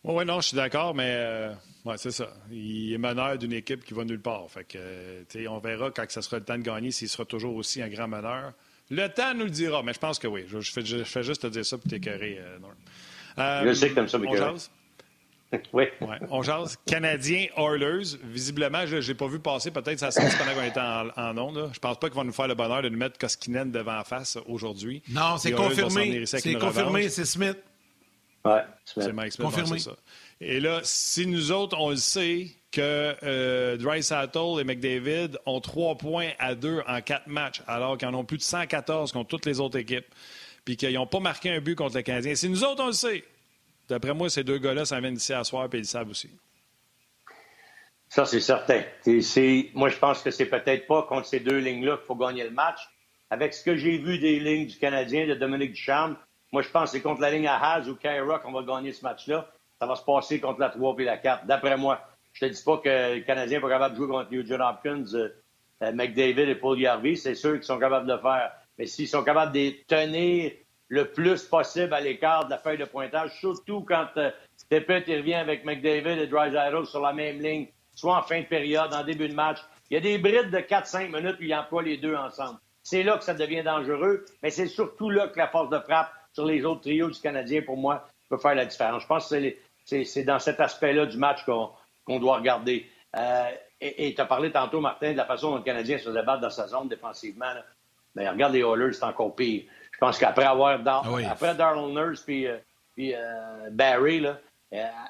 Oui, 0.08 0.24
non, 0.24 0.40
je 0.40 0.48
suis 0.48 0.56
d'accord, 0.56 0.94
mais 0.94 1.12
euh, 1.16 1.52
Ouais, 1.88 1.96
c'est 1.96 2.10
ça. 2.10 2.28
Il 2.50 2.92
est 2.92 2.98
meneur 2.98 3.38
d'une 3.38 3.54
équipe 3.54 3.82
qui 3.82 3.94
va 3.94 4.04
nulle 4.04 4.20
part. 4.20 4.44
Fait 4.50 4.64
que, 4.64 5.48
on 5.48 5.58
verra 5.58 5.90
quand 5.90 6.04
ce 6.08 6.20
sera 6.20 6.38
le 6.38 6.44
temps 6.44 6.58
de 6.58 6.62
gagner 6.62 6.90
s'il 6.90 7.08
sera 7.08 7.24
toujours 7.24 7.54
aussi 7.56 7.80
un 7.80 7.88
grand 7.88 8.08
meneur. 8.08 8.52
Le 8.90 9.06
temps 9.08 9.32
nous 9.34 9.44
le 9.44 9.50
dira, 9.50 9.82
mais 9.82 9.94
je 9.94 9.98
pense 9.98 10.18
que 10.18 10.26
oui. 10.26 10.44
Je, 10.48 10.60
fais, 10.60 11.22
juste 11.22 11.42
te 11.42 11.46
dire 11.46 11.64
ça 11.64 11.78
pour 11.78 11.88
t'écœurer, 11.90 12.38
euh, 12.38 12.58
Norm. 12.58 12.74
Euh, 13.38 13.68
je 13.68 13.72
sais 13.72 13.88
que 13.88 13.94
t'aimes 13.94 14.08
ça, 14.08 14.18
On 14.18 14.36
jase? 14.36 14.70
oui. 15.72 15.84
Ouais, 16.02 16.18
on 16.30 16.42
jase. 16.42 16.76
Canadien 16.84 17.46
Oilers. 17.56 18.16
Visiblement, 18.24 18.84
je 18.86 18.96
n'ai 18.96 19.14
pas 19.14 19.28
vu 19.28 19.38
passer. 19.38 19.70
Peut-être 19.70 19.98
ça 19.98 20.10
sorti 20.10 20.36
pendant 20.36 20.52
qu'on 20.52 20.64
était 20.64 20.80
en, 20.80 21.08
en 21.16 21.38
onde. 21.38 21.70
Je 21.72 21.78
pense 21.78 21.98
pas 21.98 22.08
qu'ils 22.08 22.16
vont 22.16 22.24
nous 22.24 22.32
faire 22.32 22.48
le 22.48 22.54
bonheur 22.54 22.82
de 22.82 22.90
nous 22.90 22.98
mettre 22.98 23.18
Koskinen 23.18 23.70
devant 23.70 24.02
face 24.04 24.36
aujourd'hui. 24.46 25.02
Non, 25.08 25.38
c'est 25.38 25.52
confirmé. 25.52 26.26
C'est 26.26 26.54
confirmé, 26.54 27.08
c'est 27.08 27.24
Smith. 27.24 27.56
Ouais, 28.44 28.62
C'est 28.84 29.12
Mike 29.12 29.32
Smith. 29.32 29.46
Confirmé. 29.46 29.78
ça. 29.78 29.92
Et 30.40 30.60
là, 30.60 30.80
si 30.84 31.26
nous 31.26 31.50
autres, 31.50 31.76
on 31.78 31.90
le 31.90 31.96
sait 31.96 32.48
que 32.70 33.16
euh, 33.22 33.76
Dry 33.76 34.02
Sattle 34.02 34.60
et 34.60 34.64
McDavid 34.64 35.38
ont 35.46 35.60
trois 35.60 35.96
points 35.96 36.30
à 36.38 36.54
deux 36.54 36.80
en 36.86 37.00
quatre 37.00 37.26
matchs, 37.26 37.62
alors 37.66 37.98
qu'ils 37.98 38.08
en 38.08 38.14
ont 38.14 38.24
plus 38.24 38.38
de 38.38 38.42
114 38.42 39.12
contre 39.12 39.28
toutes 39.28 39.46
les 39.46 39.58
autres 39.60 39.78
équipes, 39.78 40.06
puis 40.64 40.76
qu'ils 40.76 40.94
n'ont 40.94 41.06
pas 41.06 41.20
marqué 41.20 41.50
un 41.50 41.60
but 41.60 41.74
contre 41.74 41.96
les 41.96 42.02
Canadiens. 42.02 42.34
Si 42.34 42.48
nous 42.48 42.62
autres, 42.64 42.82
on 42.82 42.88
le 42.88 42.92
sait, 42.92 43.24
d'après 43.88 44.14
moi, 44.14 44.30
ces 44.30 44.44
deux 44.44 44.58
gars-là 44.58 44.84
s'en 44.84 45.00
viennent 45.00 45.16
ici 45.16 45.32
à 45.32 45.44
soir, 45.44 45.68
puis 45.68 45.80
ils 45.80 45.82
le 45.82 45.88
savent 45.88 46.10
aussi. 46.10 46.30
Ça, 48.08 48.24
c'est 48.24 48.40
certain. 48.40 48.82
moi, 49.74 49.88
je 49.90 49.98
pense 49.98 50.22
que 50.22 50.30
c'est 50.30 50.46
peut-être 50.46 50.86
pas 50.86 51.02
contre 51.02 51.26
ces 51.26 51.40
deux 51.40 51.58
lignes-là 51.58 51.96
qu'il 51.98 52.06
faut 52.06 52.16
gagner 52.16 52.44
le 52.44 52.50
match. 52.50 52.80
Avec 53.30 53.52
ce 53.52 53.62
que 53.62 53.76
j'ai 53.76 53.98
vu 53.98 54.18
des 54.18 54.40
lignes 54.40 54.66
du 54.66 54.78
Canadien, 54.78 55.26
de 55.26 55.34
Dominique 55.34 55.72
Ducharme, 55.72 56.16
moi, 56.52 56.62
je 56.62 56.70
pense 56.70 56.90
que 56.90 56.96
c'est 56.96 57.02
contre 57.02 57.20
la 57.20 57.30
ligne 57.30 57.46
à 57.46 57.56
Haas 57.56 57.88
ou 57.88 57.94
Kyra 57.94 58.38
qu'on 58.38 58.52
va 58.52 58.62
gagner 58.62 58.92
ce 58.92 59.02
match-là 59.02 59.48
ça 59.78 59.86
va 59.86 59.94
se 59.94 60.04
passer 60.04 60.40
contre 60.40 60.60
la 60.60 60.70
3 60.70 60.96
et 60.98 61.04
la 61.04 61.18
4, 61.18 61.46
d'après 61.46 61.76
moi. 61.76 62.00
Je 62.32 62.46
te 62.46 62.52
dis 62.52 62.62
pas 62.62 62.78
que 62.78 63.16
le 63.16 63.20
Canadien 63.20 63.58
n'est 63.58 63.62
pas 63.62 63.68
capable 63.68 63.94
de 63.94 63.98
jouer 63.98 64.08
contre 64.08 64.30
John 64.46 64.60
Hopkins, 64.60 65.14
euh, 65.14 65.28
euh, 65.82 65.92
McDavid 65.92 66.48
et 66.48 66.54
Paul 66.54 66.78
Yarvey. 66.78 67.16
C'est 67.16 67.34
sûr 67.34 67.54
qu'ils 67.54 67.64
sont 67.64 67.78
capables 67.78 68.06
de 68.06 68.12
le 68.12 68.18
faire. 68.18 68.52
Mais 68.78 68.86
s'ils 68.86 69.08
sont 69.08 69.22
capables 69.22 69.52
de 69.52 69.70
tenir 69.86 70.52
le 70.88 71.04
plus 71.10 71.42
possible 71.44 71.92
à 71.94 72.00
l'écart 72.00 72.46
de 72.46 72.50
la 72.50 72.58
feuille 72.58 72.78
de 72.78 72.84
pointage, 72.84 73.38
surtout 73.38 73.82
quand 73.82 74.08
euh, 74.16 74.30
revient 74.70 75.34
avec 75.34 75.64
McDavid 75.64 76.20
et 76.20 76.26
Drysdale 76.26 76.86
sur 76.86 77.00
la 77.00 77.12
même 77.12 77.40
ligne, 77.40 77.68
soit 77.94 78.18
en 78.18 78.22
fin 78.22 78.40
de 78.40 78.46
période, 78.46 78.92
en 78.92 79.04
début 79.04 79.28
de 79.28 79.34
match. 79.34 79.58
Il 79.90 79.94
y 79.94 79.96
a 79.96 80.00
des 80.00 80.18
brides 80.18 80.50
de 80.50 80.58
4-5 80.58 81.14
minutes 81.14 81.36
où 81.40 81.42
ils 81.42 81.54
emploient 81.54 81.82
les 81.82 81.96
deux 81.96 82.14
ensemble. 82.14 82.58
C'est 82.82 83.02
là 83.02 83.18
que 83.18 83.24
ça 83.24 83.34
devient 83.34 83.62
dangereux, 83.62 84.24
mais 84.42 84.50
c'est 84.50 84.66
surtout 84.66 85.10
là 85.10 85.28
que 85.28 85.38
la 85.38 85.48
force 85.48 85.70
de 85.70 85.78
frappe 85.80 86.10
sur 86.38 86.46
les 86.46 86.64
autres 86.64 86.82
trios 86.82 87.10
du 87.10 87.18
Canadien, 87.18 87.62
pour 87.62 87.76
moi, 87.76 88.06
peut 88.28 88.38
faire 88.38 88.54
la 88.54 88.64
différence. 88.64 89.02
Je 89.02 89.08
pense 89.08 89.28
que 89.28 90.04
c'est 90.04 90.22
dans 90.22 90.38
cet 90.38 90.60
aspect-là 90.60 91.06
du 91.06 91.16
match 91.16 91.44
qu'on 91.44 92.20
doit 92.20 92.36
regarder. 92.36 92.86
Euh, 93.16 93.50
et 93.80 94.14
tu 94.14 94.20
as 94.20 94.24
parlé 94.24 94.52
tantôt, 94.52 94.80
Martin, 94.80 95.12
de 95.12 95.16
la 95.16 95.24
façon 95.24 95.50
dont 95.50 95.56
le 95.56 95.62
Canadien 95.62 95.98
se 95.98 96.10
débat 96.10 96.36
dans 96.36 96.50
sa 96.50 96.68
zone 96.68 96.88
défensivement. 96.88 97.52
Mais 98.14 98.28
regarde 98.28 98.52
les 98.52 98.60
Oilers, 98.60 98.92
c'est 98.92 99.04
encore 99.04 99.34
pire. 99.34 99.64
Je 99.90 99.98
pense 99.98 100.16
qu'après 100.16 100.44
avoir 100.44 100.78
ah 100.86 101.02
après 101.28 101.56
Darrell 101.56 101.92
Nurse 101.92 102.22
puis, 102.22 102.46
euh, 102.46 102.58
euh, 103.00 103.70
Barry, 103.70 104.24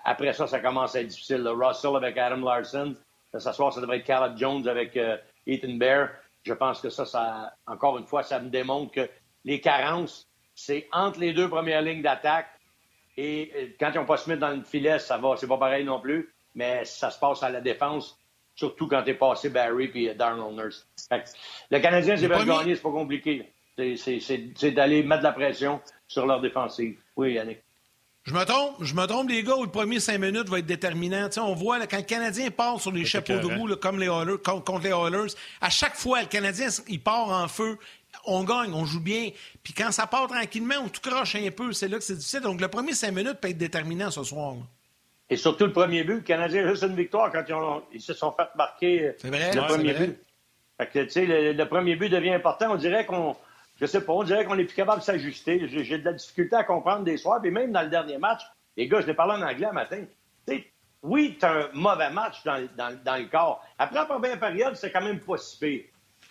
après 0.05 0.33
ça, 0.33 0.47
ça 0.47 0.61
commence 0.61 0.97
à 0.97 1.01
être 1.01 1.09
difficile. 1.09 1.47
Russell 1.47 1.97
avec 1.97 2.17
Adam 2.17 2.41
Larson. 2.41 2.95
Ce 3.37 3.53
soir, 3.53 3.71
ça 3.75 3.83
devrait 3.83 3.99
être 3.99 4.07
Caleb 4.07 4.39
Jones 4.39 4.67
avec 4.67 4.99
Ethan 5.47 5.75
Bear. 5.75 6.09
Je 6.43 6.55
pense 6.55 6.81
que 6.81 6.89
ça, 6.89 7.05
ça, 7.05 7.53
encore 7.67 7.99
une 7.99 8.07
fois, 8.07 8.23
ça 8.23 8.41
me 8.41 8.49
démontre 8.49 8.93
que 8.93 9.11
les 9.45 9.61
carences, 9.61 10.28
c'est 10.59 10.89
entre 10.93 11.21
les 11.21 11.33
deux 11.33 11.49
premières 11.49 11.83
lignes 11.83 12.03
d'attaque 12.03 12.49
et 13.17 13.53
euh, 13.55 13.67
quand 13.79 13.91
ils 13.95 13.99
n'ont 13.99 14.07
pas 14.07 14.17
Smith 14.17 14.41
dans 14.41 14.51
le 14.51 14.63
filet, 14.63 14.99
ça 14.99 15.17
va, 15.17 15.37
c'est 15.37 15.47
pas 15.47 15.57
pareil 15.57 15.85
non 15.85 16.01
plus. 16.01 16.33
Mais 16.55 16.85
ça 16.85 17.11
se 17.11 17.19
passe 17.19 17.43
à 17.45 17.49
la 17.49 17.61
défense, 17.61 18.19
surtout 18.57 18.89
quand 18.89 19.03
tu 19.05 19.11
es 19.11 19.15
passé 19.15 19.51
Barry 19.51 19.91
et 19.95 20.15
Darnell 20.15 20.55
Nurse. 20.55 20.87
le 21.71 21.79
Canadien, 21.79 22.17
c'est 22.17 22.29
bien 22.29 22.45
gagner, 22.45 22.75
c'est 22.75 22.83
pas 22.83 22.91
compliqué. 22.91 23.53
C'est 23.77 24.71
d'aller 24.73 25.05
mettre 25.05 25.21
de 25.21 25.29
la 25.29 25.33
pression 25.33 25.81
sur 26.09 26.27
leur 26.27 26.41
défensive. 26.41 26.97
Oui, 27.17 27.35
Yannick. 27.35 27.59
Je 28.29 28.35
me 28.35 28.45
trompe, 28.45 28.77
je 28.81 28.95
me 28.95 29.07
trompe, 29.07 29.31
les 29.31 29.43
gars, 29.43 29.57
où 29.57 29.65
le 29.65 29.71
premier 29.71 30.01
cinq 30.01 30.19
minutes 30.19 30.51
va 30.51 30.59
être 30.59 30.67
déterminant. 30.67 31.29
on 31.39 31.55
voit 31.55 31.79
quand 31.87 31.97
le 31.97 32.03
Canadien 32.03 32.51
part 32.51 32.79
sur 32.79 32.93
les 32.93 33.07
chapeaux 33.07 33.39
de 33.39 33.47
roue, 33.47 33.75
comme 33.77 33.99
les 33.99 34.07
Oilers, 34.07 34.37
contre 34.45 34.81
les 34.81 34.91
Oilers, 34.91 35.33
à 35.63 35.71
chaque 35.71 35.95
fois, 35.97 36.21
le 36.21 36.27
Canadien, 36.27 36.69
il 36.89 37.01
part 37.01 37.31
en 37.31 37.49
feu 37.49 37.79
on 38.25 38.45
gagne, 38.45 38.73
on 38.73 38.85
joue 38.85 39.01
bien. 39.01 39.31
Puis 39.63 39.73
quand 39.73 39.91
ça 39.93 40.07
part 40.07 40.29
tranquillement, 40.29 40.77
on 40.85 40.89
tout 40.89 41.01
croche 41.01 41.35
un 41.37 41.51
peu. 41.51 41.73
C'est 41.73 41.89
là 41.89 41.99
que 41.99 42.05
c'est 42.05 42.17
difficile. 42.17 42.41
Donc 42.41 42.61
le 42.61 42.69
premier 42.69 42.93
cinq 42.93 43.13
minutes 43.13 43.41
peut 43.41 43.49
être 43.49 43.59
déterminant 43.59 44.11
ce 44.11 44.23
soir. 44.23 44.57
Et 45.31 45.37
surtout 45.37 45.67
le 45.67 45.73
premier 45.73 46.05
but, 46.05 46.15
le 46.15 46.21
Canadien 46.21 46.65
a 46.65 46.71
juste 46.71 46.85
une 46.85 46.97
victoire 46.97 47.31
quand 47.31 47.45
ils, 47.93 48.01
se 48.01 48.15
sont 48.15 48.33
fait 48.33 48.49
marquer 48.57 49.09
euh, 49.09 49.13
vrai, 49.25 49.53
le 49.55 49.61
premier 49.67 49.93
but. 49.93 50.19
le, 50.79 51.65
premier 51.65 51.97
but 51.97 52.09
devient 52.09 52.33
important. 52.33 52.73
On 52.73 52.77
dirait 52.77 53.05
qu'on, 53.05 53.37
je 53.79 53.85
sais 53.85 54.01
pas, 54.01 54.13
on 54.13 54.23
dirait 54.23 54.47
qu'on 54.47 54.57
n'est 54.57 54.65
plus 54.65 54.75
capable 54.75 55.01
de 55.01 55.05
s'ajuster. 55.05 55.69
J'ai 55.69 55.99
de 55.99 56.05
la 56.05 56.15
difficulté 56.15 56.57
à 56.57 56.65
comprendre 56.65 57.05
des 57.05 57.19
soirs. 57.19 57.43
Puis 57.43 57.51
même 57.51 57.73
dans 57.73 57.83
le 57.83 57.91
dernier 57.91 58.17
match, 58.17 58.41
les 58.77 58.89
gars, 58.89 59.01
je 59.03 59.07
l'ai 59.07 59.15
parlé 59.15 59.43
en 59.43 59.47
anglais 59.47 59.67
un 59.67 59.73
matin. 59.73 60.03
oui, 61.03 61.37
tu 61.39 61.45
as 61.45 61.53
un 61.53 61.69
mauvais 61.75 62.11
match 62.11 62.43
dans, 62.45 62.57
le 62.57 63.31
corps. 63.31 63.63
Après 63.79 63.99
la 63.99 64.07
première 64.07 64.41
période, 64.41 64.77
c'est 64.77 64.91
quand 64.91 65.03
même 65.03 65.21
pas 65.21 65.37
si 65.37 65.59
pire. 65.59 65.85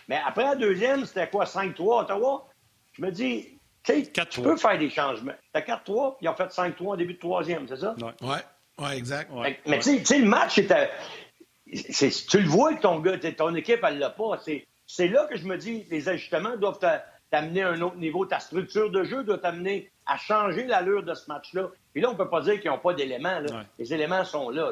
Mais 0.08 0.20
après 0.26 0.43
la 0.43 0.55
deuxième, 0.55 1.05
c'était 1.05 1.30
quoi, 1.30 1.45
5-3 1.45 2.03
Ottawa? 2.03 2.47
Je 2.93 3.01
me 3.01 3.12
dis, 3.12 3.60
tu 3.84 4.41
peux 4.41 4.58
faire 4.58 4.78
des 4.78 4.89
changements. 4.89 5.34
T'as 5.53 5.62
4-3, 5.62 6.18
ils 6.22 6.30
ont 6.30 6.36
fait 6.36 6.47
5-3 6.47 6.74
au 6.80 6.95
début 6.95 7.14
de 7.14 7.20
troisième, 7.20 7.68
c'est 7.68 7.78
ça? 7.78 7.95
Oui, 8.22 8.36
ouais, 8.80 8.97
exact. 8.97 9.32
Mais, 9.66 9.80
tu 9.80 10.05
sais, 10.05 10.20
le 10.20 10.26
match, 10.26 10.58
était, 10.58 10.89
tu 11.66 12.39
le 12.39 12.47
vois 12.47 12.74
que 12.74 12.82
ton 12.82 12.99
gars, 12.99 13.18
ton 13.38 13.53
équipe, 13.55 13.80
elle 13.84 13.99
l'a 13.99 14.10
pas. 14.10 14.39
C'est 14.88 15.08
là 15.08 15.26
que 15.26 15.38
je 15.38 15.45
me 15.45 15.58
dis, 15.58 15.86
les 15.89 16.10
ajustements 16.10 16.55
doivent 16.58 16.80
t'amener 17.30 17.64
à 17.64 17.70
un 17.70 17.82
autre 17.82 17.97
niveau. 17.97 18.26
Ta 18.26 18.39
structure 18.39 18.89
de 18.89 19.03
jeu 19.03 19.24
doit 19.24 19.38
t'amener 19.38 19.91
à 20.05 20.18
changer 20.18 20.66
l'allure 20.66 21.03
de 21.03 21.14
ce 21.14 21.28
match-là. 21.28 21.70
Puis 21.91 22.01
là, 22.01 22.10
on 22.10 22.16
peut 22.16 22.30
pas 22.30 22.41
dire 22.41 22.62
qu'ils 22.62 22.72
n'ont 22.72 22.78
pas 22.78 22.93
d'éléments. 22.93 23.41
Les 23.78 23.93
éléments 23.93 24.24
sont 24.24 24.49
là. 24.49 24.72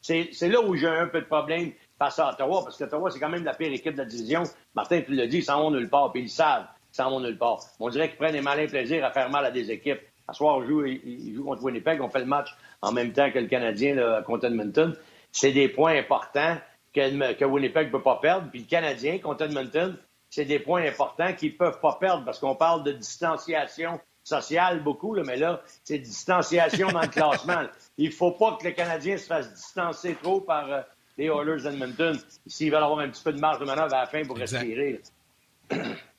C'est 0.00 0.48
là 0.48 0.60
où 0.62 0.74
j'ai 0.76 0.88
un 0.88 1.06
peu 1.06 1.20
de 1.20 1.26
problème 1.26 1.72
face 2.00 2.18
à 2.18 2.30
Ottawa, 2.30 2.62
parce 2.64 2.78
qu'Ottawa, 2.78 3.10
c'est 3.10 3.20
quand 3.20 3.28
même 3.28 3.44
la 3.44 3.52
pire 3.52 3.70
équipe 3.70 3.92
de 3.92 3.98
la 3.98 4.06
division. 4.06 4.44
Martin, 4.74 5.02
tu 5.02 5.12
l'as 5.12 5.26
dit, 5.26 5.38
ils 5.38 5.44
s'en 5.44 5.60
vont 5.60 5.70
nulle 5.70 5.90
part, 5.90 6.10
puis 6.10 6.22
ils 6.22 6.24
le 6.24 6.30
savent, 6.30 6.64
ils 6.92 6.96
s'en 6.96 7.10
vont 7.10 7.20
nulle 7.20 7.36
part. 7.36 7.60
On 7.78 7.90
dirait 7.90 8.08
qu'ils 8.08 8.16
prennent 8.16 8.32
des 8.32 8.40
malins 8.40 8.66
plaisirs 8.66 9.04
à 9.04 9.10
faire 9.10 9.28
mal 9.28 9.44
à 9.44 9.50
des 9.50 9.70
équipes. 9.70 10.00
À 10.26 10.32
soir, 10.32 10.56
on 10.56 10.64
joue, 10.64 10.86
ils 10.86 11.34
jouent 11.34 11.44
contre 11.44 11.62
Winnipeg, 11.62 12.00
on 12.00 12.08
fait 12.08 12.20
le 12.20 12.24
match 12.24 12.48
en 12.80 12.92
même 12.92 13.12
temps 13.12 13.30
que 13.30 13.38
le 13.38 13.48
Canadien 13.48 13.96
là, 13.96 14.22
contre 14.22 14.46
Edmonton. 14.46 14.96
C'est 15.30 15.52
des 15.52 15.68
points 15.68 15.98
importants 15.98 16.56
que, 16.94 17.32
que 17.34 17.44
Winnipeg 17.44 17.88
ne 17.88 17.92
peut 17.92 18.02
pas 18.02 18.16
perdre. 18.16 18.48
Puis 18.50 18.60
le 18.60 18.66
Canadien 18.66 19.18
contre 19.18 19.44
Edmonton, 19.44 19.96
c'est 20.30 20.46
des 20.46 20.58
points 20.58 20.86
importants 20.86 21.34
qu'ils 21.34 21.52
ne 21.52 21.58
peuvent 21.58 21.80
pas 21.80 21.98
perdre 22.00 22.24
parce 22.24 22.38
qu'on 22.38 22.54
parle 22.54 22.82
de 22.82 22.92
distanciation 22.92 24.00
sociale 24.22 24.82
beaucoup, 24.82 25.14
là, 25.14 25.22
mais 25.26 25.36
là, 25.36 25.60
c'est 25.84 25.98
distanciation 25.98 26.88
dans 26.88 27.02
le 27.02 27.08
classement. 27.08 27.64
Il 27.98 28.08
ne 28.08 28.14
faut 28.14 28.32
pas 28.32 28.56
que 28.56 28.64
le 28.64 28.70
Canadien 28.70 29.18
se 29.18 29.26
fasse 29.26 29.52
distancer 29.52 30.16
trop 30.22 30.40
par 30.40 30.70
euh, 30.72 30.80
les 31.20 31.26
Oilers 31.26 31.62
d'Edmonton 31.62 32.18
s'ils 32.46 32.70
veulent 32.70 32.82
avoir 32.82 33.00
un 33.00 33.10
petit 33.10 33.22
peu 33.22 33.32
de 33.32 33.38
marge 33.38 33.58
de 33.60 33.66
manœuvre 33.66 33.94
à 33.94 34.00
la 34.00 34.06
fin 34.06 34.24
pour 34.24 34.38
respirer. 34.38 35.02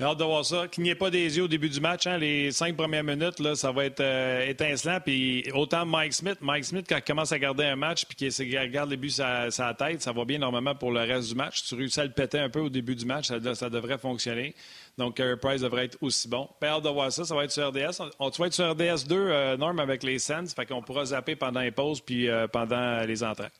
J'ai 0.00 0.06
hâte 0.06 0.16
de 0.16 0.24
voir 0.24 0.46
ça. 0.46 0.66
Qu'il 0.66 0.82
n'y 0.82 0.88
ait 0.88 0.94
pas 0.94 1.10
des 1.10 1.36
yeux 1.36 1.42
au 1.42 1.48
début 1.48 1.68
du 1.68 1.78
match. 1.78 2.06
Hein. 2.06 2.16
Les 2.16 2.52
cinq 2.52 2.74
premières 2.74 3.04
minutes, 3.04 3.38
là, 3.38 3.54
ça 3.54 3.70
va 3.70 3.84
être 3.84 4.00
euh, 4.00 4.48
étincelant. 4.48 4.98
Puis 4.98 5.44
autant 5.52 5.84
Mike 5.84 6.14
Smith. 6.14 6.38
Mike 6.40 6.64
Smith, 6.64 6.86
quand 6.88 6.96
il 6.96 7.02
commence 7.02 7.32
à 7.32 7.38
garder 7.38 7.64
un 7.64 7.76
match 7.76 8.06
puis 8.06 8.16
qu'il 8.16 8.58
regarde 8.58 8.88
les 8.88 8.96
buts 8.96 9.12
à 9.18 9.50
sa 9.50 9.74
tête, 9.74 10.00
ça 10.00 10.12
va 10.12 10.24
bien 10.24 10.38
normalement 10.38 10.74
pour 10.74 10.90
le 10.90 11.00
reste 11.00 11.28
du 11.28 11.34
match. 11.34 11.64
Tu 11.64 11.74
réussis 11.74 12.00
à 12.00 12.04
le 12.04 12.12
péter 12.12 12.38
un 12.38 12.48
peu 12.48 12.60
au 12.60 12.70
début 12.70 12.94
du 12.94 13.04
match, 13.04 13.26
ça, 13.26 13.68
devrait 13.68 13.98
fonctionner. 13.98 14.54
Donc, 14.96 15.18
Carey 15.18 15.36
Price 15.36 15.60
devrait 15.60 15.84
être 15.84 15.98
aussi 16.00 16.28
bon. 16.28 16.48
Hâte 16.62 16.82
de 16.82 16.88
voir 16.88 17.12
ça. 17.12 17.26
Ça 17.26 17.34
va 17.34 17.44
être 17.44 17.50
sur 17.50 17.68
RDS. 17.68 18.00
On, 18.18 18.30
tu 18.30 18.40
vas 18.40 18.46
être 18.46 18.54
sur 18.54 18.70
RDS 18.70 19.06
2, 19.06 19.16
euh, 19.16 19.56
Norm, 19.58 19.78
avec 19.80 20.02
les 20.02 20.18
Sens. 20.18 20.54
Fait 20.54 20.64
qu'on 20.64 20.80
pourra 20.80 21.04
zapper 21.04 21.36
pendant 21.36 21.60
les 21.60 21.72
pauses 21.72 22.00
puis 22.00 22.26
euh, 22.26 22.46
pendant 22.48 23.02
les 23.02 23.22
entraques. 23.22 23.52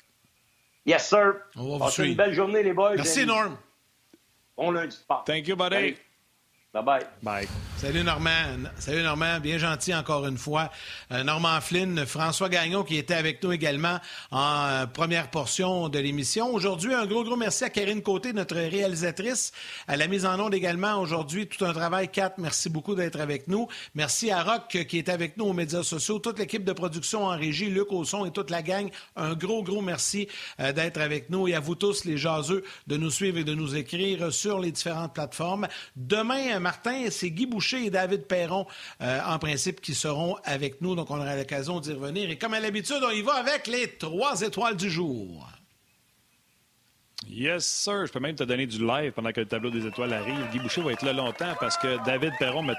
Yes, 0.86 1.06
sir. 1.06 1.34
On 1.54 1.76
va 1.76 1.88
vous 1.88 2.02
une 2.02 2.14
belle 2.14 2.32
journée, 2.32 2.62
les 2.62 2.72
boys. 2.72 2.94
Merci, 2.96 3.26
Norm. 3.26 3.58
Bon 4.56 4.70
lundi. 4.70 4.96
Thank 5.26 5.46
you, 5.46 5.54
buddy. 5.54 5.96
Bye. 6.72 7.48
Salut 7.78 8.04
Normand. 8.04 8.70
Salut 8.78 9.02
Normand, 9.02 9.40
bien 9.40 9.58
gentil 9.58 9.92
encore 9.92 10.24
une 10.24 10.38
fois. 10.38 10.70
Euh, 11.10 11.24
Normand 11.24 11.60
Flynn, 11.60 12.06
François 12.06 12.48
Gagnon 12.48 12.84
qui 12.84 12.96
était 12.96 13.14
avec 13.14 13.42
nous 13.42 13.50
également 13.50 13.98
en 14.30 14.66
euh, 14.68 14.86
première 14.86 15.30
portion 15.30 15.88
de 15.88 15.98
l'émission. 15.98 16.54
Aujourd'hui, 16.54 16.94
un 16.94 17.06
gros, 17.06 17.24
gros 17.24 17.34
merci 17.34 17.64
à 17.64 17.70
Karine 17.70 18.02
Côté, 18.02 18.32
notre 18.32 18.54
réalisatrice. 18.54 19.50
À 19.88 19.96
la 19.96 20.06
mise 20.06 20.24
en 20.24 20.38
onde 20.38 20.54
également 20.54 21.00
aujourd'hui, 21.00 21.48
tout 21.48 21.64
un 21.64 21.72
travail. 21.72 22.08
Kat, 22.08 22.34
merci 22.38 22.70
beaucoup 22.70 22.94
d'être 22.94 23.18
avec 23.18 23.48
nous. 23.48 23.66
Merci 23.96 24.30
à 24.30 24.44
Rock 24.44 24.68
qui 24.86 24.98
est 24.98 25.08
avec 25.08 25.38
nous 25.38 25.46
aux 25.46 25.52
médias 25.52 25.82
sociaux, 25.82 26.20
toute 26.20 26.38
l'équipe 26.38 26.62
de 26.62 26.72
production 26.72 27.24
en 27.24 27.36
régie, 27.36 27.68
Luc 27.68 27.90
Ausson 27.90 28.26
et 28.26 28.30
toute 28.30 28.50
la 28.50 28.62
gang. 28.62 28.88
Un 29.16 29.34
gros, 29.34 29.64
gros 29.64 29.82
merci 29.82 30.28
euh, 30.60 30.70
d'être 30.70 31.00
avec 31.00 31.30
nous 31.30 31.48
et 31.48 31.54
à 31.56 31.60
vous 31.60 31.74
tous, 31.74 32.04
les 32.04 32.16
jaseux, 32.16 32.62
de 32.86 32.96
nous 32.96 33.10
suivre 33.10 33.38
et 33.38 33.44
de 33.44 33.54
nous 33.54 33.74
écrire 33.74 34.32
sur 34.32 34.60
les 34.60 34.70
différentes 34.70 35.14
plateformes. 35.14 35.66
Demain, 35.96 36.59
Martin, 36.60 37.06
c'est 37.10 37.30
Guy 37.30 37.46
Boucher 37.46 37.86
et 37.86 37.90
David 37.90 38.26
Perron, 38.26 38.66
euh, 39.00 39.20
en 39.26 39.38
principe, 39.38 39.80
qui 39.80 39.94
seront 39.94 40.36
avec 40.44 40.80
nous. 40.80 40.94
Donc, 40.94 41.10
on 41.10 41.16
aura 41.16 41.36
l'occasion 41.36 41.80
d'y 41.80 41.92
revenir. 41.92 42.30
Et 42.30 42.38
comme 42.38 42.54
à 42.54 42.60
l'habitude, 42.60 43.00
on 43.02 43.10
y 43.10 43.22
va 43.22 43.34
avec 43.34 43.66
les 43.66 43.88
trois 43.96 44.40
étoiles 44.42 44.76
du 44.76 44.90
jour. 44.90 45.48
Yes, 47.28 47.66
sir. 47.66 48.06
Je 48.06 48.12
peux 48.12 48.20
même 48.20 48.34
te 48.34 48.44
donner 48.44 48.66
du 48.66 48.84
live 48.84 49.12
pendant 49.12 49.30
que 49.30 49.40
le 49.40 49.46
tableau 49.46 49.70
des 49.70 49.86
étoiles 49.86 50.12
arrive. 50.12 50.40
Guy 50.52 50.58
Boucher 50.58 50.80
va 50.80 50.92
être 50.92 51.04
là 51.04 51.12
longtemps 51.12 51.54
parce 51.60 51.76
que 51.76 52.02
David 52.04 52.32
Perron 52.38 52.62
m'a, 52.62 52.74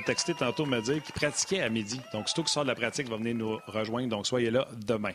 texté 0.00 0.34
tantôt 0.34 0.66
me 0.66 0.80
dire 0.80 1.02
qu'il 1.02 1.14
pratiquait 1.14 1.60
à 1.60 1.68
midi. 1.68 2.00
Donc, 2.12 2.28
surtout 2.28 2.44
qui 2.44 2.52
sort 2.52 2.64
de 2.64 2.68
la 2.68 2.74
pratique, 2.74 3.08
va 3.08 3.16
venir 3.16 3.34
nous 3.34 3.58
rejoindre. 3.66 4.08
Donc, 4.08 4.26
soyez 4.26 4.50
là 4.50 4.66
demain. 4.84 5.12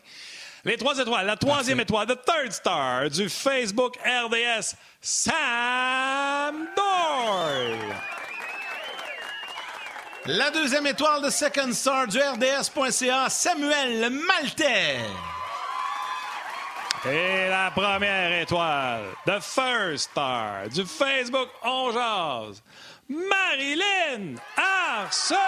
Les 0.66 0.78
trois 0.78 0.97
étoiles. 0.97 1.26
La 1.26 1.38
troisième 1.38 1.80
étoile, 1.80 2.07
the 2.07 2.20
third 2.26 2.51
star 2.51 3.10
du 3.10 3.30
Facebook 3.30 3.97
RDS, 3.97 4.76
Sam 5.01 6.68
Doyle. 6.76 7.95
La 10.26 10.51
deuxième 10.51 10.86
étoile 10.86 11.24
de 11.24 11.30
Second 11.30 11.72
Star 11.72 12.07
du 12.07 12.20
RDS.ca, 12.20 13.30
Samuel 13.30 14.10
Maltais. 14.10 14.99
Et 17.05 17.47
la 17.47 17.72
première 17.72 18.41
étoile, 18.41 19.05
the 19.26 19.39
first 19.39 20.12
star 20.12 20.68
du 20.68 20.86
Facebook 20.86 21.47
On 21.64 22.53
Marilyn 23.07 24.36
Arsenault. 24.57 25.39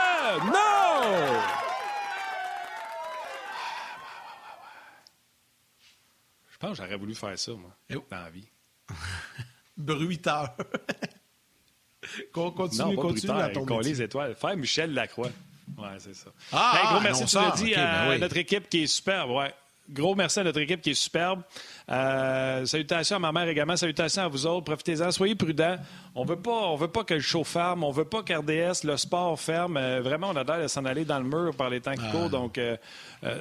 Pense 6.61 6.77
que 6.77 6.83
j'aurais 6.83 6.97
voulu 6.97 7.15
faire 7.15 7.37
ça, 7.37 7.51
moi, 7.53 7.75
oh. 7.95 8.05
dans 8.09 8.17
la 8.17 8.29
vie. 8.29 8.47
Bruiteur. 9.77 10.55
continue, 12.33 12.95
non, 12.95 12.95
continue 12.95 13.31
à 13.39 13.49
ton 13.49 13.79
les 13.79 14.01
étoiles. 14.01 14.35
Faire 14.35 14.55
Michel 14.55 14.93
Lacroix. 14.93 15.29
Ouais, 15.77 15.97
c'est 15.99 16.15
ça. 16.15 16.31
Ah, 16.51 16.89
gros 16.91 17.01
merci, 17.01 17.25
tu 17.25 17.35
l'as 17.35 17.51
dit 17.51 17.75
à 17.75 18.09
ben 18.09 18.19
notre 18.19 18.37
équipe 18.37 18.69
qui 18.69 18.83
est 18.83 18.87
superbe. 18.87 19.31
Ouais. 19.31 19.53
Gros 19.91 20.15
merci 20.15 20.39
à 20.39 20.43
notre 20.43 20.59
équipe 20.59 20.81
qui 20.81 20.91
est 20.91 20.95
superbe. 20.95 21.41
Euh, 21.89 22.65
salutations 22.65 23.17
à 23.17 23.19
ma 23.19 23.31
mère 23.31 23.47
également. 23.47 23.75
Salutations 23.75 24.23
à 24.23 24.27
vous 24.27 24.45
autres. 24.45 24.65
Profitez-en. 24.65 25.11
Soyez 25.11 25.35
prudents. 25.35 25.75
On 26.15 26.23
veut 26.23 26.41
pas, 26.41 26.67
on 26.67 26.75
veut 26.75 26.87
pas 26.87 27.03
que 27.03 27.13
le 27.15 27.19
show 27.19 27.43
ferme. 27.43 27.83
On 27.83 27.91
veut 27.91 28.05
pas 28.05 28.23
qu'RDS, 28.23 28.83
le 28.85 28.97
sport 28.97 29.39
ferme. 29.39 29.77
Euh, 29.77 30.01
vraiment, 30.01 30.29
on 30.29 30.35
a 30.35 30.43
l'air 30.43 30.63
de 30.63 30.67
s'en 30.67 30.85
aller 30.85 31.05
dans 31.05 31.19
le 31.19 31.25
mur 31.25 31.55
par 31.55 31.69
les 31.69 31.81
temps 31.81 31.93
qui 31.93 32.05
ah. 32.07 32.11
courent. 32.11 32.29
Donc, 32.29 32.57
euh, 32.57 32.77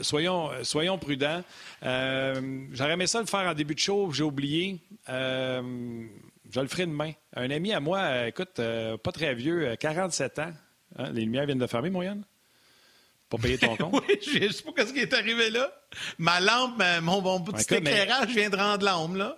soyons, 0.02 0.50
soyons 0.62 0.98
prudents. 0.98 1.42
J'aurais 1.82 2.92
aimé 2.92 3.06
ça 3.06 3.20
le 3.20 3.26
faire 3.26 3.48
en 3.48 3.54
début 3.54 3.74
de 3.74 3.80
show. 3.80 4.10
J'ai 4.12 4.24
oublié. 4.24 4.80
Je 6.50 6.60
le 6.60 6.66
ferai 6.66 6.86
demain. 6.86 7.12
Un 7.34 7.50
ami 7.50 7.72
à 7.72 7.80
moi, 7.80 8.26
écoute, 8.26 8.60
pas 9.02 9.12
très 9.12 9.34
vieux, 9.34 9.76
47 9.78 10.38
euh, 10.38 10.42
ans. 10.42 10.52
Hein, 10.98 11.10
les 11.12 11.22
lumières 11.22 11.46
viennent 11.46 11.58
de 11.58 11.66
fermer, 11.66 11.90
Moyenne? 11.90 12.24
Pour 13.30 13.40
payer 13.40 13.56
ton 13.56 13.76
compte? 13.78 14.04
oui, 14.06 14.18
je 14.20 14.52
sais 14.52 14.64
pas 14.74 14.84
ce 14.84 14.92
qui 14.92 14.98
est 14.98 15.14
arrivé 15.14 15.48
là. 15.48 15.72
Ma 16.18 16.40
lampe, 16.40 16.82
mon, 17.00 17.22
mon 17.22 17.40
petit 17.40 17.74
éclairage 17.74 18.28
vient 18.28 18.50
de 18.50 18.56
rendre 18.56 18.84
l'ombre, 18.84 19.16
là. 19.16 19.36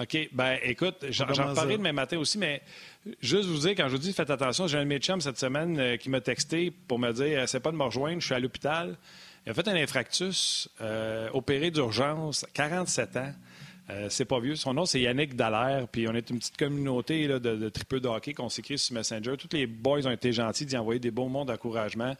OK. 0.00 0.28
Ben, 0.32 0.58
écoute, 0.62 1.04
j'en 1.10 1.26
reparlerai 1.26 1.76
demain 1.76 1.92
matin 1.92 2.18
aussi, 2.18 2.38
mais 2.38 2.62
juste 3.20 3.48
vous 3.48 3.58
dire, 3.58 3.72
quand 3.76 3.86
je 3.86 3.92
vous 3.92 3.98
dis 3.98 4.12
faites 4.12 4.30
attention, 4.30 4.66
j'ai 4.66 4.78
un 4.78 4.82
de 4.82 4.88
mes 4.88 4.98
chums 4.98 5.20
cette 5.20 5.38
semaine 5.38 5.98
qui 5.98 6.08
m'a 6.08 6.20
texté 6.20 6.70
pour 6.70 6.98
me 6.98 7.12
dire 7.12 7.48
c'est 7.48 7.60
pas 7.60 7.70
de 7.70 7.76
me 7.76 7.84
rejoindre, 7.84 8.20
je 8.20 8.26
suis 8.26 8.34
à 8.34 8.40
l'hôpital. 8.40 8.96
Il 9.46 9.50
a 9.50 9.54
fait 9.54 9.68
un 9.68 9.74
infractus, 9.74 10.68
opéré 11.32 11.70
d'urgence, 11.70 12.46
47 12.54 13.16
ans. 13.18 13.32
Euh, 13.90 14.06
c'est 14.08 14.24
pas 14.24 14.40
vieux. 14.40 14.56
Son 14.56 14.72
nom, 14.72 14.86
c'est 14.86 15.00
Yannick 15.00 15.36
Dallaire. 15.36 15.86
Puis 15.88 16.08
on 16.08 16.14
est 16.14 16.30
une 16.30 16.38
petite 16.38 16.56
communauté 16.56 17.28
de, 17.28 17.38
de 17.38 17.68
tripeux 17.68 18.00
de 18.00 18.08
hockey 18.08 18.32
qu'on 18.32 18.48
s'écrit 18.48 18.78
sur 18.78 18.94
Messenger. 18.94 19.36
Tous 19.36 19.54
les 19.54 19.66
boys 19.66 20.06
ont 20.06 20.10
été 20.10 20.32
gentils 20.32 20.64
d'y 20.64 20.76
envoyer 20.76 21.00
des 21.00 21.10
bons 21.10 21.28
mots 21.28 21.44
d'encouragement. 21.44 22.16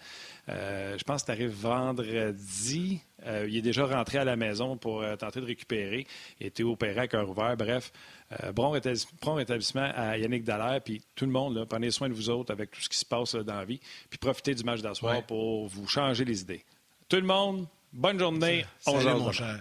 Euh, 0.48 0.98
je 0.98 1.04
pense 1.04 1.22
que 1.22 1.26
tu 1.26 1.32
arrives 1.32 1.54
vendredi. 1.54 3.00
Euh, 3.26 3.46
il 3.48 3.56
est 3.56 3.62
déjà 3.62 3.86
rentré 3.86 4.18
à 4.18 4.24
la 4.24 4.36
maison 4.36 4.76
pour 4.76 5.02
tenter 5.18 5.40
de 5.40 5.46
récupérer. 5.46 6.06
Il 6.38 6.44
a 6.44 6.46
été 6.48 6.62
opéré 6.62 7.00
à 7.00 7.08
cœur 7.08 7.28
ouvert. 7.30 7.56
Bref, 7.56 7.92
bon, 8.52 8.70
rétablissement 8.70 9.90
à 9.94 10.18
Yannick 10.18 10.44
Dallaire. 10.44 10.82
Puis 10.82 11.02
tout 11.14 11.24
le 11.24 11.32
monde, 11.32 11.64
prenez 11.68 11.90
soin 11.90 12.10
de 12.10 12.14
vous 12.14 12.28
autres 12.28 12.52
avec 12.52 12.70
tout 12.72 12.80
ce 12.82 12.90
qui 12.90 12.98
se 12.98 13.06
passe 13.06 13.34
dans 13.34 13.54
la 13.54 13.64
vie. 13.64 13.80
Puis 14.10 14.18
profitez 14.18 14.54
du 14.54 14.64
match 14.64 14.82
d'asseoir 14.82 15.22
pour 15.22 15.66
vous 15.66 15.88
changer 15.88 16.26
les 16.26 16.42
idées. 16.42 16.62
Tout 17.08 17.16
le 17.16 17.22
monde, 17.22 17.66
bonne 17.92 18.18
journée. 18.18 18.66
Salut, 18.80 19.04
mon 19.18 19.32
cher. 19.32 19.60